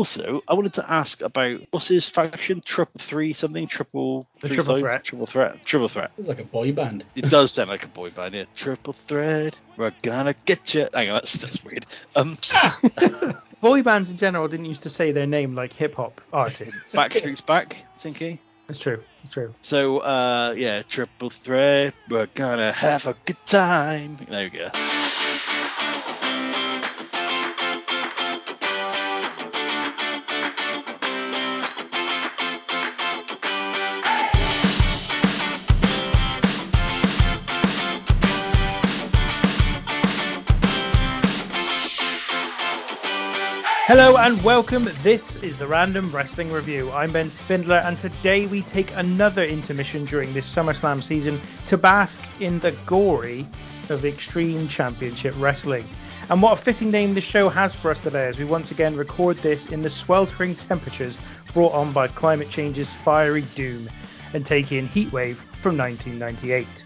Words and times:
also, 0.00 0.42
I 0.48 0.54
wanted 0.54 0.72
to 0.74 0.90
ask 0.90 1.20
about 1.20 1.60
what's 1.72 1.88
his 1.88 2.08
faction? 2.08 2.62
Triple 2.62 2.98
three 2.98 3.34
something? 3.34 3.66
Triple 3.66 4.26
The 4.40 4.48
three 4.48 4.56
Triple 4.56 4.76
sides? 4.76 4.80
Threat. 4.80 5.04
Triple 5.04 5.26
threat. 5.26 5.64
Triple 5.66 5.88
threat. 5.88 6.10
It's 6.16 6.28
like 6.28 6.38
a 6.38 6.44
boy 6.44 6.72
band. 6.72 7.04
It 7.14 7.28
does 7.28 7.52
sound 7.52 7.68
like 7.68 7.84
a 7.84 7.88
boy 7.88 8.08
band, 8.08 8.32
yeah. 8.32 8.44
Triple 8.56 8.94
thread. 8.94 9.58
We're 9.76 9.92
gonna 10.00 10.34
get 10.46 10.72
you. 10.72 10.88
Hang 10.94 11.10
on, 11.10 11.16
that's, 11.16 11.34
that's 11.34 11.62
weird. 11.62 11.84
Um, 12.16 12.38
Boy 13.60 13.82
bands 13.82 14.08
in 14.08 14.16
general 14.16 14.48
didn't 14.48 14.64
used 14.64 14.84
to 14.84 14.90
say 14.90 15.12
their 15.12 15.26
name 15.26 15.54
like 15.54 15.74
hip 15.74 15.96
hop 15.96 16.22
artists. 16.32 16.94
Backstreet's 16.94 17.42
back, 17.42 17.84
Tinky. 17.98 18.40
It's 18.70 18.78
true. 18.78 19.02
It's 19.22 19.34
true. 19.34 19.54
So, 19.60 19.98
uh, 19.98 20.54
yeah, 20.56 20.80
triple 20.80 21.28
threat. 21.28 21.92
We're 22.08 22.28
gonna 22.32 22.72
have 22.72 23.06
a 23.06 23.14
good 23.26 23.44
time. 23.44 24.16
There 24.30 24.44
we 24.44 24.58
go. 24.58 24.70
Hello 44.02 44.16
and 44.16 44.42
welcome. 44.42 44.88
This 45.02 45.36
is 45.36 45.58
the 45.58 45.66
Random 45.66 46.10
Wrestling 46.10 46.50
Review. 46.50 46.90
I'm 46.90 47.12
Ben 47.12 47.28
Spindler, 47.28 47.82
and 47.84 47.98
today 47.98 48.46
we 48.46 48.62
take 48.62 48.96
another 48.96 49.44
intermission 49.44 50.06
during 50.06 50.32
this 50.32 50.50
SummerSlam 50.50 51.02
season 51.02 51.38
to 51.66 51.76
bask 51.76 52.18
in 52.40 52.60
the 52.60 52.72
glory 52.86 53.46
of 53.90 54.06
Extreme 54.06 54.68
Championship 54.68 55.34
Wrestling. 55.36 55.86
And 56.30 56.40
what 56.40 56.54
a 56.54 56.56
fitting 56.56 56.90
name 56.90 57.12
this 57.12 57.24
show 57.24 57.50
has 57.50 57.74
for 57.74 57.90
us 57.90 58.00
today 58.00 58.26
as 58.26 58.38
we 58.38 58.46
once 58.46 58.70
again 58.70 58.96
record 58.96 59.36
this 59.36 59.66
in 59.66 59.82
the 59.82 59.90
sweltering 59.90 60.54
temperatures 60.54 61.18
brought 61.52 61.74
on 61.74 61.92
by 61.92 62.08
climate 62.08 62.48
change's 62.48 62.90
fiery 62.90 63.42
doom 63.54 63.90
and 64.32 64.46
take 64.46 64.72
in 64.72 64.88
Heatwave 64.88 65.36
from 65.60 65.76
1998. 65.76 66.84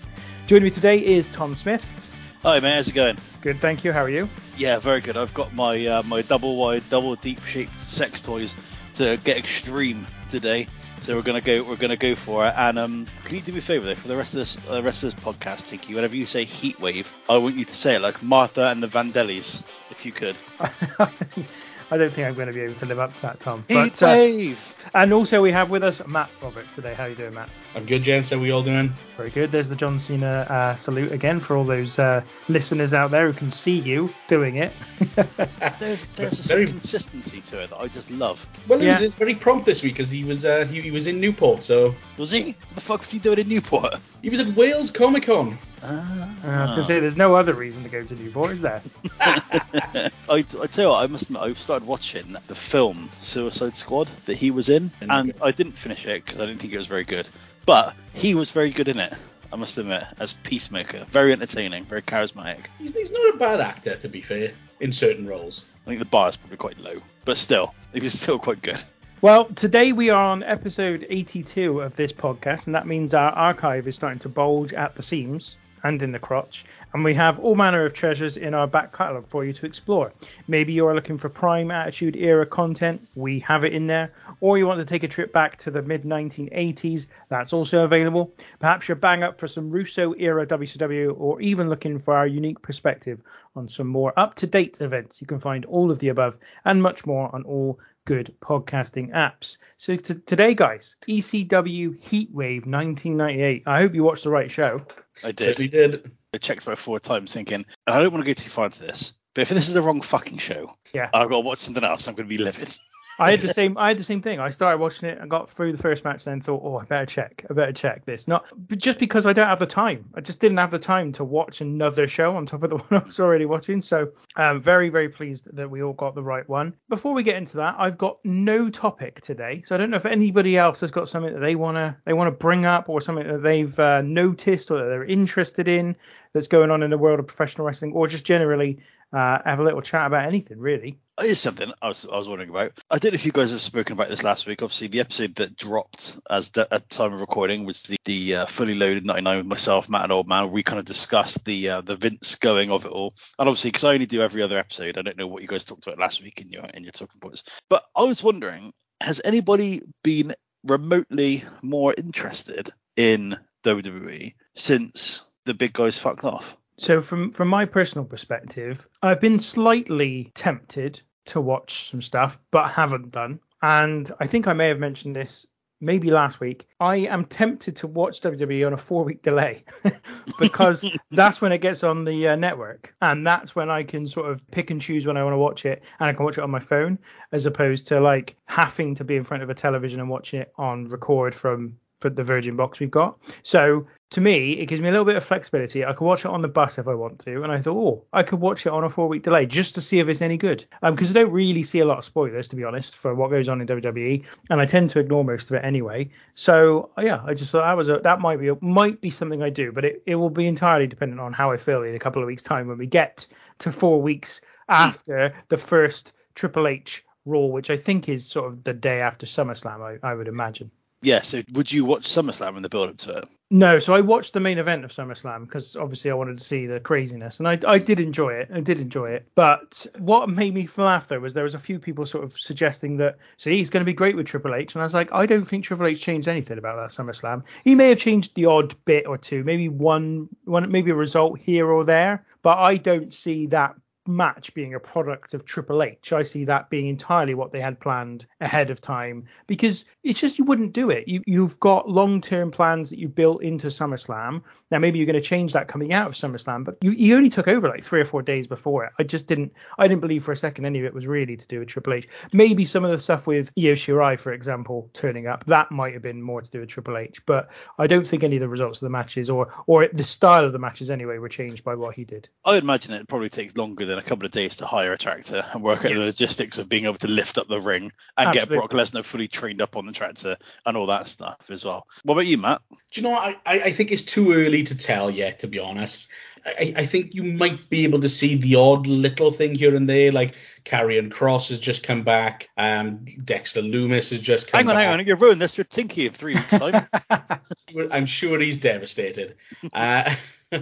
Joining 0.48 0.64
me 0.64 0.70
today 0.70 0.98
is 0.98 1.28
Tom 1.28 1.54
Smith. 1.54 2.03
Hi, 2.44 2.60
man. 2.60 2.74
How's 2.74 2.88
it 2.88 2.92
going? 2.92 3.16
Good, 3.40 3.58
thank 3.58 3.84
you. 3.84 3.92
How 3.94 4.04
are 4.04 4.10
you? 4.10 4.28
Yeah, 4.58 4.78
very 4.78 5.00
good. 5.00 5.16
I've 5.16 5.32
got 5.32 5.54
my 5.54 5.86
uh, 5.86 6.02
my 6.02 6.20
double 6.20 6.56
wide, 6.56 6.82
double 6.90 7.14
deep 7.16 7.42
shaped 7.42 7.80
sex 7.80 8.20
toys 8.20 8.54
to 8.92 9.16
get 9.24 9.38
extreme 9.38 10.06
today. 10.28 10.68
So 11.00 11.16
we're 11.16 11.22
gonna 11.22 11.40
go 11.40 11.62
we're 11.62 11.76
gonna 11.76 11.96
go 11.96 12.14
for 12.14 12.46
it. 12.46 12.52
And 12.54 12.78
um, 12.78 13.06
can 13.24 13.36
you 13.36 13.40
do 13.40 13.52
me 13.52 13.60
a 13.60 13.62
favour 13.62 13.86
though 13.86 13.94
for 13.94 14.08
the 14.08 14.16
rest 14.16 14.34
of 14.34 14.40
this 14.40 14.58
uh, 14.70 14.82
rest 14.82 15.02
of 15.04 15.14
this 15.14 15.24
podcast, 15.24 15.68
Tinky? 15.68 15.94
Whenever 15.94 16.16
you 16.16 16.26
say 16.26 16.44
heat 16.44 16.78
wave, 16.78 17.10
I 17.30 17.38
want 17.38 17.54
you 17.54 17.64
to 17.64 17.74
say 17.74 17.94
it 17.94 18.00
like 18.00 18.22
Martha 18.22 18.68
and 18.68 18.82
the 18.82 18.88
Vandellas, 18.88 19.62
if 19.90 20.04
you 20.04 20.12
could. 20.12 20.36
I 21.90 21.98
don't 21.98 22.10
think 22.12 22.26
I'm 22.26 22.34
going 22.34 22.46
to 22.48 22.52
be 22.54 22.60
able 22.62 22.74
to 22.74 22.86
live 22.86 22.98
up 22.98 23.14
to 23.14 23.22
that, 23.22 23.40
Tom. 23.40 23.64
Heat 23.68 23.98
But, 24.00 24.02
uh, 24.02 24.54
and 24.94 25.12
also 25.12 25.42
we 25.42 25.52
have 25.52 25.70
with 25.70 25.84
us 25.84 26.00
Matt 26.06 26.30
Roberts 26.42 26.74
today. 26.74 26.94
How 26.94 27.04
are 27.04 27.08
you 27.10 27.14
doing, 27.14 27.34
Matt? 27.34 27.48
I'm 27.74 27.84
good, 27.84 28.02
gents. 28.02 28.30
How 28.30 28.38
we 28.38 28.50
all 28.52 28.62
doing? 28.62 28.92
Very 29.16 29.30
good. 29.30 29.52
There's 29.52 29.68
the 29.68 29.76
John 29.76 29.98
Cena 29.98 30.46
uh, 30.48 30.76
salute 30.76 31.12
again 31.12 31.40
for 31.40 31.56
all 31.56 31.64
those 31.64 31.98
uh, 31.98 32.22
listeners 32.48 32.94
out 32.94 33.10
there 33.10 33.26
who 33.30 33.32
can 33.36 33.50
see 33.50 33.78
you 33.78 34.08
doing 34.28 34.56
it. 34.56 34.72
There's 35.78 36.06
there's 36.16 36.38
a 36.44 36.48
Very- 36.48 36.66
consistency 36.66 37.40
to 37.42 37.62
it 37.62 37.70
that 37.70 37.76
I 37.78 37.88
just 37.88 38.10
love. 38.10 38.46
Well, 38.68 38.80
it 38.80 38.84
Yeah. 38.86 38.92
was, 38.94 39.02
it's 39.02 39.14
very 39.14 39.34
prompt 39.34 39.66
this 39.66 39.82
week 39.82 39.94
because 39.94 40.10
he 40.10 40.24
was 40.24 40.44
uh, 40.44 40.64
he, 40.64 40.80
he 40.80 40.90
was 40.90 41.06
in 41.06 41.20
Newport, 41.20 41.64
so 41.64 41.94
Was 42.18 42.30
he? 42.30 42.52
What 42.52 42.74
the 42.76 42.80
fuck 42.80 43.00
was 43.00 43.10
he 43.10 43.18
doing 43.18 43.38
in 43.38 43.48
Newport? 43.48 43.96
he 44.22 44.30
was 44.30 44.40
at 44.40 44.48
Wales 44.54 44.90
Comic 44.90 45.24
Con. 45.24 45.58
Ah. 45.86 46.40
I 46.44 46.62
was 46.62 46.70
going 46.70 46.80
to 46.82 46.84
say 46.86 47.00
there's 47.00 47.16
no 47.16 47.34
other 47.34 47.54
reason 47.54 47.82
to 47.82 47.88
go 47.88 48.02
to 48.02 48.14
Newport, 48.14 48.52
is 48.52 48.60
there? 48.62 48.80
I, 49.20 50.10
I 50.28 50.42
tell 50.42 50.84
you 50.84 50.88
what, 50.90 51.02
I 51.02 51.06
must 51.06 51.24
admit, 51.24 51.42
I 51.42 51.52
started 51.54 51.86
watching 51.86 52.36
the 52.46 52.54
film 52.54 53.10
Suicide 53.20 53.74
Squad 53.74 54.08
that 54.26 54.36
he 54.36 54.50
was 54.50 54.68
in, 54.68 54.90
And 55.00 55.10
and 55.12 55.26
you 55.28 55.32
go- 55.34 55.44
I 55.44 55.50
didn't 55.50 55.76
finish 55.76 56.06
it 56.06 56.24
because 56.24 56.40
I 56.40 56.46
didn't 56.46 56.60
think 56.60 56.72
it 56.72 56.78
was 56.78 56.86
very 56.86 57.04
good. 57.04 57.28
But 57.66 57.94
he 58.14 58.34
was 58.34 58.50
very 58.50 58.70
good 58.70 58.88
in 58.88 58.98
it, 58.98 59.12
I 59.52 59.56
must 59.56 59.76
admit, 59.78 60.04
as 60.18 60.32
Peacemaker. 60.32 61.04
Very 61.10 61.32
entertaining, 61.32 61.84
very 61.84 62.02
charismatic. 62.02 62.66
He's, 62.78 62.94
he's 62.94 63.12
not 63.12 63.34
a 63.34 63.38
bad 63.38 63.60
actor, 63.60 63.96
to 63.96 64.08
be 64.08 64.20
fair, 64.22 64.52
in 64.80 64.92
certain 64.92 65.26
roles. 65.26 65.64
I 65.86 65.88
think 65.90 65.98
the 65.98 66.06
bar 66.06 66.28
is 66.30 66.36
probably 66.36 66.56
quite 66.56 66.78
low, 66.80 67.00
but 67.24 67.36
still, 67.36 67.74
he 67.92 68.00
was 68.00 68.18
still 68.18 68.38
quite 68.38 68.62
good. 68.62 68.82
Well, 69.20 69.46
today 69.46 69.92
we 69.92 70.10
are 70.10 70.22
on 70.32 70.42
episode 70.42 71.06
82 71.08 71.80
of 71.80 71.96
this 71.96 72.12
podcast, 72.12 72.66
and 72.66 72.74
that 72.74 72.86
means 72.86 73.14
our 73.14 73.30
archive 73.32 73.88
is 73.88 73.96
starting 73.96 74.18
to 74.20 74.28
bulge 74.28 74.74
at 74.74 74.96
the 74.96 75.02
seams 75.02 75.56
and 75.84 76.02
in 76.02 76.12
the 76.12 76.18
crotch. 76.18 76.64
And 76.94 77.04
we 77.04 77.14
have 77.14 77.38
all 77.38 77.54
manner 77.54 77.84
of 77.84 77.92
treasures 77.92 78.36
in 78.36 78.54
our 78.54 78.66
back 78.66 78.96
catalogue 78.96 79.28
for 79.28 79.44
you 79.44 79.52
to 79.52 79.66
explore. 79.66 80.12
Maybe 80.48 80.72
you 80.72 80.86
are 80.86 80.94
looking 80.94 81.18
for 81.18 81.28
prime 81.28 81.70
attitude 81.70 82.16
era 82.16 82.46
content, 82.46 83.06
we 83.14 83.38
have 83.40 83.64
it 83.64 83.72
in 83.72 83.86
there. 83.86 84.12
Or 84.40 84.58
you 84.58 84.66
want 84.66 84.80
to 84.80 84.84
take 84.84 85.02
a 85.02 85.08
trip 85.08 85.32
back 85.32 85.56
to 85.58 85.70
the 85.70 85.82
mid 85.82 86.02
1980s, 86.02 87.06
that's 87.28 87.52
also 87.52 87.84
available. 87.84 88.32
Perhaps 88.58 88.88
you're 88.88 88.96
bang 88.96 89.22
up 89.22 89.38
for 89.38 89.46
some 89.46 89.70
Russo 89.70 90.14
era 90.14 90.46
WCW, 90.46 91.14
or 91.18 91.40
even 91.40 91.68
looking 91.68 91.98
for 91.98 92.16
our 92.16 92.26
unique 92.26 92.62
perspective 92.62 93.20
on 93.54 93.68
some 93.68 93.86
more 93.86 94.12
up 94.16 94.34
to 94.36 94.46
date 94.46 94.80
events. 94.80 95.20
You 95.20 95.26
can 95.26 95.38
find 95.38 95.64
all 95.66 95.90
of 95.90 95.98
the 95.98 96.08
above 96.08 96.38
and 96.64 96.82
much 96.82 97.06
more 97.06 97.32
on 97.34 97.44
all 97.44 97.78
good 98.04 98.34
podcasting 98.40 99.10
apps. 99.12 99.58
So 99.78 99.96
t- 99.96 100.14
today, 100.26 100.54
guys, 100.54 100.96
ECW 101.08 101.96
Heatwave 101.98 102.66
1998. 102.66 103.62
I 103.66 103.78
hope 103.80 103.94
you 103.94 104.04
watched 104.04 104.24
the 104.24 104.30
right 104.30 104.50
show. 104.50 104.80
I 105.22 105.32
did. 105.32 105.58
We 105.58 105.68
did. 105.68 106.10
I 106.32 106.38
checked 106.38 106.64
about 106.64 106.78
four 106.78 106.98
times 107.00 107.32
thinking, 107.32 107.64
and 107.86 107.94
I 107.94 108.00
don't 108.00 108.12
want 108.12 108.24
to 108.24 108.28
go 108.30 108.34
too 108.34 108.50
far 108.50 108.66
into 108.66 108.80
this, 108.80 109.12
but 109.34 109.42
if 109.42 109.48
this 109.50 109.68
is 109.68 109.74
the 109.74 109.82
wrong 109.82 110.00
fucking 110.00 110.38
show, 110.38 110.74
Yeah. 110.92 111.08
I've 111.14 111.28
got 111.28 111.36
to 111.36 111.40
watch 111.40 111.60
something 111.60 111.84
else, 111.84 112.08
I'm 112.08 112.14
going 112.14 112.28
to 112.28 112.36
be 112.36 112.42
livid. 112.42 112.76
I 113.18 113.30
had 113.30 113.40
the 113.40 113.52
same. 113.52 113.78
I 113.78 113.88
had 113.88 113.98
the 113.98 114.04
same 114.04 114.20
thing. 114.20 114.40
I 114.40 114.50
started 114.50 114.78
watching 114.78 115.08
it 115.08 115.18
and 115.18 115.30
got 115.30 115.50
through 115.50 115.72
the 115.72 115.78
first 115.78 116.04
match, 116.04 116.26
and 116.26 116.32
then 116.32 116.40
thought, 116.40 116.62
oh, 116.64 116.76
I 116.76 116.84
better 116.84 117.06
check. 117.06 117.44
I 117.48 117.54
better 117.54 117.72
check 117.72 118.04
this. 118.06 118.26
Not 118.26 118.44
just 118.76 118.98
because 118.98 119.26
I 119.26 119.32
don't 119.32 119.46
have 119.46 119.58
the 119.58 119.66
time. 119.66 120.08
I 120.14 120.20
just 120.20 120.40
didn't 120.40 120.58
have 120.58 120.70
the 120.70 120.78
time 120.78 121.12
to 121.12 121.24
watch 121.24 121.60
another 121.60 122.08
show 122.08 122.36
on 122.36 122.46
top 122.46 122.62
of 122.62 122.70
the 122.70 122.76
one 122.88 123.02
I 123.02 123.04
was 123.04 123.20
already 123.20 123.46
watching. 123.46 123.80
So 123.80 124.10
I'm 124.36 124.60
very, 124.60 124.88
very 124.88 125.08
pleased 125.08 125.54
that 125.54 125.70
we 125.70 125.82
all 125.82 125.92
got 125.92 126.14
the 126.14 126.22
right 126.22 126.48
one. 126.48 126.74
Before 126.88 127.14
we 127.14 127.22
get 127.22 127.36
into 127.36 127.56
that, 127.58 127.76
I've 127.78 127.98
got 127.98 128.18
no 128.24 128.68
topic 128.70 129.20
today, 129.20 129.62
so 129.66 129.74
I 129.74 129.78
don't 129.78 129.90
know 129.90 129.96
if 129.96 130.06
anybody 130.06 130.56
else 130.56 130.80
has 130.80 130.90
got 130.90 131.08
something 131.08 131.32
that 131.32 131.40
they 131.40 131.54
wanna 131.54 131.96
they 132.04 132.12
wanna 132.12 132.32
bring 132.32 132.64
up 132.64 132.88
or 132.88 133.00
something 133.00 133.26
that 133.26 133.42
they've 133.42 133.78
uh, 133.78 134.02
noticed 134.02 134.70
or 134.70 134.78
that 134.78 134.86
they're 134.86 135.04
interested 135.04 135.68
in 135.68 135.96
that's 136.32 136.48
going 136.48 136.70
on 136.70 136.82
in 136.82 136.90
the 136.90 136.98
world 136.98 137.20
of 137.20 137.26
professional 137.26 137.66
wrestling, 137.66 137.92
or 137.92 138.08
just 138.08 138.24
generally 138.24 138.80
uh, 139.14 139.38
have 139.44 139.60
a 139.60 139.62
little 139.62 139.80
chat 139.80 140.06
about 140.06 140.26
anything 140.26 140.58
really. 140.58 140.98
Here's 141.20 141.38
something 141.38 141.72
I 141.80 141.88
was, 141.88 142.04
I 142.04 142.16
was 142.16 142.26
wondering 142.26 142.50
about. 142.50 142.72
I 142.90 142.98
don't 142.98 143.12
know 143.12 143.14
if 143.14 143.24
you 143.24 143.30
guys 143.30 143.52
have 143.52 143.60
spoken 143.60 143.92
about 143.92 144.08
this 144.08 144.24
last 144.24 144.46
week. 144.46 144.62
Obviously, 144.62 144.88
the 144.88 144.98
episode 144.98 145.36
that 145.36 145.56
dropped 145.56 146.18
as 146.28 146.50
the, 146.50 146.66
at 146.74 146.90
time 146.90 147.12
of 147.12 147.20
recording 147.20 147.64
was 147.64 147.82
the, 147.84 147.96
the 148.04 148.34
uh, 148.34 148.46
fully 148.46 148.74
loaded 148.74 149.06
99 149.06 149.36
with 149.36 149.46
myself, 149.46 149.88
Matt, 149.88 150.02
and 150.02 150.12
Old 150.12 150.26
Man. 150.26 150.50
We 150.50 150.64
kind 150.64 150.80
of 150.80 150.84
discussed 150.84 151.44
the 151.44 151.68
uh, 151.68 151.80
the 151.82 151.94
Vince 151.94 152.34
going 152.34 152.72
of 152.72 152.84
it 152.84 152.90
all, 152.90 153.14
and 153.38 153.48
obviously 153.48 153.70
because 153.70 153.84
I 153.84 153.94
only 153.94 154.06
do 154.06 154.22
every 154.22 154.42
other 154.42 154.58
episode, 154.58 154.98
I 154.98 155.02
don't 155.02 155.16
know 155.16 155.28
what 155.28 155.42
you 155.42 155.48
guys 155.48 155.62
talked 155.62 155.86
about 155.86 156.00
last 156.00 156.20
week 156.20 156.40
in 156.40 156.50
your 156.50 156.64
in 156.64 156.82
your 156.82 156.92
talking 156.92 157.20
points. 157.20 157.44
But 157.70 157.84
I 157.96 158.02
was 158.02 158.24
wondering, 158.24 158.72
has 159.00 159.20
anybody 159.24 159.82
been 160.02 160.34
remotely 160.64 161.44
more 161.62 161.94
interested 161.96 162.70
in 162.96 163.36
WWE 163.64 164.34
since 164.56 165.24
the 165.44 165.54
big 165.54 165.72
guys 165.72 165.96
fucked 165.96 166.24
off? 166.24 166.56
So 166.76 167.00
from 167.02 167.32
from 167.32 167.48
my 167.48 167.64
personal 167.64 168.04
perspective, 168.04 168.88
I've 169.02 169.20
been 169.20 169.38
slightly 169.38 170.32
tempted 170.34 171.00
to 171.26 171.40
watch 171.40 171.90
some 171.90 172.02
stuff, 172.02 172.38
but 172.50 172.70
haven't 172.70 173.10
done. 173.10 173.40
And 173.62 174.10
I 174.20 174.26
think 174.26 174.46
I 174.46 174.52
may 174.52 174.68
have 174.68 174.78
mentioned 174.78 175.16
this 175.16 175.46
maybe 175.80 176.10
last 176.10 176.40
week. 176.40 176.66
I 176.80 176.96
am 176.96 177.24
tempted 177.24 177.76
to 177.76 177.86
watch 177.86 178.20
WWE 178.20 178.66
on 178.66 178.72
a 178.72 178.76
four 178.76 179.04
week 179.04 179.22
delay 179.22 179.64
because 180.38 180.84
that's 181.10 181.40
when 181.40 181.52
it 181.52 181.58
gets 181.58 181.84
on 181.84 182.04
the 182.04 182.28
uh, 182.28 182.36
network, 182.36 182.94
and 183.00 183.26
that's 183.26 183.54
when 183.54 183.70
I 183.70 183.82
can 183.82 184.06
sort 184.06 184.30
of 184.30 184.48
pick 184.50 184.70
and 184.70 184.80
choose 184.80 185.06
when 185.06 185.16
I 185.16 185.24
want 185.24 185.34
to 185.34 185.38
watch 185.38 185.64
it, 185.64 185.84
and 186.00 186.08
I 186.08 186.12
can 186.12 186.24
watch 186.24 186.38
it 186.38 186.44
on 186.44 186.50
my 186.50 186.60
phone 186.60 186.98
as 187.32 187.46
opposed 187.46 187.86
to 187.88 188.00
like 188.00 188.36
having 188.46 188.94
to 188.96 189.04
be 189.04 189.16
in 189.16 189.22
front 189.22 189.42
of 189.42 189.50
a 189.50 189.54
television 189.54 190.00
and 190.00 190.08
watching 190.08 190.40
it 190.40 190.52
on 190.56 190.88
record 190.88 191.34
from 191.34 191.76
for 192.04 192.10
the 192.10 192.22
Virgin 192.22 192.54
box 192.54 192.80
we've 192.80 192.90
got. 192.90 193.18
So 193.42 193.86
to 194.10 194.20
me, 194.20 194.52
it 194.52 194.66
gives 194.66 194.82
me 194.82 194.88
a 194.88 194.90
little 194.90 195.06
bit 195.06 195.16
of 195.16 195.24
flexibility. 195.24 195.86
I 195.86 195.94
could 195.94 196.04
watch 196.04 196.26
it 196.26 196.30
on 196.30 196.42
the 196.42 196.48
bus 196.48 196.76
if 196.76 196.86
I 196.86 196.92
want 196.92 197.18
to, 197.20 197.42
and 197.42 197.50
I 197.50 197.62
thought, 197.62 197.78
oh, 197.78 198.04
I 198.12 198.22
could 198.22 198.40
watch 198.40 198.66
it 198.66 198.72
on 198.72 198.84
a 198.84 198.90
four-week 198.90 199.22
delay 199.22 199.46
just 199.46 199.74
to 199.76 199.80
see 199.80 200.00
if 200.00 200.08
it's 200.08 200.20
any 200.20 200.36
good. 200.36 200.66
Um, 200.82 200.94
because 200.94 201.08
I 201.08 201.14
don't 201.14 201.32
really 201.32 201.62
see 201.62 201.78
a 201.78 201.86
lot 201.86 201.96
of 201.96 202.04
spoilers, 202.04 202.46
to 202.48 202.56
be 202.56 202.64
honest, 202.64 202.94
for 202.94 203.14
what 203.14 203.30
goes 203.30 203.48
on 203.48 203.62
in 203.62 203.66
WWE, 203.66 204.22
and 204.50 204.60
I 204.60 204.66
tend 204.66 204.90
to 204.90 204.98
ignore 205.00 205.24
most 205.24 205.50
of 205.50 205.56
it 205.56 205.64
anyway. 205.64 206.10
So 206.34 206.90
yeah, 207.00 207.22
I 207.24 207.32
just 207.32 207.52
thought 207.52 207.64
that 207.64 207.76
was 207.76 207.88
a, 207.88 208.00
that 208.00 208.20
might 208.20 208.38
be 208.38 208.50
might 208.60 209.00
be 209.00 209.08
something 209.08 209.42
I 209.42 209.48
do, 209.48 209.72
but 209.72 209.86
it, 209.86 210.02
it 210.04 210.16
will 210.16 210.28
be 210.28 210.46
entirely 210.46 210.86
dependent 210.86 211.22
on 211.22 211.32
how 211.32 211.52
I 211.52 211.56
feel 211.56 211.82
in 211.84 211.94
a 211.94 211.98
couple 211.98 212.20
of 212.20 212.26
weeks' 212.26 212.42
time 212.42 212.68
when 212.68 212.76
we 212.76 212.86
get 212.86 213.26
to 213.60 213.72
four 213.72 214.02
weeks 214.02 214.42
after 214.68 215.34
the 215.48 215.56
first 215.56 216.12
Triple 216.34 216.68
H 216.68 217.02
Raw, 217.24 217.46
which 217.46 217.70
I 217.70 217.78
think 217.78 218.10
is 218.10 218.26
sort 218.26 218.50
of 218.50 218.62
the 218.62 218.74
day 218.74 219.00
after 219.00 219.24
SummerSlam, 219.24 219.80
I, 219.80 220.06
I 220.06 220.14
would 220.14 220.28
imagine. 220.28 220.70
Yeah. 221.04 221.22
So 221.22 221.42
would 221.52 221.70
you 221.70 221.84
watch 221.84 222.08
SummerSlam 222.08 222.56
in 222.56 222.62
the 222.62 222.68
build 222.68 222.90
up 222.90 222.96
to 222.98 223.18
it? 223.18 223.28
No, 223.50 223.78
so 223.78 223.92
I 223.92 224.00
watched 224.00 224.32
the 224.32 224.40
main 224.40 224.58
event 224.58 224.84
of 224.84 224.90
SummerSlam 224.90 225.44
because 225.44 225.76
obviously 225.76 226.10
I 226.10 226.14
wanted 226.14 226.38
to 226.38 226.44
see 226.44 226.66
the 226.66 226.80
craziness, 226.80 227.38
and 227.38 227.46
I, 227.46 227.58
I 227.66 227.78
did 227.78 228.00
enjoy 228.00 228.30
it. 228.30 228.48
I 228.52 228.60
did 228.60 228.80
enjoy 228.80 229.10
it. 229.10 229.28
But 229.34 229.86
what 229.98 230.28
made 230.28 230.54
me 230.54 230.68
laugh 230.76 231.08
though 231.08 231.20
was 231.20 231.34
there 231.34 231.44
was 231.44 231.54
a 231.54 231.58
few 231.58 231.78
people 231.78 232.06
sort 232.06 232.24
of 232.24 232.32
suggesting 232.32 232.96
that 232.96 233.18
see 233.36 233.56
he's 233.56 233.70
going 233.70 233.82
to 233.82 233.88
be 233.88 233.92
great 233.92 234.16
with 234.16 234.26
Triple 234.26 234.54
H, 234.54 234.74
and 234.74 234.82
I 234.82 234.86
was 234.86 234.94
like, 234.94 235.12
I 235.12 235.26
don't 235.26 235.44
think 235.44 235.64
Triple 235.64 235.86
H 235.86 236.00
changed 236.00 236.26
anything 236.26 236.58
about 236.58 236.76
that 236.76 236.96
SummerSlam. 236.96 237.44
He 237.62 237.74
may 237.74 237.90
have 237.90 237.98
changed 237.98 238.34
the 238.34 238.46
odd 238.46 238.74
bit 238.86 239.06
or 239.06 239.18
two, 239.18 239.44
maybe 239.44 239.68
one 239.68 240.28
one 240.44 240.70
maybe 240.72 240.90
a 240.90 240.96
result 240.96 241.38
here 241.38 241.70
or 241.70 241.84
there, 241.84 242.24
but 242.42 242.58
I 242.58 242.76
don't 242.76 243.12
see 243.12 243.46
that 243.48 243.76
match 244.06 244.54
being 244.54 244.74
a 244.74 244.80
product 244.80 245.34
of 245.34 245.44
Triple 245.44 245.82
H. 245.82 246.12
I 246.12 246.22
see 246.22 246.44
that 246.44 246.70
being 246.70 246.88
entirely 246.88 247.34
what 247.34 247.52
they 247.52 247.60
had 247.60 247.80
planned 247.80 248.26
ahead 248.40 248.70
of 248.70 248.80
time 248.80 249.26
because 249.46 249.84
it's 250.02 250.20
just 250.20 250.38
you 250.38 250.44
wouldn't 250.44 250.72
do 250.72 250.90
it. 250.90 251.08
You 251.08 251.22
you've 251.26 251.58
got 251.60 251.88
long 251.88 252.20
term 252.20 252.50
plans 252.50 252.90
that 252.90 252.98
you 252.98 253.08
built 253.08 253.42
into 253.42 253.68
SummerSlam. 253.68 254.42
Now 254.70 254.78
maybe 254.78 254.98
you're 254.98 255.06
going 255.06 255.14
to 255.14 255.20
change 255.20 255.52
that 255.52 255.68
coming 255.68 255.92
out 255.92 256.08
of 256.08 256.14
SummerSlam, 256.14 256.64
but 256.64 256.78
you, 256.82 256.90
you 256.90 257.16
only 257.16 257.30
took 257.30 257.48
over 257.48 257.68
like 257.68 257.84
three 257.84 258.00
or 258.00 258.04
four 258.04 258.22
days 258.22 258.46
before 258.46 258.84
it. 258.84 258.92
I 258.98 259.02
just 259.02 259.26
didn't 259.26 259.52
I 259.78 259.88
didn't 259.88 260.00
believe 260.00 260.24
for 260.24 260.32
a 260.32 260.36
second 260.36 260.66
any 260.66 260.80
of 260.80 260.84
it 260.84 260.94
was 260.94 261.06
really 261.06 261.36
to 261.36 261.46
do 261.46 261.60
with 261.60 261.68
Triple 261.68 261.94
H. 261.94 262.08
Maybe 262.32 262.64
some 262.64 262.84
of 262.84 262.90
the 262.90 263.00
stuff 263.00 263.26
with 263.26 263.50
Io 263.58 263.72
Shirai, 263.74 264.18
for 264.18 264.32
example, 264.32 264.90
turning 264.92 265.26
up 265.26 265.44
that 265.46 265.70
might 265.70 265.94
have 265.94 266.02
been 266.02 266.22
more 266.22 266.42
to 266.42 266.50
do 266.50 266.60
with 266.60 266.68
Triple 266.68 266.96
H, 266.96 267.24
but 267.26 267.50
I 267.78 267.86
don't 267.86 268.08
think 268.08 268.24
any 268.24 268.36
of 268.36 268.40
the 268.40 268.48
results 268.48 268.78
of 268.82 268.86
the 268.86 268.90
matches 268.90 269.30
or 269.30 269.52
or 269.66 269.88
the 269.92 270.04
style 270.04 270.44
of 270.44 270.52
the 270.52 270.58
matches 270.58 270.90
anyway 270.90 271.18
were 271.18 271.28
changed 271.28 271.64
by 271.64 271.74
what 271.74 271.94
he 271.94 272.04
did. 272.04 272.28
I 272.44 272.56
imagine 272.56 272.94
it 272.94 273.08
probably 273.08 273.28
takes 273.28 273.56
longer 273.56 273.86
than 273.86 273.93
a 273.98 274.02
couple 274.02 274.26
of 274.26 274.32
days 274.32 274.56
to 274.56 274.66
hire 274.66 274.92
a 274.92 274.98
tractor 274.98 275.44
and 275.52 275.62
work 275.62 275.84
out 275.84 275.92
the 275.92 275.98
logistics 275.98 276.58
of 276.58 276.68
being 276.68 276.84
able 276.84 276.96
to 276.96 277.08
lift 277.08 277.38
up 277.38 277.48
the 277.48 277.60
ring 277.60 277.92
and 278.16 278.28
Absolutely. 278.28 278.56
get 278.56 278.58
Brock 278.58 278.70
Lesnar 278.72 279.04
fully 279.04 279.28
trained 279.28 279.60
up 279.60 279.76
on 279.76 279.86
the 279.86 279.92
tractor 279.92 280.36
and 280.66 280.76
all 280.76 280.86
that 280.86 281.08
stuff 281.08 281.38
as 281.50 281.64
well. 281.64 281.86
What 282.02 282.14
about 282.14 282.26
you, 282.26 282.38
Matt? 282.38 282.62
Do 282.70 283.00
you 283.00 283.02
know 283.02 283.10
what? 283.10 283.36
I, 283.46 283.54
I 283.54 283.62
I 283.64 283.72
think 283.72 283.92
it's 283.92 284.02
too 284.02 284.32
early 284.32 284.62
to 284.64 284.76
tell 284.76 285.10
yet, 285.10 285.40
to 285.40 285.46
be 285.46 285.58
honest. 285.58 286.08
I, 286.46 286.74
I 286.76 286.86
think 286.86 287.14
you 287.14 287.22
might 287.22 287.70
be 287.70 287.84
able 287.84 288.00
to 288.00 288.08
see 288.08 288.36
the 288.36 288.56
odd 288.56 288.86
little 288.86 289.32
thing 289.32 289.54
here 289.54 289.74
and 289.74 289.88
there, 289.88 290.12
like 290.12 290.34
Karrion 290.64 291.10
Kross 291.10 291.48
has 291.48 291.58
just 291.58 291.82
come 291.82 292.02
back, 292.02 292.50
um, 292.56 293.04
Dexter 293.24 293.62
Lumis 293.62 294.10
has 294.10 294.20
just 294.20 294.48
come 294.48 294.58
Hang 294.58 294.68
on, 294.68 294.74
back. 294.76 294.84
hang 294.84 295.00
on, 295.00 295.06
you're 295.06 295.16
ruining 295.16 295.38
this 295.38 295.54
for 295.54 295.64
Tinky 295.64 296.06
in 296.06 296.12
three 296.12 296.34
weeks' 296.34 296.50
time. 296.50 296.86
I'm 297.92 298.06
sure 298.06 298.38
he's 298.40 298.56
devastated. 298.56 299.36
Uh, 299.72 300.14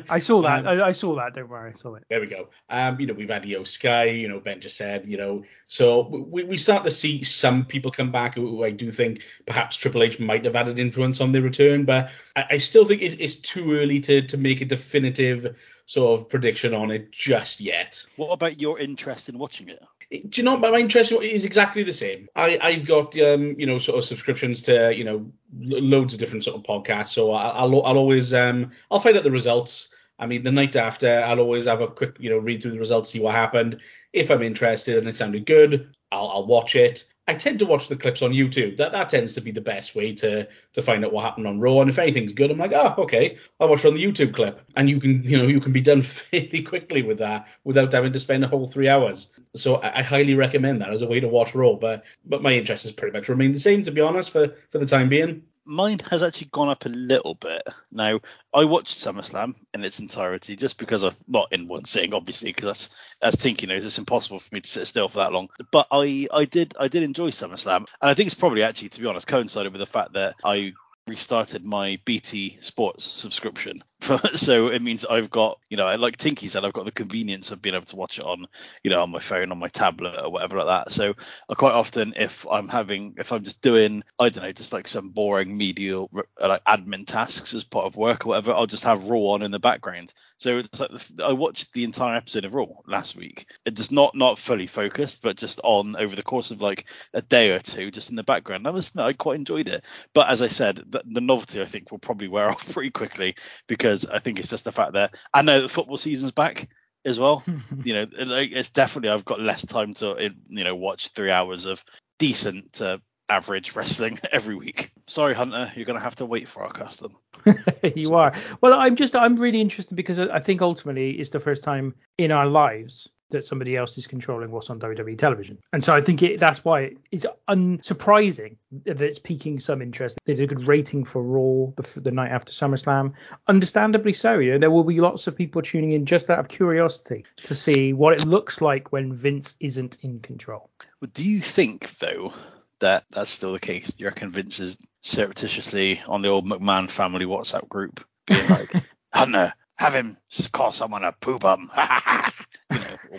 I 0.08 0.20
saw 0.20 0.40
that. 0.42 0.60
Um, 0.60 0.66
I, 0.66 0.86
I 0.86 0.92
saw 0.92 1.16
that. 1.16 1.34
Don't 1.34 1.48
worry, 1.48 1.70
I 1.70 1.74
saw 1.74 1.94
it. 1.96 2.04
There 2.08 2.20
we 2.20 2.26
go. 2.26 2.48
Um, 2.70 2.98
you 2.98 3.06
know, 3.06 3.12
we've 3.14 3.28
had 3.28 3.44
Io 3.44 3.64
Sky, 3.64 4.04
you 4.04 4.28
know, 4.28 4.40
Ben 4.40 4.60
just 4.60 4.76
said, 4.76 5.06
you 5.06 5.16
know, 5.18 5.42
so 5.66 6.08
we, 6.08 6.44
we 6.44 6.56
start 6.56 6.84
to 6.84 6.90
see 6.90 7.22
some 7.22 7.64
people 7.64 7.90
come 7.90 8.10
back 8.10 8.34
who, 8.34 8.48
who 8.48 8.64
I 8.64 8.70
do 8.70 8.90
think 8.90 9.22
perhaps 9.44 9.76
Triple 9.76 10.02
H 10.02 10.18
might 10.18 10.44
have 10.44 10.54
had 10.54 10.68
an 10.68 10.78
influence 10.78 11.20
on 11.20 11.32
their 11.32 11.42
return, 11.42 11.84
but 11.84 12.10
I, 12.36 12.44
I 12.52 12.56
still 12.56 12.86
think 12.86 13.02
it's, 13.02 13.14
it's 13.18 13.36
too 13.36 13.72
early 13.74 14.00
to, 14.00 14.22
to 14.22 14.36
make 14.36 14.60
a 14.60 14.64
definitive 14.64 15.56
sort 15.86 16.18
of 16.20 16.28
prediction 16.28 16.74
on 16.74 16.90
it 16.90 17.10
just 17.12 17.60
yet. 17.60 18.04
what 18.16 18.30
about 18.32 18.60
your 18.60 18.78
interest 18.78 19.28
in 19.28 19.38
watching 19.38 19.68
it? 19.68 19.82
Do 20.28 20.40
you 20.40 20.44
know 20.44 20.58
my 20.58 20.76
interest 20.78 21.10
is 21.10 21.44
exactly 21.46 21.82
the 21.82 21.92
same. 21.92 22.28
I 22.36 22.58
I've 22.60 22.84
got 22.86 23.18
um 23.18 23.58
you 23.58 23.64
know 23.66 23.78
sort 23.78 23.96
of 23.98 24.04
subscriptions 24.04 24.60
to 24.62 24.94
you 24.94 25.04
know 25.04 25.32
loads 25.58 26.12
of 26.12 26.20
different 26.20 26.44
sort 26.44 26.56
of 26.56 26.62
podcasts, 26.64 27.08
so 27.14 27.32
I- 27.32 27.48
I'll 27.50 27.82
I'll 27.82 27.96
always 27.96 28.34
um 28.34 28.70
I'll 28.90 29.00
find 29.00 29.16
out 29.16 29.24
the 29.24 29.30
results. 29.30 29.88
I 30.18 30.26
mean, 30.26 30.42
the 30.44 30.52
night 30.52 30.76
after, 30.76 31.20
I'll 31.20 31.40
always 31.40 31.64
have 31.64 31.80
a 31.80 31.88
quick 31.88 32.16
you 32.20 32.28
know 32.30 32.38
read 32.38 32.60
through 32.60 32.72
the 32.72 32.78
results, 32.78 33.10
see 33.10 33.20
what 33.20 33.34
happened. 33.34 33.80
If 34.12 34.30
I'm 34.30 34.42
interested 34.42 34.98
and 34.98 35.08
it 35.08 35.14
sounded 35.14 35.46
good, 35.46 35.94
I'll 36.12 36.28
I'll 36.28 36.46
watch 36.46 36.76
it. 36.76 37.06
I 37.28 37.34
tend 37.34 37.60
to 37.60 37.66
watch 37.66 37.88
the 37.88 37.96
clips 37.96 38.20
on 38.20 38.32
YouTube. 38.32 38.76
That 38.76 38.92
that 38.92 39.08
tends 39.08 39.32
to 39.34 39.40
be 39.40 39.50
the 39.50 39.60
best 39.60 39.94
way 39.94 40.12
to 40.14 40.46
to 40.74 40.82
find 40.82 41.04
out 41.04 41.12
what 41.12 41.24
happened 41.24 41.46
on 41.46 41.58
Raw. 41.58 41.80
And 41.80 41.88
if 41.88 41.98
anything's 41.98 42.32
good, 42.32 42.50
I'm 42.50 42.58
like, 42.58 42.72
oh, 42.74 42.94
okay, 42.98 43.38
I'll 43.58 43.68
watch 43.68 43.84
on 43.84 43.94
the 43.94 44.04
YouTube 44.04 44.34
clip. 44.34 44.60
And 44.76 44.90
you 44.90 45.00
can 45.00 45.22
you 45.24 45.38
know 45.38 45.46
you 45.46 45.60
can 45.60 45.72
be 45.72 45.80
done 45.80 46.02
fairly 46.30 46.62
quickly 46.62 47.02
with 47.02 47.18
that 47.18 47.48
without 47.64 47.92
having 47.92 48.12
to 48.12 48.20
spend 48.20 48.44
a 48.44 48.48
whole 48.48 48.66
three 48.66 48.88
hours. 48.88 49.28
So 49.54 49.76
I, 49.76 50.00
I 50.00 50.02
highly 50.02 50.34
recommend 50.34 50.80
that 50.82 50.92
as 50.92 51.02
a 51.02 51.08
way 51.08 51.20
to 51.20 51.28
watch 51.28 51.54
Raw. 51.54 51.74
But 51.74 52.04
but 52.24 52.42
my 52.42 52.52
interest 52.52 52.82
has 52.82 52.92
pretty 52.92 53.16
much 53.16 53.28
remained 53.28 53.54
the 53.54 53.60
same, 53.60 53.82
to 53.84 53.90
be 53.90 54.00
honest, 54.00 54.30
for 54.30 54.54
for 54.70 54.78
the 54.78 54.86
time 54.86 55.08
being. 55.08 55.42
Mine 55.72 56.00
has 56.10 56.22
actually 56.22 56.48
gone 56.52 56.68
up 56.68 56.84
a 56.84 56.90
little 56.90 57.34
bit. 57.34 57.62
Now, 57.90 58.20
I 58.52 58.66
watched 58.66 58.98
SummerSlam 58.98 59.54
in 59.72 59.82
its 59.84 60.00
entirety 60.00 60.54
just 60.54 60.76
because 60.76 61.02
I've 61.02 61.16
not 61.26 61.50
in 61.50 61.66
one 61.66 61.86
sitting, 61.86 62.12
obviously, 62.12 62.50
because 62.50 62.66
that's 62.66 62.88
as 63.22 63.36
Tinky 63.42 63.66
knows, 63.66 63.82
it's 63.82 63.96
impossible 63.96 64.38
for 64.38 64.54
me 64.54 64.60
to 64.60 64.68
sit 64.68 64.86
still 64.86 65.08
for 65.08 65.20
that 65.20 65.32
long. 65.32 65.48
But 65.70 65.86
I, 65.90 66.28
I 66.30 66.44
did 66.44 66.74
I 66.78 66.88
did 66.88 67.02
enjoy 67.02 67.30
SummerSlam, 67.30 67.76
and 67.76 67.86
I 68.02 68.12
think 68.12 68.26
it's 68.26 68.34
probably 68.34 68.62
actually, 68.62 68.90
to 68.90 69.00
be 69.00 69.06
honest, 69.06 69.26
coincided 69.26 69.72
with 69.72 69.80
the 69.80 69.86
fact 69.86 70.12
that 70.12 70.34
I 70.44 70.74
restarted 71.08 71.64
my 71.64 71.98
BT 72.04 72.58
Sports 72.60 73.04
subscription. 73.04 73.82
so 74.34 74.68
it 74.68 74.82
means 74.82 75.04
I've 75.04 75.30
got, 75.30 75.58
you 75.68 75.76
know, 75.76 75.94
like 75.94 76.16
Tinky 76.16 76.48
said, 76.48 76.64
I've 76.64 76.72
got 76.72 76.84
the 76.84 76.92
convenience 76.92 77.52
of 77.52 77.62
being 77.62 77.74
able 77.74 77.86
to 77.86 77.96
watch 77.96 78.18
it 78.18 78.24
on, 78.24 78.46
you 78.82 78.90
know, 78.90 79.02
on 79.02 79.10
my 79.10 79.20
phone, 79.20 79.52
on 79.52 79.58
my 79.58 79.68
tablet, 79.68 80.20
or 80.20 80.30
whatever 80.30 80.58
like 80.58 80.66
that. 80.86 80.92
So 80.92 81.14
I 81.48 81.54
quite 81.54 81.74
often, 81.74 82.14
if 82.16 82.46
I'm 82.50 82.68
having, 82.68 83.14
if 83.18 83.32
I'm 83.32 83.44
just 83.44 83.62
doing, 83.62 84.02
I 84.18 84.28
don't 84.28 84.42
know, 84.42 84.52
just 84.52 84.72
like 84.72 84.88
some 84.88 85.10
boring 85.10 85.56
medial 85.56 86.10
uh, 86.40 86.48
like 86.48 86.64
admin 86.64 87.06
tasks 87.06 87.54
as 87.54 87.64
part 87.64 87.86
of 87.86 87.96
work 87.96 88.26
or 88.26 88.30
whatever, 88.30 88.52
I'll 88.52 88.66
just 88.66 88.84
have 88.84 89.08
Raw 89.08 89.32
on 89.32 89.42
in 89.42 89.50
the 89.50 89.60
background. 89.60 90.12
So 90.36 90.58
it's 90.58 90.80
like 90.80 90.90
I 91.22 91.32
watched 91.32 91.72
the 91.72 91.84
entire 91.84 92.16
episode 92.16 92.44
of 92.44 92.54
Raw 92.54 92.66
last 92.86 93.14
week. 93.14 93.46
It 93.64 93.74
just 93.74 93.92
not 93.92 94.16
not 94.16 94.38
fully 94.38 94.66
focused, 94.66 95.22
but 95.22 95.36
just 95.36 95.60
on 95.62 95.94
over 95.94 96.16
the 96.16 96.22
course 96.22 96.50
of 96.50 96.60
like 96.60 96.86
a 97.14 97.22
day 97.22 97.50
or 97.50 97.60
two, 97.60 97.92
just 97.92 98.10
in 98.10 98.16
the 98.16 98.24
background. 98.24 98.66
And 98.66 98.76
I 98.76 99.02
I 99.02 99.12
quite 99.12 99.38
enjoyed 99.38 99.68
it. 99.68 99.84
But 100.12 100.28
as 100.28 100.42
I 100.42 100.48
said, 100.48 100.82
the, 100.88 101.02
the 101.06 101.20
novelty 101.20 101.62
I 101.62 101.66
think 101.66 101.92
will 101.92 101.98
probably 101.98 102.26
wear 102.26 102.50
off 102.50 102.72
pretty 102.72 102.90
quickly 102.90 103.36
because 103.68 103.91
I 104.10 104.18
think 104.18 104.38
it's 104.38 104.48
just 104.48 104.64
the 104.64 104.72
fact 104.72 104.92
that 104.92 105.14
I 105.32 105.42
know 105.42 105.60
the 105.62 105.68
football 105.68 105.96
season's 105.96 106.32
back 106.32 106.68
as 107.04 107.18
well. 107.18 107.42
you 107.84 107.94
know, 107.94 108.02
it- 108.02 108.52
it's 108.52 108.70
definitely 108.70 109.10
I've 109.10 109.24
got 109.24 109.40
less 109.40 109.64
time 109.64 109.94
to 109.94 110.30
you 110.48 110.64
know 110.64 110.76
watch 110.76 111.08
three 111.08 111.30
hours 111.30 111.64
of 111.64 111.84
decent 112.18 112.74
to 112.74 113.00
average 113.28 113.74
wrestling 113.74 114.18
every 114.32 114.54
week. 114.54 114.90
Sorry, 115.06 115.34
Hunter, 115.34 115.72
you're 115.74 115.86
gonna 115.86 116.00
have 116.00 116.16
to 116.16 116.26
wait 116.26 116.48
for 116.48 116.62
our 116.62 116.72
custom. 116.72 117.16
you 117.94 118.14
are. 118.14 118.32
Well, 118.60 118.74
I'm 118.74 118.96
just 118.96 119.16
I'm 119.16 119.36
really 119.36 119.60
interested 119.60 119.94
because 119.96 120.18
I 120.18 120.38
think 120.40 120.62
ultimately 120.62 121.12
it's 121.12 121.30
the 121.30 121.40
first 121.40 121.62
time 121.64 121.94
in 122.18 122.30
our 122.30 122.46
lives 122.46 123.08
that 123.32 123.44
somebody 123.44 123.76
else 123.76 123.98
is 123.98 124.06
controlling 124.06 124.50
what's 124.50 124.70
on 124.70 124.80
WWE 124.80 125.18
television, 125.18 125.58
and 125.72 125.82
so 125.82 125.94
I 125.94 126.00
think 126.00 126.22
it, 126.22 126.40
that's 126.40 126.64
why 126.64 126.94
it's 127.10 127.26
unsurprising 127.48 128.56
that 128.84 129.00
it's 129.00 129.18
piquing 129.18 129.60
some 129.60 129.82
interest. 129.82 130.18
They 130.24 130.34
did 130.34 130.50
a 130.50 130.54
good 130.54 130.66
rating 130.66 131.04
for 131.04 131.22
Raw 131.22 131.72
the, 131.76 132.00
the 132.00 132.10
night 132.10 132.30
after 132.30 132.52
SummerSlam, 132.52 133.12
understandably 133.46 134.12
so. 134.12 134.38
You 134.38 134.52
know, 134.52 134.58
there 134.58 134.70
will 134.70 134.84
be 134.84 135.00
lots 135.00 135.26
of 135.26 135.36
people 135.36 135.62
tuning 135.62 135.92
in 135.92 136.06
just 136.06 136.30
out 136.30 136.38
of 136.38 136.48
curiosity 136.48 137.24
to 137.36 137.54
see 137.54 137.92
what 137.92 138.14
it 138.14 138.24
looks 138.24 138.60
like 138.60 138.92
when 138.92 139.12
Vince 139.12 139.54
isn't 139.60 139.98
in 140.02 140.20
control. 140.20 140.70
Well, 141.00 141.10
do 141.12 141.24
you 141.24 141.40
think 141.40 141.98
though 141.98 142.32
that 142.80 143.04
that's 143.10 143.30
still 143.30 143.52
the 143.52 143.60
case? 143.60 143.92
Do 143.92 144.02
you 144.02 144.08
reckon 144.08 144.30
Vince 144.30 144.60
is 144.60 144.78
surreptitiously 145.00 146.02
on 146.06 146.22
the 146.22 146.28
old 146.28 146.46
McMahon 146.46 146.90
family 146.90 147.24
WhatsApp 147.24 147.68
group, 147.68 148.04
being 148.26 148.46
like, 148.48 148.74
Hunter, 149.12 149.54
have 149.76 149.94
him 149.94 150.16
call 150.52 150.72
someone 150.72 151.04
a 151.04 151.12
poo 151.12 151.38
bum? 151.38 151.70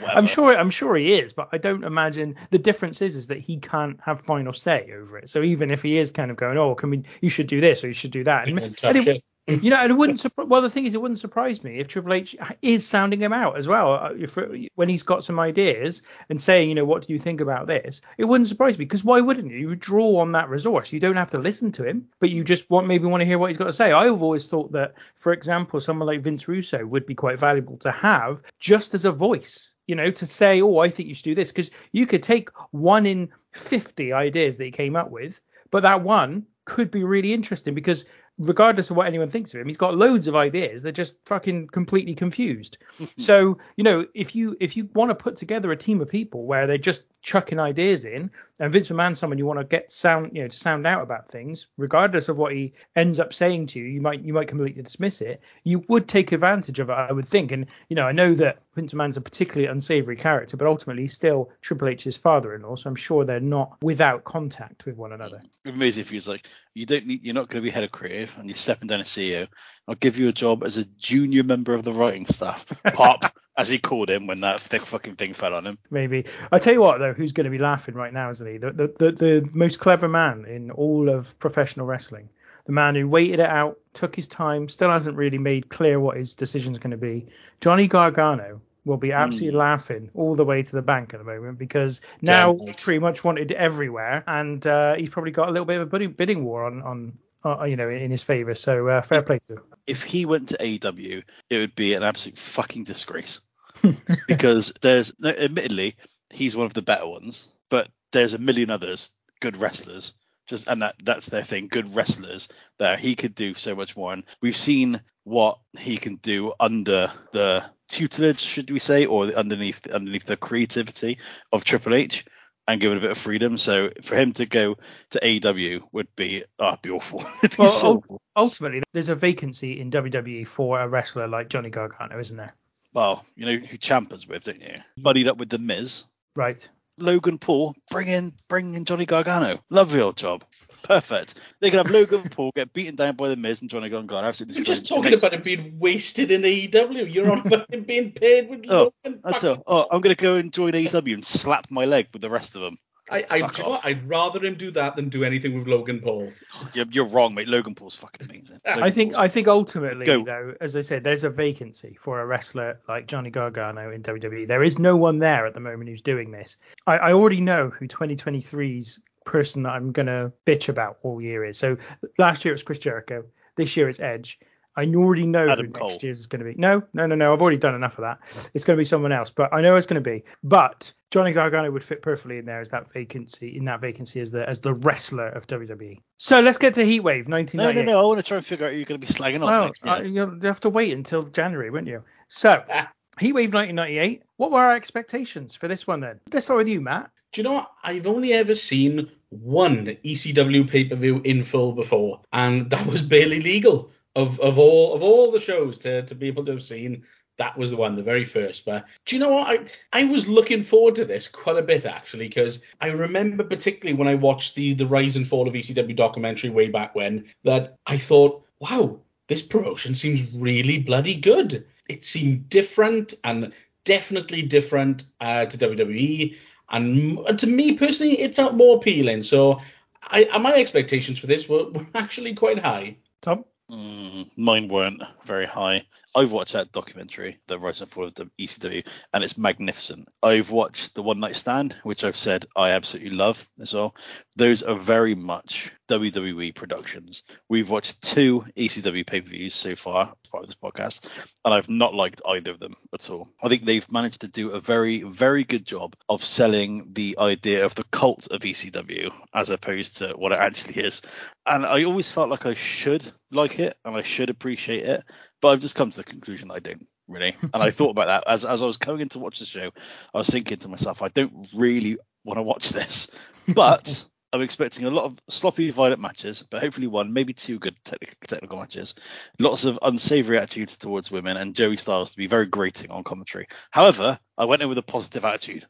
I'm 0.08 0.28
sure 0.28 0.56
I'm 0.58 0.70
sure 0.70 0.96
he 0.96 1.14
is, 1.14 1.34
but 1.34 1.50
I 1.52 1.58
don't 1.58 1.84
imagine 1.84 2.36
the 2.52 2.58
difference 2.60 3.02
is 3.02 3.16
is 3.16 3.28
that 3.28 3.40
he 3.40 3.58
can't 3.58 4.00
have 4.02 4.22
final 4.22 4.54
say 4.54 4.92
over 4.98 5.18
it. 5.20 5.30
So 5.30 5.42
even 5.44 5.72
if 5.72 5.82
he 5.82 5.98
is 5.98 6.12
kind 6.12 6.32
of 6.32 6.38
going, 6.38 6.58
oh, 6.58 6.76
can 6.76 6.90
we? 6.90 7.04
You 7.22 7.30
should 7.30 7.48
do 7.48 7.62
this 7.62 7.84
or 7.84 7.88
you 7.88 7.94
should 7.94 8.12
do 8.12 8.24
that. 8.24 8.48
And, 8.48 8.58
And 8.90 8.98
it- 8.98 9.24
you 9.46 9.72
know, 9.72 9.76
and 9.76 9.92
it 9.92 9.96
wouldn't. 9.96 10.20
Surpri- 10.24 10.48
well, 10.48 10.62
the 10.62 10.70
thing 10.70 10.86
is, 10.86 10.94
it 10.94 11.02
wouldn't 11.02 11.20
surprise 11.20 11.66
me 11.66 11.78
if 11.80 11.90
Triple 11.90 12.14
H 12.14 12.34
is 12.62 12.88
sounding 12.88 13.20
him 13.22 13.34
out 13.34 13.58
as 13.58 13.68
well. 13.68 13.96
Uh, 13.96 14.14
If, 14.18 14.38
when 14.76 14.88
he's 14.88 15.04
got 15.04 15.22
some 15.26 15.38
ideas 15.38 16.02
and 16.30 16.42
saying, 16.42 16.70
you 16.70 16.76
know, 16.76 16.86
what 16.86 17.06
do 17.06 17.12
you 17.12 17.20
think 17.20 17.42
about 17.42 17.68
this? 17.68 18.00
It 18.18 18.24
wouldn't 18.24 18.48
surprise 18.48 18.78
me 18.80 18.86
because 18.86 19.04
why 19.04 19.20
wouldn't 19.20 19.52
you? 19.52 19.58
You 19.58 19.76
draw 19.76 20.16
on 20.22 20.32
that 20.32 20.48
resource. 20.48 20.94
You 20.94 21.02
don't 21.02 21.18
have 21.18 21.32
to 21.32 21.40
listen 21.40 21.74
to 21.74 21.84
him, 21.84 22.08
but 22.22 22.30
you 22.30 22.46
just 22.46 22.70
want 22.70 22.88
maybe 22.88 23.06
want 23.06 23.20
to 23.20 23.26
hear 23.26 23.38
what 23.38 23.50
he's 23.50 23.58
got 23.58 23.66
to 23.66 23.74
say. 23.74 23.92
I've 23.92 24.24
always 24.24 24.48
thought 24.48 24.72
that, 24.72 24.94
for 25.16 25.34
example, 25.34 25.82
someone 25.82 26.08
like 26.08 26.22
Vince 26.22 26.48
Russo 26.48 26.86
would 26.86 27.06
be 27.06 27.14
quite 27.14 27.38
valuable 27.38 27.76
to 27.80 27.92
have 27.92 28.44
just 28.60 28.94
as 28.94 29.04
a 29.04 29.12
voice. 29.12 29.73
You 29.88 29.96
know, 29.96 30.12
to 30.12 30.26
say, 30.26 30.62
oh, 30.62 30.78
I 30.78 30.90
think 30.90 31.10
you 31.10 31.16
should 31.16 31.24
do 31.24 31.36
this, 31.36 31.52
because 31.52 31.72
you 31.92 32.06
could 32.06 32.24
take 32.24 32.50
one 32.72 33.06
in 33.06 33.30
50 33.52 34.14
ideas 34.14 34.58
that 34.58 34.66
he 34.66 34.72
came 34.72 34.96
up 34.96 35.12
with, 35.12 35.40
but 35.72 35.84
that 35.84 36.02
one 36.02 36.46
could 36.66 36.92
be 36.92 37.04
really 37.04 37.34
interesting 37.34 37.74
because 37.74 38.06
regardless 38.38 38.90
of 38.90 38.96
what 38.98 39.08
anyone 39.08 39.28
thinks 39.28 39.54
of 39.54 39.60
him, 39.60 39.68
he's 39.68 39.78
got 39.78 39.96
loads 39.96 40.28
of 40.28 40.36
ideas. 40.36 40.82
They're 40.82 40.92
just 40.92 41.16
fucking 41.26 41.68
completely 41.68 42.16
confused. 42.16 42.78
so, 43.18 43.58
you 43.76 43.84
know, 43.84 44.06
if 44.14 44.36
you 44.36 44.56
if 44.60 44.76
you 44.78 44.90
want 44.94 45.10
to 45.10 45.16
put 45.16 45.36
together 45.36 45.72
a 45.72 45.78
team 45.78 46.02
of 46.02 46.10
people 46.10 46.46
where 46.46 46.68
they're 46.68 46.78
just 46.78 47.06
chucking 47.24 47.60
ideas 47.60 48.06
in, 48.06 48.30
and 48.60 48.72
Vince 48.72 48.90
McMahon's 48.90 49.18
someone 49.18 49.40
you 49.40 49.46
want 49.46 49.60
to 49.60 49.66
get 49.66 49.92
sound, 49.92 50.36
you 50.36 50.44
know, 50.44 50.48
to 50.48 50.56
sound 50.56 50.86
out 50.86 51.02
about 51.02 51.28
things, 51.28 51.68
regardless 51.78 52.30
of 52.30 52.38
what 52.38 52.54
he 52.54 52.74
ends 52.96 53.20
up 53.20 53.34
saying 53.34 53.66
to 53.68 53.80
you, 53.80 53.86
you 53.86 54.02
might 54.02 54.22
you 54.22 54.34
might 54.34 54.48
completely 54.48 54.84
dismiss 54.84 55.22
it. 55.22 55.42
You 55.64 55.84
would 55.88 56.08
take 56.08 56.32
advantage 56.32 56.80
of 56.80 56.90
it, 56.90 56.94
I 56.94 57.12
would 57.12 57.28
think. 57.28 57.52
And 57.52 57.66
you 57.90 57.96
know, 57.96 58.06
I 58.06 58.12
know 58.12 58.36
that 58.36 58.60
Vince 58.76 58.94
McMahon's 58.94 59.18
a 59.18 59.22
particularly 59.22 59.68
unsavory 59.68 60.18
character, 60.18 60.58
but 60.58 60.68
ultimately 60.68 61.04
he's 61.04 61.14
still 61.14 61.50
Triple 61.62 61.88
H's 61.88 62.18
father-in-law, 62.18 62.76
so 62.76 62.90
I'm 62.90 62.96
sure 62.96 63.26
they're 63.26 63.40
not 63.40 63.78
without 63.82 64.24
contact 64.24 64.86
with 64.86 64.98
one 64.98 65.14
another. 65.14 65.38
It'd 65.38 65.64
be 65.64 65.70
amazing 65.72 66.02
if 66.02 66.10
he 66.10 66.16
was 66.16 66.28
like, 66.28 66.48
you 66.74 66.86
don't 66.86 67.08
need, 67.08 67.24
you're 67.24 67.34
not 67.34 67.48
going 67.48 67.64
to 67.64 67.66
be 67.66 67.72
head 67.72 67.84
of 67.84 67.92
creative, 67.92 68.36
and 68.38 68.50
you're 68.50 68.56
stepping 68.56 68.88
down 68.88 69.00
as 69.00 69.08
CEO. 69.08 69.48
I'll 69.88 69.96
give 69.96 70.18
you 70.18 70.28
a 70.28 70.34
job 70.34 70.64
as 70.64 70.78
a 70.78 70.86
junior 70.86 71.44
member 71.44 71.74
of 71.74 71.84
the 71.84 71.94
writing 71.94 72.26
staff. 72.26 72.66
Pop, 72.94 73.36
as 73.56 73.70
he 73.70 73.78
called 73.78 74.10
him 74.10 74.28
when 74.28 74.42
that 74.42 74.60
thick 74.60 74.82
fucking 74.82 75.16
thing 75.16 75.34
fell 75.34 75.54
on 75.54 75.66
him. 75.66 75.78
Maybe. 75.92 76.26
I 76.52 76.60
tell 76.60 76.74
you 76.74 76.82
what 76.82 77.00
though, 77.00 77.14
who's 77.14 77.32
going 77.32 77.46
to 77.46 77.52
be 77.52 77.60
laughing 77.60 77.96
right 77.96 78.14
now, 78.14 78.30
isn't 78.32 78.48
he? 78.48 78.58
The, 78.58 78.72
the 78.72 78.88
the 78.88 79.12
the 79.12 79.50
most 79.54 79.80
clever 79.80 80.08
man 80.08 80.46
in 80.46 80.72
all 80.72 81.10
of 81.10 81.38
professional 81.40 81.86
wrestling. 81.86 82.30
The 82.66 82.72
man 82.72 82.96
who 82.96 83.08
waited 83.10 83.42
it 83.42 83.50
out, 83.50 83.78
took 83.94 84.16
his 84.16 84.28
time, 84.28 84.70
still 84.70 84.90
hasn't 84.90 85.18
really 85.18 85.38
made 85.38 85.68
clear 85.68 86.00
what 86.00 86.16
his 86.16 86.34
decision's 86.34 86.80
going 86.80 86.92
to 86.92 86.98
be. 86.98 87.28
Johnny 87.60 87.88
Gargano 87.88 88.62
will 88.86 88.98
be 88.98 89.12
absolutely 89.12 89.58
laughing 89.58 90.10
all 90.14 90.36
the 90.36 90.46
way 90.46 90.64
to 90.64 90.72
the 90.72 90.82
bank 90.82 91.14
at 91.14 91.18
the 91.18 91.26
moment 91.26 91.58
because 91.58 92.02
now 92.22 92.54
Damn 92.54 92.68
right. 92.68 92.82
pretty 92.82 93.00
much 93.00 93.24
wanted 93.24 93.52
everywhere, 93.52 94.24
and 94.28 94.66
uh, 94.66 94.96
he's 94.96 95.10
probably 95.10 95.32
got 95.32 95.50
a 95.50 95.52
little 95.52 95.66
bit 95.66 95.82
of 95.82 95.84
a 95.84 95.86
bidding, 95.86 96.12
bidding 96.12 96.44
war 96.46 96.66
on 96.66 96.82
on 96.82 97.18
uh, 97.46 97.64
you 97.64 97.76
know 97.76 97.90
in 97.90 98.12
his 98.12 98.24
favour. 98.24 98.56
So 98.56 98.88
uh, 98.88 99.02
fair 99.02 99.22
play 99.22 99.40
to 99.48 99.54
him. 99.54 99.64
If 99.88 100.04
he 100.04 100.26
went 100.26 100.50
to 100.50 100.58
AEW, 100.58 101.24
it 101.50 101.58
would 101.58 101.76
be 101.76 101.94
an 101.94 102.04
absolute 102.04 102.38
fucking 102.38 102.84
disgrace. 102.84 103.42
because 104.28 104.72
there's, 104.82 105.14
no, 105.20 105.30
admittedly, 105.30 105.96
he's 106.30 106.56
one 106.56 106.66
of 106.66 106.74
the 106.74 106.82
better 106.82 107.08
ones, 107.08 107.50
but 107.70 107.90
there's 108.12 108.34
a 108.34 108.38
million 108.38 108.70
others 108.70 109.12
good 109.40 109.58
wrestlers. 109.58 110.14
Just 110.48 110.68
and 110.68 110.82
that 110.82 110.96
that's 111.04 111.28
their 111.28 111.44
thing, 111.44 111.68
good 111.70 111.96
wrestlers 111.96 112.50
that 112.78 113.00
he 113.00 113.16
could 113.16 113.34
do 113.34 113.54
so 113.54 113.76
much 113.76 113.96
more. 113.96 114.12
And 114.12 114.24
we've 114.42 114.58
seen 114.58 115.02
what 115.24 115.60
he 115.78 115.98
can 115.98 116.18
do 116.18 116.54
under 116.60 117.12
the 117.32 117.64
tutelage, 117.88 118.40
should 118.40 118.70
we 118.70 118.80
say, 118.80 119.06
or 119.06 119.28
underneath 119.28 119.88
underneath 119.88 120.26
the 120.26 120.36
creativity 120.36 121.20
of 121.54 121.64
Triple 121.64 121.94
H, 121.94 122.26
and 122.68 122.80
given 122.80 122.98
a 122.98 123.02
bit 123.02 123.12
of 123.12 123.18
freedom. 123.18 123.58
So 123.58 123.90
for 124.02 124.16
him 124.16 124.34
to 124.34 124.46
go 124.46 124.78
to 125.12 125.20
AEW 125.20 125.84
would 125.92 126.14
be 126.16 126.44
oh, 126.60 126.78
be 126.82 126.90
awful. 126.90 127.20
Be 127.42 127.50
Well, 127.58 127.70
so 127.70 128.04
ultimately, 128.36 128.84
there's 128.94 129.10
a 129.10 129.16
vacancy 129.16 129.80
in 129.80 129.92
WWE 129.92 130.48
for 130.48 130.80
a 130.80 130.88
wrestler 130.88 131.28
like 131.28 131.50
Johnny 131.50 131.70
Gargano, 131.70 132.20
isn't 132.20 132.38
there? 132.38 132.54
Well, 132.94 133.26
you 133.36 133.46
know 133.46 133.58
who 133.58 133.78
Ciampa's 133.78 134.28
with, 134.28 134.44
don't 134.44 134.62
you? 134.62 134.76
Buddied 134.98 135.28
up 135.28 135.38
with 135.38 135.50
the 135.50 135.58
Miz. 135.58 136.04
Right. 136.36 136.68
Logan 136.98 137.40
Paul, 137.40 137.76
bring 137.90 138.08
in 138.08 138.34
bring 138.48 138.76
in 138.76 138.86
Johnny 138.86 139.06
Gargano. 139.06 139.60
Lovely 139.70 140.00
old 140.00 140.16
job. 140.16 140.44
Perfect. 140.84 141.40
They 141.60 141.70
can 141.70 141.78
have 141.78 141.90
Logan 141.92 142.22
Paul 142.32 142.52
get 142.56 142.72
beaten 142.74 142.96
down 142.96 143.16
by 143.16 143.30
the 143.30 143.36
Miz 143.36 143.62
and 143.62 143.70
Johnny 143.70 143.90
Gargano. 143.90 144.28
Absolutely. 144.28 144.58
You're 144.58 144.66
just 144.66 144.86
talking 144.86 145.14
about 145.14 145.34
him 145.34 145.42
being 145.42 145.80
wasted 145.80 146.30
in 146.32 146.42
AEW. 146.42 147.12
You're 147.14 147.32
on 147.32 147.40
about 147.48 147.74
him 147.74 147.84
being 147.84 148.12
paid 148.12 148.50
with 148.50 148.66
Oh, 148.70 148.94
Logan. 149.06 149.22
That's 149.24 149.42
fucking- 149.44 149.64
Oh, 149.66 149.88
I'm 149.90 150.02
gonna 150.02 150.16
go 150.16 150.36
and 150.36 150.52
join 150.54 150.74
AEW 150.74 151.14
and 151.14 151.26
slap 151.26 151.72
my 151.72 151.86
leg 151.86 152.08
with 152.14 152.22
the 152.22 152.30
rest 152.30 152.56
of 152.56 152.62
them. 152.62 152.78
I, 153.12 153.26
I, 153.30 153.36
you 153.36 153.48
know 153.60 153.70
what? 153.70 153.86
I'd 153.86 154.02
rather 154.04 154.44
him 154.44 154.56
do 154.56 154.72
that 154.72 154.96
than 154.96 155.10
do 155.10 155.26
anything 155.26 155.58
with 155.58 155.68
Logan 155.68 156.00
Paul. 156.00 156.32
Oh, 156.56 156.70
you're, 156.74 156.86
you're 156.90 157.06
wrong, 157.06 157.34
mate. 157.34 157.50
Logan 157.50 157.76
Paul's 157.76 157.96
fucking 157.98 158.30
amazing. 158.30 158.60
I 158.66 158.70
Logan 158.70 158.84
I 158.84 158.92
think 158.92 159.14
Paul's- 159.14 159.24
I 159.26 159.28
think 159.28 159.48
ultimately 159.50 160.06
Go. 160.06 160.24
though, 160.24 160.54
as 160.62 160.78
I 160.78 160.82
said, 160.82 161.04
there's 161.04 161.26
a 161.26 161.30
vacancy 161.30 161.98
for 162.00 162.22
a 162.22 162.26
wrestler 162.26 162.80
like 162.88 163.08
Johnny 163.08 163.30
Gargano 163.30 163.92
in 163.92 164.04
WWE. 164.04 164.48
There 164.48 164.64
is 164.64 164.80
no 164.80 164.96
one 164.96 165.20
there 165.20 165.46
at 165.46 165.54
the 165.54 165.60
moment 165.60 165.90
who's 165.90 166.02
doing 166.02 166.32
this. 166.32 166.56
I, 166.88 166.98
I 166.98 167.14
already 167.14 167.42
know 167.42 167.70
who 167.70 167.88
2023's 167.90 169.02
person 169.26 169.64
that 169.64 169.72
I'm 169.74 169.92
gonna 169.92 170.32
bitch 170.46 170.70
about 170.70 170.98
all 171.04 171.22
year 171.22 171.44
is. 171.46 171.58
So 171.58 171.78
last 172.18 172.44
year 172.46 172.54
it 172.54 172.56
was 172.56 172.64
Chris 172.64 172.80
Jericho. 172.80 173.24
This 173.56 173.76
year 173.78 173.90
it's 173.90 174.00
Edge. 174.00 174.40
I 174.76 174.86
already 174.86 175.28
know 175.28 175.48
Adam 175.48 175.68
who 175.68 175.72
Cole. 175.72 175.90
next 175.90 176.02
year's 176.02 176.20
is 176.20 176.26
going 176.26 176.44
to 176.44 176.52
be. 176.52 176.56
No, 176.60 176.82
no, 176.96 177.06
no, 177.06 177.14
no. 177.14 177.32
I've 177.32 177.44
already 177.44 177.58
done 177.60 177.76
enough 177.76 178.00
of 178.00 178.06
that. 178.06 178.18
It's 178.56 178.64
going 178.66 178.76
to 178.76 178.82
be 178.82 178.86
someone 178.86 179.12
else, 179.12 179.30
but 179.30 179.54
I 179.54 179.62
know 179.62 179.76
it's 179.76 179.86
going 179.86 180.04
to 180.04 180.10
be. 180.10 180.24
But 180.44 180.92
Johnny 181.12 181.32
Gargano 181.32 181.70
would 181.70 181.84
fit 181.84 182.02
perfectly 182.02 182.40
in 182.40 182.46
there 182.46 182.60
as 182.60 182.72
that 182.72 182.92
vacancy, 182.92 183.56
in 183.56 183.66
that 183.66 183.82
vacancy 183.82 184.20
as 184.20 184.32
the 184.32 184.50
as 184.50 184.62
the 184.62 184.74
wrestler 184.74 185.28
of 185.28 185.46
WWE. 185.46 186.00
So 186.18 186.40
let's 186.40 186.58
get 186.58 186.74
to 186.74 186.82
Heatwave 186.84 187.28
No, 187.28 187.36
1998. 187.38 187.76
no, 187.76 187.84
no. 187.84 187.92
No. 187.92 188.00
I 188.00 188.08
want 188.08 188.18
to 188.18 188.24
try 188.24 188.38
and 188.38 188.46
figure 188.48 188.66
out 188.66 188.72
who 188.72 188.78
you're 188.78 188.86
going 188.86 189.00
to 189.00 189.06
be 189.08 189.14
slagging 189.14 189.46
off 189.46 189.66
next. 189.66 189.86
Yeah. 189.86 189.94
uh, 189.94 190.02
you'll 190.02 190.42
have 190.42 190.62
to 190.62 190.70
wait 190.70 190.92
until 190.92 191.22
January, 191.22 191.70
won't 191.70 191.86
you? 191.86 192.04
So, 192.30 192.64
Ah. 192.68 192.92
Heatwave 193.22 193.54
1998. 193.54 194.24
What 194.38 194.50
were 194.50 194.58
our 194.60 194.74
expectations 194.76 195.54
for 195.54 195.68
this 195.68 195.86
one 195.86 196.00
then? 196.00 196.20
Let's 196.32 196.48
start 196.48 196.58
with 196.58 196.68
you, 196.68 196.82
Matt. 196.82 197.12
Do 197.34 197.42
you 197.42 197.44
know 197.44 197.54
what? 197.54 197.72
I've 197.84 198.06
only 198.06 198.32
ever 198.32 198.54
seen 198.54 199.10
one 199.30 199.98
ECW 200.06 200.70
pay 200.70 200.84
per 200.86 200.96
view 200.96 201.20
in 201.24 201.42
full 201.44 201.74
before, 201.74 202.22
and 202.32 202.70
that 202.70 202.86
was 202.86 203.02
barely 203.02 203.42
legal. 203.42 203.90
Of 204.16 204.40
of 204.40 204.60
all 204.60 204.94
of 204.94 205.02
all 205.02 205.32
the 205.32 205.40
shows 205.40 205.80
to, 205.80 206.04
to 206.04 206.16
be 206.16 206.28
able 206.28 206.46
to 206.46 206.52
have 206.52 206.64
seen, 206.64 207.04
that 207.38 207.58
was 207.58 207.72
the 207.72 207.78
one, 207.78 207.96
the 207.96 208.04
very 208.04 208.24
first. 208.24 208.66
But 208.66 208.86
do 209.06 209.16
you 209.16 209.20
know 209.20 209.30
what? 209.30 209.50
I 209.50 210.02
I 210.02 210.04
was 210.06 210.28
looking 210.28 210.62
forward 210.62 210.94
to 210.96 211.06
this 211.06 211.28
quite 211.28 211.58
a 211.58 211.64
bit 211.64 211.86
actually, 211.86 212.28
because 212.28 212.62
I 212.80 212.90
remember 212.90 213.44
particularly 213.44 213.98
when 213.98 214.08
I 214.08 214.14
watched 214.14 214.54
the 214.54 214.76
the 214.76 214.86
rise 214.86 215.16
and 215.16 215.28
fall 215.28 215.48
of 215.48 215.56
ECW 215.56 215.96
documentary 215.96 216.52
way 216.52 216.68
back 216.68 216.94
when, 216.94 217.26
that 217.44 217.78
I 217.88 217.98
thought, 217.98 218.46
wow, 218.60 219.00
this 219.28 219.42
promotion 219.42 219.96
seems 219.96 220.32
really 220.32 220.78
bloody 220.78 221.18
good. 221.18 221.66
It 221.90 222.04
seemed 222.04 222.50
different 222.50 223.16
and 223.24 223.54
definitely 223.84 224.44
different 224.44 225.06
uh, 225.20 225.46
to 225.48 225.58
WWE. 225.58 226.38
And 226.70 227.18
m- 227.28 227.38
to 227.38 227.48
me 227.48 227.74
personally, 227.74 228.20
it 228.20 228.36
felt 228.36 228.56
more 228.56 228.78
appealing. 228.78 229.22
So 229.24 229.60
I, 230.02 230.26
uh, 230.26 230.40
my 230.40 230.54
expectations 230.54 231.20
for 231.20 231.28
this 231.28 231.48
were, 231.48 231.70
were 231.70 231.86
actually 231.96 232.34
quite 232.34 232.60
high. 232.60 232.98
Tom? 233.22 233.46
Mm, 233.72 234.30
mine 234.38 234.68
weren't 234.68 235.02
very 235.26 235.46
high. 235.46 235.84
I've 236.16 236.32
watched 236.32 236.54
that 236.54 236.72
documentary, 236.72 237.40
The 237.48 237.58
Rise 237.58 237.82
and 237.82 237.90
Fall 237.90 238.06
of 238.06 238.14
the 238.14 238.30
ECW, 238.40 238.86
and 239.14 239.24
it's 239.24 239.38
magnificent. 239.38 240.08
I've 240.22 240.52
watched 240.52 240.94
The 240.94 241.02
One 241.02 241.20
Night 241.20 241.36
Stand, 241.36 241.76
which 241.84 242.04
I've 242.04 242.16
said 242.16 242.46
I 242.56 242.72
absolutely 242.72 243.12
love 243.12 243.50
as 243.60 243.74
well. 243.74 243.96
Those 244.36 244.62
are 244.62 244.76
very 244.76 245.16
much 245.16 245.72
WWE 245.90 246.54
productions. 246.54 247.24
We've 247.50 247.70
watched 247.70 248.02
two 248.02 248.46
ECW 248.56 249.06
pay 249.06 249.22
per 249.22 249.28
views 249.28 249.56
so 249.56 249.76
far 249.76 250.14
part 250.32 250.44
of 250.44 250.50
this 250.50 250.56
podcast, 250.56 251.08
and 251.46 251.54
I've 251.54 251.70
not 251.70 251.94
liked 251.94 252.22
either 252.28 252.52
of 252.52 252.60
them 252.60 252.76
at 252.94 253.10
all. 253.10 253.30
I 253.42 253.50
think 253.50 253.64
they've 253.64 253.92
managed 253.92 254.22
to 254.22 254.28
do 254.28 254.52
a 254.52 254.60
very, 254.60 255.04
very 255.04 255.44
good 255.44 255.66
job 255.66 255.96
of 256.10 256.24
selling 256.24 256.94
the 256.94 257.18
idea 257.20 257.66
of 257.66 257.76
the 257.76 257.84
cult 257.86 258.28
of 258.32 258.42
ECW 258.42 259.12
as 259.34 259.50
opposed 259.50 259.98
to 259.98 260.10
what 260.10 260.32
it 260.32 260.40
actually 260.40 260.84
is. 260.84 261.02
And 261.46 261.66
I 261.66 261.84
always 261.84 262.12
felt 262.12 262.30
like 262.30 262.46
I 262.46 262.54
should 262.54 263.12
like 263.32 263.60
it 263.60 263.78
and 263.86 263.96
I 263.96 264.02
should 264.02 264.30
appreciate 264.30 264.86
it, 264.86 265.04
but 265.44 265.50
I've 265.50 265.60
just 265.60 265.76
come 265.76 265.92
to 265.92 265.98
the 265.98 266.06
conclusion 266.06 266.48
that 266.48 266.54
I 266.56 266.60
don't 266.60 266.88
really. 267.10 267.36
And 267.54 267.62
I 267.62 267.70
thought 267.70 267.90
about 267.92 268.08
that 268.08 268.24
as 268.26 268.46
as 268.46 268.64
I 268.64 268.66
was 268.66 268.78
coming 268.78 269.02
in 269.02 269.10
to 269.10 269.20
watch 269.20 269.40
the 269.40 269.46
show. 269.46 269.72
I 270.14 270.18
was 270.18 270.30
thinking 270.30 270.58
to 270.58 270.70
myself, 270.70 271.02
I 271.02 271.10
don't 271.10 271.50
really 271.54 271.98
want 272.24 272.38
to 272.38 272.44
watch 272.44 272.70
this, 272.70 273.12
but 273.54 274.06
I'm 274.34 274.42
expecting 274.42 274.86
a 274.86 274.90
lot 274.90 275.04
of 275.04 275.18
sloppy, 275.30 275.70
violent 275.70 276.00
matches, 276.00 276.46
but 276.50 276.62
hopefully 276.62 276.88
one, 276.88 277.12
maybe 277.12 277.34
two 277.34 277.60
good 277.60 277.76
technical, 277.84 278.16
technical 278.26 278.58
matches. 278.58 278.96
Lots 279.38 279.66
of 279.66 279.78
unsavory 279.82 280.38
attitudes 280.38 280.78
towards 280.78 281.12
women, 281.12 281.36
and 281.36 281.54
Joey 281.54 281.76
Styles 281.76 282.12
to 282.12 282.18
be 282.18 282.28
very 282.28 282.46
grating 282.46 282.90
on 282.90 283.04
commentary. 283.04 283.48
However, 283.70 284.18
I 284.38 284.46
went 284.46 284.62
in 284.62 284.70
with 284.70 284.78
a 284.78 284.82
positive 284.84 285.26
attitude. 285.26 285.66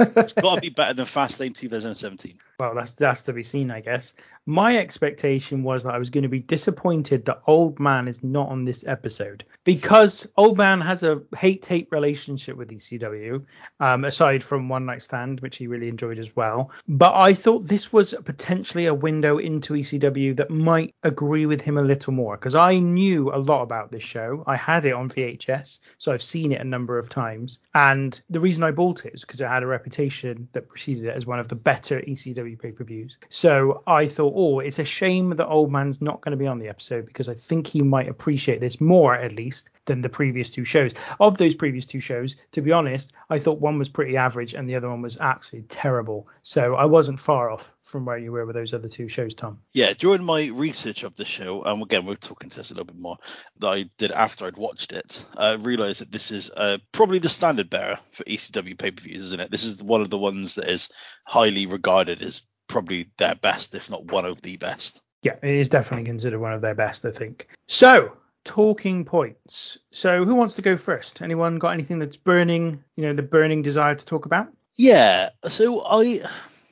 It's 0.00 0.32
got 0.32 0.54
to 0.54 0.60
be 0.62 0.70
better 0.70 0.94
than 0.94 1.04
Fastlane 1.04 1.54
2017. 1.54 2.38
Well, 2.60 2.74
that's 2.74 2.94
that's 2.94 3.22
to 3.22 3.32
be 3.32 3.44
seen, 3.44 3.70
I 3.70 3.80
guess. 3.80 4.14
My 4.44 4.78
expectation 4.78 5.62
was 5.62 5.84
that 5.84 5.94
I 5.94 5.98
was 5.98 6.10
going 6.10 6.22
to 6.22 6.28
be 6.28 6.40
disappointed 6.40 7.26
that 7.26 7.42
Old 7.46 7.78
Man 7.78 8.08
is 8.08 8.24
not 8.24 8.48
on 8.48 8.64
this 8.64 8.84
episode 8.84 9.44
because 9.62 10.26
Old 10.36 10.56
Man 10.56 10.80
has 10.80 11.02
a 11.02 11.22
hate-hate 11.36 11.86
relationship 11.92 12.56
with 12.56 12.70
ECW, 12.70 13.44
um, 13.78 14.06
aside 14.06 14.42
from 14.42 14.70
One 14.70 14.86
Night 14.86 15.02
Stand, 15.02 15.40
which 15.40 15.58
he 15.58 15.66
really 15.66 15.88
enjoyed 15.88 16.18
as 16.18 16.34
well. 16.34 16.72
But 16.88 17.14
I 17.14 17.34
thought 17.34 17.68
this 17.68 17.92
was 17.92 18.14
potentially 18.24 18.86
a 18.86 18.94
window 18.94 19.36
into 19.36 19.74
ECW 19.74 20.34
that 20.36 20.50
might 20.50 20.94
agree 21.02 21.44
with 21.44 21.60
him 21.60 21.76
a 21.76 21.82
little 21.82 22.14
more 22.14 22.38
because 22.38 22.54
I 22.54 22.78
knew 22.78 23.30
a 23.32 23.36
lot 23.36 23.62
about 23.62 23.92
this 23.92 24.02
show. 24.02 24.42
I 24.46 24.56
had 24.56 24.86
it 24.86 24.94
on 24.94 25.10
VHS, 25.10 25.78
so 25.98 26.10
I've 26.10 26.22
seen 26.22 26.52
it 26.52 26.62
a 26.62 26.64
number 26.64 26.98
of 26.98 27.10
times. 27.10 27.58
And 27.74 28.18
the 28.30 28.40
reason 28.40 28.64
I 28.64 28.70
bought 28.70 29.04
it 29.04 29.14
is 29.14 29.20
because 29.20 29.42
it 29.42 29.46
had 29.46 29.62
a 29.62 29.66
reputation 29.66 30.48
that 30.54 30.70
preceded 30.70 31.04
it 31.04 31.14
as 31.14 31.26
one 31.26 31.38
of 31.38 31.48
the 31.48 31.54
better 31.54 32.00
ECW 32.00 32.47
pay-per-views. 32.56 33.16
So 33.28 33.82
I 33.86 34.06
thought, 34.06 34.32
oh, 34.36 34.60
it's 34.60 34.78
a 34.78 34.84
shame 34.84 35.30
that 35.30 35.46
Old 35.46 35.72
Man's 35.72 36.00
not 36.00 36.20
going 36.20 36.32
to 36.32 36.36
be 36.36 36.46
on 36.46 36.58
the 36.58 36.68
episode 36.68 37.06
because 37.06 37.28
I 37.28 37.34
think 37.34 37.66
he 37.66 37.82
might 37.82 38.08
appreciate 38.08 38.60
this 38.60 38.80
more, 38.80 39.14
at 39.14 39.32
least, 39.32 39.70
than 39.88 40.02
the 40.02 40.08
previous 40.08 40.50
two 40.50 40.64
shows. 40.64 40.92
Of 41.18 41.36
those 41.36 41.54
previous 41.54 41.86
two 41.86 41.98
shows, 41.98 42.36
to 42.52 42.62
be 42.62 42.70
honest, 42.70 43.12
I 43.28 43.40
thought 43.40 43.60
one 43.60 43.78
was 43.78 43.88
pretty 43.88 44.16
average 44.16 44.54
and 44.54 44.68
the 44.68 44.76
other 44.76 44.88
one 44.88 45.02
was 45.02 45.18
absolutely 45.18 45.66
terrible. 45.68 46.28
So 46.44 46.76
I 46.76 46.84
wasn't 46.84 47.18
far 47.18 47.50
off 47.50 47.74
from 47.82 48.04
where 48.04 48.18
you 48.18 48.30
were 48.30 48.46
with 48.46 48.54
those 48.54 48.72
other 48.72 48.88
two 48.88 49.08
shows, 49.08 49.34
Tom. 49.34 49.58
Yeah, 49.72 49.94
during 49.94 50.22
my 50.22 50.46
research 50.46 51.02
of 51.02 51.16
the 51.16 51.24
show, 51.24 51.62
and 51.62 51.82
again 51.82 52.06
we're 52.06 52.14
talking 52.14 52.50
to 52.50 52.56
this 52.56 52.70
a 52.70 52.74
little 52.74 52.84
bit 52.84 52.98
more 52.98 53.16
that 53.58 53.66
I 53.66 53.90
did 53.96 54.12
after 54.12 54.46
I'd 54.46 54.56
watched 54.58 54.92
it, 54.92 55.24
I 55.36 55.52
realised 55.54 56.02
that 56.02 56.12
this 56.12 56.30
is 56.30 56.50
uh, 56.50 56.78
probably 56.92 57.18
the 57.18 57.28
standard 57.28 57.70
bearer 57.70 57.98
for 58.12 58.24
ECW 58.24 58.78
pay-per-views, 58.78 59.22
isn't 59.22 59.40
it? 59.40 59.50
This 59.50 59.64
is 59.64 59.82
one 59.82 60.02
of 60.02 60.10
the 60.10 60.18
ones 60.18 60.54
that 60.56 60.68
is 60.68 60.90
highly 61.26 61.66
regarded 61.66 62.22
as 62.22 62.42
probably 62.68 63.10
their 63.16 63.34
best, 63.34 63.74
if 63.74 63.90
not 63.90 64.12
one 64.12 64.26
of 64.26 64.42
the 64.42 64.58
best. 64.58 65.00
Yeah, 65.22 65.36
it 65.42 65.50
is 65.50 65.70
definitely 65.70 66.04
considered 66.04 66.38
one 66.38 66.52
of 66.52 66.60
their 66.60 66.74
best, 66.74 67.04
I 67.04 67.10
think. 67.10 67.48
So, 67.66 68.12
talking 68.48 69.04
points. 69.04 69.78
So, 69.92 70.24
who 70.24 70.34
wants 70.34 70.54
to 70.54 70.62
go 70.62 70.78
first? 70.78 71.20
Anyone 71.20 71.58
got 71.58 71.74
anything 71.74 71.98
that's 71.98 72.16
burning, 72.16 72.82
you 72.96 73.04
know, 73.04 73.12
the 73.12 73.22
burning 73.22 73.60
desire 73.60 73.94
to 73.94 74.04
talk 74.04 74.24
about? 74.24 74.48
Yeah, 74.74 75.30
so 75.44 75.84
I 75.84 76.20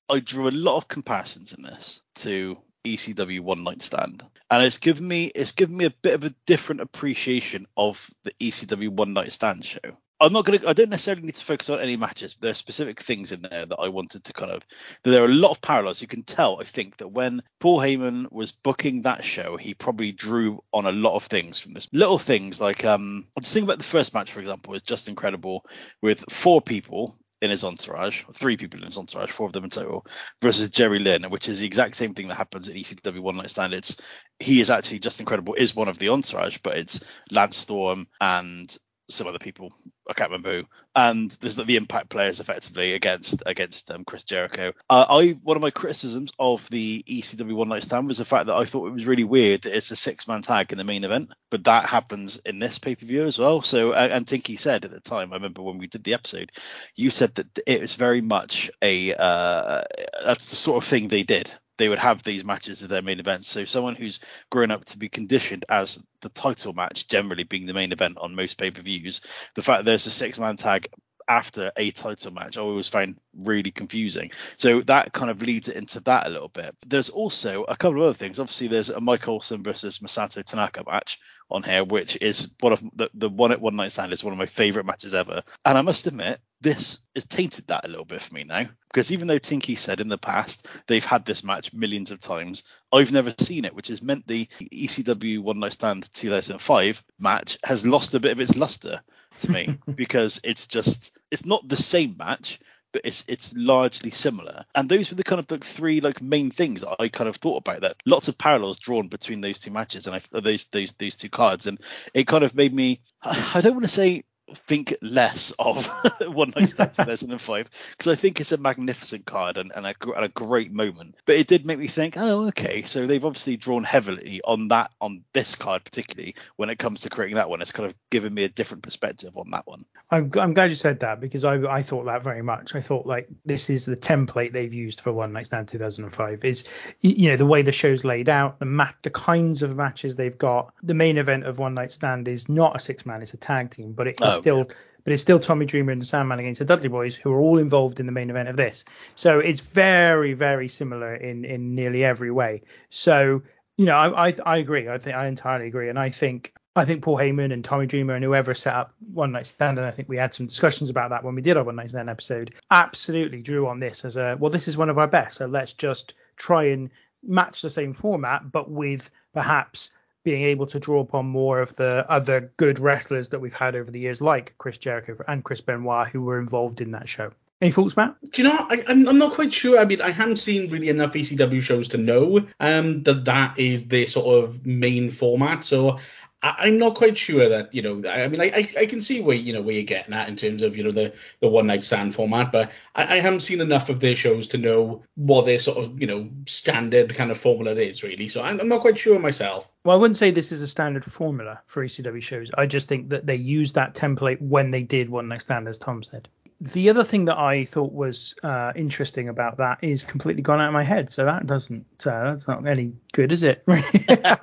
I 0.08 0.20
drew 0.20 0.48
a 0.48 0.50
lot 0.50 0.78
of 0.78 0.88
comparisons 0.88 1.52
in 1.52 1.62
this 1.62 2.00
to 2.16 2.56
ECW 2.84 3.40
One 3.40 3.62
Night 3.62 3.82
Stand, 3.82 4.22
and 4.50 4.64
it's 4.64 4.78
given 4.78 5.06
me 5.06 5.26
it's 5.26 5.52
given 5.52 5.76
me 5.76 5.84
a 5.84 5.90
bit 6.02 6.14
of 6.14 6.24
a 6.24 6.34
different 6.46 6.80
appreciation 6.80 7.66
of 7.76 8.10
the 8.24 8.32
ECW 8.40 8.88
One 8.88 9.12
Night 9.12 9.34
Stand 9.34 9.64
show. 9.64 9.98
I'm 10.18 10.32
not 10.32 10.44
gonna. 10.44 10.60
I 10.66 10.72
don't 10.72 10.88
necessarily 10.88 11.22
need 11.22 11.34
to 11.34 11.44
focus 11.44 11.68
on 11.68 11.80
any 11.80 11.96
matches. 11.96 12.34
But 12.34 12.42
there 12.42 12.50
are 12.52 12.54
specific 12.54 13.00
things 13.00 13.32
in 13.32 13.42
there 13.42 13.66
that 13.66 13.78
I 13.78 13.88
wanted 13.88 14.24
to 14.24 14.32
kind 14.32 14.50
of. 14.50 14.64
There 15.04 15.22
are 15.22 15.26
a 15.26 15.34
lot 15.34 15.50
of 15.50 15.60
parallels. 15.60 16.00
You 16.00 16.08
can 16.08 16.22
tell. 16.22 16.60
I 16.60 16.64
think 16.64 16.96
that 16.98 17.08
when 17.08 17.42
Paul 17.60 17.80
Heyman 17.80 18.32
was 18.32 18.52
booking 18.52 19.02
that 19.02 19.24
show, 19.24 19.56
he 19.56 19.74
probably 19.74 20.12
drew 20.12 20.62
on 20.72 20.86
a 20.86 20.92
lot 20.92 21.16
of 21.16 21.24
things 21.24 21.60
from 21.60 21.74
this. 21.74 21.88
Little 21.92 22.18
things 22.18 22.60
like 22.60 22.84
um. 22.84 23.26
Just 23.40 23.52
think 23.52 23.64
about 23.64 23.78
the 23.78 23.84
first 23.84 24.14
match, 24.14 24.32
for 24.32 24.40
example, 24.40 24.72
was 24.72 24.82
Justin 24.82 25.16
Credible 25.16 25.66
with 26.00 26.24
four 26.30 26.62
people 26.62 27.18
in 27.42 27.50
his 27.50 27.64
entourage, 27.64 28.24
three 28.32 28.56
people 28.56 28.80
in 28.80 28.86
his 28.86 28.96
entourage, 28.96 29.30
four 29.30 29.46
of 29.46 29.52
them 29.52 29.64
in 29.64 29.70
total, 29.70 30.06
versus 30.40 30.70
Jerry 30.70 30.98
Lynn, 30.98 31.24
which 31.24 31.48
is 31.48 31.60
the 31.60 31.66
exact 31.66 31.94
same 31.94 32.14
thing 32.14 32.28
that 32.28 32.36
happens 32.36 32.68
in 32.68 32.76
ECW 32.76 33.20
One 33.20 33.36
Night 33.36 33.50
Stand. 33.50 33.74
It's 33.74 33.98
he 34.38 34.60
is 34.60 34.70
actually 34.70 35.00
Justin 35.00 35.26
Credible, 35.26 35.54
is 35.54 35.76
one 35.76 35.88
of 35.88 35.98
the 35.98 36.08
entourage, 36.08 36.58
but 36.62 36.78
it's 36.78 37.04
Lance 37.30 37.58
Storm 37.58 38.06
and 38.20 38.74
some 39.08 39.26
other 39.26 39.38
people. 39.38 39.72
I 40.08 40.14
can't 40.14 40.30
remember 40.30 40.60
who. 40.60 40.68
And 40.94 41.30
there's 41.40 41.56
the 41.56 41.76
Impact 41.76 42.08
players 42.08 42.40
effectively 42.40 42.94
against 42.94 43.42
against 43.44 43.90
um, 43.90 44.04
Chris 44.04 44.24
Jericho. 44.24 44.72
Uh, 44.88 45.06
I 45.08 45.30
one 45.42 45.56
of 45.56 45.62
my 45.62 45.70
criticisms 45.70 46.32
of 46.38 46.68
the 46.70 47.04
ECW 47.08 47.54
One 47.54 47.68
Night 47.68 47.82
Stand 47.82 48.08
was 48.08 48.18
the 48.18 48.24
fact 48.24 48.46
that 48.46 48.56
I 48.56 48.64
thought 48.64 48.86
it 48.86 48.92
was 48.92 49.06
really 49.06 49.24
weird 49.24 49.62
that 49.62 49.76
it's 49.76 49.90
a 49.90 49.96
six 49.96 50.26
man 50.26 50.42
tag 50.42 50.72
in 50.72 50.78
the 50.78 50.84
main 50.84 51.04
event, 51.04 51.30
but 51.50 51.64
that 51.64 51.86
happens 51.88 52.36
in 52.44 52.58
this 52.58 52.78
pay 52.78 52.94
per 52.94 53.06
view 53.06 53.24
as 53.24 53.38
well. 53.38 53.62
So 53.62 53.92
and 53.92 54.26
Tinky 54.26 54.56
said 54.56 54.84
at 54.84 54.90
the 54.90 55.00
time, 55.00 55.32
I 55.32 55.36
remember 55.36 55.62
when 55.62 55.78
we 55.78 55.86
did 55.86 56.04
the 56.04 56.14
episode, 56.14 56.52
you 56.94 57.10
said 57.10 57.34
that 57.36 57.58
it 57.66 57.80
was 57.80 57.94
very 57.94 58.20
much 58.20 58.70
a 58.82 59.14
uh, 59.14 59.82
that's 60.24 60.50
the 60.50 60.56
sort 60.56 60.82
of 60.82 60.88
thing 60.88 61.08
they 61.08 61.22
did 61.22 61.52
they 61.78 61.88
would 61.88 61.98
have 61.98 62.22
these 62.22 62.44
matches 62.44 62.82
as 62.82 62.88
their 62.88 63.02
main 63.02 63.20
events. 63.20 63.48
So 63.48 63.64
someone 63.64 63.94
who's 63.94 64.20
grown 64.50 64.70
up 64.70 64.84
to 64.86 64.98
be 64.98 65.08
conditioned 65.08 65.64
as 65.68 65.98
the 66.20 66.28
title 66.28 66.72
match 66.72 67.08
generally 67.08 67.44
being 67.44 67.66
the 67.66 67.74
main 67.74 67.92
event 67.92 68.18
on 68.18 68.34
most 68.34 68.58
pay-per-views, 68.58 69.20
the 69.54 69.62
fact 69.62 69.84
there's 69.84 70.06
a 70.06 70.10
six-man 70.10 70.56
tag 70.56 70.88
after 71.28 71.72
a 71.76 71.90
title 71.90 72.32
match 72.32 72.56
I 72.56 72.60
always 72.60 72.88
find 72.88 73.18
really 73.36 73.70
confusing. 73.72 74.30
So 74.56 74.80
that 74.82 75.12
kind 75.12 75.30
of 75.30 75.42
leads 75.42 75.68
it 75.68 75.76
into 75.76 76.00
that 76.00 76.26
a 76.26 76.30
little 76.30 76.48
bit. 76.48 76.74
There's 76.86 77.10
also 77.10 77.64
a 77.64 77.76
couple 77.76 78.00
of 78.00 78.04
other 78.04 78.14
things. 78.14 78.38
Obviously, 78.38 78.68
there's 78.68 78.90
a 78.90 79.00
Mike 79.00 79.26
Awesome 79.28 79.64
versus 79.64 79.98
Masato 79.98 80.44
Tanaka 80.44 80.84
match 80.86 81.18
on 81.50 81.62
here, 81.62 81.84
which 81.84 82.18
is 82.20 82.50
one 82.60 82.72
of 82.72 82.80
the, 82.94 83.08
the 83.14 83.28
one 83.28 83.52
at 83.52 83.60
one 83.60 83.76
night 83.76 83.92
stand 83.92 84.12
is 84.12 84.24
one 84.24 84.32
of 84.32 84.38
my 84.38 84.46
favorite 84.46 84.86
matches 84.86 85.14
ever. 85.14 85.42
And 85.64 85.78
I 85.78 85.82
must 85.82 86.06
admit, 86.06 86.40
this 86.60 86.98
has 87.14 87.24
tainted 87.24 87.66
that 87.68 87.84
a 87.84 87.88
little 87.88 88.04
bit 88.04 88.22
for 88.22 88.34
me 88.34 88.44
now. 88.44 88.66
Because 88.92 89.12
even 89.12 89.28
though 89.28 89.38
Tinky 89.38 89.76
said 89.76 90.00
in 90.00 90.08
the 90.08 90.18
past 90.18 90.66
they've 90.86 91.04
had 91.04 91.24
this 91.24 91.44
match 91.44 91.72
millions 91.72 92.10
of 92.10 92.20
times, 92.20 92.64
I've 92.92 93.12
never 93.12 93.34
seen 93.38 93.64
it, 93.64 93.74
which 93.74 93.88
has 93.88 94.02
meant 94.02 94.26
the 94.26 94.48
ECW 94.60 95.40
One 95.40 95.60
Night 95.60 95.74
Stand 95.74 96.10
2005 96.12 97.04
match 97.18 97.58
has 97.62 97.86
lost 97.86 98.14
a 98.14 98.20
bit 98.20 98.32
of 98.32 98.40
its 98.40 98.56
luster 98.56 99.00
to 99.40 99.50
me 99.50 99.78
because 99.94 100.40
it's 100.42 100.66
just 100.66 101.16
it's 101.30 101.46
not 101.46 101.68
the 101.68 101.76
same 101.76 102.16
match 102.18 102.58
but 102.92 103.02
it's 103.04 103.24
it's 103.28 103.54
largely 103.56 104.10
similar. 104.10 104.64
And 104.74 104.88
those 104.88 105.10
were 105.10 105.16
the 105.16 105.24
kind 105.24 105.38
of 105.38 105.50
like 105.50 105.64
three 105.64 106.00
like 106.00 106.22
main 106.22 106.50
things 106.50 106.84
i 106.98 107.08
kind 107.08 107.28
of 107.28 107.36
thought 107.36 107.58
about 107.58 107.80
that 107.80 107.96
lots 108.06 108.28
of 108.28 108.38
parallels 108.38 108.78
drawn 108.78 109.08
between 109.08 109.40
those 109.40 109.58
two 109.58 109.70
matches 109.70 110.06
and 110.06 110.16
I, 110.16 110.40
those 110.40 110.66
those 110.66 110.92
those 110.98 111.16
two 111.16 111.28
cards. 111.28 111.66
And 111.66 111.78
it 112.14 112.26
kind 112.26 112.44
of 112.44 112.54
made 112.54 112.74
me 112.74 113.00
i 113.22 113.60
don't 113.60 113.74
want 113.74 113.84
to 113.84 113.90
say 113.90 114.24
think 114.54 114.96
less 115.02 115.52
of 115.58 115.86
One 116.26 116.52
Night 116.56 116.70
Stand 116.70 116.94
2005 116.94 117.70
because 117.90 118.12
I 118.12 118.14
think 118.14 118.40
it's 118.40 118.52
a 118.52 118.56
magnificent 118.56 119.26
card 119.26 119.56
and, 119.58 119.72
and, 119.74 119.86
a, 119.86 119.94
and 120.14 120.24
a 120.24 120.28
great 120.28 120.72
moment. 120.72 121.16
But 121.24 121.36
it 121.36 121.46
did 121.46 121.66
make 121.66 121.78
me 121.78 121.88
think, 121.88 122.16
oh, 122.16 122.48
okay, 122.48 122.82
so 122.82 123.06
they've 123.06 123.24
obviously 123.24 123.56
drawn 123.56 123.84
heavily 123.84 124.40
on 124.44 124.68
that 124.68 124.92
on 125.00 125.24
this 125.32 125.54
card 125.54 125.84
particularly 125.84 126.36
when 126.56 126.70
it 126.70 126.78
comes 126.78 127.02
to 127.02 127.10
creating 127.10 127.36
that 127.36 127.50
one. 127.50 127.60
It's 127.60 127.72
kind 127.72 127.86
of 127.86 127.94
given 128.10 128.32
me 128.32 128.44
a 128.44 128.48
different 128.48 128.82
perspective 128.82 129.36
on 129.36 129.50
that 129.50 129.66
one. 129.66 129.84
I'm, 130.10 130.30
I'm 130.38 130.54
glad 130.54 130.70
you 130.70 130.76
said 130.76 131.00
that 131.00 131.20
because 131.20 131.44
I 131.44 131.56
I 131.56 131.82
thought 131.82 132.04
that 132.04 132.22
very 132.22 132.42
much. 132.42 132.74
I 132.74 132.80
thought 132.80 133.06
like 133.06 133.28
this 133.44 133.70
is 133.70 133.84
the 133.84 133.96
template 133.96 134.52
they've 134.52 134.72
used 134.72 135.00
for 135.00 135.12
One 135.12 135.32
Night 135.32 135.46
Stand 135.46 135.68
2005 135.68 136.44
is 136.44 136.64
you 137.00 137.30
know 137.30 137.36
the 137.36 137.46
way 137.46 137.62
the 137.62 137.72
show's 137.72 138.04
laid 138.04 138.28
out, 138.28 138.60
the 138.60 138.66
mat, 138.66 138.94
the 139.02 139.10
kinds 139.10 139.62
of 139.62 139.74
matches 139.74 140.14
they've 140.14 140.38
got. 140.38 140.72
The 140.82 140.94
main 140.94 141.18
event 141.18 141.44
of 141.44 141.58
One 141.58 141.74
Night 141.74 141.92
Stand 141.92 142.28
is 142.28 142.48
not 142.48 142.76
a 142.76 142.78
six 142.78 143.04
man, 143.04 143.22
it's 143.22 143.34
a 143.34 143.36
tag 143.36 143.70
team, 143.70 143.92
but 143.92 144.06
it 144.06 144.18
oh, 144.22 144.35
Oh, 144.36 144.40
still, 144.40 144.58
yeah. 144.58 144.74
but 145.04 145.12
it's 145.12 145.22
still 145.22 145.38
Tommy 145.38 145.66
Dreamer 145.66 145.92
and 145.92 146.00
the 146.00 146.06
Sandman 146.06 146.38
against 146.38 146.58
the 146.58 146.64
Dudley 146.64 146.88
Boys, 146.88 147.14
who 147.14 147.32
are 147.32 147.40
all 147.40 147.58
involved 147.58 148.00
in 148.00 148.06
the 148.06 148.12
main 148.12 148.30
event 148.30 148.48
of 148.48 148.56
this. 148.56 148.84
So 149.14 149.38
it's 149.38 149.60
very, 149.60 150.32
very 150.34 150.68
similar 150.68 151.14
in 151.14 151.44
in 151.44 151.74
nearly 151.74 152.04
every 152.04 152.30
way. 152.30 152.62
So 152.90 153.42
you 153.76 153.86
know, 153.86 153.96
I 153.96 154.28
I, 154.28 154.34
I 154.44 154.56
agree. 154.58 154.88
I 154.88 154.98
think 154.98 155.16
I 155.16 155.26
entirely 155.26 155.66
agree, 155.66 155.88
and 155.88 155.98
I 155.98 156.10
think 156.10 156.52
I 156.76 156.84
think 156.84 157.02
Paul 157.02 157.16
Heyman 157.16 157.52
and 157.52 157.64
Tommy 157.64 157.86
Dreamer 157.86 158.14
and 158.14 158.24
whoever 158.24 158.52
set 158.52 158.74
up 158.74 158.94
One 159.12 159.32
Night 159.32 159.46
Stand, 159.46 159.78
and 159.78 159.86
I 159.86 159.90
think 159.90 160.08
we 160.08 160.18
had 160.18 160.34
some 160.34 160.46
discussions 160.46 160.90
about 160.90 161.10
that 161.10 161.24
when 161.24 161.34
we 161.34 161.42
did 161.42 161.56
our 161.56 161.64
One 161.64 161.76
Night 161.76 161.90
Stand 161.90 162.10
episode, 162.10 162.54
absolutely 162.70 163.40
drew 163.40 163.66
on 163.66 163.80
this 163.80 164.04
as 164.04 164.16
a 164.16 164.36
well, 164.38 164.50
this 164.50 164.68
is 164.68 164.76
one 164.76 164.90
of 164.90 164.98
our 164.98 165.08
best, 165.08 165.38
so 165.38 165.46
let's 165.46 165.72
just 165.72 166.14
try 166.36 166.64
and 166.64 166.90
match 167.22 167.62
the 167.62 167.70
same 167.70 167.92
format, 167.92 168.52
but 168.52 168.70
with 168.70 169.10
perhaps 169.32 169.90
being 170.26 170.42
able 170.42 170.66
to 170.66 170.80
draw 170.80 170.98
upon 170.98 171.24
more 171.24 171.60
of 171.60 171.76
the 171.76 172.04
other 172.08 172.52
good 172.56 172.80
wrestlers 172.80 173.28
that 173.28 173.40
we've 173.40 173.54
had 173.54 173.76
over 173.76 173.92
the 173.92 174.00
years, 174.00 174.20
like 174.20 174.52
Chris 174.58 174.76
Jericho 174.76 175.16
and 175.28 175.44
Chris 175.44 175.60
Benoit, 175.60 176.08
who 176.08 176.20
were 176.20 176.40
involved 176.40 176.80
in 176.80 176.90
that 176.90 177.08
show. 177.08 177.30
Any 177.62 177.70
thoughts, 177.70 177.96
Matt? 177.96 178.16
Do 178.32 178.42
you 178.42 178.48
know? 178.48 178.66
I, 178.68 178.82
am 178.88 179.08
I'm 179.08 179.18
not 179.18 179.34
quite 179.34 179.52
sure. 179.52 179.78
I 179.78 179.84
mean, 179.84 180.02
I 180.02 180.10
haven't 180.10 180.38
seen 180.38 180.68
really 180.68 180.88
enough 180.88 181.12
ECW 181.12 181.62
shows 181.62 181.86
to 181.90 181.96
know 181.96 182.44
um, 182.58 183.04
that 183.04 183.24
that 183.26 183.56
is 183.56 183.86
their 183.86 184.04
sort 184.04 184.44
of 184.44 184.66
main 184.66 185.10
format. 185.10 185.64
So 185.64 186.00
I, 186.42 186.68
am 186.68 186.78
not 186.78 186.94
quite 186.94 187.16
sure 187.16 187.48
that 187.48 187.74
you 187.74 187.82
know. 187.82 188.08
I 188.08 188.28
mean, 188.28 188.40
I, 188.40 188.68
I 188.78 188.86
can 188.86 189.00
see 189.00 189.20
where 189.20 189.36
you 189.36 189.52
know 189.52 189.62
where 189.62 189.74
you're 189.74 189.84
getting 189.84 190.14
at 190.14 190.28
in 190.28 190.36
terms 190.36 190.62
of 190.62 190.76
you 190.76 190.84
know 190.84 190.92
the 190.92 191.12
the 191.40 191.48
one 191.48 191.66
night 191.66 191.82
stand 191.82 192.14
format, 192.14 192.52
but 192.52 192.70
I, 192.94 193.16
I 193.16 193.20
haven't 193.20 193.40
seen 193.40 193.60
enough 193.60 193.88
of 193.88 194.00
their 194.00 194.14
shows 194.14 194.46
to 194.48 194.58
know 194.58 195.02
what 195.14 195.46
their 195.46 195.58
sort 195.58 195.78
of 195.78 196.00
you 196.00 196.06
know 196.06 196.28
standard 196.46 197.14
kind 197.14 197.30
of 197.30 197.40
formula 197.40 197.74
is 197.74 198.02
really. 198.02 198.28
So 198.28 198.42
I'm, 198.42 198.60
I'm 198.60 198.68
not 198.68 198.82
quite 198.82 198.98
sure 198.98 199.18
myself. 199.18 199.66
Well, 199.84 199.96
I 199.96 200.00
wouldn't 200.00 200.18
say 200.18 200.30
this 200.30 200.52
is 200.52 200.62
a 200.62 200.68
standard 200.68 201.04
formula 201.04 201.60
for 201.66 201.84
ECW 201.84 202.22
shows. 202.22 202.50
I 202.56 202.66
just 202.66 202.88
think 202.88 203.10
that 203.10 203.26
they 203.26 203.36
used 203.36 203.74
that 203.76 203.94
template 203.94 204.40
when 204.40 204.70
they 204.70 204.82
did 204.82 205.08
one 205.08 205.28
night 205.28 205.42
stand, 205.42 205.68
as 205.68 205.78
Tom 205.78 206.02
said 206.02 206.28
the 206.60 206.88
other 206.88 207.04
thing 207.04 207.26
that 207.26 207.36
I 207.36 207.64
thought 207.64 207.92
was 207.92 208.34
uh, 208.42 208.72
interesting 208.74 209.28
about 209.28 209.58
that 209.58 209.78
is 209.82 210.04
completely 210.04 210.42
gone 210.42 210.60
out 210.60 210.68
of 210.68 210.72
my 210.72 210.84
head. 210.84 211.10
So 211.10 211.24
that 211.26 211.46
doesn't 211.46 211.86
uh, 212.06 212.32
that's 212.32 212.48
not 212.48 212.66
any 212.66 212.94
good, 213.12 213.30
is 213.32 213.42
it? 213.42 213.64
Do 213.66 213.72
you 213.74 214.16
know 214.16 214.40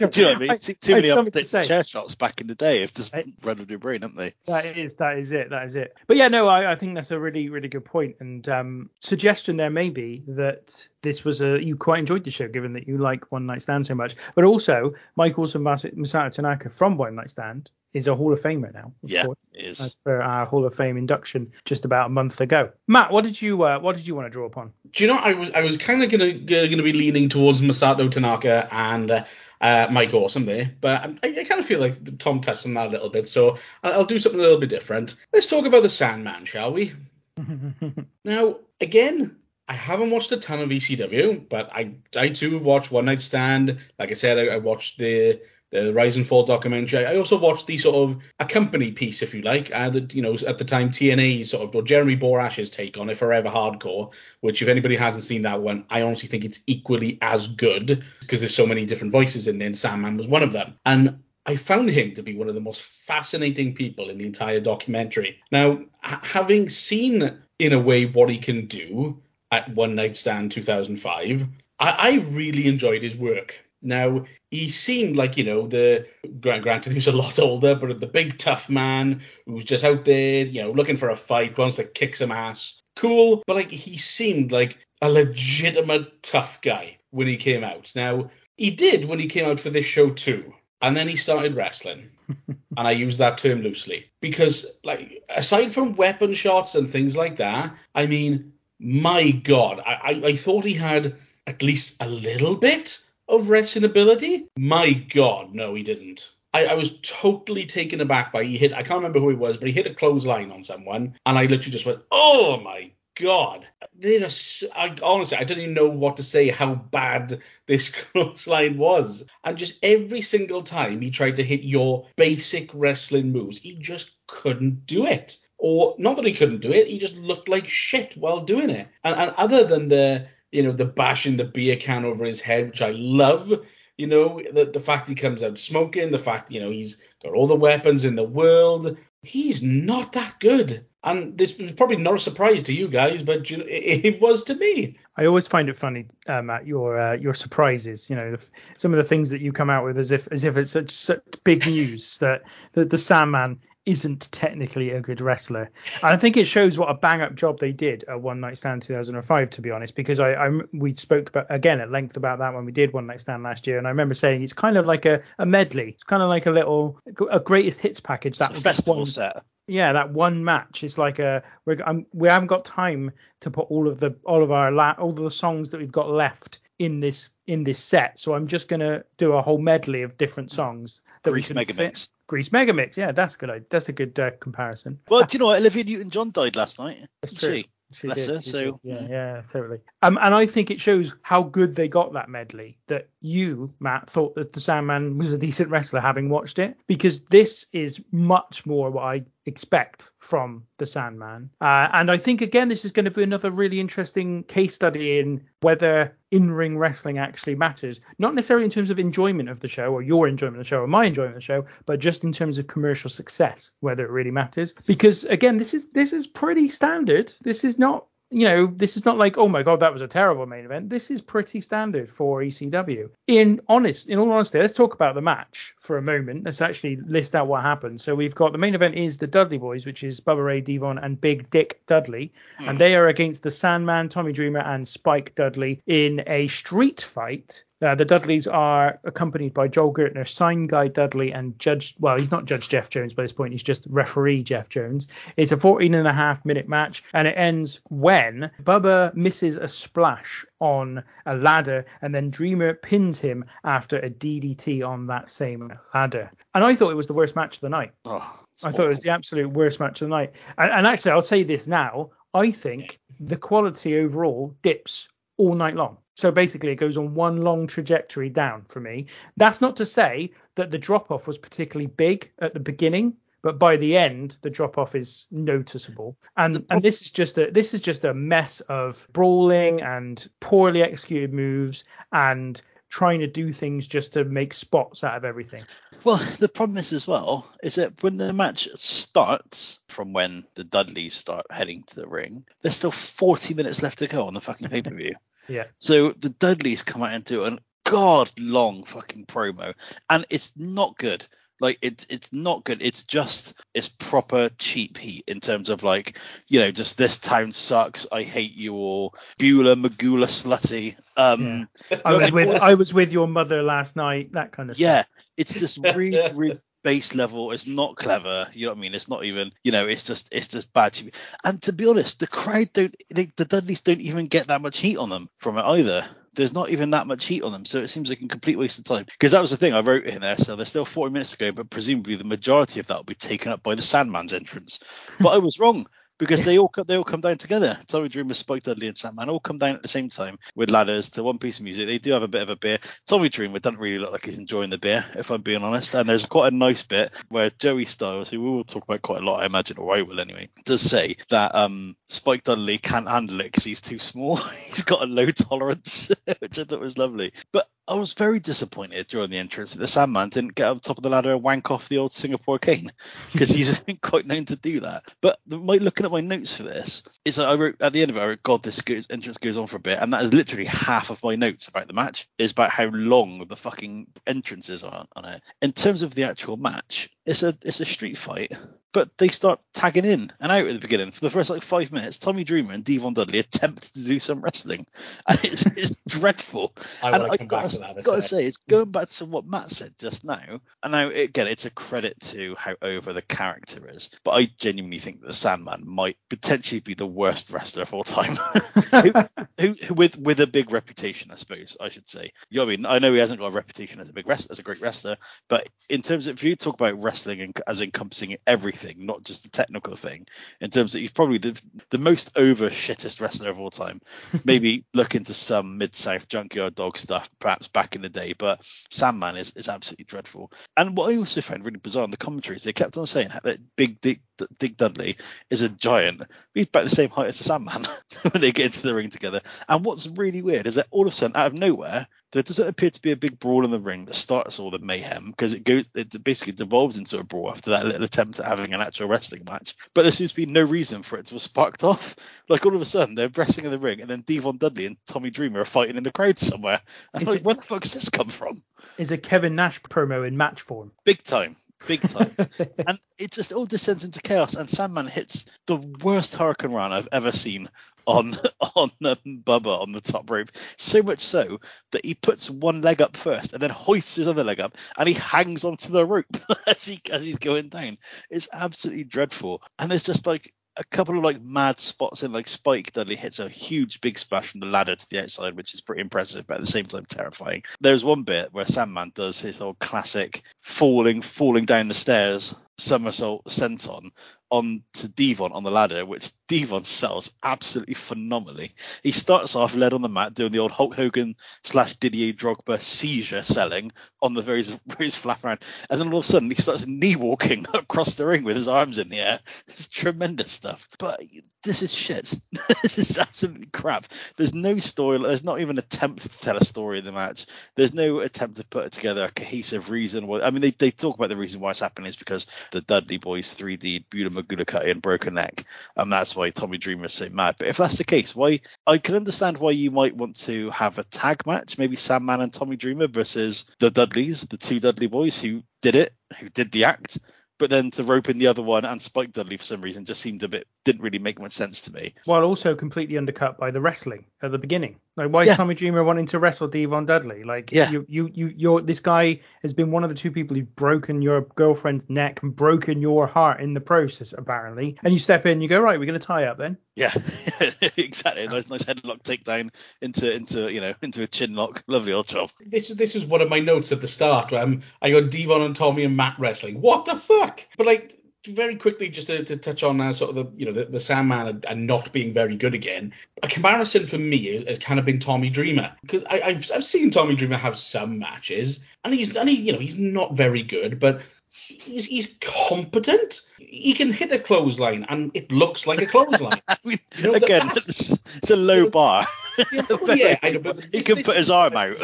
what 0.00 0.18
I 0.18 0.38
mean? 0.38 0.50
I, 0.50 0.56
Too 0.56 0.94
many 0.94 1.08
updates 1.08 1.66
chair 1.66 1.84
shots 1.84 2.14
back 2.14 2.40
in 2.40 2.46
the 2.46 2.54
day 2.54 2.82
have 2.82 2.92
just 2.92 3.14
I, 3.14 3.24
run 3.42 3.58
with 3.58 3.70
your 3.70 3.78
brain, 3.78 4.02
haven't 4.02 4.18
they? 4.18 4.34
That 4.46 4.76
is 4.76 4.96
that 4.96 5.18
is 5.18 5.30
it. 5.30 5.50
That 5.50 5.66
is 5.66 5.74
it. 5.74 5.94
But 6.06 6.16
yeah, 6.16 6.28
no, 6.28 6.48
I, 6.48 6.72
I 6.72 6.76
think 6.76 6.94
that's 6.94 7.10
a 7.10 7.18
really 7.18 7.48
really 7.48 7.68
good 7.68 7.84
point. 7.84 8.16
And 8.20 8.46
um, 8.48 8.90
suggestion 9.00 9.56
there 9.56 9.70
may 9.70 9.90
be 9.90 10.24
that 10.28 10.86
this 11.04 11.22
was 11.22 11.40
a 11.40 11.62
you 11.62 11.76
quite 11.76 12.00
enjoyed 12.00 12.24
the 12.24 12.30
show 12.32 12.48
given 12.48 12.72
that 12.72 12.88
you 12.88 12.98
like 12.98 13.30
One 13.30 13.46
Night 13.46 13.62
Stand 13.62 13.86
so 13.86 13.94
much, 13.94 14.16
but 14.34 14.44
also 14.44 14.94
Michaels 15.14 15.54
and 15.54 15.64
Masato 15.64 16.32
Tanaka 16.32 16.70
from 16.70 16.96
One 16.96 17.14
Night 17.14 17.30
Stand 17.30 17.70
is 17.92 18.08
a 18.08 18.14
Hall 18.16 18.32
of 18.32 18.40
Famer 18.40 18.74
now. 18.74 18.92
Of 19.04 19.10
yeah, 19.10 19.26
course, 19.26 19.38
it 19.52 19.64
is. 19.64 19.80
As 19.80 19.94
per 19.94 20.20
our 20.20 20.46
Hall 20.46 20.64
of 20.64 20.74
Fame 20.74 20.96
induction 20.96 21.52
just 21.64 21.84
about 21.84 22.06
a 22.06 22.08
month 22.08 22.40
ago. 22.40 22.72
Matt, 22.88 23.12
what 23.12 23.22
did 23.22 23.40
you 23.40 23.62
uh, 23.62 23.78
what 23.78 23.94
did 23.94 24.06
you 24.08 24.16
want 24.16 24.26
to 24.26 24.30
draw 24.30 24.46
upon? 24.46 24.72
Do 24.90 25.04
you 25.04 25.08
know 25.08 25.18
I 25.20 25.34
was 25.34 25.50
I 25.52 25.60
was 25.60 25.76
kind 25.76 26.02
of 26.02 26.10
gonna 26.10 26.32
gonna 26.32 26.82
be 26.82 26.92
leaning 26.92 27.28
towards 27.28 27.60
Masato 27.60 28.10
Tanaka 28.10 28.68
and. 28.72 29.10
Uh, 29.10 29.24
uh, 29.60 29.88
Mike 29.90 30.12
Awesome 30.12 30.44
there, 30.44 30.72
but 30.82 31.02
I, 31.02 31.16
I 31.22 31.44
kind 31.44 31.58
of 31.58 31.64
feel 31.64 31.80
like 31.80 32.18
Tom 32.18 32.42
touched 32.42 32.66
on 32.66 32.74
that 32.74 32.88
a 32.88 32.90
little 32.90 33.08
bit, 33.08 33.26
so 33.26 33.56
I'll 33.82 34.04
do 34.04 34.18
something 34.18 34.38
a 34.38 34.42
little 34.42 34.60
bit 34.60 34.68
different. 34.68 35.16
Let's 35.32 35.46
talk 35.46 35.64
about 35.64 35.82
the 35.82 35.88
Sandman, 35.88 36.44
shall 36.44 36.70
we? 36.72 36.92
now, 38.24 38.56
again, 38.82 39.36
I 39.66 39.74
haven't 39.74 40.10
watched 40.10 40.32
a 40.32 40.36
ton 40.36 40.60
of 40.60 40.68
ECW, 40.68 41.48
but 41.48 41.70
I 41.72 41.94
I 42.16 42.28
have 42.28 42.62
watched 42.62 42.90
One 42.90 43.06
Night 43.06 43.20
Stand. 43.20 43.78
Like 43.98 44.10
I 44.10 44.14
said, 44.14 44.38
I, 44.38 44.54
I 44.54 44.56
watched 44.58 44.98
the 44.98 45.40
the 45.70 45.92
Rise 45.92 46.16
and 46.16 46.26
Fall 46.26 46.44
documentary. 46.44 47.04
I 47.04 47.16
also 47.16 47.36
watched 47.36 47.66
the 47.66 47.78
sort 47.78 47.96
of 47.96 48.22
accompany 48.38 48.92
piece, 48.92 49.22
if 49.22 49.34
you 49.34 49.42
like, 49.42 49.72
uh, 49.72 49.90
and 49.92 50.14
you 50.14 50.22
know 50.22 50.34
at 50.46 50.58
the 50.58 50.64
time 50.64 50.90
TNA 50.90 51.46
sort 51.46 51.64
of 51.64 51.74
or 51.74 51.82
Jeremy 51.82 52.16
Borash's 52.16 52.70
take 52.70 52.98
on 52.98 53.10
it, 53.10 53.16
Forever 53.16 53.48
Hardcore, 53.48 54.12
which 54.40 54.62
if 54.62 54.68
anybody 54.68 54.96
hasn't 54.96 55.24
seen 55.24 55.42
that 55.42 55.62
one, 55.62 55.84
I 55.90 56.02
honestly 56.02 56.28
think 56.28 56.44
it's 56.44 56.60
equally 56.66 57.18
as 57.22 57.48
good 57.48 58.04
because 58.20 58.40
there's 58.40 58.54
so 58.54 58.66
many 58.66 58.86
different 58.86 59.12
voices 59.12 59.46
in 59.46 59.58
there, 59.58 59.66
and 59.66 59.78
Sandman 59.78 60.16
was 60.16 60.28
one 60.28 60.42
of 60.42 60.52
them. 60.52 60.74
And 60.84 61.24
I 61.46 61.56
found 61.56 61.90
him 61.90 62.14
to 62.14 62.22
be 62.22 62.36
one 62.36 62.48
of 62.48 62.54
the 62.54 62.60
most 62.60 62.82
fascinating 62.82 63.74
people 63.74 64.10
in 64.10 64.18
the 64.18 64.26
entire 64.26 64.60
documentary. 64.60 65.40
Now, 65.50 65.80
having 66.00 66.68
seen 66.68 67.38
in 67.58 67.72
a 67.72 67.80
way 67.80 68.06
what 68.06 68.30
he 68.30 68.38
can 68.38 68.66
do 68.66 69.22
at 69.54 69.72
One 69.72 69.94
Night 69.94 70.16
Stand 70.16 70.50
2005, 70.50 71.46
I, 71.78 71.88
I 71.88 72.14
really 72.30 72.66
enjoyed 72.66 73.04
his 73.04 73.16
work. 73.16 73.64
Now, 73.82 74.24
he 74.50 74.68
seemed 74.68 75.14
like, 75.14 75.36
you 75.36 75.44
know, 75.44 75.68
the 75.68 76.08
granted 76.40 76.90
he 76.90 76.96
was 76.96 77.06
a 77.06 77.12
lot 77.12 77.38
older, 77.38 77.74
but 77.76 78.00
the 78.00 78.06
big 78.06 78.38
tough 78.38 78.68
man 78.68 79.22
who's 79.46 79.64
just 79.64 79.84
out 79.84 80.04
there, 80.04 80.44
you 80.44 80.62
know, 80.62 80.72
looking 80.72 80.96
for 80.96 81.10
a 81.10 81.16
fight, 81.16 81.56
wants 81.56 81.76
to 81.76 81.84
kick 81.84 82.16
some 82.16 82.32
ass. 82.32 82.80
Cool, 82.96 83.42
but 83.46 83.56
like 83.56 83.70
he 83.70 83.96
seemed 83.96 84.50
like 84.50 84.78
a 85.02 85.10
legitimate 85.10 86.22
tough 86.22 86.60
guy 86.60 86.96
when 87.10 87.28
he 87.28 87.36
came 87.36 87.62
out. 87.62 87.92
Now, 87.94 88.30
he 88.56 88.70
did 88.70 89.04
when 89.04 89.18
he 89.20 89.26
came 89.26 89.44
out 89.44 89.60
for 89.60 89.70
this 89.70 89.84
show 89.84 90.10
too. 90.10 90.52
And 90.80 90.96
then 90.96 91.08
he 91.08 91.16
started 91.16 91.54
wrestling. 91.54 92.10
and 92.48 92.58
I 92.88 92.90
use 92.92 93.18
that 93.18 93.38
term 93.38 93.62
loosely. 93.62 94.10
Because 94.20 94.78
like 94.82 95.22
aside 95.28 95.72
from 95.72 95.96
weapon 95.96 96.34
shots 96.34 96.74
and 96.74 96.88
things 96.88 97.16
like 97.16 97.36
that, 97.36 97.74
I 97.94 98.06
mean, 98.06 98.53
my 98.84 99.30
God, 99.30 99.80
I, 99.84 99.94
I, 99.94 100.22
I 100.26 100.34
thought 100.36 100.64
he 100.64 100.74
had 100.74 101.16
at 101.46 101.62
least 101.62 101.96
a 102.00 102.08
little 102.08 102.54
bit 102.54 103.00
of 103.28 103.48
wrestling 103.48 103.84
ability. 103.84 104.48
My 104.58 104.92
God, 104.92 105.54
no, 105.54 105.74
he 105.74 105.82
didn't. 105.82 106.30
I, 106.52 106.66
I, 106.66 106.74
was 106.74 106.98
totally 107.02 107.64
taken 107.66 108.00
aback 108.00 108.32
by 108.32 108.44
he 108.44 108.58
hit. 108.58 108.72
I 108.72 108.82
can't 108.82 108.98
remember 108.98 109.20
who 109.20 109.30
he 109.30 109.34
was, 109.34 109.56
but 109.56 109.66
he 109.66 109.74
hit 109.74 109.86
a 109.86 109.94
clothesline 109.94 110.52
on 110.52 110.62
someone, 110.62 111.14
and 111.26 111.38
I 111.38 111.42
literally 111.42 111.72
just 111.72 111.86
went, 111.86 112.02
"Oh 112.12 112.60
my 112.60 112.92
God!" 113.16 113.66
They 113.98 114.18
just, 114.18 114.64
I, 114.74 114.94
honestly, 115.02 115.36
I 115.36 115.44
don't 115.44 115.58
even 115.58 115.74
know 115.74 115.88
what 115.88 116.16
to 116.18 116.22
say. 116.22 116.50
How 116.50 116.74
bad 116.74 117.40
this 117.66 117.88
clothesline 118.12 118.76
was, 118.76 119.24
and 119.42 119.58
just 119.58 119.78
every 119.82 120.20
single 120.20 120.62
time 120.62 121.00
he 121.00 121.10
tried 121.10 121.36
to 121.36 121.44
hit 121.44 121.62
your 121.62 122.06
basic 122.16 122.70
wrestling 122.72 123.32
moves, 123.32 123.58
he 123.58 123.72
just 123.72 124.10
couldn't 124.28 124.86
do 124.86 125.06
it. 125.06 125.38
Or 125.58 125.94
not 125.98 126.16
that 126.16 126.26
he 126.26 126.34
couldn't 126.34 126.60
do 126.60 126.72
it, 126.72 126.88
he 126.88 126.98
just 126.98 127.16
looked 127.16 127.48
like 127.48 127.66
shit 127.66 128.16
while 128.16 128.40
doing 128.40 128.70
it. 128.70 128.88
And, 129.02 129.14
and 129.14 129.30
other 129.36 129.64
than 129.64 129.88
the 129.88 130.26
you 130.54 130.62
know, 130.62 130.70
the 130.70 130.84
bashing 130.84 131.36
the 131.36 131.44
beer 131.44 131.76
can 131.76 132.04
over 132.04 132.24
his 132.24 132.40
head, 132.40 132.68
which 132.68 132.80
I 132.80 132.92
love. 132.92 133.52
You 133.98 134.06
know, 134.06 134.40
the, 134.52 134.66
the 134.66 134.80
fact 134.80 135.08
he 135.08 135.14
comes 135.16 135.42
out 135.42 135.58
smoking, 135.58 136.12
the 136.12 136.18
fact, 136.18 136.52
you 136.52 136.60
know, 136.60 136.70
he's 136.70 136.96
got 137.22 137.34
all 137.34 137.48
the 137.48 137.56
weapons 137.56 138.04
in 138.04 138.14
the 138.14 138.24
world. 138.24 138.96
He's 139.22 139.62
not 139.62 140.12
that 140.12 140.38
good. 140.38 140.86
And 141.02 141.36
this 141.36 141.58
was 141.58 141.72
probably 141.72 141.96
not 141.96 142.14
a 142.14 142.18
surprise 142.20 142.62
to 142.64 142.72
you 142.72 142.88
guys, 142.88 143.22
but 143.22 143.50
you 143.50 143.58
know, 143.58 143.64
it, 143.64 144.04
it, 144.04 144.20
was 144.20 144.44
to 144.44 144.54
me. 144.54 144.96
I 145.16 145.26
always 145.26 145.48
find 145.48 145.68
it 145.68 145.76
funny, 145.76 146.06
uh, 146.28 146.40
Matt, 146.40 146.66
your 146.66 146.98
uh, 146.98 147.14
your 147.14 147.34
surprises. 147.34 148.08
You 148.08 148.16
know, 148.16 148.36
the, 148.36 148.48
some 148.76 148.92
of 148.92 148.96
the 148.96 149.04
things 149.04 149.30
that 149.30 149.40
you 149.40 149.52
come 149.52 149.70
out 149.70 149.84
with 149.84 149.98
as 149.98 150.12
if 150.12 150.28
as 150.30 150.44
if 150.44 150.56
it's 150.56 150.70
such, 150.70 150.90
such 150.90 151.22
big 151.42 151.66
news 151.66 152.16
that, 152.18 152.42
that 152.72 152.90
the 152.90 152.98
Sandman 152.98 153.60
isn't 153.86 154.30
technically 154.32 154.90
a 154.90 155.00
good 155.00 155.20
wrestler. 155.20 155.70
And 156.02 156.12
I 156.12 156.16
think 156.16 156.36
it 156.36 156.46
shows 156.46 156.78
what 156.78 156.90
a 156.90 156.94
bang 156.94 157.20
up 157.20 157.34
job 157.34 157.58
they 157.58 157.72
did 157.72 158.04
at 158.08 158.20
One 158.20 158.40
Night 158.40 158.58
Stand 158.58 158.82
2005, 158.82 159.50
to 159.50 159.60
be 159.60 159.70
honest, 159.70 159.94
because 159.94 160.20
I, 160.20 160.32
I 160.32 160.60
we 160.72 160.94
spoke 160.94 161.28
about, 161.28 161.46
again 161.50 161.80
at 161.80 161.90
length 161.90 162.16
about 162.16 162.38
that 162.38 162.54
when 162.54 162.64
we 162.64 162.72
did 162.72 162.92
One 162.92 163.06
Night 163.06 163.20
Stand 163.20 163.42
last 163.42 163.66
year, 163.66 163.78
and 163.78 163.86
I 163.86 163.90
remember 163.90 164.14
saying 164.14 164.42
it's 164.42 164.52
kind 164.52 164.76
of 164.76 164.86
like 164.86 165.04
a, 165.04 165.22
a 165.38 165.46
medley. 165.46 165.90
It's 165.90 166.04
kind 166.04 166.22
of 166.22 166.28
like 166.28 166.46
a 166.46 166.50
little 166.50 166.98
a 167.30 167.40
greatest 167.40 167.80
hits 167.80 168.00
package. 168.00 168.38
That 168.38 168.56
festival 168.56 168.96
one, 168.96 169.06
set. 169.06 169.44
Yeah, 169.66 169.92
that 169.92 170.10
one 170.10 170.44
match. 170.44 170.84
It's 170.84 170.98
like 170.98 171.18
a 171.18 171.42
we're, 171.64 171.78
um, 171.84 172.06
we 172.12 172.28
haven't 172.28 172.48
got 172.48 172.64
time 172.64 173.12
to 173.40 173.50
put 173.50 173.70
all 173.70 173.88
of 173.88 174.00
the 174.00 174.16
all 174.24 174.42
of 174.42 174.50
our 174.50 174.70
la- 174.70 174.94
all 174.98 175.10
of 175.10 175.16
the 175.16 175.30
songs 175.30 175.70
that 175.70 175.78
we've 175.78 175.92
got 175.92 176.10
left 176.10 176.60
in 176.78 177.00
this 177.00 177.30
in 177.46 177.64
this 177.64 177.78
set. 177.78 178.18
So 178.18 178.34
I'm 178.34 178.46
just 178.46 178.68
gonna 178.68 179.04
do 179.16 179.32
a 179.32 179.42
whole 179.42 179.58
medley 179.58 180.02
of 180.02 180.16
different 180.16 180.52
songs 180.52 181.00
that 181.22 181.30
Grease 181.30 181.44
we 181.44 181.48
can 181.48 181.56
Mega 181.56 181.74
fit. 181.74 181.84
Mix. 181.84 182.08
Grease 182.26 182.48
Megamix. 182.48 182.96
Yeah, 182.96 183.12
that's 183.12 183.36
good. 183.36 183.66
That's 183.68 183.88
a 183.88 183.92
good 183.92 184.18
uh, 184.18 184.30
comparison. 184.40 184.98
Well, 185.08 185.24
do 185.24 185.34
you 185.34 185.38
know 185.38 185.46
what? 185.46 185.58
Olivia 185.60 185.84
Newton-John 185.84 186.30
died 186.30 186.56
last 186.56 186.78
night. 186.78 187.06
That's 187.20 187.34
true. 187.34 187.56
She? 187.56 187.66
She 187.92 188.06
Bless 188.08 188.26
did, 188.26 188.34
her, 188.34 188.42
she 188.42 188.50
so 188.50 188.64
did. 188.64 188.80
yeah, 188.82 189.06
yeah, 189.08 189.42
totally. 189.52 189.78
Um, 190.02 190.18
and 190.20 190.34
I 190.34 190.46
think 190.46 190.70
it 190.70 190.80
shows 190.80 191.14
how 191.22 191.42
good 191.44 191.76
they 191.76 191.86
got 191.86 192.14
that 192.14 192.28
medley. 192.28 192.78
That 192.88 193.08
you, 193.20 193.72
Matt, 193.78 194.08
thought 194.08 194.34
that 194.34 194.52
the 194.52 194.58
Sandman 194.58 195.18
was 195.18 195.32
a 195.32 195.38
decent 195.38 195.70
wrestler, 195.70 196.00
having 196.00 196.28
watched 196.28 196.58
it, 196.58 196.76
because 196.86 197.20
this 197.26 197.66
is 197.72 198.02
much 198.10 198.66
more 198.66 198.90
what 198.90 199.04
I 199.04 199.24
expect 199.46 200.10
from 200.18 200.64
the 200.78 200.86
Sandman. 200.86 201.50
Uh, 201.60 201.88
and 201.92 202.10
I 202.10 202.16
think 202.16 202.40
again, 202.40 202.68
this 202.68 202.84
is 202.84 202.92
going 202.92 203.04
to 203.04 203.10
be 203.10 203.22
another 203.22 203.50
really 203.50 203.80
interesting 203.80 204.44
case 204.44 204.74
study 204.74 205.18
in 205.18 205.44
whether 205.60 206.16
in-ring 206.30 206.78
wrestling 206.78 207.18
actually 207.18 207.54
matters. 207.54 208.00
Not 208.18 208.34
necessarily 208.34 208.64
in 208.64 208.70
terms 208.70 208.90
of 208.90 208.98
enjoyment 208.98 209.48
of 209.48 209.60
the 209.60 209.68
show, 209.68 209.92
or 209.92 210.02
your 210.02 210.28
enjoyment 210.28 210.56
of 210.56 210.64
the 210.64 210.68
show, 210.68 210.80
or 210.80 210.86
my 210.86 211.04
enjoyment 211.06 211.36
of 211.36 211.40
the 211.40 211.44
show, 211.44 211.66
but 211.86 212.00
just 212.00 212.24
in 212.24 212.32
terms 212.32 212.58
of 212.58 212.66
commercial 212.66 213.10
success, 213.10 213.70
whether 213.80 214.04
it 214.04 214.10
really 214.10 214.30
matters. 214.30 214.74
Because 214.86 215.24
again, 215.24 215.58
this 215.58 215.74
is 215.74 215.88
this 215.90 216.12
is 216.12 216.26
pretty 216.26 216.68
standard. 216.68 217.32
This 217.42 217.64
is 217.64 217.78
not 217.78 218.06
you 218.34 218.48
know, 218.48 218.66
this 218.66 218.96
is 218.96 219.04
not 219.04 219.16
like, 219.16 219.38
oh 219.38 219.46
my 219.46 219.62
god, 219.62 219.78
that 219.78 219.92
was 219.92 220.02
a 220.02 220.08
terrible 220.08 220.44
main 220.44 220.64
event. 220.64 220.90
This 220.90 221.08
is 221.08 221.20
pretty 221.20 221.60
standard 221.60 222.10
for 222.10 222.40
ECW. 222.40 223.10
In 223.28 223.60
honest, 223.68 224.08
in 224.08 224.18
all 224.18 224.32
honesty, 224.32 224.58
let's 224.58 224.72
talk 224.72 224.92
about 224.92 225.14
the 225.14 225.22
match 225.22 225.72
for 225.78 225.98
a 225.98 226.02
moment. 226.02 226.44
Let's 226.44 226.60
actually 226.60 226.96
list 226.96 227.36
out 227.36 227.46
what 227.46 227.62
happened. 227.62 228.00
So 228.00 228.16
we've 228.16 228.34
got 228.34 228.50
the 228.50 228.58
main 228.58 228.74
event 228.74 228.96
is 228.96 229.18
the 229.18 229.28
Dudley 229.28 229.58
Boys, 229.58 229.86
which 229.86 230.02
is 230.02 230.20
Bubba 230.20 230.44
Ray 230.44 230.60
D-Von 230.60 230.98
and 230.98 231.20
Big 231.20 231.48
Dick 231.50 231.80
Dudley, 231.86 232.32
mm. 232.58 232.68
and 232.68 232.80
they 232.80 232.96
are 232.96 233.06
against 233.06 233.44
the 233.44 233.52
Sandman, 233.52 234.08
Tommy 234.08 234.32
Dreamer, 234.32 234.60
and 234.60 234.86
Spike 234.88 235.36
Dudley 235.36 235.80
in 235.86 236.24
a 236.26 236.48
street 236.48 237.02
fight 237.02 237.62
uh, 237.84 237.94
the 237.94 238.04
Dudleys 238.04 238.46
are 238.46 238.98
accompanied 239.04 239.52
by 239.52 239.68
Joel 239.68 239.92
Gertner, 239.92 240.26
sign 240.26 240.66
guy 240.66 240.88
Dudley, 240.88 241.32
and 241.32 241.58
Judge. 241.58 241.94
Well, 241.98 242.18
he's 242.18 242.30
not 242.30 242.46
Judge 242.46 242.68
Jeff 242.68 242.88
Jones 242.88 243.12
by 243.12 243.22
this 243.22 243.32
point. 243.32 243.52
He's 243.52 243.62
just 243.62 243.86
referee 243.88 244.42
Jeff 244.42 244.68
Jones. 244.68 245.06
It's 245.36 245.52
a 245.52 245.56
14 245.56 245.94
and 245.94 246.08
a 246.08 246.12
half 246.12 246.44
minute 246.44 246.68
match, 246.68 247.04
and 247.12 247.28
it 247.28 247.36
ends 247.36 247.80
when 247.90 248.50
Bubba 248.62 249.14
misses 249.14 249.56
a 249.56 249.68
splash 249.68 250.46
on 250.60 251.04
a 251.26 251.36
ladder, 251.36 251.84
and 252.00 252.14
then 252.14 252.30
Dreamer 252.30 252.74
pins 252.74 253.20
him 253.20 253.44
after 253.64 253.98
a 253.98 254.08
DDT 254.08 254.86
on 254.86 255.06
that 255.08 255.28
same 255.28 255.72
ladder. 255.94 256.30
And 256.54 256.64
I 256.64 256.74
thought 256.74 256.90
it 256.90 256.96
was 256.96 257.06
the 257.06 257.12
worst 257.12 257.36
match 257.36 257.56
of 257.56 257.60
the 257.60 257.68
night. 257.68 257.92
Oh, 258.06 258.40
I 258.62 258.70
thought 258.70 258.86
it 258.86 258.90
was 258.90 259.02
the 259.02 259.10
absolute 259.10 259.50
worst 259.50 259.78
match 259.78 260.00
of 260.00 260.08
the 260.08 260.14
night. 260.14 260.32
And, 260.56 260.72
and 260.72 260.86
actually, 260.86 261.10
I'll 261.10 261.22
say 261.22 261.42
this 261.42 261.66
now. 261.66 262.10
I 262.32 262.50
think 262.50 262.98
the 263.20 263.36
quality 263.36 263.98
overall 263.98 264.56
dips 264.62 265.08
all 265.36 265.54
night 265.54 265.74
long. 265.74 265.98
So 266.14 266.30
basically, 266.30 266.70
it 266.70 266.76
goes 266.76 266.96
on 266.96 267.14
one 267.14 267.42
long 267.42 267.66
trajectory 267.66 268.28
down 268.28 268.64
for 268.68 268.80
me. 268.80 269.06
That's 269.36 269.60
not 269.60 269.76
to 269.76 269.86
say 269.86 270.32
that 270.54 270.70
the 270.70 270.78
drop 270.78 271.10
off 271.10 271.26
was 271.26 271.38
particularly 271.38 271.86
big 271.88 272.30
at 272.38 272.54
the 272.54 272.60
beginning, 272.60 273.16
but 273.42 273.58
by 273.58 273.76
the 273.76 273.96
end, 273.96 274.36
the 274.42 274.50
drop 274.50 274.78
off 274.78 274.94
is 274.94 275.26
noticeable. 275.30 276.16
And 276.36 276.64
and 276.70 276.82
this 276.82 277.02
is 277.02 277.10
just 277.10 277.36
a 277.36 277.50
this 277.50 277.74
is 277.74 277.80
just 277.80 278.04
a 278.04 278.14
mess 278.14 278.60
of 278.60 279.06
brawling 279.12 279.82
and 279.82 280.26
poorly 280.40 280.82
executed 280.82 281.32
moves 281.32 281.84
and 282.12 282.60
trying 282.88 283.18
to 283.18 283.26
do 283.26 283.52
things 283.52 283.88
just 283.88 284.12
to 284.12 284.24
make 284.24 284.54
spots 284.54 285.02
out 285.02 285.16
of 285.16 285.24
everything. 285.24 285.64
Well, 286.04 286.24
the 286.38 286.48
problem 286.48 286.78
is 286.78 286.92
as 286.92 287.08
well 287.08 287.50
is 287.60 287.74
that 287.74 288.02
when 288.04 288.16
the 288.18 288.32
match 288.32 288.68
starts 288.76 289.80
from 289.88 290.12
when 290.12 290.44
the 290.54 290.62
Dudleys 290.62 291.14
start 291.14 291.46
heading 291.50 291.82
to 291.88 291.96
the 291.96 292.06
ring, 292.06 292.46
there's 292.62 292.76
still 292.76 292.92
40 292.92 293.54
minutes 293.54 293.82
left 293.82 293.98
to 293.98 294.06
go 294.06 294.28
on 294.28 294.34
the 294.34 294.40
fucking 294.40 294.68
pay 294.68 294.80
per 294.80 294.94
view. 294.94 295.14
Yeah. 295.48 295.64
So 295.78 296.10
the 296.12 296.30
Dudleys 296.30 296.82
come 296.82 297.02
out 297.02 297.14
into 297.14 297.44
a 297.44 297.58
god 297.84 298.30
long 298.38 298.84
fucking 298.84 299.26
promo, 299.26 299.74
and 300.08 300.26
it's 300.30 300.52
not 300.56 300.98
good. 300.98 301.26
Like 301.60 301.78
it's 301.82 302.06
it's 302.10 302.32
not 302.32 302.64
good. 302.64 302.82
It's 302.82 303.04
just 303.04 303.54
it's 303.74 303.88
proper 303.88 304.50
cheap 304.58 304.98
heat 304.98 305.24
in 305.28 305.40
terms 305.40 305.70
of 305.70 305.82
like 305.82 306.18
you 306.48 306.60
know 306.60 306.70
just 306.70 306.98
this 306.98 307.18
town 307.18 307.52
sucks. 307.52 308.06
I 308.10 308.22
hate 308.22 308.54
you 308.54 308.74
all. 308.74 309.14
Beulah 309.38 309.76
McGillicutty. 309.76 310.96
Um, 311.16 311.68
yeah. 311.90 312.00
I 312.04 312.14
was 312.16 312.32
with 312.32 312.60
I 312.60 312.74
was 312.74 312.92
with 312.92 313.12
your 313.12 313.28
mother 313.28 313.62
last 313.62 313.94
night. 313.94 314.32
That 314.32 314.50
kind 314.52 314.70
of 314.70 314.76
stuff. 314.76 314.82
yeah. 314.82 315.02
Stuff. 315.02 315.10
It's 315.36 315.54
just 315.54 315.78
really 315.94 316.20
really 316.34 316.56
base 316.84 317.14
level. 317.16 317.50
is 317.50 317.66
not 317.66 317.96
clever. 317.96 318.46
You 318.52 318.66
know 318.66 318.72
what 318.72 318.78
I 318.78 318.80
mean? 318.80 318.94
It's 318.94 319.08
not 319.08 319.24
even, 319.24 319.50
you 319.64 319.72
know, 319.72 319.88
it's 319.88 320.04
just 320.04 320.28
it's 320.30 320.46
just 320.46 320.72
bad. 320.72 321.00
And 321.42 321.60
to 321.62 321.72
be 321.72 321.88
honest, 321.88 322.20
the 322.20 322.28
crowd 322.28 322.72
don't, 322.72 322.94
they, 323.12 323.32
the 323.34 323.44
Dudleys 323.44 323.80
don't 323.80 324.00
even 324.00 324.26
get 324.26 324.46
that 324.46 324.62
much 324.62 324.78
heat 324.78 324.98
on 324.98 325.08
them 325.08 325.28
from 325.38 325.58
it 325.58 325.64
either. 325.64 326.06
There's 326.34 326.54
not 326.54 326.70
even 326.70 326.90
that 326.90 327.06
much 327.06 327.26
heat 327.26 327.42
on 327.42 327.52
them, 327.52 327.64
so 327.64 327.78
it 327.78 327.88
seems 327.88 328.08
like 328.08 328.20
a 328.20 328.26
complete 328.28 328.58
waste 328.58 328.78
of 328.78 328.84
time. 328.84 329.04
Because 329.04 329.32
that 329.32 329.40
was 329.40 329.52
the 329.52 329.56
thing 329.56 329.72
I 329.72 329.80
wrote 329.80 330.04
in 330.04 330.20
there. 330.20 330.36
So 330.36 330.56
there's 330.56 330.68
still 330.68 330.84
40 330.84 331.12
minutes 331.12 331.30
to 331.30 331.36
go, 331.36 331.52
but 331.52 331.70
presumably 331.70 332.16
the 332.16 332.24
majority 332.24 332.80
of 332.80 332.88
that 332.88 332.96
will 332.96 333.04
be 333.04 333.14
taken 333.14 333.52
up 333.52 333.62
by 333.62 333.76
the 333.76 333.82
Sandman's 333.82 334.32
entrance. 334.32 334.80
But 335.20 335.30
I 335.30 335.38
was 335.38 335.60
wrong 335.60 335.86
because 336.18 336.44
they 336.44 336.58
all 336.58 336.72
they 336.86 336.96
all 336.96 337.04
come 337.04 337.20
down 337.20 337.38
together. 337.38 337.78
Tommy 337.86 338.08
Dreamer, 338.08 338.34
Spike 338.34 338.62
Dudley, 338.62 338.88
and 338.88 338.96
Sandman 338.96 339.28
all 339.28 339.40
come 339.40 339.58
down 339.58 339.74
at 339.74 339.82
the 339.82 339.88
same 339.88 340.08
time 340.08 340.38
with 340.54 340.70
ladders 340.70 341.10
to 341.10 341.22
one 341.22 341.38
piece 341.38 341.58
of 341.58 341.64
music. 341.64 341.86
They 341.86 341.98
do 341.98 342.12
have 342.12 342.22
a 342.22 342.28
bit 342.28 342.42
of 342.42 342.50
a 342.50 342.56
beer. 342.56 342.78
Tommy 343.06 343.28
Dreamer 343.28 343.58
doesn't 343.58 343.80
really 343.80 343.98
look 343.98 344.12
like 344.12 344.24
he's 344.24 344.38
enjoying 344.38 344.70
the 344.70 344.78
beer, 344.78 345.04
if 345.14 345.30
I'm 345.30 345.42
being 345.42 345.64
honest. 345.64 345.94
And 345.94 346.08
there's 346.08 346.26
quite 346.26 346.52
a 346.52 346.56
nice 346.56 346.82
bit 346.82 347.12
where 347.28 347.50
Joey 347.50 347.84
Styles, 347.84 348.30
who 348.30 348.42
we 348.42 348.50
will 348.50 348.64
talk 348.64 348.84
about 348.84 349.02
quite 349.02 349.22
a 349.22 349.24
lot, 349.24 349.42
I 349.42 349.46
imagine, 349.46 349.78
or 349.78 349.94
I 349.94 350.02
will 350.02 350.20
anyway, 350.20 350.48
does 350.64 350.82
say 350.82 351.16
that 351.30 351.54
um, 351.54 351.96
Spike 352.08 352.44
Dudley 352.44 352.78
can't 352.78 353.08
handle 353.08 353.40
it 353.40 353.44
because 353.44 353.64
he's 353.64 353.80
too 353.80 353.98
small. 353.98 354.36
he's 354.66 354.82
got 354.82 355.02
a 355.02 355.06
low 355.06 355.26
tolerance, 355.26 356.10
which 356.38 356.58
I 356.58 356.64
thought 356.64 356.80
was 356.80 356.98
lovely. 356.98 357.32
But 357.52 357.68
I 357.86 357.94
was 357.94 358.14
very 358.14 358.40
disappointed 358.40 359.08
during 359.08 359.28
the 359.28 359.36
entrance 359.36 359.74
that 359.74 359.80
the 359.80 359.88
Sandman 359.88 360.30
didn't 360.30 360.54
get 360.54 360.68
up 360.68 360.80
top 360.80 360.96
of 360.96 361.02
the 361.02 361.10
ladder 361.10 361.32
and 361.32 361.42
wank 361.42 361.70
off 361.70 361.88
the 361.88 361.98
old 361.98 362.12
Singapore 362.12 362.58
cane 362.58 362.90
because 363.32 363.50
he's 363.50 363.78
quite 364.02 364.26
known 364.26 364.46
to 364.46 364.56
do 364.56 364.80
that. 364.80 365.04
But 365.20 365.38
my, 365.46 365.76
looking 365.76 366.03
at 366.04 366.10
my 366.10 366.20
notes 366.20 366.56
for 366.56 366.62
this 366.62 367.02
is 367.24 367.36
that 367.36 367.48
I 367.48 367.54
wrote 367.54 367.80
at 367.80 367.92
the 367.92 368.02
end 368.02 368.10
of 368.10 368.16
it, 368.16 368.20
I 368.20 368.26
wrote, 368.26 368.42
God, 368.42 368.62
this 368.62 368.80
goes, 368.80 369.06
entrance 369.10 369.38
goes 369.38 369.56
on 369.56 369.66
for 369.66 369.76
a 369.76 369.80
bit, 369.80 369.98
and 370.00 370.12
that 370.12 370.22
is 370.22 370.32
literally 370.32 370.66
half 370.66 371.10
of 371.10 371.22
my 371.22 371.36
notes 371.36 371.68
about 371.68 371.88
the 371.88 371.94
match 371.94 372.28
is 372.38 372.52
about 372.52 372.70
how 372.70 372.86
long 372.86 373.44
the 373.46 373.56
fucking 373.56 374.06
entrances 374.26 374.84
are 374.84 375.06
on 375.16 375.24
it. 375.24 375.42
In 375.62 375.72
terms 375.72 376.02
of 376.02 376.14
the 376.14 376.24
actual 376.24 376.56
match, 376.56 377.10
it's 377.26 377.42
a 377.42 377.56
it's 377.62 377.80
a 377.80 377.84
street 377.84 378.18
fight, 378.18 378.52
but 378.94 379.10
they 379.18 379.28
start 379.28 379.60
tagging 379.74 380.06
in 380.06 380.30
and 380.40 380.50
out 380.50 380.66
at 380.66 380.72
the 380.72 380.78
beginning. 380.78 381.10
For 381.10 381.20
the 381.20 381.28
first 381.28 381.50
like 381.50 381.62
five 381.62 381.92
minutes, 381.92 382.16
Tommy 382.16 382.44
Dreamer 382.44 382.72
and 382.72 382.82
D-Von 382.84 383.12
Dudley 383.12 383.40
attempt 383.40 383.92
to 383.94 384.02
do 384.04 384.18
some 384.18 384.40
wrestling, 384.40 384.86
and 385.28 385.38
it's, 385.44 385.66
it's 385.76 385.96
dreadful. 386.08 386.72
I 387.02 387.10
and 387.10 387.22
I 387.24 387.36
to 387.36 387.44
back 387.44 387.48
got 387.48 387.70
to 387.70 387.78
that. 387.80 387.96
to, 387.96 388.02
got 388.02 388.16
to 388.16 388.22
say, 388.22 388.46
it's 388.46 388.56
going 388.56 388.90
back 388.90 389.10
to 389.10 389.26
what 389.26 389.44
Matt 389.46 389.70
said 389.70 389.94
just 389.98 390.24
now. 390.24 390.60
And 390.82 390.92
now 390.92 391.10
again, 391.10 391.48
it's 391.48 391.66
a 391.66 391.70
credit 391.70 392.18
to 392.20 392.54
how 392.56 392.76
over 392.80 393.12
the 393.12 393.20
character 393.22 393.86
is, 393.90 394.08
but 394.24 394.30
I 394.30 394.44
genuinely 394.58 395.00
think 395.00 395.20
that 395.20 395.26
the 395.26 395.34
Sandman 395.34 395.82
might 395.86 396.16
potentially 396.30 396.80
be 396.80 396.94
the 396.94 397.06
worst 397.06 397.50
wrestler 397.50 397.82
of 397.82 397.92
all 397.92 398.04
time, 398.04 398.36
who, 398.92 399.12
who, 399.60 399.74
who- 399.86 399.94
with 399.94 400.16
with 400.16 400.40
a 400.40 400.46
big 400.46 400.70
reputation, 400.70 401.30
I 401.32 401.34
suppose 401.36 401.76
I 401.80 401.88
should 401.88 402.08
say. 402.08 402.30
You 402.48 402.58
know 402.60 402.66
what 402.66 402.72
I 402.72 402.76
mean? 402.76 402.86
I 402.86 402.98
know 403.00 403.12
he 403.12 403.18
hasn't 403.18 403.40
got 403.40 403.48
a 403.48 403.50
reputation 403.50 404.00
as 404.00 404.08
a 404.08 404.12
big 404.12 404.28
wrestler, 404.28 404.52
as 404.52 404.60
a 404.60 404.62
great 404.62 404.80
wrestler, 404.80 405.16
but 405.48 405.68
in 405.88 406.02
terms 406.02 406.28
of 406.28 406.36
if 406.36 406.44
you 406.44 406.54
talk 406.54 406.74
about 406.74 407.02
wrestling 407.02 407.40
en- 407.40 407.52
as 407.66 407.80
encompassing 407.80 408.36
everything, 408.46 408.83
not 408.96 409.22
just 409.22 409.42
the 409.42 409.48
technical 409.48 409.96
thing, 409.96 410.26
in 410.60 410.70
terms 410.70 410.94
of 410.94 411.00
he's 411.00 411.12
probably 411.12 411.38
the 411.38 411.60
the 411.90 411.98
most 411.98 412.36
over 412.36 412.70
shittest 412.70 413.20
wrestler 413.20 413.50
of 413.50 413.58
all 413.58 413.70
time. 413.70 414.00
Maybe 414.44 414.84
look 414.94 415.14
into 415.14 415.34
some 415.34 415.78
mid 415.78 415.94
south 415.94 416.28
junkyard 416.28 416.74
dog 416.74 416.98
stuff, 416.98 417.28
perhaps 417.38 417.68
back 417.68 417.96
in 417.96 418.02
the 418.02 418.08
day, 418.08 418.34
but 418.36 418.60
Sandman 418.90 419.36
is, 419.36 419.52
is 419.56 419.68
absolutely 419.68 420.04
dreadful. 420.04 420.52
And 420.76 420.96
what 420.96 421.12
I 421.12 421.16
also 421.16 421.40
found 421.40 421.64
really 421.64 421.78
bizarre 421.78 422.04
in 422.04 422.10
the 422.10 422.16
commentaries, 422.16 422.64
they 422.64 422.72
kept 422.72 422.96
on 422.96 423.06
saying 423.06 423.30
that 423.42 423.58
Big 423.76 424.00
Dick, 424.00 424.20
Dick 424.58 424.76
Dudley 424.76 425.16
is 425.50 425.62
a 425.62 425.68
giant. 425.68 426.22
He's 426.54 426.66
about 426.66 426.84
the 426.84 426.90
same 426.90 427.10
height 427.10 427.28
as 427.28 427.38
the 427.38 427.44
Sandman 427.44 427.86
when 428.30 428.40
they 428.40 428.52
get 428.52 428.66
into 428.66 428.82
the 428.82 428.94
ring 428.94 429.10
together. 429.10 429.40
And 429.68 429.84
what's 429.84 430.06
really 430.06 430.42
weird 430.42 430.66
is 430.66 430.76
that 430.76 430.86
all 430.90 431.06
of 431.06 431.12
a 431.12 431.16
sudden, 431.16 431.36
out 431.36 431.48
of 431.48 431.58
nowhere, 431.58 432.06
there 432.32 432.42
doesn't 432.42 432.66
appear 432.66 432.90
to 432.90 433.00
be 433.02 433.12
a 433.12 433.16
big 433.16 433.38
brawl 433.38 433.64
in 433.64 433.70
the 433.70 433.78
ring 433.78 434.06
that 434.06 434.16
starts 434.16 434.58
all 434.58 434.72
the 434.72 434.80
mayhem 434.80 435.30
because 435.30 435.54
it 435.54 435.62
goes, 435.62 435.88
it 435.94 436.22
basically 436.24 436.52
devolves 436.54 436.98
into 436.98 437.18
a 437.18 437.22
brawl 437.24 437.50
after 437.50 437.70
that 437.70 437.86
little 437.86 438.02
attempt 438.02 438.40
at 438.40 438.46
having 438.46 438.74
an 438.74 438.80
actual 438.80 439.06
wrestling 439.08 439.44
match. 439.48 439.76
But 439.94 440.02
there 440.02 440.10
seems 440.10 440.32
to 440.32 440.36
be 440.36 440.46
no 440.46 440.62
reason 440.62 441.02
for 441.02 441.16
it 441.16 441.26
to 441.26 441.34
have 441.34 441.42
sparked 441.42 441.84
off. 441.84 442.16
Like 442.46 442.66
all 442.66 442.76
of 442.76 442.82
a 442.82 442.84
sudden, 442.84 443.14
they're 443.14 443.30
wrestling 443.34 443.64
in 443.64 443.72
the 443.72 443.78
ring, 443.78 444.02
and 444.02 444.10
then 444.10 444.20
D-Von 444.20 444.58
Dudley 444.58 444.84
and 444.84 444.98
Tommy 445.06 445.30
Dreamer 445.30 445.60
are 445.60 445.64
fighting 445.64 445.96
in 445.96 446.02
the 446.02 446.12
crowd 446.12 446.36
somewhere. 446.38 446.78
And 447.14 447.22
I'm 447.22 447.22
Is 447.22 447.28
like, 447.28 447.38
it- 447.38 447.44
where 447.44 447.54
the 447.54 447.62
fuck's 447.62 447.92
this 447.92 448.10
come 448.10 448.28
from? 448.28 448.62
Is 448.98 449.12
a 449.12 449.16
Kevin 449.16 449.54
Nash 449.54 449.80
promo 449.80 450.28
in 450.28 450.36
match 450.36 450.60
form. 450.60 450.92
Big 451.04 451.22
time. 451.22 451.56
Big 451.86 452.00
time. 452.02 452.34
and 452.86 452.98
it 453.18 453.30
just 453.30 453.52
all 453.52 453.66
descends 453.66 454.04
into 454.04 454.20
chaos 454.20 454.54
and 454.54 454.68
Sandman 454.68 455.06
hits 455.06 455.44
the 455.66 455.76
worst 455.76 456.34
hurricanrana 456.34 456.92
I've 456.92 457.08
ever 457.12 457.32
seen 457.32 457.68
on 458.06 458.34
on 458.76 458.90
um, 459.04 459.18
Bubba 459.26 459.80
on 459.80 459.92
the 459.92 460.00
top 460.00 460.30
rope. 460.30 460.50
So 460.76 461.02
much 461.02 461.20
so 461.20 461.60
that 461.92 462.04
he 462.04 462.14
puts 462.14 462.50
one 462.50 462.82
leg 462.82 463.02
up 463.02 463.16
first 463.16 463.52
and 463.52 463.62
then 463.62 463.70
hoists 463.70 464.16
his 464.16 464.28
other 464.28 464.44
leg 464.44 464.60
up 464.60 464.76
and 464.96 465.08
he 465.08 465.14
hangs 465.14 465.64
onto 465.64 465.92
the 465.92 466.04
rope 466.04 466.36
as 466.66 466.84
he 466.84 467.00
as 467.10 467.22
he's 467.22 467.38
going 467.38 467.68
down. 467.68 467.98
It's 468.30 468.48
absolutely 468.52 469.04
dreadful. 469.04 469.62
And 469.78 469.90
there's 469.90 470.04
just 470.04 470.26
like 470.26 470.52
a 470.76 470.84
couple 470.84 471.16
of 471.16 471.24
like 471.24 471.40
mad 471.40 471.78
spots 471.78 472.22
in 472.22 472.32
like 472.32 472.48
Spike 472.48 472.92
Dudley 472.92 473.16
hits 473.16 473.38
a 473.38 473.48
huge 473.48 474.00
big 474.00 474.18
splash 474.18 474.48
from 474.48 474.60
the 474.60 474.66
ladder 474.66 474.96
to 474.96 475.06
the 475.08 475.22
outside, 475.22 475.56
which 475.56 475.74
is 475.74 475.80
pretty 475.80 476.00
impressive, 476.00 476.46
but 476.46 476.54
at 476.54 476.60
the 476.60 476.66
same 476.66 476.86
time 476.86 477.06
terrifying. 477.08 477.62
There's 477.80 478.04
one 478.04 478.24
bit 478.24 478.52
where 478.52 478.66
Sandman 478.66 479.12
does 479.14 479.40
his 479.40 479.60
old 479.60 479.78
classic 479.78 480.42
falling 480.74 481.22
falling 481.22 481.64
down 481.64 481.86
the 481.86 481.94
stairs 481.94 482.52
somersault 482.78 483.44
senton 483.46 484.10
on 484.54 484.84
to 484.92 485.08
D-Von 485.08 485.50
on 485.50 485.64
the 485.64 485.70
ladder, 485.72 486.06
which 486.06 486.30
D-Von 486.46 486.84
sells 486.84 487.32
absolutely 487.42 487.94
phenomenally. 487.94 488.72
He 489.02 489.10
starts 489.10 489.56
off 489.56 489.74
led 489.74 489.92
on 489.92 490.00
the 490.00 490.08
mat 490.08 490.32
doing 490.32 490.52
the 490.52 490.60
old 490.60 490.70
Hulk 490.70 490.94
Hogan 490.94 491.34
slash 491.64 491.96
Didier 491.96 492.32
Drogba 492.32 492.80
seizure 492.80 493.42
selling 493.42 493.90
on 494.22 494.34
the 494.34 494.42
very 494.42 494.62
very 494.86 495.10
flap 495.10 495.44
around, 495.44 495.58
and 495.90 496.00
then 496.00 496.12
all 496.12 496.20
of 496.20 496.24
a 496.24 496.28
sudden 496.28 496.50
he 496.50 496.54
starts 496.54 496.86
knee 496.86 497.16
walking 497.16 497.66
across 497.74 498.14
the 498.14 498.26
ring 498.26 498.44
with 498.44 498.54
his 498.54 498.68
arms 498.68 498.98
in 498.98 499.08
the 499.08 499.18
air. 499.18 499.40
It's 499.66 499.88
tremendous 499.88 500.52
stuff. 500.52 500.88
But 501.00 501.20
this 501.64 501.82
is 501.82 501.92
shit. 501.92 502.32
this 502.82 502.98
is 502.98 503.18
absolutely 503.18 503.66
crap. 503.66 504.06
There's 504.36 504.54
no 504.54 504.76
story. 504.76 505.18
There's 505.18 505.42
not 505.42 505.60
even 505.60 505.78
an 505.78 505.84
attempt 505.84 506.22
to 506.22 506.38
tell 506.38 506.56
a 506.56 506.64
story 506.64 507.00
in 507.00 507.04
the 507.04 507.12
match. 507.12 507.46
There's 507.74 507.94
no 507.94 508.20
attempt 508.20 508.58
to 508.58 508.64
put 508.66 508.92
together 508.92 509.24
a 509.24 509.30
cohesive 509.30 509.90
reason. 509.90 510.28
Why, 510.28 510.42
I 510.42 510.50
mean, 510.50 510.62
they, 510.62 510.70
they 510.70 510.92
talk 510.92 511.16
about 511.16 511.30
the 511.30 511.36
reason 511.36 511.60
why 511.60 511.70
it's 511.70 511.80
happening 511.80 512.08
is 512.08 512.16
because 512.16 512.46
the 512.70 512.82
Dudley 512.82 513.16
Boys 513.16 513.52
3D 513.52 514.04
Beulah 514.10 514.43
McGillicutty 514.44 514.90
and 514.90 515.02
broke 515.02 515.26
a 515.26 515.30
neck, 515.30 515.64
and 515.96 516.12
that's 516.12 516.36
why 516.36 516.50
Tommy 516.50 516.78
Dreamer 516.78 517.06
is 517.06 517.12
so 517.12 517.28
mad. 517.28 517.56
But 517.58 517.68
if 517.68 517.76
that's 517.76 517.98
the 517.98 518.04
case, 518.04 518.34
why 518.34 518.60
I 518.86 518.98
can 518.98 519.16
understand 519.16 519.58
why 519.58 519.72
you 519.72 519.90
might 519.90 520.16
want 520.16 520.36
to 520.42 520.70
have 520.70 520.98
a 520.98 521.04
tag 521.04 521.46
match, 521.46 521.78
maybe 521.78 521.96
Sandman 521.96 522.40
and 522.40 522.52
Tommy 522.52 522.76
Dreamer 522.76 523.08
versus 523.08 523.64
the 523.78 523.90
Dudleys, 523.90 524.42
the 524.42 524.56
two 524.56 524.80
Dudley 524.80 525.06
Boys 525.06 525.40
who 525.40 525.62
did 525.82 525.94
it, 525.94 526.12
who 526.38 526.48
did 526.48 526.72
the 526.72 526.84
act. 526.84 527.18
But 527.58 527.70
then 527.70 527.92
to 527.92 528.02
rope 528.02 528.28
in 528.28 528.38
the 528.38 528.48
other 528.48 528.62
one 528.62 528.84
and 528.84 529.00
Spike 529.00 529.32
Dudley 529.32 529.56
for 529.56 529.64
some 529.64 529.80
reason 529.80 530.04
just 530.04 530.20
seemed 530.20 530.42
a 530.42 530.48
bit 530.48 530.66
didn't 530.84 531.02
really 531.02 531.20
make 531.20 531.40
much 531.40 531.52
sense 531.52 531.82
to 531.82 531.92
me. 531.92 532.14
While 532.24 532.42
also 532.42 532.74
completely 532.74 533.16
undercut 533.16 533.58
by 533.58 533.70
the 533.70 533.80
wrestling 533.80 534.26
at 534.42 534.50
the 534.50 534.58
beginning. 534.58 534.98
Like, 535.16 535.30
why 535.30 535.42
is 535.42 535.48
Yeah. 535.48 535.56
Tommy 535.56 535.74
Dreamer 535.74 536.02
wanting 536.02 536.26
to 536.26 536.38
wrestle 536.38 536.66
D-Von 536.68 537.06
Dudley? 537.06 537.44
Like, 537.44 537.70
Yeah. 537.72 537.90
you, 537.90 538.04
you, 538.08 538.30
you, 538.32 538.52
you're 538.56 538.80
this 538.80 539.00
guy 539.00 539.40
has 539.62 539.72
been 539.72 539.90
one 539.90 540.02
of 540.02 540.10
the 540.10 540.16
two 540.16 540.30
people 540.32 540.56
who've 540.56 540.74
broken 540.76 541.22
your 541.22 541.42
girlfriend's 541.42 542.10
neck 542.10 542.42
and 542.42 542.54
broken 542.54 543.00
your 543.00 543.26
heart 543.26 543.60
in 543.60 543.74
the 543.74 543.80
process, 543.80 544.32
apparently. 544.36 544.96
And 545.04 545.12
you 545.12 545.18
step 545.20 545.46
in, 545.46 545.60
you 545.60 545.68
go, 545.68 545.80
right, 545.80 545.98
we're 545.98 546.06
going 546.06 546.18
to 546.18 546.26
tie 546.26 546.44
up 546.46 546.58
then. 546.58 546.78
Yeah, 546.96 547.12
exactly. 547.96 548.46
Nice, 548.46 548.68
nice 548.68 548.84
headlock 548.84 549.22
takedown 549.22 549.70
into 550.00 550.32
into 550.32 550.72
you 550.72 550.80
know 550.80 550.94
into 551.02 551.22
a 551.22 551.26
chin 551.26 551.54
lock. 551.54 551.82
Lovely 551.88 552.12
old 552.12 552.28
job. 552.28 552.50
This 552.64 552.88
was 552.88 552.96
this 552.96 553.14
was 553.14 553.24
one 553.24 553.40
of 553.40 553.48
my 553.48 553.58
notes 553.60 553.90
at 553.92 554.00
the 554.00 554.06
start. 554.06 554.52
Um, 554.52 554.82
I 555.02 555.10
got 555.10 555.30
D-Von 555.30 555.62
and 555.62 555.74
Tommy 555.74 556.04
and 556.04 556.16
Matt 556.16 556.36
wrestling. 556.38 556.80
What 556.80 557.04
the 557.04 557.16
fuck? 557.16 557.66
But 557.76 557.86
like 557.86 558.18
very 558.46 558.76
quickly, 558.76 559.08
just 559.08 559.26
to, 559.28 559.44
to 559.44 559.56
touch 559.56 559.82
on 559.82 560.00
uh, 560.00 560.12
sort 560.12 560.30
of 560.30 560.36
the 560.36 560.46
you 560.56 560.66
know 560.66 560.72
the, 560.72 560.84
the 560.84 561.00
Sandman 561.00 561.46
and, 561.48 561.64
and 561.64 561.86
not 561.86 562.12
being 562.12 562.32
very 562.34 562.56
good 562.56 562.74
again. 562.74 563.12
A 563.42 563.48
comparison 563.48 564.06
for 564.06 564.18
me 564.18 564.48
is, 564.48 564.62
has 564.64 564.78
kind 564.78 564.98
of 565.00 565.06
been 565.06 565.18
Tommy 565.18 565.50
Dreamer 565.50 565.92
because 566.02 566.24
I've 566.24 566.70
I've 566.74 566.84
seen 566.84 567.10
Tommy 567.10 567.34
Dreamer 567.34 567.56
have 567.56 567.78
some 567.78 568.18
matches 568.18 568.80
and 569.04 569.14
he's 569.14 569.36
and 569.36 569.48
he 569.48 569.56
you 569.56 569.72
know 569.72 569.78
he's 569.78 569.96
not 569.96 570.36
very 570.36 570.62
good, 570.62 570.98
but 570.98 571.22
he's 571.50 572.04
he's 572.04 572.28
competent. 572.40 573.40
He 573.58 573.92
can 573.94 574.12
hit 574.12 574.32
a 574.32 574.38
clothesline 574.38 575.06
and 575.08 575.30
it 575.34 575.50
looks 575.52 575.86
like 575.86 576.02
a 576.02 576.06
clothesline. 576.06 576.60
You 576.84 576.98
know, 577.22 577.34
again, 577.34 577.62
it's, 577.76 578.50
a 578.50 578.56
low 578.56 578.90
bar. 578.90 579.26
Yeah, 579.72 579.82
well, 579.90 580.18
yeah, 580.18 580.38
I 580.42 580.50
know, 580.50 580.72
he 580.72 580.80
this- 580.88 581.06
can 581.06 581.16
put 581.16 581.28
is 581.28 581.36
his 581.36 581.50
arm 581.50 581.76
out. 581.76 581.94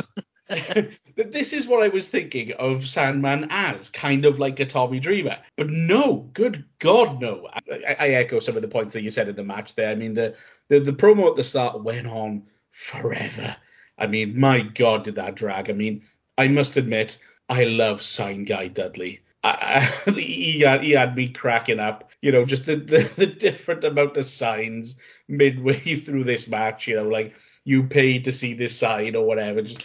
but 1.17 1.31
this 1.31 1.53
is 1.53 1.67
what 1.67 1.83
I 1.83 1.89
was 1.89 2.09
thinking 2.09 2.53
of 2.53 2.89
Sandman 2.89 3.47
as, 3.51 3.89
kind 3.91 4.25
of 4.25 4.39
like 4.39 4.59
a 4.59 4.67
Tommy 4.67 4.99
Dreamer. 4.99 5.39
But 5.57 5.71
no, 5.71 6.29
good 6.33 6.65
God, 6.81 7.21
no. 7.21 7.49
I, 7.71 7.97
I 7.99 8.09
echo 8.09 8.41
some 8.41 8.57
of 8.57 8.63
the 8.63 8.69
points 8.69 8.95
that 8.95 9.03
you 9.03 9.11
said 9.11 9.29
in 9.29 9.37
the 9.37 9.45
match 9.45 9.77
there. 9.77 9.91
I 9.91 9.95
mean, 9.95 10.15
the, 10.15 10.35
the, 10.69 10.81
the 10.81 10.93
promo 10.93 11.31
at 11.31 11.37
the 11.37 11.45
start 11.45 11.85
went 11.85 12.09
on 12.09 12.49
forever. 12.73 13.57
I 13.97 14.09
mean, 14.09 14.39
my 14.41 14.61
God, 14.61 15.05
did 15.05 15.17
that 15.17 15.37
drag. 15.37 15.71
I 15.71 15.75
mean, 15.75 16.03
I 16.37 16.49
must 16.49 16.77
admit, 16.77 17.19
I 17.49 17.65
love 17.65 18.03
Sign 18.03 18.45
Guy 18.45 18.69
Dudley. 18.69 19.21
I, 19.45 19.89
I, 20.07 20.11
he, 20.15 20.61
had, 20.61 20.83
he 20.83 20.93
had 20.93 21.15
me 21.15 21.29
cracking 21.29 21.79
up, 21.79 22.11
you 22.23 22.33
know, 22.33 22.45
just 22.45 22.67
the, 22.67 22.77
the, 22.77 23.13
the 23.17 23.27
different 23.27 23.85
amount 23.85 24.17
of 24.17 24.27
signs 24.27 24.97
midway 25.29 25.79
through 25.97 26.25
this 26.25 26.49
match, 26.49 26.89
you 26.89 26.97
know, 26.97 27.09
like 27.09 27.37
you 27.65 27.85
paid 27.85 28.25
to 28.25 28.33
see 28.33 28.55
this 28.55 28.77
sign 28.77 29.15
or 29.15 29.25
whatever. 29.25 29.63
Just 29.63 29.85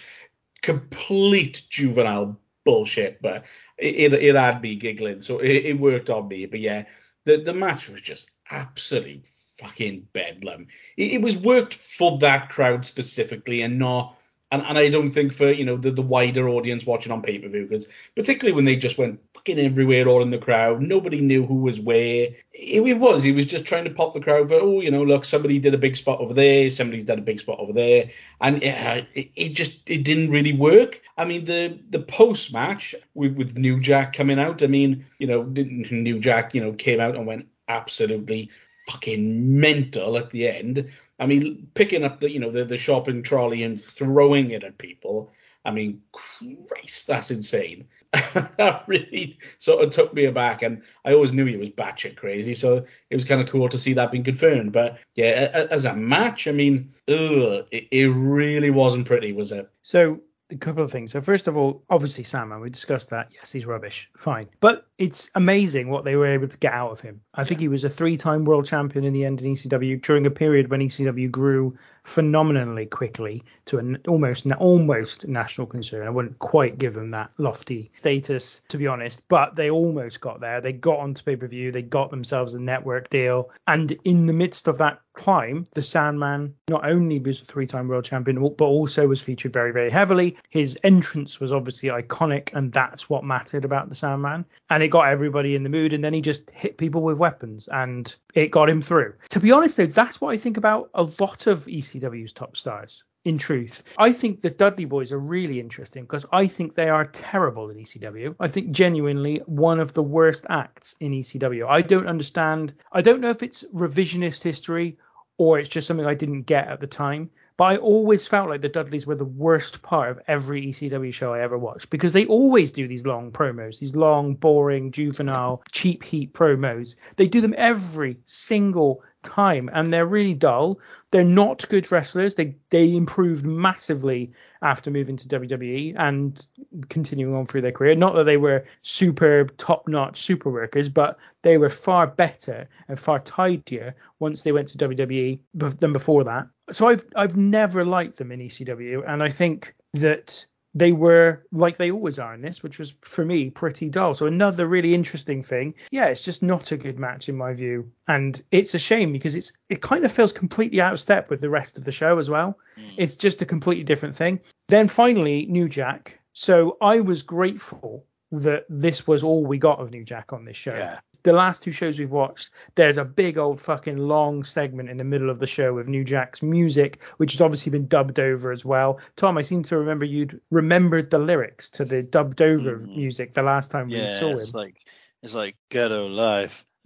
complete 0.66 1.62
juvenile 1.70 2.40
bullshit, 2.64 3.22
but 3.22 3.44
it, 3.78 4.14
it, 4.14 4.14
it 4.14 4.36
had 4.36 4.62
me 4.62 4.76
giggling, 4.76 5.22
so 5.22 5.38
it, 5.38 5.52
it 5.66 5.80
worked 5.80 6.10
on 6.10 6.28
me. 6.28 6.48
But 6.48 6.60
yeah, 6.60 6.86
the, 7.26 7.38
the 7.38 7.54
match 7.54 7.88
was 7.88 8.02
just 8.02 8.32
absolute 8.50 9.28
fucking 9.60 10.08
bedlam. 10.12 10.68
It, 10.98 11.14
it 11.14 11.22
was 11.22 11.38
worked 11.38 11.76
for 11.76 12.18
that 12.18 12.50
crowd 12.50 12.84
specifically 12.84 13.62
and 13.62 13.78
not 13.78 14.18
And, 14.52 14.62
and 14.62 14.78
I 14.78 14.90
don't 14.90 15.12
think 15.12 15.34
for 15.34 15.52
you 15.52 15.66
know 15.66 15.76
the, 15.76 15.92
the 15.92 16.02
wider 16.02 16.48
audience 16.48 16.86
watching 16.86 17.12
on 17.12 17.22
pay 17.22 17.40
per 17.40 17.50
view 17.50 17.64
because 17.64 17.88
particularly 18.16 18.54
when 18.54 18.66
they 18.66 18.76
just 18.76 18.98
went 18.98 19.20
fucking 19.34 19.60
everywhere 19.60 20.08
all 20.08 20.22
in 20.22 20.30
the 20.30 20.38
crowd 20.38 20.82
nobody 20.82 21.20
knew 21.20 21.46
who 21.46 21.56
was 21.56 21.80
where. 21.80 22.30
It, 22.54 22.82
it 22.82 23.00
was 23.00 23.24
he 23.24 23.32
was 23.32 23.48
just 23.48 23.66
trying 23.66 23.86
to 23.86 23.90
pop 23.90 24.14
the 24.14 24.20
crowd 24.20 24.50
for 24.50 24.56
oh 24.56 24.82
you 24.82 24.92
know 24.92 25.04
look 25.04 25.26
somebody 25.26 25.58
did 25.58 25.74
a 25.74 25.80
big 25.80 25.96
spot 25.96 26.20
over 26.20 26.34
there 26.34 26.70
somebody's 26.70 27.04
done 27.04 27.20
a 27.20 27.24
big 27.24 27.40
spot 27.40 27.60
over 27.60 27.74
there. 27.74 28.10
And 28.40 28.62
it, 28.62 29.08
it, 29.16 29.32
it 29.36 29.50
just 29.50 29.90
it 29.90 30.04
didn't 30.04 30.30
really 30.30 30.54
work. 30.54 31.02
I 31.18 31.26
mean 31.26 31.46
the 31.46 31.80
the 31.90 32.00
post 32.00 32.54
match 32.54 32.94
with, 33.16 33.36
with 33.36 33.58
New 33.58 33.80
Jack 33.80 34.14
coming 34.14 34.40
out 34.40 34.62
I 34.62 34.68
mean 34.68 35.06
you 35.18 35.28
know 35.28 35.44
New 35.44 36.20
Jack 36.20 36.54
you 36.54 36.62
know 36.62 36.74
came 36.74 37.00
out 37.00 37.16
and 37.16 37.26
went 37.26 37.48
absolutely 37.68 38.52
fucking 38.88 39.60
mental 39.60 40.18
at 40.18 40.30
the 40.30 40.48
end. 40.48 40.90
I 41.20 41.26
mean, 41.28 41.68
picking 41.74 42.04
up 42.04 42.20
the 42.20 42.30
you 42.30 42.40
know 42.40 42.52
the, 42.52 42.66
the 42.66 42.78
shopping 42.78 43.24
trolley 43.24 43.64
and 43.64 43.82
throwing 43.82 44.52
it 44.52 44.64
at 44.64 44.78
people. 44.78 45.32
I 45.64 45.72
mean, 45.72 46.02
Christ, 46.12 47.08
that's 47.08 47.32
insane. 47.32 47.88
that 48.12 48.84
really 48.88 49.40
sort 49.58 49.84
of 49.84 49.90
took 49.92 50.14
me 50.14 50.26
aback, 50.26 50.62
and 50.62 50.84
I 51.04 51.14
always 51.14 51.34
knew 51.34 51.46
he 51.46 51.58
was 51.58 51.70
batshit 51.70 52.16
crazy, 52.16 52.54
so 52.54 52.86
it 53.10 53.16
was 53.16 53.26
kind 53.26 53.42
of 53.42 53.50
cool 53.50 53.68
to 53.70 53.80
see 53.80 53.94
that 53.94 54.12
being 54.12 54.24
confirmed. 54.24 54.72
But 54.72 55.00
yeah, 55.16 55.68
as 55.72 55.86
a 55.86 55.96
match, 55.96 56.48
I 56.48 56.52
mean, 56.52 56.92
ugh, 57.08 57.66
it, 57.72 57.88
it 57.92 58.06
really 58.06 58.70
wasn't 58.70 59.08
pretty, 59.08 59.34
was 59.34 59.52
it? 59.52 59.70
So 59.82 60.22
a 60.52 60.56
couple 60.56 60.84
of 60.84 60.92
things. 60.92 61.12
So 61.12 61.22
first 61.22 61.48
of 61.48 61.58
all, 61.58 61.84
obviously 61.90 62.24
Sandman, 62.24 62.62
we 62.62 62.70
discussed 62.70 63.10
that. 63.10 63.32
Yes, 63.34 63.52
he's 63.52 63.66
rubbish. 63.66 64.10
Fine. 64.18 64.48
But 64.60 64.88
it's 64.98 65.30
amazing 65.36 65.90
what 65.90 66.06
they 66.06 66.16
were 66.16 66.28
able 66.28 66.48
to 66.48 66.58
get 66.58 66.74
out 66.74 66.92
of 66.92 67.00
him. 67.00 67.22
I 67.34 67.44
think 67.44 67.60
he 67.60 67.68
was 67.68 67.84
a 67.84 67.90
three-time 67.90 68.46
world 68.46 68.66
champion 68.66 69.06
in 69.06 69.14
the 69.14 69.26
end 69.26 69.42
in 69.42 69.54
ECW 69.54 70.02
during 70.02 70.26
a 70.26 70.32
period 70.32 70.70
when 70.70 70.82
ECW 70.82 71.32
grew 71.32 71.78
phenomenally 72.04 72.86
quickly 72.86 73.44
to 73.66 73.80
an 73.80 73.98
almost 74.08 74.46
almost 74.60 75.28
national 75.28 75.68
concern. 75.68 76.06
I 76.06 76.12
wouldn't 76.12 76.38
quite 76.38 76.78
give 76.78 76.94
them 76.94 77.12
that 77.12 77.32
lofty 77.40 77.92
status 77.96 78.62
to 78.68 78.78
be 78.78 78.88
honest, 78.88 79.28
but 79.28 79.56
they 79.56 79.72
almost 79.72 80.22
got 80.22 80.40
there. 80.40 80.62
They 80.62 80.74
got 80.74 81.00
onto 81.00 81.24
pay-per-view, 81.24 81.72
they 81.72 81.82
got 81.82 82.12
themselves 82.12 82.54
a 82.54 82.60
network 82.60 83.10
deal, 83.10 83.50
and 83.68 83.92
in 84.04 84.28
the 84.28 84.34
midst 84.34 84.68
of 84.68 84.78
that 84.78 85.02
climb, 85.16 85.68
the 85.72 85.82
Sandman 85.82 86.54
not 86.70 86.88
only 86.88 87.20
was 87.20 87.42
a 87.42 87.46
three-time 87.46 87.88
world 87.88 88.06
champion, 88.06 88.42
but 88.58 88.66
also 88.66 89.08
was 89.08 89.22
featured 89.22 89.54
very, 89.54 89.72
very 89.72 89.90
heavily. 89.90 90.38
His 90.50 90.78
entrance 90.84 91.40
was 91.40 91.52
obviously 91.52 91.90
iconic, 91.90 92.54
and 92.54 92.72
that's 92.72 93.10
what 93.10 93.24
mattered 93.24 93.66
about 93.66 93.90
the 93.90 93.96
Sandman. 93.96 94.46
And 94.70 94.84
it 94.84 94.90
got 94.90 95.08
everybody 95.08 95.56
in 95.56 95.64
the 95.64 95.70
mood, 95.70 95.94
and 95.94 96.04
then 96.04 96.14
he 96.14 96.22
just 96.22 96.50
hit 96.52 96.78
people 96.78 97.02
with 97.02 97.18
weapons, 97.18 97.68
and 97.72 98.14
it 98.34 98.52
got 98.52 98.70
him 98.70 98.82
through. 98.82 99.14
To 99.30 99.40
be 99.40 99.52
honest, 99.52 99.78
though, 99.78 99.86
that's 99.86 100.22
what 100.22 100.34
I 100.34 100.38
think 100.38 100.58
about 100.58 100.90
a 100.94 101.04
lot 101.20 101.48
of 101.48 101.66
ECW's 101.66 102.34
top 102.34 102.58
stars 102.58 103.04
in 103.26 103.40
truth. 103.40 103.84
I 103.98 104.14
think 104.14 104.42
the 104.42 104.52
Dudley 104.52 104.86
Boys 104.86 105.12
are 105.12 105.20
really 105.20 105.60
interesting 105.60 106.04
because 106.04 106.26
I 106.32 106.48
think 106.48 106.76
they 106.76 106.90
are 106.90 107.06
terrible 107.06 107.70
in 107.70 107.78
ECW. 107.78 108.36
I 108.40 108.48
think 108.48 108.72
genuinely 108.72 109.42
one 109.48 109.80
of 109.80 109.94
the 109.94 110.04
worst 110.04 110.46
acts 110.50 110.96
in 111.00 111.12
ECW. 111.12 111.68
I 111.68 111.82
don't 111.82 112.08
understand. 112.08 112.76
I 112.92 113.02
don't 113.02 113.20
know 113.20 113.32
if 113.32 113.44
it's 113.44 113.64
revisionist 113.74 114.44
history 114.44 114.98
or 115.38 115.60
it's 115.60 115.70
just 115.70 115.88
something 115.88 116.06
I 116.06 116.14
didn't 116.14 116.44
get 116.44 116.68
at 116.68 116.80
the 116.80 116.88
time. 116.88 117.30
But 117.58 117.64
I 117.66 117.78
always 117.78 118.28
felt 118.28 118.50
like 118.50 118.60
the 118.60 118.70
Dudleys 118.70 119.08
were 119.08 119.16
the 119.16 119.24
worst 119.24 119.82
part 119.82 120.12
of 120.12 120.20
every 120.28 120.68
ECW 120.68 121.14
show 121.14 121.34
I 121.34 121.40
ever 121.40 121.58
watched 121.58 121.90
because 121.90 122.12
they 122.12 122.26
always 122.26 122.70
do 122.70 122.86
these 122.86 123.06
long 123.06 123.32
promos, 123.32 123.80
these 123.80 123.96
long, 123.96 124.36
boring, 124.36 124.92
juvenile, 124.92 125.64
cheap 125.72 126.04
heat 126.04 126.34
promos. 126.34 126.96
They 127.16 127.28
do 127.28 127.40
them 127.40 127.56
every 127.58 128.18
single 128.26 129.04
time 129.26 129.70
and 129.74 129.92
they're 129.92 130.06
really 130.06 130.34
dull. 130.34 130.80
They're 131.12 131.24
not 131.24 131.68
good 131.70 131.92
wrestlers. 131.92 132.36
They 132.36 132.56
they 132.70 132.96
improved 132.96 133.46
massively 133.46 134.32
after 134.62 134.92
moving 134.92 135.18
to 135.18 135.28
WWE 135.28 135.96
and 135.98 136.46
continuing 136.90 137.36
on 137.36 137.46
through 137.46 137.62
their 137.62 137.72
career. 137.72 137.96
Not 137.96 138.16
that 138.16 138.24
they 138.24 138.38
were 138.38 138.66
super 138.82 139.46
top 139.58 139.88
notch 139.88 140.22
super 140.22 140.50
workers, 140.50 140.90
but 140.90 141.18
they 141.42 141.58
were 141.58 141.70
far 141.70 142.08
better 142.08 142.68
and 142.88 143.00
far 143.00 143.20
tidier 143.20 143.96
once 144.20 144.44
they 144.44 144.52
went 144.52 144.68
to 144.70 144.78
WWE 144.78 145.40
than 145.54 145.94
before 145.94 146.24
that. 146.24 146.48
So 146.72 146.88
I've 146.88 147.06
I've 147.16 147.36
never 147.36 147.84
liked 147.84 148.18
them 148.18 148.32
in 148.32 148.40
ECW, 148.40 149.04
and 149.06 149.22
I 149.22 149.30
think 149.30 149.76
that 149.96 150.46
they 150.76 150.92
were 150.92 151.42
like 151.54 151.78
they 151.78 151.90
always 151.90 152.20
are 152.20 152.36
in 152.36 152.42
this, 152.42 152.62
which 152.62 152.78
was 152.78 152.94
for 153.02 153.24
me 153.24 153.50
pretty 153.50 153.90
dull. 153.90 154.14
So 154.14 154.28
another 154.28 154.68
really 154.68 154.94
interesting 154.94 155.42
thing, 155.42 155.74
yeah, 155.90 156.08
it's 156.08 156.22
just 156.22 156.44
not 156.44 156.72
a 156.74 156.78
good 156.78 157.00
match 157.00 157.30
in 157.30 157.38
my 157.38 157.54
view, 157.54 157.90
and 158.08 158.40
it's 158.52 158.76
a 158.76 158.80
shame 158.80 159.14
because 159.14 159.36
it's 159.36 159.54
it 159.70 159.82
kind 159.82 160.04
of 160.04 160.12
feels 160.12 160.34
completely 160.34 160.82
out 160.82 160.94
of 160.94 161.00
step 161.00 161.30
with 161.30 161.40
the 161.40 161.50
rest 161.50 161.78
of 161.78 161.86
the 161.86 161.94
show 161.94 162.20
as 162.20 162.30
well. 162.30 162.60
Mm. 162.78 162.94
It's 162.98 163.16
just 163.16 163.42
a 163.42 163.46
completely 163.46 163.86
different 163.86 164.16
thing. 164.16 164.42
Then 164.68 164.90
finally, 164.90 165.46
New 165.46 165.70
Jack. 165.70 166.20
So 166.34 166.78
I 166.82 167.00
was 167.00 167.24
grateful 167.24 168.06
that 168.32 168.66
this 168.68 169.08
was 169.08 169.24
all 169.24 169.46
we 169.46 169.58
got 169.58 169.80
of 169.80 169.92
New 169.92 170.04
Jack 170.04 170.34
on 170.34 170.44
this 170.44 170.58
show. 170.58 170.76
Yeah 170.76 171.00
the 171.26 171.34
last 171.34 171.64
two 171.64 171.72
shows 171.72 172.00
we've 172.00 172.12
watched, 172.12 172.52
there's 172.76 172.98
a 172.98 173.04
big 173.04 173.38
old 173.38 173.60
fucking 173.60 173.98
long 173.98 174.44
segment 174.44 174.90
in 174.90 174.98
the 174.98 175.04
middle 175.04 175.30
of 175.30 175.40
the 175.40 175.48
show 175.48 175.74
with 175.74 175.90
New 175.90 176.04
Jack's 176.04 176.42
music, 176.42 177.02
which 177.18 177.34
has 177.34 177.42
obviously 177.42 177.72
been 177.72 177.88
dubbed 177.88 178.20
over 178.20 178.52
as 178.52 178.64
well. 178.64 179.00
Tom, 179.16 179.38
I 179.38 179.42
seem 179.42 179.64
to 179.64 179.78
remember 179.78 180.06
you'd 180.06 180.40
remembered 180.52 181.10
the 181.10 181.20
lyrics 181.20 181.70
to 181.72 181.84
the 181.84 182.04
dubbed 182.04 182.42
over 182.42 182.78
mm-hmm. 182.78 182.96
music 182.96 183.34
the 183.34 183.44
last 183.44 183.72
time 183.72 183.90
yeah, 183.90 184.06
we 184.06 184.12
saw 184.12 184.30
him. 184.30 184.40
It's 184.40 184.54
like 184.54 184.78
it's 185.24 185.36
like 185.36 185.58
ghetto 185.70 186.08
life. 186.08 186.66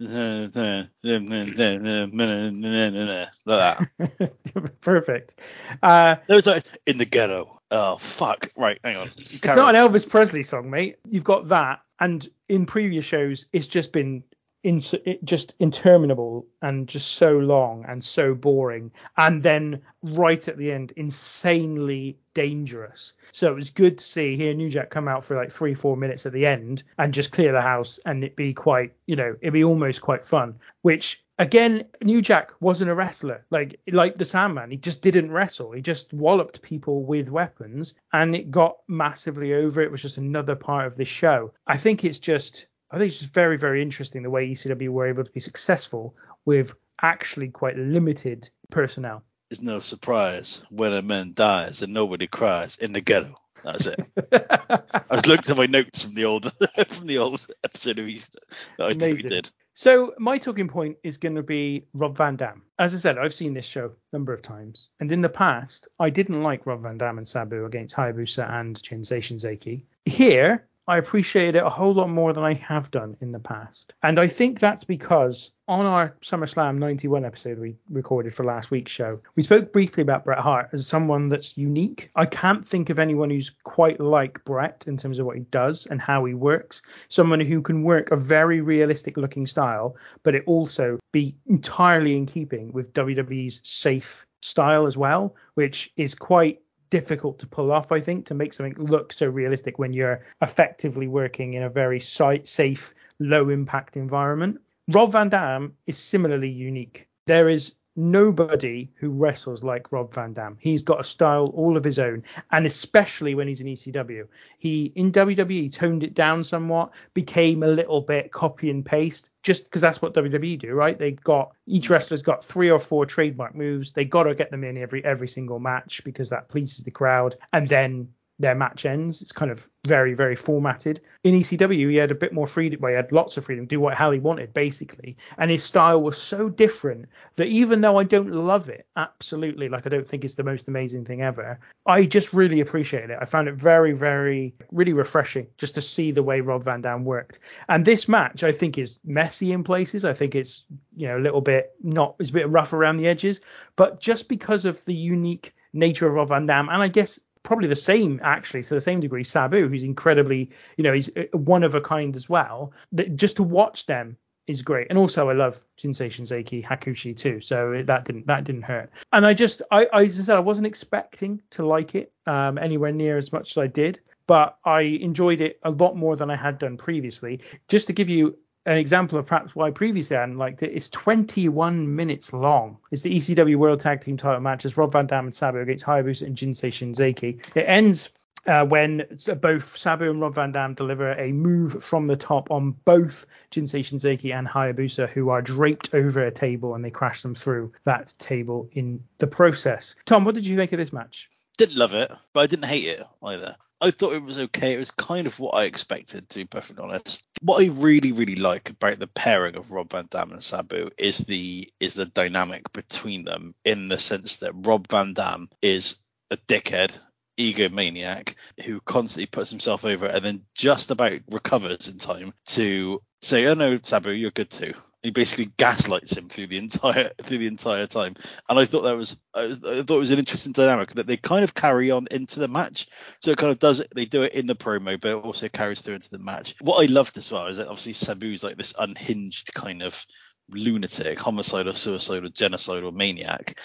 Perfect. 4.80 5.34
Uh, 5.82 6.16
it 6.26 6.34
was 6.34 6.46
like 6.46 6.64
in 6.86 6.96
the 6.96 7.04
ghetto. 7.04 7.60
Oh 7.70 7.98
fuck! 7.98 8.50
Right, 8.56 8.78
hang 8.82 8.96
on. 8.96 9.08
It's 9.08 9.44
not 9.44 9.74
an 9.74 9.74
Elvis 9.74 10.08
Presley 10.08 10.42
song, 10.42 10.70
mate. 10.70 10.96
You've 11.06 11.24
got 11.24 11.48
that, 11.48 11.80
and 12.00 12.26
in 12.48 12.66
previous 12.66 13.04
shows, 13.04 13.46
it's 13.52 13.68
just 13.68 13.92
been 13.92 14.24
in, 14.62 14.80
just 15.24 15.54
interminable 15.58 16.46
and 16.60 16.86
just 16.86 17.12
so 17.12 17.38
long 17.38 17.84
and 17.88 18.04
so 18.04 18.34
boring 18.34 18.90
and 19.16 19.42
then 19.42 19.80
right 20.02 20.46
at 20.48 20.58
the 20.58 20.70
end 20.70 20.92
insanely 20.96 22.18
dangerous. 22.34 23.14
So 23.32 23.50
it 23.50 23.54
was 23.54 23.70
good 23.70 23.98
to 23.98 24.04
see 24.04 24.36
here 24.36 24.52
new 24.52 24.68
jack 24.68 24.90
come 24.90 25.08
out 25.08 25.24
for 25.24 25.36
like 25.36 25.50
three 25.50 25.74
four 25.74 25.96
minutes 25.96 26.26
at 26.26 26.32
the 26.32 26.46
end 26.46 26.82
and 26.98 27.14
just 27.14 27.32
clear 27.32 27.52
the 27.52 27.62
house 27.62 27.98
and 28.04 28.22
it 28.22 28.36
be 28.36 28.52
quite 28.52 28.92
you 29.06 29.16
know 29.16 29.36
it'd 29.40 29.54
be 29.54 29.64
almost 29.64 30.02
quite 30.02 30.24
fun 30.24 30.56
which 30.82 31.24
again 31.38 31.84
new 32.02 32.20
jack 32.20 32.52
wasn't 32.60 32.90
a 32.90 32.94
wrestler. 32.94 33.44
Like 33.50 33.80
like 33.88 34.16
the 34.16 34.24
sandman 34.26 34.70
he 34.70 34.76
just 34.76 35.00
didn't 35.00 35.30
wrestle. 35.30 35.72
He 35.72 35.80
just 35.80 36.12
walloped 36.12 36.60
people 36.60 37.02
with 37.02 37.30
weapons 37.30 37.94
and 38.12 38.34
it 38.36 38.50
got 38.50 38.76
massively 38.88 39.54
over. 39.54 39.80
It 39.80 39.90
was 39.90 40.02
just 40.02 40.18
another 40.18 40.54
part 40.54 40.86
of 40.86 40.96
the 40.96 41.06
show. 41.06 41.52
I 41.66 41.78
think 41.78 42.04
it's 42.04 42.18
just 42.18 42.66
I 42.90 42.98
think 42.98 43.10
it's 43.10 43.20
just 43.20 43.32
very, 43.32 43.56
very 43.56 43.82
interesting 43.82 44.22
the 44.22 44.30
way 44.30 44.50
ECW 44.50 44.88
were 44.88 45.06
able 45.06 45.24
to 45.24 45.30
be 45.30 45.40
successful 45.40 46.16
with 46.44 46.74
actually 47.00 47.48
quite 47.48 47.76
limited 47.76 48.48
personnel. 48.70 49.24
It's 49.50 49.60
no 49.60 49.80
surprise 49.80 50.62
when 50.70 50.92
a 50.92 51.02
man 51.02 51.32
dies 51.34 51.82
and 51.82 51.92
nobody 51.92 52.26
cries 52.26 52.76
in 52.76 52.92
the 52.92 53.00
ghetto. 53.00 53.34
That's 53.62 53.86
it. 53.86 54.00
I 54.32 55.14
was 55.14 55.26
looking 55.26 55.50
at 55.50 55.56
my 55.56 55.66
notes 55.66 56.02
from 56.02 56.14
the 56.14 56.24
old 56.24 56.52
from 56.88 57.06
the 57.06 57.18
old 57.18 57.46
episode 57.64 57.98
of 57.98 58.08
Easter 58.08 58.38
that 58.78 58.86
I 58.86 58.94
think 58.94 59.22
we 59.22 59.28
did. 59.28 59.50
So 59.74 60.14
my 60.18 60.38
talking 60.38 60.68
point 60.68 60.98
is 61.02 61.18
going 61.18 61.36
to 61.36 61.42
be 61.42 61.86
Rob 61.94 62.16
Van 62.16 62.36
Dam. 62.36 62.62
As 62.78 62.94
I 62.94 62.98
said, 62.98 63.18
I've 63.18 63.34
seen 63.34 63.54
this 63.54 63.66
show 63.66 63.86
a 63.86 64.16
number 64.16 64.32
of 64.32 64.42
times, 64.42 64.90
and 64.98 65.10
in 65.10 65.20
the 65.20 65.28
past, 65.28 65.88
I 65.98 66.10
didn't 66.10 66.42
like 66.42 66.66
Rob 66.66 66.82
Van 66.82 66.98
Dam 66.98 67.18
and 67.18 67.26
Sabu 67.26 67.64
against 67.64 67.94
Hayabusa 67.94 68.48
and 68.50 68.76
Sensation 68.76 69.38
Shinzaki. 69.38 69.84
Here, 70.04 70.68
I 70.88 70.98
appreciate 70.98 71.54
it 71.54 71.62
a 71.62 71.70
whole 71.70 71.94
lot 71.94 72.08
more 72.08 72.32
than 72.32 72.42
I 72.42 72.54
have 72.54 72.90
done 72.90 73.16
in 73.20 73.32
the 73.32 73.38
past. 73.38 73.92
And 74.02 74.18
I 74.18 74.26
think 74.26 74.58
that's 74.58 74.84
because 74.84 75.52
on 75.68 75.86
our 75.86 76.16
SummerSlam 76.20 76.78
91 76.78 77.24
episode 77.24 77.58
we 77.60 77.76
recorded 77.88 78.34
for 78.34 78.44
last 78.44 78.72
week's 78.72 78.90
show, 78.90 79.20
we 79.36 79.44
spoke 79.44 79.72
briefly 79.72 80.02
about 80.02 80.24
Bret 80.24 80.40
Hart 80.40 80.70
as 80.72 80.86
someone 80.86 81.28
that's 81.28 81.56
unique. 81.56 82.10
I 82.16 82.26
can't 82.26 82.66
think 82.66 82.90
of 82.90 82.98
anyone 82.98 83.30
who's 83.30 83.52
quite 83.62 84.00
like 84.00 84.44
Bret 84.44 84.84
in 84.88 84.96
terms 84.96 85.20
of 85.20 85.26
what 85.26 85.36
he 85.36 85.42
does 85.42 85.86
and 85.86 86.00
how 86.00 86.24
he 86.24 86.34
works. 86.34 86.82
Someone 87.08 87.40
who 87.40 87.62
can 87.62 87.84
work 87.84 88.10
a 88.10 88.16
very 88.16 88.60
realistic 88.60 89.16
looking 89.16 89.46
style, 89.46 89.96
but 90.24 90.34
it 90.34 90.42
also 90.46 90.98
be 91.12 91.36
entirely 91.46 92.16
in 92.16 92.26
keeping 92.26 92.72
with 92.72 92.92
WWE's 92.92 93.60
safe 93.62 94.26
style 94.42 94.86
as 94.86 94.96
well, 94.96 95.36
which 95.54 95.92
is 95.96 96.14
quite 96.14 96.60
difficult 96.90 97.38
to 97.38 97.46
pull 97.46 97.72
off, 97.72 97.92
I 97.92 98.00
think, 98.00 98.26
to 98.26 98.34
make 98.34 98.52
something 98.52 98.74
look 98.84 99.12
so 99.12 99.28
realistic 99.28 99.78
when 99.78 99.92
you're 99.92 100.22
effectively 100.42 101.08
working 101.08 101.54
in 101.54 101.62
a 101.62 101.70
very 101.70 102.00
safe, 102.00 102.94
low 103.18 103.48
impact 103.48 103.96
environment. 103.96 104.60
Rob 104.88 105.12
Van 105.12 105.28
Dam 105.28 105.74
is 105.86 105.96
similarly 105.96 106.48
unique. 106.50 107.08
There 107.26 107.48
is 107.48 107.74
nobody 107.96 108.90
who 108.96 109.10
wrestles 109.10 109.62
like 109.62 109.92
Rob 109.92 110.12
Van 110.14 110.32
Dam. 110.32 110.56
He's 110.60 110.82
got 110.82 111.00
a 111.00 111.04
style 111.04 111.52
all 111.54 111.76
of 111.76 111.84
his 111.84 111.98
own, 111.98 112.22
and 112.50 112.66
especially 112.66 113.34
when 113.34 113.48
he's 113.48 113.60
in 113.60 113.66
ECW. 113.66 114.26
He 114.58 114.92
in 114.94 115.12
WWE 115.12 115.72
toned 115.72 116.02
it 116.02 116.14
down 116.14 116.44
somewhat, 116.44 116.92
became 117.14 117.62
a 117.62 117.68
little 117.68 118.00
bit 118.00 118.32
copy 118.32 118.70
and 118.70 118.84
paste, 118.84 119.30
just 119.42 119.64
because 119.64 119.80
that's 119.80 120.00
what 120.00 120.14
WWE 120.14 120.58
do, 120.58 120.72
right? 120.72 120.98
They 120.98 121.12
got 121.12 121.52
each 121.66 121.88
mm. 121.88 121.90
wrestler's 121.90 122.22
got 122.22 122.44
three 122.44 122.70
or 122.70 122.78
four 122.78 123.06
trademark 123.06 123.54
moves. 123.54 123.92
They 123.92 124.04
got 124.04 124.24
to 124.24 124.34
get 124.34 124.50
them 124.50 124.64
in 124.64 124.76
every 124.76 125.04
every 125.04 125.28
single 125.28 125.58
match 125.58 126.02
because 126.04 126.30
that 126.30 126.48
pleases 126.48 126.84
the 126.84 126.90
crowd, 126.90 127.34
and 127.52 127.68
then 127.68 128.08
their 128.40 128.54
match 128.54 128.86
ends. 128.86 129.20
It's 129.20 129.32
kind 129.32 129.50
of 129.50 129.68
very, 129.86 130.14
very 130.14 130.34
formatted. 130.34 131.00
In 131.24 131.34
ECW, 131.34 131.90
he 131.90 131.96
had 131.96 132.10
a 132.10 132.14
bit 132.14 132.32
more 132.32 132.46
freedom. 132.46 132.80
Well, 132.80 132.90
he 132.90 132.96
had 132.96 133.12
lots 133.12 133.36
of 133.36 133.44
freedom, 133.44 133.66
do 133.66 133.78
what 133.78 133.94
hell 133.94 134.10
he 134.10 134.18
wanted, 134.18 134.54
basically. 134.54 135.18
And 135.36 135.50
his 135.50 135.62
style 135.62 136.00
was 136.00 136.16
so 136.16 136.48
different 136.48 137.08
that 137.36 137.48
even 137.48 137.82
though 137.82 137.98
I 137.98 138.04
don't 138.04 138.32
love 138.32 138.70
it, 138.70 138.86
absolutely, 138.96 139.68
like 139.68 139.86
I 139.86 139.90
don't 139.90 140.08
think 140.08 140.24
it's 140.24 140.36
the 140.36 140.42
most 140.42 140.68
amazing 140.68 141.04
thing 141.04 141.20
ever, 141.20 141.60
I 141.86 142.06
just 142.06 142.32
really 142.32 142.60
appreciated 142.60 143.10
it. 143.10 143.18
I 143.20 143.26
found 143.26 143.46
it 143.48 143.56
very, 143.56 143.92
very, 143.92 144.54
really 144.72 144.94
refreshing 144.94 145.46
just 145.58 145.74
to 145.74 145.82
see 145.82 146.10
the 146.10 146.22
way 146.22 146.40
Rob 146.40 146.64
Van 146.64 146.80
Dam 146.80 147.04
worked. 147.04 147.40
And 147.68 147.84
this 147.84 148.08
match, 148.08 148.42
I 148.42 148.52
think, 148.52 148.78
is 148.78 148.98
messy 149.04 149.52
in 149.52 149.64
places. 149.64 150.06
I 150.06 150.14
think 150.14 150.34
it's, 150.34 150.64
you 150.96 151.08
know, 151.08 151.18
a 151.18 151.20
little 151.20 151.42
bit 151.42 151.72
not, 151.82 152.16
it's 152.18 152.30
a 152.30 152.34
bit 152.34 152.48
rough 152.48 152.72
around 152.72 152.96
the 152.96 153.08
edges. 153.08 153.42
But 153.76 154.00
just 154.00 154.28
because 154.28 154.64
of 154.64 154.82
the 154.86 154.94
unique 154.94 155.54
nature 155.74 156.06
of 156.06 156.14
Rob 156.14 156.28
Van 156.28 156.46
Dam, 156.46 156.68
and 156.70 156.82
I 156.82 156.88
guess 156.88 157.20
probably 157.42 157.68
the 157.68 157.76
same 157.76 158.20
actually 158.22 158.62
to 158.62 158.74
the 158.74 158.80
same 158.80 159.00
degree 159.00 159.24
sabu 159.24 159.68
who's 159.68 159.82
incredibly 159.82 160.50
you 160.76 160.84
know 160.84 160.92
he's 160.92 161.08
uh, 161.16 161.24
one 161.32 161.62
of 161.62 161.74
a 161.74 161.80
kind 161.80 162.16
as 162.16 162.28
well 162.28 162.72
that 162.92 163.16
just 163.16 163.36
to 163.36 163.42
watch 163.42 163.86
them 163.86 164.16
is 164.46 164.62
great. 164.62 164.88
And 164.90 164.98
also 164.98 165.28
i 165.28 165.32
love 165.32 165.64
jinsei 165.78 166.08
shinzaki 166.08 166.64
hakushi 166.64 167.16
too 167.16 167.40
so 167.40 167.82
that 167.84 168.04
didn't 168.04 168.26
that 168.26 168.44
didn't 168.44 168.62
hurt. 168.62 168.90
And 169.12 169.24
i 169.24 169.32
just 169.32 169.62
i 169.70 169.86
i 169.92 170.06
just 170.06 170.26
said 170.26 170.36
i 170.36 170.40
wasn't 170.40 170.66
expecting 170.66 171.40
to 171.50 171.64
like 171.64 171.94
it 171.94 172.12
um 172.26 172.58
anywhere 172.58 172.92
near 172.92 173.16
as 173.16 173.32
much 173.32 173.52
as 173.52 173.58
i 173.58 173.66
did 173.66 174.00
but 174.26 174.58
i 174.64 174.82
enjoyed 174.82 175.40
it 175.40 175.60
a 175.62 175.70
lot 175.70 175.96
more 175.96 176.16
than 176.16 176.30
i 176.30 176.36
had 176.36 176.58
done 176.58 176.76
previously. 176.76 177.40
Just 177.68 177.86
to 177.86 177.92
give 177.92 178.08
you 178.08 178.38
an 178.70 178.78
example 178.78 179.18
of 179.18 179.26
perhaps 179.26 179.56
why 179.56 179.72
previously 179.72 180.16
I 180.16 180.20
hadn't 180.20 180.38
liked 180.38 180.62
it. 180.62 180.70
It's 180.72 180.88
21 180.90 181.96
minutes 181.96 182.32
long. 182.32 182.78
It's 182.92 183.02
the 183.02 183.10
ECW 183.16 183.56
World 183.56 183.80
Tag 183.80 184.00
Team 184.00 184.16
title 184.16 184.40
match 184.40 184.64
as 184.64 184.76
Rob 184.76 184.92
Van 184.92 185.08
Dam 185.08 185.24
and 185.24 185.34
Sabu 185.34 185.58
against 185.58 185.84
Hayabusa 185.84 186.22
and 186.22 186.36
Jinsei 186.36 186.70
Shinzaki. 186.70 187.44
It 187.56 187.64
ends 187.66 188.10
uh, 188.46 188.64
when 188.64 189.04
both 189.40 189.76
Sabu 189.76 190.08
and 190.08 190.20
Rob 190.20 190.36
Van 190.36 190.52
Dam 190.52 190.74
deliver 190.74 191.14
a 191.14 191.32
move 191.32 191.82
from 191.82 192.06
the 192.06 192.16
top 192.16 192.48
on 192.52 192.70
both 192.84 193.26
Jinsei 193.50 193.80
Shinzaki 193.80 194.32
and 194.32 194.46
Hayabusa, 194.46 195.08
who 195.08 195.30
are 195.30 195.42
draped 195.42 195.92
over 195.92 196.24
a 196.24 196.30
table 196.30 196.76
and 196.76 196.84
they 196.84 196.92
crash 196.92 197.22
them 197.22 197.34
through 197.34 197.72
that 197.86 198.14
table 198.20 198.68
in 198.70 199.02
the 199.18 199.26
process. 199.26 199.96
Tom, 200.04 200.24
what 200.24 200.36
did 200.36 200.46
you 200.46 200.54
think 200.54 200.70
of 200.70 200.78
this 200.78 200.92
match? 200.92 201.28
Didn't 201.58 201.76
love 201.76 201.94
it, 201.94 202.12
but 202.32 202.40
I 202.40 202.46
didn't 202.46 202.66
hate 202.66 202.86
it 202.86 203.02
either. 203.20 203.56
I 203.80 203.90
thought 203.90 204.12
it 204.12 204.22
was 204.22 204.38
okay. 204.38 204.74
It 204.74 204.78
was 204.78 204.90
kind 204.90 205.26
of 205.26 205.38
what 205.38 205.54
I 205.54 205.64
expected, 205.64 206.28
to 206.28 206.38
be 206.40 206.44
perfectly 206.44 206.84
honest. 206.84 207.22
What 207.40 207.62
I 207.62 207.68
really, 207.68 208.12
really 208.12 208.36
like 208.36 208.70
about 208.70 208.98
the 208.98 209.06
pairing 209.06 209.56
of 209.56 209.70
Rob 209.70 209.90
Van 209.92 210.06
Dam 210.10 210.32
and 210.32 210.42
Sabu 210.42 210.90
is 210.98 211.18
the 211.18 211.68
is 211.80 211.94
the 211.94 212.06
dynamic 212.06 212.72
between 212.72 213.24
them 213.24 213.54
in 213.64 213.88
the 213.88 213.98
sense 213.98 214.38
that 214.38 214.52
Rob 214.54 214.86
Van 214.88 215.14
Dam 215.14 215.48
is 215.62 215.96
a 216.30 216.36
dickhead, 216.36 216.92
egomaniac 217.38 218.34
who 218.64 218.80
constantly 218.82 219.26
puts 219.26 219.50
himself 219.50 219.84
over 219.84 220.06
and 220.06 220.24
then 220.24 220.44
just 220.54 220.90
about 220.90 221.20
recovers 221.30 221.88
in 221.88 221.98
time 221.98 222.34
to 222.46 223.00
say, 223.22 223.46
"Oh 223.46 223.54
no, 223.54 223.78
Sabu, 223.82 224.10
you're 224.10 224.30
good 224.30 224.50
too." 224.50 224.74
He 225.02 225.10
basically 225.10 225.50
gaslights 225.56 226.16
him 226.16 226.28
through 226.28 226.48
the 226.48 226.58
entire 226.58 227.10
through 227.22 227.38
the 227.38 227.46
entire 227.46 227.86
time, 227.86 228.16
and 228.48 228.58
I 228.58 228.64
thought 228.64 228.82
that 228.82 228.96
was 228.96 229.16
I, 229.34 229.54
thought 229.54 229.90
it 229.90 229.90
was 229.90 230.10
an 230.10 230.18
interesting 230.18 230.52
dynamic 230.52 230.92
that 230.92 231.06
they 231.06 231.16
kind 231.16 231.44
of 231.44 231.54
carry 231.54 231.90
on 231.90 232.06
into 232.10 232.40
the 232.40 232.48
match. 232.48 232.86
So 233.20 233.30
it 233.30 233.38
kind 233.38 233.50
of 233.50 233.58
does 233.58 233.80
it. 233.80 233.88
They 233.94 234.04
do 234.04 234.22
it 234.22 234.34
in 234.34 234.46
the 234.46 234.56
promo, 234.56 235.00
but 235.00 235.10
it 235.12 235.24
also 235.24 235.48
carries 235.48 235.80
through 235.80 235.94
into 235.94 236.10
the 236.10 236.18
match. 236.18 236.54
What 236.60 236.82
I 236.82 236.92
loved 236.92 237.16
as 237.16 237.32
well 237.32 237.46
is 237.46 237.56
that 237.56 237.68
obviously 237.68 237.94
Sabu's 237.94 238.44
like 238.44 238.56
this 238.56 238.74
unhinged 238.78 239.54
kind 239.54 239.82
of 239.82 240.04
lunatic, 240.50 241.18
homicidal, 241.18 241.74
suicidal, 241.74 242.30
genocidal 242.30 242.92
maniac, 242.92 243.58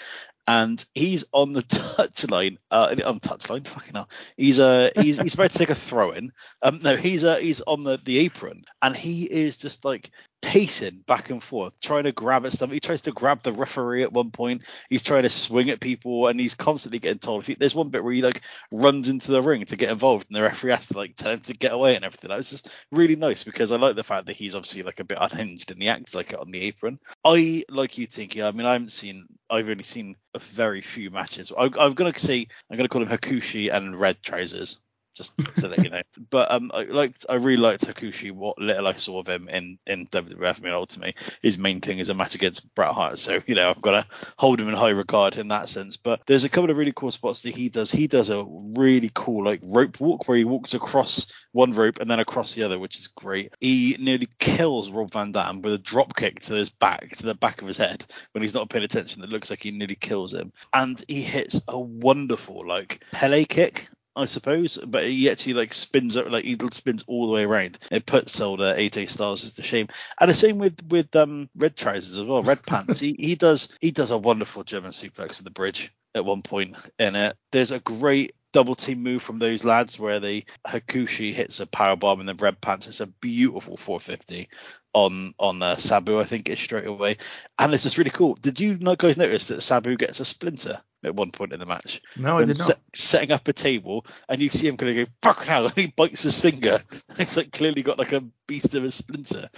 and 0.46 0.84
he's 0.94 1.24
on 1.32 1.52
the 1.52 1.62
touchline, 1.62 2.58
uh, 2.70 2.94
on 3.04 3.20
touchline, 3.20 3.66
fucking 3.66 3.94
hell. 3.94 4.08
He's 4.36 4.60
uh, 4.60 4.90
he's 4.96 5.18
he's 5.18 5.34
about 5.34 5.50
to 5.50 5.58
take 5.58 5.70
a 5.70 5.74
throw 5.74 6.12
in. 6.12 6.32
Um, 6.62 6.80
no, 6.82 6.96
he's 6.96 7.24
uh, 7.24 7.36
he's 7.36 7.60
on 7.60 7.84
the 7.84 7.98
the 8.04 8.18
apron, 8.18 8.64
and 8.80 8.96
he 8.96 9.24
is 9.24 9.56
just 9.56 9.84
like 9.84 10.10
pacing 10.42 11.02
back 11.06 11.30
and 11.30 11.42
forth, 11.42 11.78
trying 11.80 12.04
to 12.04 12.12
grab 12.12 12.46
at 12.46 12.52
stuff. 12.52 12.70
He 12.70 12.80
tries 12.80 13.02
to 13.02 13.12
grab 13.12 13.42
the 13.42 13.52
referee 13.52 14.02
at 14.02 14.12
one 14.12 14.30
point. 14.30 14.62
He's 14.88 15.02
trying 15.02 15.24
to 15.24 15.30
swing 15.30 15.70
at 15.70 15.80
people, 15.80 16.28
and 16.28 16.38
he's 16.38 16.54
constantly 16.54 16.98
getting 16.98 17.18
told. 17.18 17.44
He, 17.44 17.54
there's 17.54 17.74
one 17.74 17.90
bit 17.90 18.04
where 18.04 18.12
he 18.12 18.22
like 18.22 18.42
runs 18.70 19.08
into 19.08 19.32
the 19.32 19.42
ring 19.42 19.64
to 19.66 19.76
get 19.76 19.90
involved, 19.90 20.26
and 20.28 20.36
the 20.36 20.42
referee 20.42 20.70
has 20.70 20.86
to 20.86 20.96
like 20.96 21.16
tell 21.16 21.32
him 21.32 21.40
to 21.40 21.54
get 21.54 21.72
away 21.72 21.96
and 21.96 22.04
everything. 22.04 22.28
That 22.28 22.38
was 22.38 22.50
just 22.50 22.70
really 22.92 23.16
nice 23.16 23.44
because 23.44 23.72
I 23.72 23.76
like 23.76 23.96
the 23.96 24.04
fact 24.04 24.26
that 24.26 24.36
he's 24.36 24.54
obviously 24.54 24.82
like 24.82 25.00
a 25.00 25.04
bit 25.04 25.18
unhinged 25.20 25.70
and 25.70 25.82
he 25.82 25.88
acts 25.88 26.14
like 26.14 26.32
it 26.32 26.38
on 26.38 26.50
the 26.50 26.62
apron. 26.62 26.98
I 27.24 27.64
like 27.70 27.98
you, 27.98 28.06
Tinky. 28.06 28.42
I 28.42 28.50
mean, 28.52 28.66
I 28.66 28.74
haven't 28.74 28.92
seen. 28.92 29.26
I've 29.48 29.68
only 29.68 29.84
seen 29.84 30.16
a 30.34 30.38
very 30.38 30.80
few 30.80 31.10
matches. 31.10 31.52
I, 31.56 31.70
I'm 31.78 31.94
gonna 31.94 32.16
say 32.18 32.48
I'm 32.70 32.76
gonna 32.76 32.88
call 32.88 33.02
him 33.02 33.08
Hakushi 33.08 33.72
and 33.72 33.98
Red 33.98 34.22
Trousers 34.22 34.78
just 35.16 35.36
to 35.56 35.68
let 35.68 35.82
you 35.82 35.90
know. 35.90 36.02
But 36.30 36.50
um, 36.50 36.70
I 36.74 36.82
liked, 36.84 37.26
I 37.28 37.34
really 37.34 37.56
liked 37.56 37.86
Hakushi. 37.86 38.32
What 38.32 38.58
little 38.58 38.86
I 38.86 38.94
saw 38.94 39.20
of 39.20 39.28
him 39.28 39.48
in 39.48 39.78
in 39.86 40.06
WWF, 40.06 40.58
I 40.58 40.62
mean, 40.62 40.72
ultimately, 40.72 41.14
his 41.42 41.58
main 41.58 41.80
thing 41.80 41.98
is 41.98 42.08
a 42.08 42.14
match 42.14 42.34
against 42.34 42.74
Bret 42.74 42.92
Hart. 42.92 43.18
So 43.18 43.38
you 43.46 43.54
know, 43.54 43.68
I've 43.68 43.82
got 43.82 43.92
to 43.92 44.06
hold 44.36 44.60
him 44.60 44.68
in 44.68 44.74
high 44.74 44.90
regard 44.90 45.36
in 45.36 45.48
that 45.48 45.68
sense. 45.68 45.96
But 45.96 46.22
there's 46.26 46.44
a 46.44 46.48
couple 46.48 46.70
of 46.70 46.76
really 46.76 46.92
cool 46.92 47.10
spots 47.10 47.42
that 47.42 47.54
he 47.54 47.68
does. 47.68 47.90
He 47.90 48.06
does 48.06 48.30
a 48.30 48.44
really 48.48 49.10
cool 49.14 49.44
like 49.44 49.60
rope 49.62 50.00
walk 50.00 50.26
where 50.26 50.38
he 50.38 50.44
walks 50.44 50.74
across 50.74 51.32
one 51.52 51.72
rope 51.72 51.98
and 52.00 52.10
then 52.10 52.20
across 52.20 52.54
the 52.54 52.62
other, 52.62 52.78
which 52.78 52.98
is 52.98 53.06
great. 53.06 53.54
He 53.60 53.96
nearly 53.98 54.28
kills 54.38 54.90
Rob 54.90 55.12
Van 55.12 55.32
Dam 55.32 55.62
with 55.62 55.74
a 55.74 55.78
drop 55.78 56.16
kick 56.16 56.40
to 56.40 56.54
his 56.54 56.70
back, 56.70 57.16
to 57.16 57.26
the 57.26 57.34
back 57.34 57.62
of 57.62 57.68
his 57.68 57.76
head 57.76 58.04
when 58.32 58.42
he's 58.42 58.54
not 58.54 58.68
paying 58.68 58.84
attention. 58.84 59.22
It 59.22 59.30
looks 59.30 59.50
like 59.50 59.62
he 59.62 59.70
nearly 59.70 59.94
kills 59.94 60.34
him, 60.34 60.52
and 60.72 61.02
he 61.08 61.22
hits 61.22 61.60
a 61.68 61.78
wonderful 61.78 62.66
like 62.66 63.02
Pele 63.12 63.44
kick 63.44 63.88
I 64.16 64.24
suppose, 64.24 64.78
but 64.78 65.06
he 65.06 65.30
actually 65.30 65.54
like 65.54 65.74
spins 65.74 66.16
up, 66.16 66.30
like 66.30 66.44
he 66.44 66.56
spins 66.72 67.04
all 67.06 67.26
the 67.26 67.34
way 67.34 67.44
around. 67.44 67.78
It 67.90 68.06
puts 68.06 68.40
old 68.40 68.62
uh, 68.62 68.74
AJ 68.74 69.10
Styles 69.10 69.52
to 69.52 69.62
shame. 69.62 69.88
And 70.18 70.30
the 70.30 70.34
same 70.34 70.58
with 70.58 70.80
with 70.88 71.14
um, 71.14 71.50
Red 71.54 71.76
Trousers 71.76 72.16
as 72.16 72.24
well, 72.24 72.42
Red 72.42 72.64
Pants. 72.64 72.98
he 72.98 73.14
he 73.18 73.34
does 73.34 73.68
he 73.80 73.90
does 73.90 74.10
a 74.10 74.18
wonderful 74.18 74.64
German 74.64 74.92
suplex 74.92 75.38
at 75.38 75.44
the 75.44 75.50
bridge 75.50 75.92
at 76.14 76.24
one 76.24 76.40
point 76.40 76.74
in 76.98 77.14
it. 77.14 77.36
There's 77.52 77.72
a 77.72 77.78
great 77.78 78.32
double 78.52 78.74
team 78.74 79.02
move 79.02 79.22
from 79.22 79.38
those 79.38 79.64
lads 79.64 79.98
where 79.98 80.18
the 80.18 80.42
Hakushi 80.66 81.34
hits 81.34 81.60
a 81.60 81.66
power 81.66 81.94
bomb 81.94 82.20
and 82.20 82.28
the 82.28 82.34
Red 82.34 82.58
Pants 82.62 82.86
It's 82.86 83.00
a 83.00 83.06
beautiful 83.06 83.76
450 83.76 84.48
on 84.94 85.34
on 85.38 85.62
uh, 85.62 85.76
Sabu, 85.76 86.18
I 86.18 86.24
think, 86.24 86.48
is 86.48 86.58
straight 86.58 86.86
away. 86.86 87.18
And 87.58 87.70
this 87.70 87.84
is 87.84 87.98
really 87.98 88.10
cool. 88.10 88.34
Did 88.40 88.58
you 88.60 88.76
guys 88.96 89.18
notice 89.18 89.48
that 89.48 89.60
Sabu 89.60 89.96
gets 89.96 90.20
a 90.20 90.24
splinter 90.24 90.80
at 91.06 91.14
one 91.14 91.30
point 91.30 91.52
in 91.52 91.60
the 91.60 91.66
match? 91.66 92.02
No, 92.16 92.38
I 92.38 92.44
did 92.44 92.58
not. 92.58 92.78
setting 92.94 93.32
up 93.32 93.46
a 93.48 93.52
table, 93.52 94.06
and 94.28 94.40
you 94.40 94.48
see 94.48 94.68
him 94.68 94.76
kind 94.76 94.98
of 94.98 95.06
go 95.06 95.12
fuck 95.22 95.44
hell, 95.44 95.66
and 95.66 95.74
he 95.74 95.86
bites 95.88 96.22
his 96.22 96.40
finger. 96.40 96.82
He's 97.16 97.36
like 97.36 97.52
clearly 97.52 97.82
got 97.82 97.98
like 97.98 98.12
a 98.12 98.24
beast 98.46 98.74
of 98.74 98.84
a 98.84 98.90
splinter. 98.90 99.48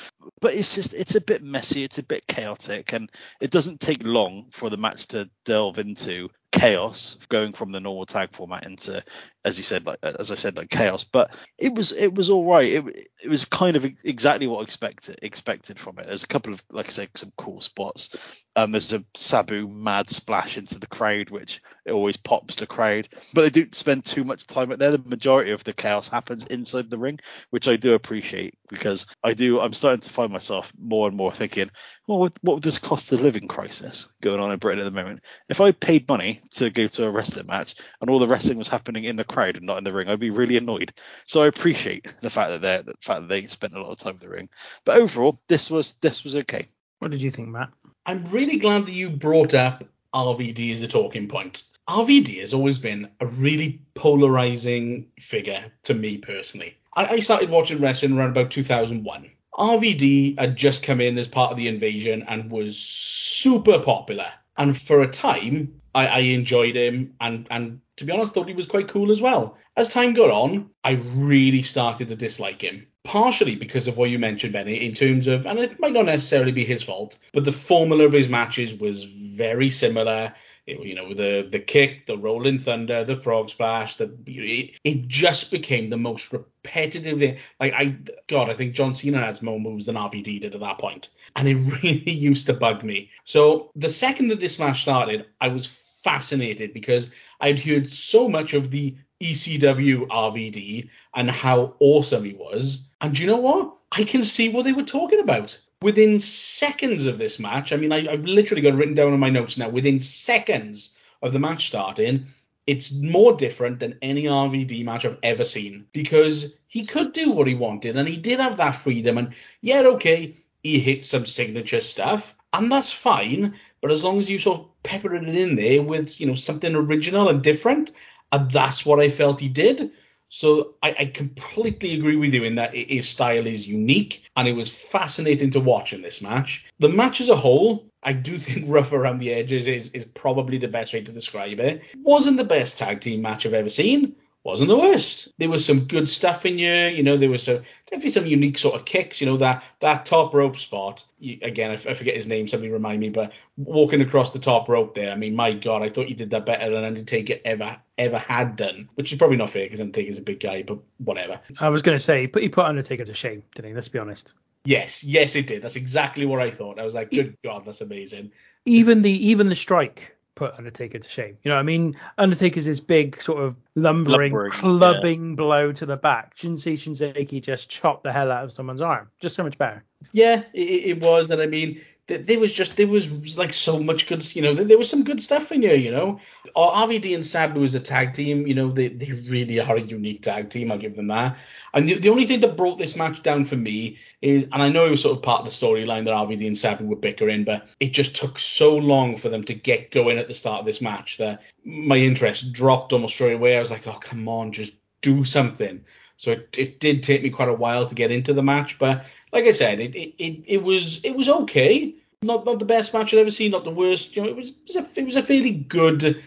But 0.40 0.54
it's 0.54 0.74
just 0.74 0.94
it's 0.94 1.14
a 1.14 1.20
bit 1.20 1.42
messy, 1.42 1.84
it's 1.84 1.98
a 1.98 2.02
bit 2.02 2.26
chaotic, 2.26 2.92
and 2.92 3.10
it 3.40 3.50
doesn't 3.50 3.80
take 3.80 4.04
long 4.04 4.48
for 4.52 4.70
the 4.70 4.76
match 4.76 5.08
to 5.08 5.28
delve 5.44 5.78
into 5.78 6.30
chaos 6.50 7.18
going 7.28 7.52
from 7.52 7.72
the 7.72 7.80
normal 7.80 8.06
tag 8.06 8.32
format 8.32 8.64
into 8.64 9.02
as 9.44 9.58
you 9.58 9.64
said 9.64 9.84
like 9.84 9.98
as 10.02 10.30
i 10.30 10.34
said 10.34 10.56
like 10.56 10.70
chaos 10.70 11.04
but 11.04 11.34
it 11.58 11.74
was 11.74 11.92
it 11.92 12.14
was 12.14 12.30
all 12.30 12.44
right 12.50 12.72
it, 12.72 13.08
it 13.22 13.28
was 13.28 13.44
kind 13.44 13.76
of 13.76 13.84
exactly 13.84 14.46
what 14.46 14.60
i 14.60 14.62
expected 14.62 15.18
expected 15.20 15.78
from 15.78 15.98
it 15.98 16.06
there's 16.06 16.24
a 16.24 16.28
couple 16.28 16.52
of 16.52 16.62
like 16.72 16.86
i 16.86 16.90
said 16.90 17.08
some 17.14 17.32
cool 17.36 17.60
spots 17.60 18.44
um 18.56 18.72
there's 18.72 18.94
a 18.94 19.04
sabu 19.14 19.68
mad 19.68 20.08
splash 20.08 20.56
into 20.56 20.78
the 20.78 20.86
crowd 20.86 21.28
which 21.38 21.62
it 21.84 21.92
always 21.92 22.16
pops 22.16 22.56
the 22.56 22.66
crowd 22.66 23.08
but 23.34 23.42
they 23.42 23.60
don't 23.60 23.74
spend 23.74 24.04
too 24.04 24.24
much 24.24 24.46
time 24.46 24.72
at 24.72 24.78
there 24.78 24.90
the 24.90 24.98
majority 24.98 25.50
of 25.50 25.64
the 25.64 25.72
chaos 25.72 26.08
happens 26.08 26.44
inside 26.46 26.90
the 26.90 26.98
ring 26.98 27.18
which 27.50 27.68
i 27.68 27.76
do 27.76 27.94
appreciate 27.94 28.54
because 28.68 29.06
i 29.24 29.32
do 29.32 29.60
i'm 29.60 29.72
starting 29.72 30.00
to 30.00 30.10
find 30.10 30.32
myself 30.32 30.72
more 30.80 31.08
and 31.08 31.16
more 31.16 31.32
thinking 31.32 31.70
well 32.06 32.18
what, 32.18 32.32
what 32.42 32.54
would 32.54 32.62
this 32.62 32.78
cost 32.78 33.12
of 33.12 33.20
living 33.20 33.48
crisis 33.48 34.08
going 34.20 34.40
on 34.40 34.52
in 34.52 34.58
britain 34.58 34.80
at 34.80 34.84
the 34.84 34.90
moment 34.90 35.20
if 35.48 35.60
i 35.60 35.72
paid 35.72 36.08
money 36.08 36.40
to 36.50 36.70
go 36.70 36.86
to 36.86 37.04
a 37.04 37.10
wrestling 37.10 37.46
match 37.46 37.74
and 38.00 38.10
all 38.10 38.18
the 38.18 38.26
wrestling 38.26 38.58
was 38.58 38.68
happening 38.68 39.04
in 39.04 39.16
the 39.16 39.24
crowd 39.24 39.56
and 39.56 39.66
not 39.66 39.78
in 39.78 39.84
the 39.84 39.92
ring, 39.92 40.08
I'd 40.08 40.20
be 40.20 40.30
really 40.30 40.56
annoyed. 40.56 40.92
So 41.26 41.42
I 41.42 41.46
appreciate 41.46 42.12
the 42.20 42.30
fact 42.30 42.50
that 42.50 42.62
they 42.62 42.82
the 42.82 42.94
fact 43.00 43.22
that 43.22 43.28
they 43.28 43.44
spent 43.44 43.74
a 43.74 43.80
lot 43.80 43.90
of 43.90 43.98
time 43.98 44.14
in 44.14 44.20
the 44.20 44.28
ring. 44.28 44.48
But 44.84 44.98
overall, 44.98 45.40
this 45.48 45.70
was 45.70 45.94
this 45.94 46.24
was 46.24 46.36
okay. 46.36 46.66
What 46.98 47.10
did 47.10 47.22
you 47.22 47.30
think, 47.30 47.48
Matt? 47.48 47.70
I'm 48.06 48.24
really 48.26 48.58
glad 48.58 48.86
that 48.86 48.92
you 48.92 49.10
brought 49.10 49.54
up 49.54 49.84
RVD 50.14 50.70
is 50.70 50.82
a 50.82 50.88
talking 50.88 51.28
point. 51.28 51.62
RVD 51.88 52.40
has 52.40 52.54
always 52.54 52.78
been 52.78 53.08
a 53.20 53.26
really 53.26 53.80
polarizing 53.94 55.06
figure 55.18 55.72
to 55.84 55.94
me 55.94 56.18
personally. 56.18 56.76
I, 56.94 57.06
I 57.06 57.18
started 57.20 57.50
watching 57.50 57.80
wrestling 57.80 58.16
around 58.16 58.30
about 58.30 58.50
2001. 58.50 59.30
RVD 59.54 60.38
had 60.38 60.56
just 60.56 60.82
come 60.82 61.00
in 61.00 61.18
as 61.18 61.26
part 61.26 61.50
of 61.50 61.56
the 61.56 61.68
invasion 61.68 62.24
and 62.28 62.50
was 62.50 62.78
super 62.78 63.78
popular 63.78 64.28
And 64.58 64.76
for 64.76 65.02
a 65.02 65.08
time, 65.08 65.80
I, 65.94 66.06
I 66.06 66.18
enjoyed 66.18 66.76
him 66.76 67.14
and 67.20 67.46
and 67.50 67.80
to 67.96 68.04
be 68.04 68.12
honest, 68.12 68.34
thought 68.34 68.48
he 68.48 68.54
was 68.54 68.66
quite 68.66 68.88
cool 68.88 69.10
as 69.10 69.20
well. 69.20 69.56
As 69.76 69.88
time 69.88 70.12
got 70.12 70.30
on, 70.30 70.70
I 70.84 70.92
really 71.16 71.62
started 71.62 72.08
to 72.08 72.16
dislike 72.16 72.62
him. 72.62 72.86
Partially 73.08 73.54
because 73.54 73.88
of 73.88 73.96
what 73.96 74.10
you 74.10 74.18
mentioned, 74.18 74.52
Benny, 74.52 74.84
in 74.84 74.92
terms 74.92 75.28
of, 75.28 75.46
and 75.46 75.58
it 75.58 75.80
might 75.80 75.94
not 75.94 76.04
necessarily 76.04 76.52
be 76.52 76.62
his 76.62 76.82
fault, 76.82 77.18
but 77.32 77.42
the 77.42 77.52
formula 77.52 78.04
of 78.04 78.12
his 78.12 78.28
matches 78.28 78.74
was 78.74 79.04
very 79.04 79.70
similar. 79.70 80.34
It, 80.66 80.78
you 80.80 80.94
know, 80.94 81.14
the 81.14 81.48
the 81.50 81.58
kick, 81.58 82.04
the 82.04 82.18
rolling 82.18 82.58
thunder, 82.58 83.04
the 83.04 83.16
frog 83.16 83.48
splash, 83.48 83.94
the 83.94 84.14
it, 84.26 84.78
it 84.84 85.08
just 85.08 85.50
became 85.50 85.88
the 85.88 85.96
most 85.96 86.34
repetitive. 86.34 87.40
Like 87.58 87.72
I, 87.72 87.96
God, 88.26 88.50
I 88.50 88.52
think 88.52 88.74
John 88.74 88.92
Cena 88.92 89.24
has 89.24 89.40
more 89.40 89.58
moves 89.58 89.86
than 89.86 89.96
RVD 89.96 90.42
did 90.42 90.54
at 90.54 90.60
that 90.60 90.76
point, 90.76 91.08
and 91.34 91.48
it 91.48 91.54
really 91.82 92.10
used 92.10 92.44
to 92.48 92.52
bug 92.52 92.84
me. 92.84 93.08
So 93.24 93.70
the 93.74 93.88
second 93.88 94.28
that 94.28 94.40
this 94.40 94.58
match 94.58 94.82
started, 94.82 95.24
I 95.40 95.48
was 95.48 95.66
fascinated 95.66 96.74
because 96.74 97.10
I'd 97.40 97.58
heard 97.58 97.88
so 97.88 98.28
much 98.28 98.52
of 98.52 98.70
the 98.70 98.96
ECW 99.22 100.06
RVD 100.08 100.88
and 101.14 101.30
how 101.30 101.74
awesome 101.80 102.24
he 102.24 102.34
was. 102.34 102.84
And 103.00 103.18
you 103.18 103.26
know 103.26 103.38
what? 103.38 103.74
I 103.92 104.04
can 104.04 104.22
see 104.22 104.48
what 104.48 104.64
they 104.64 104.72
were 104.72 104.82
talking 104.82 105.20
about. 105.20 105.58
Within 105.82 106.20
seconds 106.20 107.06
of 107.06 107.18
this 107.18 107.38
match, 107.38 107.72
I 107.72 107.76
mean, 107.76 107.92
I, 107.92 108.10
have 108.10 108.24
literally 108.24 108.62
got 108.62 108.74
written 108.74 108.94
down 108.94 109.14
in 109.14 109.20
my 109.20 109.30
notes 109.30 109.56
now. 109.56 109.68
Within 109.68 110.00
seconds 110.00 110.90
of 111.22 111.32
the 111.32 111.38
match 111.38 111.68
starting, 111.68 112.26
it's 112.66 112.92
more 112.92 113.34
different 113.34 113.80
than 113.80 113.98
any 114.02 114.24
RVD 114.24 114.84
match 114.84 115.04
I've 115.04 115.18
ever 115.22 115.44
seen 115.44 115.86
because 115.92 116.54
he 116.66 116.84
could 116.84 117.12
do 117.12 117.30
what 117.30 117.46
he 117.46 117.54
wanted 117.54 117.96
and 117.96 118.06
he 118.06 118.16
did 118.16 118.40
have 118.40 118.58
that 118.58 118.72
freedom. 118.72 119.18
And 119.18 119.34
yeah, 119.62 119.80
okay, 119.80 120.36
he 120.62 120.78
hit 120.78 121.04
some 121.04 121.24
signature 121.24 121.80
stuff, 121.80 122.34
and 122.52 122.70
that's 122.70 122.92
fine. 122.92 123.54
But 123.80 123.90
as 123.90 124.04
long 124.04 124.18
as 124.18 124.28
you 124.28 124.38
sort 124.38 124.60
of 124.60 124.82
pepper 124.82 125.14
it 125.14 125.24
in 125.24 125.54
there 125.54 125.82
with 125.82 126.20
you 126.20 126.26
know 126.26 126.34
something 126.34 126.74
original 126.74 127.28
and 127.28 127.42
different, 127.42 127.92
and 128.32 128.50
that's 128.50 128.84
what 128.84 129.00
I 129.00 129.08
felt 129.08 129.40
he 129.40 129.48
did. 129.48 129.90
So 130.30 130.74
I, 130.82 130.94
I 130.98 131.06
completely 131.06 131.94
agree 131.94 132.16
with 132.16 132.34
you 132.34 132.44
in 132.44 132.56
that 132.56 132.74
his 132.74 133.08
style 133.08 133.46
is 133.46 133.66
unique 133.66 134.22
and 134.36 134.46
it 134.46 134.52
was 134.52 134.68
fascinating 134.68 135.50
to 135.52 135.60
watch 135.60 135.92
in 135.94 136.02
this 136.02 136.20
match. 136.20 136.66
The 136.78 136.90
match 136.90 137.22
as 137.22 137.30
a 137.30 137.36
whole, 137.36 137.86
I 138.02 138.12
do 138.12 138.38
think 138.38 138.66
rough 138.68 138.92
around 138.92 139.18
the 139.18 139.32
edges 139.32 139.66
is, 139.66 139.88
is 139.88 140.04
probably 140.04 140.58
the 140.58 140.68
best 140.68 140.92
way 140.92 141.00
to 141.00 141.12
describe 141.12 141.60
it. 141.60 141.82
Wasn't 142.02 142.36
the 142.36 142.44
best 142.44 142.76
tag 142.76 143.00
team 143.00 143.22
match 143.22 143.46
I've 143.46 143.54
ever 143.54 143.70
seen, 143.70 144.16
wasn't 144.44 144.68
the 144.68 144.78
worst. 144.78 145.28
There 145.38 145.50
was 145.50 145.64
some 145.64 145.86
good 145.86 146.08
stuff 146.08 146.46
in 146.46 146.58
here. 146.58 146.88
You 146.88 147.02
know, 147.02 147.16
there 147.16 147.28
was 147.28 147.42
some, 147.42 147.62
definitely 147.86 148.10
some 148.10 148.26
unique 148.26 148.56
sort 148.56 148.76
of 148.76 148.86
kicks. 148.86 149.20
You 149.20 149.26
know, 149.26 149.36
that 149.38 149.64
that 149.80 150.06
top 150.06 150.32
rope 150.32 150.58
spot. 150.58 151.04
You, 151.18 151.38
again, 151.42 151.70
I, 151.70 151.74
I 151.74 151.94
forget 151.94 152.14
his 152.14 152.26
name. 152.26 152.48
Somebody 152.48 152.72
remind 152.72 153.00
me. 153.00 153.10
But 153.10 153.32
walking 153.56 154.00
across 154.00 154.30
the 154.30 154.38
top 154.38 154.68
rope 154.68 154.94
there. 154.94 155.10
I 155.10 155.16
mean, 155.16 155.34
my 155.34 155.52
God, 155.52 155.82
I 155.82 155.88
thought 155.88 156.08
you 156.08 156.14
did 156.14 156.30
that 156.30 156.46
better 156.46 156.70
than 156.70 156.84
Undertaker 156.84 157.34
ever 157.44 157.76
ever 157.98 158.18
had 158.18 158.56
done. 158.56 158.88
Which 158.94 159.12
is 159.12 159.18
probably 159.18 159.36
not 159.36 159.50
fair 159.50 159.64
because 159.64 159.80
Undertaker's 159.80 160.18
a 160.18 160.22
big 160.22 160.40
guy. 160.40 160.62
But 160.62 160.78
whatever. 160.98 161.40
I 161.58 161.68
was 161.68 161.82
going 161.82 161.96
to 161.96 162.02
say, 162.02 162.26
but 162.26 162.42
he 162.42 162.48
put 162.48 162.64
Undertaker 162.64 163.04
to 163.04 163.14
shame, 163.14 163.42
didn't 163.54 163.70
he? 163.70 163.74
Let's 163.74 163.88
be 163.88 163.98
honest. 163.98 164.32
Yes, 164.64 165.02
yes, 165.02 165.34
it 165.34 165.46
did. 165.46 165.62
That's 165.62 165.76
exactly 165.76 166.26
what 166.26 166.40
I 166.40 166.50
thought. 166.50 166.78
I 166.78 166.84
was 166.84 166.94
like, 166.94 167.10
good 167.10 167.36
God, 167.42 167.64
that's 167.64 167.80
amazing. 167.80 168.32
Even 168.66 169.02
the 169.02 169.28
even 169.28 169.48
the 169.48 169.54
strike 169.56 170.14
put 170.38 170.54
Undertaker 170.56 171.00
to 171.00 171.08
shame. 171.08 171.36
You 171.42 171.48
know, 171.48 171.56
what 171.56 171.60
I 171.60 171.64
mean, 171.64 171.96
Undertaker's 172.16 172.64
this 172.64 172.78
big 172.78 173.20
sort 173.20 173.42
of 173.42 173.56
lumbering, 173.74 174.32
lumbering 174.32 174.52
clubbing 174.52 175.30
yeah. 175.30 175.34
blow 175.34 175.72
to 175.72 175.84
the 175.84 175.96
back. 175.96 176.36
Jinsei 176.36 176.74
Shinzaki 176.74 177.42
just 177.42 177.68
chopped 177.68 178.04
the 178.04 178.12
hell 178.12 178.30
out 178.30 178.44
of 178.44 178.52
someone's 178.52 178.80
arm. 178.80 179.10
Just 179.20 179.34
so 179.34 179.42
much 179.42 179.58
better. 179.58 179.82
Yeah, 180.12 180.44
it, 180.54 180.60
it 180.60 181.04
was, 181.04 181.32
and 181.32 181.42
I 181.42 181.46
mean, 181.46 181.82
there 182.08 182.40
was 182.40 182.54
just 182.54 182.76
there 182.76 182.88
was 182.88 183.36
like 183.36 183.52
so 183.52 183.78
much 183.78 184.06
good 184.06 184.24
you 184.34 184.40
know 184.40 184.54
there 184.54 184.78
was 184.78 184.88
some 184.88 185.04
good 185.04 185.20
stuff 185.20 185.52
in 185.52 185.62
here 185.62 185.74
you 185.74 185.90
know. 185.90 186.18
RVD 186.56 187.14
and 187.14 187.24
Sabu 187.24 187.62
as 187.62 187.74
a 187.74 187.80
tag 187.80 188.14
team 188.14 188.46
you 188.46 188.54
know 188.54 188.70
they, 188.72 188.88
they 188.88 189.12
really 189.12 189.60
are 189.60 189.76
a 189.76 189.80
unique 189.80 190.22
tag 190.22 190.48
team 190.48 190.72
I'll 190.72 190.78
give 190.78 190.96
them 190.96 191.08
that. 191.08 191.36
And 191.74 191.86
the, 191.86 191.98
the 191.98 192.08
only 192.08 192.24
thing 192.24 192.40
that 192.40 192.56
brought 192.56 192.78
this 192.78 192.96
match 192.96 193.22
down 193.22 193.44
for 193.44 193.56
me 193.56 193.98
is 194.22 194.44
and 194.44 194.62
I 194.62 194.70
know 194.70 194.86
it 194.86 194.90
was 194.90 195.02
sort 195.02 195.16
of 195.16 195.22
part 195.22 195.40
of 195.40 195.44
the 195.44 195.50
storyline 195.50 196.06
that 196.06 196.14
RVD 196.14 196.46
and 196.46 196.56
Sabu 196.56 196.86
were 196.86 196.96
bickering 196.96 197.44
but 197.44 197.68
it 197.78 197.92
just 197.92 198.16
took 198.16 198.38
so 198.38 198.76
long 198.76 199.18
for 199.18 199.28
them 199.28 199.44
to 199.44 199.54
get 199.54 199.90
going 199.90 200.16
at 200.16 200.28
the 200.28 200.34
start 200.34 200.60
of 200.60 200.66
this 200.66 200.80
match 200.80 201.18
that 201.18 201.42
my 201.64 201.96
interest 201.96 202.52
dropped 202.52 202.94
almost 202.94 203.14
straight 203.14 203.34
away. 203.34 203.56
I 203.56 203.60
was 203.60 203.70
like 203.70 203.86
oh 203.86 203.98
come 204.00 204.28
on 204.28 204.52
just 204.52 204.72
do 205.02 205.24
something 205.24 205.84
so 206.18 206.32
it, 206.32 206.54
it 206.58 206.80
did 206.80 207.02
take 207.02 207.22
me 207.22 207.30
quite 207.30 207.48
a 207.48 207.54
while 207.54 207.86
to 207.86 207.94
get 207.94 208.10
into 208.10 208.34
the 208.34 208.42
match 208.42 208.78
but 208.78 209.06
like 209.32 209.44
I 209.44 209.50
said, 209.50 209.80
it, 209.80 209.94
it, 209.94 210.44
it, 210.46 210.62
was 210.62 211.00
it 211.04 211.14
was 211.14 211.28
okay. 211.28 211.94
Not 212.22 212.44
not 212.46 212.58
the 212.58 212.64
best 212.64 212.92
match 212.92 213.12
I've 213.12 213.20
ever 213.20 213.30
seen, 213.30 213.52
not 213.52 213.64
the 213.64 213.70
worst. 213.70 214.16
You 214.16 214.22
know, 214.22 214.28
it 214.28 214.36
was 214.36 214.50
it 214.50 214.56
was 214.66 214.76
a, 214.76 215.00
it 215.00 215.04
was 215.04 215.16
a 215.16 215.22
fairly 215.22 215.52
good 215.52 216.22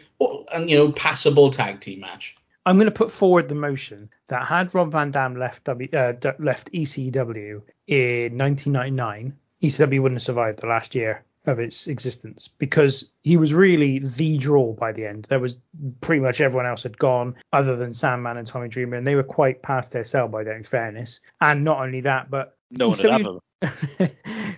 and 0.54 0.70
you 0.70 0.78
know 0.78 0.92
passable 0.92 1.50
tag 1.50 1.82
team 1.82 2.02
match. 2.02 2.36
I'm 2.66 2.78
going 2.78 2.86
to 2.86 2.92
put 2.92 3.12
forward 3.12 3.50
the 3.50 3.56
motion 3.56 4.10
that 4.28 4.46
had 4.46 4.74
Rob 4.76 4.92
Van 4.92 5.10
Dam 5.10 5.36
left 5.36 5.64
w, 5.64 5.90
uh, 5.94 6.14
left 6.38 6.72
ECW 6.72 7.64
in 7.88 8.38
1999, 8.38 9.36
ECW 9.64 10.00
wouldn't 10.00 10.22
have 10.22 10.26
survived 10.26 10.60
the 10.60 10.68
last 10.68 10.94
year 10.94 11.24
of 11.46 11.60
its 11.60 11.88
existence 11.88 12.48
because 12.48 13.12
he 13.24 13.38
was 13.38 13.54
really 13.54 14.00
the 14.00 14.38
draw 14.38 14.74
by 14.74 14.92
the 14.92 15.06
end. 15.06 15.26
There 15.30 15.40
was 15.40 15.58
pretty 16.00 16.22
much 16.22 16.40
everyone 16.40 16.68
else 16.68 16.84
had 16.84 16.98
gone 16.98 17.36
other 17.52 17.76
than 17.76 17.94
Sandman 17.94 18.38
and 18.38 18.48
Tommy 18.48 18.70
Dreamer, 18.70 18.98
and 18.98 19.08
they 19.08 19.16
were 19.16 19.24
quite 19.24 19.62
past 19.62 19.92
their 19.92 20.04
sell 20.04 20.28
by 20.28 20.44
then, 20.44 20.58
in 20.58 20.64
fairness. 20.64 21.20
And 21.40 21.64
not 21.64 21.80
only 21.80 22.02
that, 22.02 22.30
but 22.30 22.58
no 22.70 22.90
one 22.90 22.98
had 23.00 23.22
ever. 23.22 23.40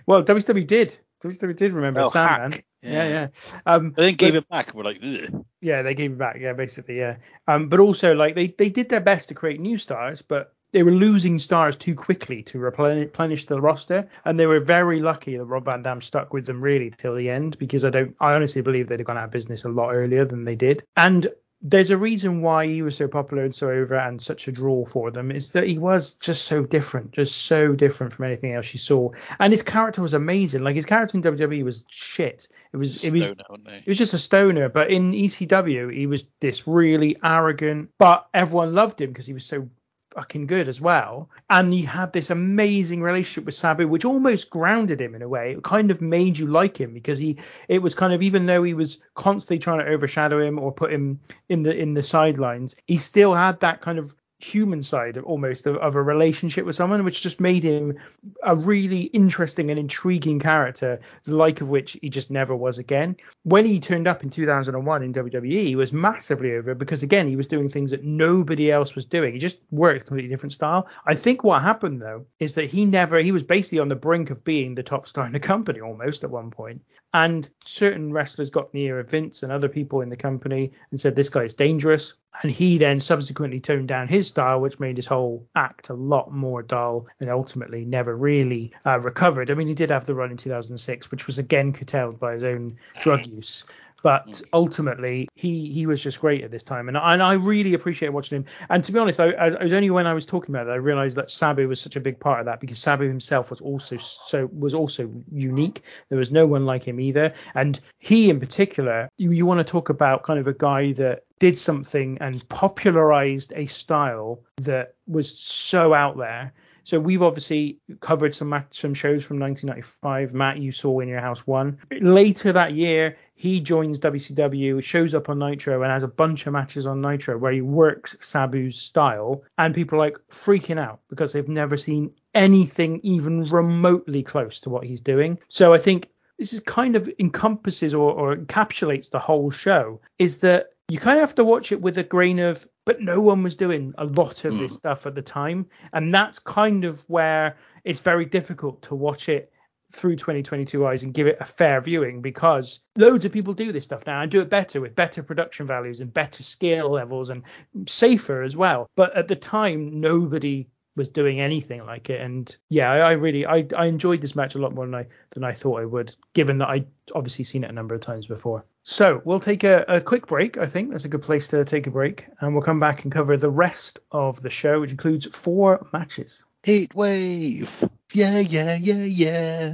well, 0.06 0.22
WWE 0.22 0.66
did. 0.66 0.96
WWE 1.22 1.56
did 1.56 1.72
remember 1.72 2.02
oh, 2.02 2.10
Sandman. 2.10 2.52
Hack. 2.52 2.64
Yeah, 2.82 2.90
yeah. 2.90 3.08
yeah. 3.08 3.28
Um, 3.64 3.94
they 3.96 4.04
then 4.04 4.14
gave 4.14 4.34
it 4.34 4.48
back. 4.48 4.74
We're 4.74 4.84
like, 4.84 5.00
Ugh. 5.02 5.44
yeah, 5.62 5.82
they 5.82 5.94
gave 5.94 6.12
it 6.12 6.18
back. 6.18 6.36
Yeah, 6.38 6.52
basically, 6.52 6.98
yeah. 6.98 7.16
Um, 7.48 7.70
but 7.70 7.80
also 7.80 8.14
like 8.14 8.34
they 8.34 8.48
they 8.48 8.68
did 8.68 8.90
their 8.90 9.00
best 9.00 9.28
to 9.28 9.34
create 9.34 9.58
new 9.58 9.78
stars, 9.78 10.20
but 10.20 10.54
they 10.74 10.82
were 10.82 10.90
losing 10.90 11.38
stars 11.38 11.76
too 11.76 11.94
quickly 11.94 12.42
to 12.42 12.58
replenish 12.58 13.46
the 13.46 13.60
roster, 13.60 14.08
and 14.24 14.38
they 14.38 14.46
were 14.46 14.58
very 14.58 15.00
lucky 15.00 15.36
that 15.36 15.44
Rob 15.44 15.66
Van 15.66 15.82
Dam 15.82 16.02
stuck 16.02 16.32
with 16.32 16.46
them 16.46 16.60
really 16.60 16.90
till 16.90 17.14
the 17.14 17.30
end 17.30 17.56
because 17.58 17.84
I 17.84 17.90
don't, 17.90 18.16
I 18.20 18.34
honestly 18.34 18.60
believe 18.60 18.88
they'd 18.88 18.98
have 18.98 19.06
gone 19.06 19.16
out 19.16 19.26
of 19.26 19.30
business 19.30 19.64
a 19.64 19.68
lot 19.68 19.92
earlier 19.92 20.24
than 20.24 20.44
they 20.44 20.56
did. 20.56 20.82
And 20.96 21.28
there's 21.62 21.90
a 21.90 21.96
reason 21.96 22.42
why 22.42 22.66
he 22.66 22.82
was 22.82 22.96
so 22.96 23.06
popular 23.06 23.44
and 23.44 23.54
so 23.54 23.70
over 23.70 23.94
and 23.94 24.20
such 24.20 24.48
a 24.48 24.52
draw 24.52 24.84
for 24.84 25.12
them 25.12 25.30
is 25.30 25.52
that 25.52 25.68
he 25.68 25.78
was 25.78 26.14
just 26.14 26.42
so 26.42 26.64
different, 26.64 27.12
just 27.12 27.46
so 27.46 27.72
different 27.72 28.12
from 28.12 28.24
anything 28.24 28.52
else 28.52 28.74
you 28.74 28.80
saw. 28.80 29.10
And 29.38 29.52
his 29.52 29.62
character 29.62 30.02
was 30.02 30.12
amazing. 30.12 30.64
Like 30.64 30.74
his 30.74 30.86
character 30.86 31.16
in 31.16 31.22
WWE 31.22 31.62
was 31.62 31.84
shit. 31.88 32.48
It 32.72 32.78
was 32.78 33.04
it 33.04 33.12
was 33.12 33.28
it 33.28 33.86
was 33.86 33.96
just 33.96 34.12
a 34.12 34.18
stoner. 34.18 34.68
But 34.68 34.90
in 34.90 35.12
ECW, 35.12 35.94
he 35.94 36.08
was 36.08 36.24
this 36.40 36.66
really 36.66 37.16
arrogant, 37.22 37.90
but 37.96 38.26
everyone 38.34 38.74
loved 38.74 39.00
him 39.00 39.10
because 39.10 39.26
he 39.26 39.32
was 39.32 39.46
so 39.46 39.68
fucking 40.14 40.46
good 40.46 40.68
as 40.68 40.80
well. 40.80 41.28
And 41.50 41.72
he 41.72 41.82
had 41.82 42.12
this 42.12 42.30
amazing 42.30 43.02
relationship 43.02 43.44
with 43.44 43.54
Sabu, 43.54 43.88
which 43.88 44.04
almost 44.04 44.50
grounded 44.50 45.00
him 45.00 45.14
in 45.14 45.22
a 45.22 45.28
way. 45.28 45.52
It 45.52 45.62
kind 45.62 45.90
of 45.90 46.00
made 46.00 46.38
you 46.38 46.46
like 46.46 46.80
him 46.80 46.94
because 46.94 47.18
he, 47.18 47.38
it 47.68 47.82
was 47.82 47.94
kind 47.94 48.12
of 48.12 48.22
even 48.22 48.46
though 48.46 48.62
he 48.62 48.74
was 48.74 48.98
constantly 49.14 49.58
trying 49.58 49.80
to 49.80 49.90
overshadow 49.90 50.40
him 50.40 50.58
or 50.58 50.72
put 50.72 50.92
him 50.92 51.20
in 51.48 51.62
the 51.62 51.76
in 51.76 51.92
the 51.92 52.02
sidelines, 52.02 52.76
he 52.86 52.96
still 52.96 53.34
had 53.34 53.60
that 53.60 53.80
kind 53.80 53.98
of 53.98 54.14
human 54.44 54.82
side 54.82 55.16
of, 55.16 55.24
almost 55.24 55.66
of, 55.66 55.76
of, 55.76 55.94
a 55.94 56.02
relationship 56.02 56.64
with 56.64 56.76
someone, 56.76 57.04
which 57.04 57.22
just 57.22 57.40
made 57.40 57.62
him 57.62 57.96
a 58.42 58.54
really 58.54 59.02
interesting 59.02 59.70
and 59.70 59.78
intriguing 59.78 60.38
character, 60.38 61.00
the 61.24 61.34
like 61.34 61.60
of 61.60 61.68
which 61.68 61.98
he 62.02 62.08
just 62.08 62.30
never 62.30 62.54
was 62.54 62.78
again. 62.78 63.16
When 63.42 63.64
he 63.64 63.80
turned 63.80 64.06
up 64.06 64.22
in 64.22 64.30
2001 64.30 65.02
in 65.02 65.12
WWE, 65.12 65.64
he 65.64 65.76
was 65.76 65.92
massively 65.92 66.54
over 66.54 66.74
because 66.74 67.02
again 67.02 67.28
he 67.28 67.36
was 67.36 67.46
doing 67.46 67.68
things 67.68 67.90
that 67.90 68.04
nobody 68.04 68.70
else 68.70 68.94
was 68.94 69.06
doing. 69.06 69.32
He 69.32 69.38
just 69.38 69.60
worked 69.70 70.02
a 70.02 70.04
completely 70.04 70.30
different 70.30 70.52
style. 70.52 70.88
I 71.06 71.14
think 71.14 71.42
what 71.44 71.62
happened 71.62 72.02
though 72.02 72.26
is 72.38 72.54
that 72.54 72.66
he 72.66 72.84
never 72.84 73.18
he 73.18 73.32
was 73.32 73.42
basically 73.42 73.78
on 73.78 73.88
the 73.88 73.96
brink 73.96 74.30
of 74.30 74.44
being 74.44 74.74
the 74.74 74.82
top 74.82 75.06
star 75.06 75.26
in 75.26 75.32
the 75.32 75.40
company 75.40 75.80
almost 75.80 76.24
at 76.24 76.30
one 76.30 76.50
point, 76.50 76.82
and 77.12 77.48
certain 77.64 78.12
wrestlers 78.12 78.50
got 78.50 78.74
near 78.74 79.02
Vince 79.02 79.42
and 79.42 79.52
other 79.52 79.68
people 79.68 80.00
in 80.00 80.08
the 80.08 80.16
company 80.16 80.72
and 80.90 81.00
said 81.00 81.16
this 81.16 81.28
guy 81.28 81.42
is 81.42 81.54
dangerous 81.54 82.14
and 82.42 82.50
he 82.50 82.78
then 82.78 83.00
subsequently 83.00 83.60
toned 83.60 83.88
down 83.88 84.08
his 84.08 84.28
style, 84.28 84.60
which 84.60 84.80
made 84.80 84.96
his 84.96 85.06
whole 85.06 85.46
act 85.54 85.88
a 85.88 85.94
lot 85.94 86.32
more 86.32 86.62
dull 86.62 87.06
and 87.20 87.30
ultimately 87.30 87.84
never 87.84 88.16
really 88.16 88.72
uh, 88.84 88.98
recovered. 89.00 89.50
I 89.50 89.54
mean, 89.54 89.68
he 89.68 89.74
did 89.74 89.90
have 89.90 90.06
the 90.06 90.14
run 90.14 90.30
in 90.30 90.36
2006, 90.36 91.10
which 91.10 91.26
was 91.26 91.38
again 91.38 91.72
curtailed 91.72 92.18
by 92.18 92.34
his 92.34 92.42
own 92.42 92.76
drug 93.00 93.26
use. 93.26 93.64
But 94.02 94.42
ultimately, 94.52 95.28
he 95.34 95.72
he 95.72 95.86
was 95.86 96.02
just 96.02 96.20
great 96.20 96.44
at 96.44 96.50
this 96.50 96.62
time, 96.62 96.88
and 96.88 96.96
and 96.98 97.22
I 97.22 97.32
really 97.32 97.72
appreciate 97.72 98.10
watching 98.10 98.36
him. 98.36 98.44
And 98.68 98.84
to 98.84 98.92
be 98.92 98.98
honest, 98.98 99.18
I, 99.18 99.30
I, 99.30 99.46
it 99.52 99.62
was 99.62 99.72
only 99.72 99.88
when 99.88 100.06
I 100.06 100.12
was 100.12 100.26
talking 100.26 100.54
about 100.54 100.66
it 100.66 100.72
I 100.72 100.74
realized 100.74 101.16
that 101.16 101.30
Sabu 101.30 101.66
was 101.68 101.80
such 101.80 101.96
a 101.96 102.00
big 102.00 102.20
part 102.20 102.40
of 102.40 102.44
that 102.44 102.60
because 102.60 102.78
Sabu 102.78 103.08
himself 103.08 103.48
was 103.48 103.62
also 103.62 103.96
so 103.96 104.50
was 104.52 104.74
also 104.74 105.10
unique. 105.32 105.84
There 106.10 106.18
was 106.18 106.30
no 106.30 106.44
one 106.44 106.66
like 106.66 106.84
him 106.84 107.00
either, 107.00 107.32
and 107.54 107.80
he 107.98 108.28
in 108.28 108.40
particular, 108.40 109.08
you 109.16 109.30
you 109.30 109.46
want 109.46 109.60
to 109.60 109.64
talk 109.64 109.88
about 109.88 110.22
kind 110.22 110.38
of 110.38 110.48
a 110.48 110.52
guy 110.52 110.92
that 110.92 111.22
did 111.44 111.58
something 111.58 112.16
and 112.22 112.48
popularized 112.48 113.52
a 113.54 113.66
style 113.66 114.42
that 114.62 114.94
was 115.06 115.38
so 115.38 115.92
out 115.92 116.16
there 116.16 116.50
So 116.84 116.98
we've 116.98 117.20
obviously 117.20 117.80
covered 118.00 118.34
some 118.34 118.50
some 118.70 118.94
shows 118.94 119.24
from 119.24 119.38
1995. 119.40 120.32
Matt, 120.32 120.58
you 120.58 120.72
saw 120.72 121.00
in 121.00 121.08
your 121.08 121.20
house 121.20 121.46
one. 121.46 121.76
Later 122.00 122.50
that 122.52 122.72
year, 122.72 123.18
he 123.34 123.60
joins 123.60 124.00
WCW, 124.00 124.82
shows 124.82 125.14
up 125.14 125.28
on 125.28 125.38
Nitro, 125.38 125.82
and 125.82 125.90
has 125.90 126.02
a 126.02 126.08
bunch 126.08 126.46
of 126.46 126.54
matches 126.54 126.86
on 126.86 127.02
Nitro 127.02 127.36
where 127.36 127.52
he 127.52 127.60
works 127.60 128.16
Sabu's 128.20 128.76
style, 128.76 129.42
and 129.58 129.74
people 129.74 129.96
are 129.96 130.04
like 130.06 130.16
freaking 130.30 130.78
out 130.78 131.00
because 131.10 131.32
they've 131.32 131.48
never 131.48 131.76
seen 131.76 132.14
anything 132.34 133.00
even 133.02 133.44
remotely 133.44 134.22
close 134.22 134.60
to 134.60 134.70
what 134.70 134.84
he's 134.84 135.00
doing. 135.00 135.38
So 135.48 135.74
I 135.74 135.78
think 135.78 136.08
this 136.38 136.52
is 136.52 136.60
kind 136.60 136.96
of 136.96 137.08
encompasses 137.18 137.94
or, 137.94 138.12
or 138.12 138.36
encapsulates 138.36 139.10
the 139.10 139.18
whole 139.18 139.50
show 139.50 140.00
is 140.18 140.38
that 140.38 140.73
you 140.88 140.98
kind 140.98 141.18
of 141.18 141.22
have 141.22 141.34
to 141.36 141.44
watch 141.44 141.72
it 141.72 141.80
with 141.80 141.98
a 141.98 142.02
grain 142.02 142.38
of 142.38 142.66
but 142.84 143.00
no 143.00 143.20
one 143.20 143.42
was 143.42 143.56
doing 143.56 143.94
a 143.98 144.04
lot 144.04 144.44
of 144.44 144.52
mm. 144.52 144.60
this 144.60 144.74
stuff 144.74 145.06
at 145.06 145.14
the 145.14 145.22
time 145.22 145.66
and 145.92 146.14
that's 146.14 146.38
kind 146.38 146.84
of 146.84 147.02
where 147.08 147.56
it's 147.84 148.00
very 148.00 148.24
difficult 148.24 148.82
to 148.82 148.94
watch 148.94 149.28
it 149.28 149.50
through 149.92 150.16
2022 150.16 150.86
eyes 150.86 151.02
and 151.02 151.14
give 151.14 151.26
it 151.26 151.36
a 151.40 151.44
fair 151.44 151.80
viewing 151.80 152.20
because 152.20 152.80
loads 152.96 153.24
of 153.24 153.32
people 153.32 153.54
do 153.54 153.70
this 153.70 153.84
stuff 153.84 154.06
now 154.06 154.22
and 154.22 154.30
do 154.30 154.40
it 154.40 154.50
better 154.50 154.80
with 154.80 154.94
better 154.94 155.22
production 155.22 155.66
values 155.66 156.00
and 156.00 156.12
better 156.12 156.42
scale 156.42 156.90
levels 156.90 157.30
and 157.30 157.42
safer 157.86 158.42
as 158.42 158.56
well 158.56 158.88
but 158.96 159.16
at 159.16 159.28
the 159.28 159.36
time 159.36 160.00
nobody 160.00 160.66
was 160.96 161.08
doing 161.08 161.40
anything 161.40 161.84
like 161.84 162.10
it. 162.10 162.20
And 162.20 162.54
yeah, 162.68 162.90
I, 162.90 162.98
I, 162.98 163.12
really 163.12 163.46
I, 163.46 163.66
I 163.76 163.86
enjoyed 163.86 164.20
this 164.20 164.36
match 164.36 164.54
a 164.54 164.58
lot 164.58 164.74
more 164.74 164.86
than 164.86 164.94
I 164.94 165.06
than 165.30 165.44
I 165.44 165.52
thought 165.52 165.80
I 165.80 165.84
would, 165.84 166.14
given 166.34 166.58
that 166.58 166.68
I 166.68 166.84
obviously 167.14 167.44
seen 167.44 167.64
it 167.64 167.70
a 167.70 167.72
number 167.74 167.94
of 167.94 168.00
times 168.00 168.26
before. 168.26 168.64
So 168.86 169.22
we'll 169.24 169.40
take 169.40 169.64
a, 169.64 169.82
a 169.88 169.98
quick 169.98 170.26
break. 170.26 170.58
I 170.58 170.66
think 170.66 170.90
that's 170.90 171.06
a 171.06 171.08
good 171.08 171.22
place 171.22 171.48
to 171.48 171.64
take 171.64 171.86
a 171.86 171.90
break, 171.90 172.26
and 172.40 172.52
we'll 172.52 172.62
come 172.62 172.78
back 172.78 173.02
and 173.02 173.10
cover 173.10 173.34
the 173.38 173.50
rest 173.50 173.98
of 174.12 174.42
the 174.42 174.50
show, 174.50 174.82
which 174.82 174.90
includes 174.90 175.26
four 175.32 175.86
matches. 175.94 176.44
Heat 176.64 176.94
wave, 176.94 177.88
yeah, 178.12 178.40
yeah, 178.40 178.76
yeah, 178.78 179.04
yeah. 179.06 179.72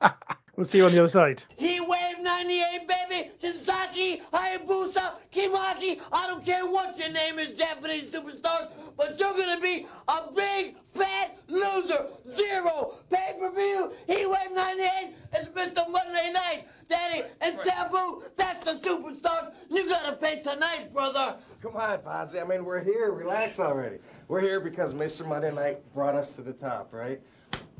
we'll 0.58 0.64
see 0.64 0.78
you 0.78 0.84
on 0.84 0.90
the 0.92 0.98
other 0.98 1.08
side. 1.08 1.40
Heat 1.56 1.80
wave 1.80 2.18
98, 2.20 2.88
baby. 2.88 3.30
Sensaki, 3.40 4.20
Hayabusa, 4.32 5.12
Kimaki. 5.32 6.00
I 6.12 6.26
don't 6.26 6.44
care 6.44 6.66
what 6.66 6.98
your 6.98 7.10
name 7.10 7.38
is, 7.38 7.56
Japanese 7.56 8.10
superstars, 8.10 8.68
but 8.96 9.18
you're 9.20 9.34
gonna 9.34 9.60
be 9.60 9.86
a 10.08 10.32
big 10.34 10.74
fat 10.94 11.38
loser. 11.46 12.06
Zero 12.28 12.94
pay 13.08 13.36
per 13.38 13.50
view. 13.52 13.92
Heat 14.08 14.28
wave 14.28 14.52
98 14.52 15.14
is 15.38 15.46
Mr. 15.46 15.88
Monday 15.88 16.32
Night. 16.32 16.66
Daddy 16.88 17.22
and 17.40 17.56
Sabu, 17.60 18.22
that's 18.34 18.64
the 18.64 18.80
superstars. 18.88 19.52
You 19.70 19.88
gotta 19.88 20.16
pay 20.16 20.42
tonight, 20.42 20.92
brother. 20.92 21.36
Come 21.62 21.76
on, 21.76 21.98
Fonzie. 21.98 22.42
I 22.42 22.44
mean, 22.44 22.64
we're 22.64 22.82
here. 22.82 23.12
Relax 23.12 23.60
already. 23.60 23.98
We're 24.26 24.40
here 24.40 24.58
because 24.58 24.92
Mr. 24.92 25.24
Monday 25.24 25.54
Night 25.54 25.78
brought 25.94 26.16
us 26.16 26.34
to 26.34 26.42
the 26.42 26.52
top, 26.52 26.92
right? 26.92 27.20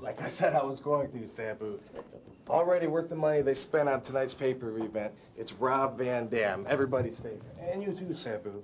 Like 0.01 0.23
I 0.23 0.29
said, 0.29 0.55
I 0.55 0.63
was 0.63 0.81
going 0.81 1.11
to, 1.11 1.27
Sabu. 1.27 1.81
Already 2.49 2.87
worth 2.87 3.09
the 3.09 3.17
money 3.17 3.43
they 3.43 3.55
spent 3.55 3.89
on 3.89 4.01
tonight's 4.01 4.35
pay-per-view 4.35 4.85
event. 4.85 5.13
It's 5.37 5.53
Rob 5.53 5.99
Van 5.99 6.29
Dam, 6.29 6.67
everybody's 6.69 7.19
favorite, 7.19 7.43
and 7.61 7.83
you 7.83 7.93
too, 7.93 8.15
Sabu. 8.15 8.63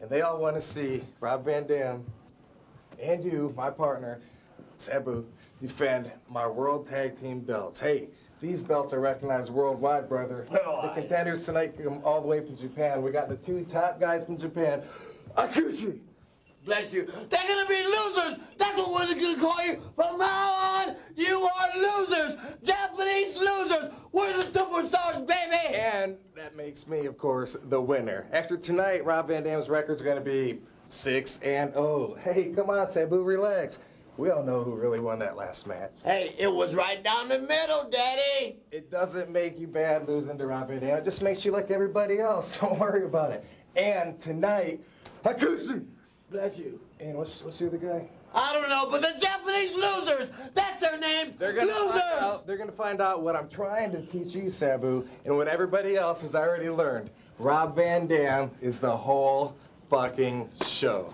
And 0.00 0.10
they 0.10 0.22
all 0.22 0.40
want 0.40 0.56
to 0.56 0.60
see 0.60 1.04
Rob 1.20 1.44
Van 1.44 1.66
Dam 1.66 2.04
and 3.00 3.24
you, 3.24 3.52
my 3.56 3.70
partner, 3.70 4.20
Sabu, 4.74 5.26
defend 5.60 6.10
my 6.28 6.46
World 6.46 6.88
Tag 6.88 7.20
Team 7.20 7.40
belts. 7.40 7.78
Hey, 7.78 8.08
these 8.40 8.62
belts 8.62 8.94
are 8.94 9.00
recognized 9.00 9.50
worldwide, 9.50 10.08
brother. 10.08 10.46
The 10.50 10.92
contenders 10.94 11.44
tonight 11.44 11.76
come 11.76 12.00
all 12.04 12.22
the 12.22 12.28
way 12.28 12.40
from 12.40 12.56
Japan. 12.56 13.02
We 13.02 13.10
got 13.10 13.28
the 13.28 13.36
two 13.36 13.64
top 13.66 14.00
guys 14.00 14.24
from 14.24 14.38
Japan, 14.38 14.82
Akushi 15.36 16.00
Bless 16.70 16.92
you. 16.92 17.04
They're 17.28 17.48
gonna 17.48 17.66
be 17.66 17.82
losers. 17.82 18.38
That's 18.56 18.76
what 18.78 18.92
we're 18.92 19.20
gonna 19.20 19.40
call 19.40 19.60
you 19.66 19.82
from 19.96 20.18
now 20.18 20.52
on. 20.52 20.94
You 21.16 21.36
are 21.40 21.68
losers. 21.76 22.36
Japanese 22.62 23.36
losers. 23.36 23.90
We're 24.12 24.32
the 24.36 24.44
superstars, 24.44 25.26
baby. 25.26 25.74
And 25.74 26.16
that 26.36 26.54
makes 26.54 26.86
me, 26.86 27.06
of 27.06 27.18
course, 27.18 27.56
the 27.60 27.80
winner. 27.80 28.24
After 28.30 28.56
tonight, 28.56 29.04
Rob 29.04 29.26
Van 29.26 29.42
Dam's 29.42 29.68
record's 29.68 30.00
gonna 30.00 30.20
be 30.20 30.60
six 30.84 31.40
and 31.42 31.72
oh. 31.74 32.16
Hey, 32.22 32.52
come 32.54 32.70
on, 32.70 32.88
Sabu, 32.88 33.20
relax. 33.24 33.80
We 34.16 34.30
all 34.30 34.44
know 34.44 34.62
who 34.62 34.76
really 34.76 35.00
won 35.00 35.18
that 35.18 35.36
last 35.36 35.66
match. 35.66 35.94
Hey, 36.04 36.36
it 36.38 36.54
was 36.54 36.72
right 36.72 37.02
down 37.02 37.30
the 37.30 37.40
middle, 37.40 37.90
Daddy. 37.90 38.58
It 38.70 38.92
doesn't 38.92 39.28
make 39.28 39.58
you 39.58 39.66
bad 39.66 40.06
losing 40.06 40.38
to 40.38 40.46
Rob 40.46 40.68
Van 40.68 40.78
Dam. 40.78 40.98
It 40.98 41.04
just 41.04 41.20
makes 41.20 41.44
you 41.44 41.50
like 41.50 41.72
everybody 41.72 42.20
else. 42.20 42.58
Don't 42.60 42.78
worry 42.78 43.04
about 43.04 43.32
it. 43.32 43.44
And 43.74 44.20
tonight, 44.20 44.84
Hakushi. 45.24 45.84
Bless 46.30 46.56
you. 46.56 46.78
And 47.00 47.16
what's 47.16 47.42
what's 47.42 47.58
the 47.58 47.66
other 47.66 47.76
guy? 47.76 48.08
I 48.32 48.52
don't 48.52 48.68
know, 48.68 48.86
but 48.88 49.02
the 49.02 49.20
Japanese 49.20 49.74
losers. 49.74 50.30
That's 50.54 50.80
their 50.80 50.96
name. 50.96 51.34
They're 51.38 51.52
gonna 51.52 51.72
losers. 51.72 52.00
Find 52.00 52.24
out, 52.24 52.46
they're 52.46 52.56
gonna 52.56 52.70
find 52.70 53.00
out 53.00 53.22
what 53.22 53.34
I'm 53.34 53.48
trying 53.48 53.90
to 53.92 54.02
teach 54.02 54.32
you, 54.36 54.48
Sabu, 54.48 55.04
and 55.24 55.36
what 55.36 55.48
everybody 55.48 55.96
else 55.96 56.22
has 56.22 56.36
already 56.36 56.70
learned. 56.70 57.10
Rob 57.40 57.74
Van 57.74 58.06
Dam 58.06 58.52
is 58.60 58.78
the 58.78 58.96
whole 58.96 59.56
fucking 59.88 60.48
show. 60.62 61.12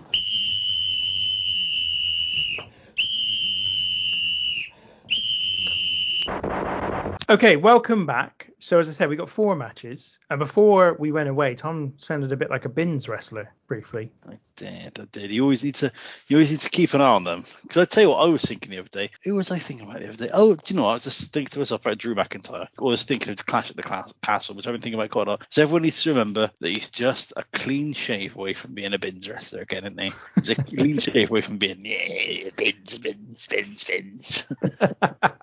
Okay, 7.27 7.55
welcome 7.55 8.05
back. 8.05 8.46
So 8.59 8.79
as 8.79 8.89
I 8.89 8.91
said, 8.91 9.09
we 9.09 9.15
got 9.15 9.29
four 9.29 9.55
matches, 9.55 10.17
and 10.29 10.39
before 10.39 10.95
we 10.99 11.11
went 11.11 11.29
away, 11.29 11.53
Tom 11.55 11.93
sounded 11.97 12.31
a 12.31 12.37
bit 12.37 12.49
like 12.49 12.65
a 12.65 12.69
bins 12.69 13.07
wrestler 13.07 13.53
briefly. 13.67 14.11
I 14.27 14.39
did, 14.55 14.99
I 14.99 15.05
did. 15.11 15.31
You 15.31 15.43
always 15.43 15.63
need 15.63 15.75
to, 15.75 15.91
you 16.27 16.37
always 16.37 16.49
need 16.49 16.61
to 16.61 16.69
keep 16.69 16.93
an 16.93 17.01
eye 17.01 17.09
on 17.09 17.23
them. 17.23 17.45
Because 17.61 17.77
I 17.77 17.85
tell 17.85 18.03
you 18.03 18.09
what, 18.09 18.17
I 18.17 18.25
was 18.25 18.41
thinking 18.41 18.71
the 18.71 18.79
other 18.79 18.89
day. 18.89 19.11
Who 19.23 19.35
was 19.35 19.51
I 19.51 19.59
thinking 19.59 19.87
about 19.87 19.99
the 19.99 20.09
other 20.09 20.25
day? 20.25 20.31
Oh, 20.33 20.55
do 20.55 20.73
you 20.73 20.75
know? 20.75 20.83
What? 20.83 20.89
I 20.89 20.93
was 20.93 21.03
just 21.03 21.31
thinking 21.31 21.49
to 21.51 21.59
myself 21.59 21.81
about 21.81 21.99
Drew 21.99 22.15
McIntyre. 22.15 22.67
I 22.79 22.83
was 22.83 23.03
thinking 23.03 23.29
of 23.29 23.37
the 23.37 23.43
Clash 23.43 23.69
at 23.69 23.75
the 23.75 23.83
class, 23.83 24.11
Castle, 24.23 24.55
which 24.55 24.65
I've 24.65 24.73
been 24.73 24.81
thinking 24.81 24.99
about 24.99 25.11
quite 25.11 25.27
a 25.27 25.31
lot. 25.31 25.47
So 25.51 25.61
everyone 25.61 25.83
needs 25.83 26.01
to 26.03 26.09
remember 26.09 26.49
that 26.59 26.69
he's 26.69 26.89
just 26.89 27.33
a 27.37 27.43
clean 27.53 27.93
shave 27.93 28.35
away 28.35 28.53
from 28.53 28.73
being 28.73 28.93
a 28.93 28.99
bins 28.99 29.29
wrestler 29.29 29.61
again, 29.61 29.85
isn't 29.85 29.99
he? 29.99 30.11
He's 30.35 30.49
a 30.49 30.55
clean 30.55 30.97
shave 30.99 31.29
away 31.29 31.41
from 31.41 31.57
being 31.57 31.85
yeah, 31.85 32.49
bins, 32.55 32.97
bins, 32.97 33.45
bins, 33.47 33.83
bins. 33.83 34.53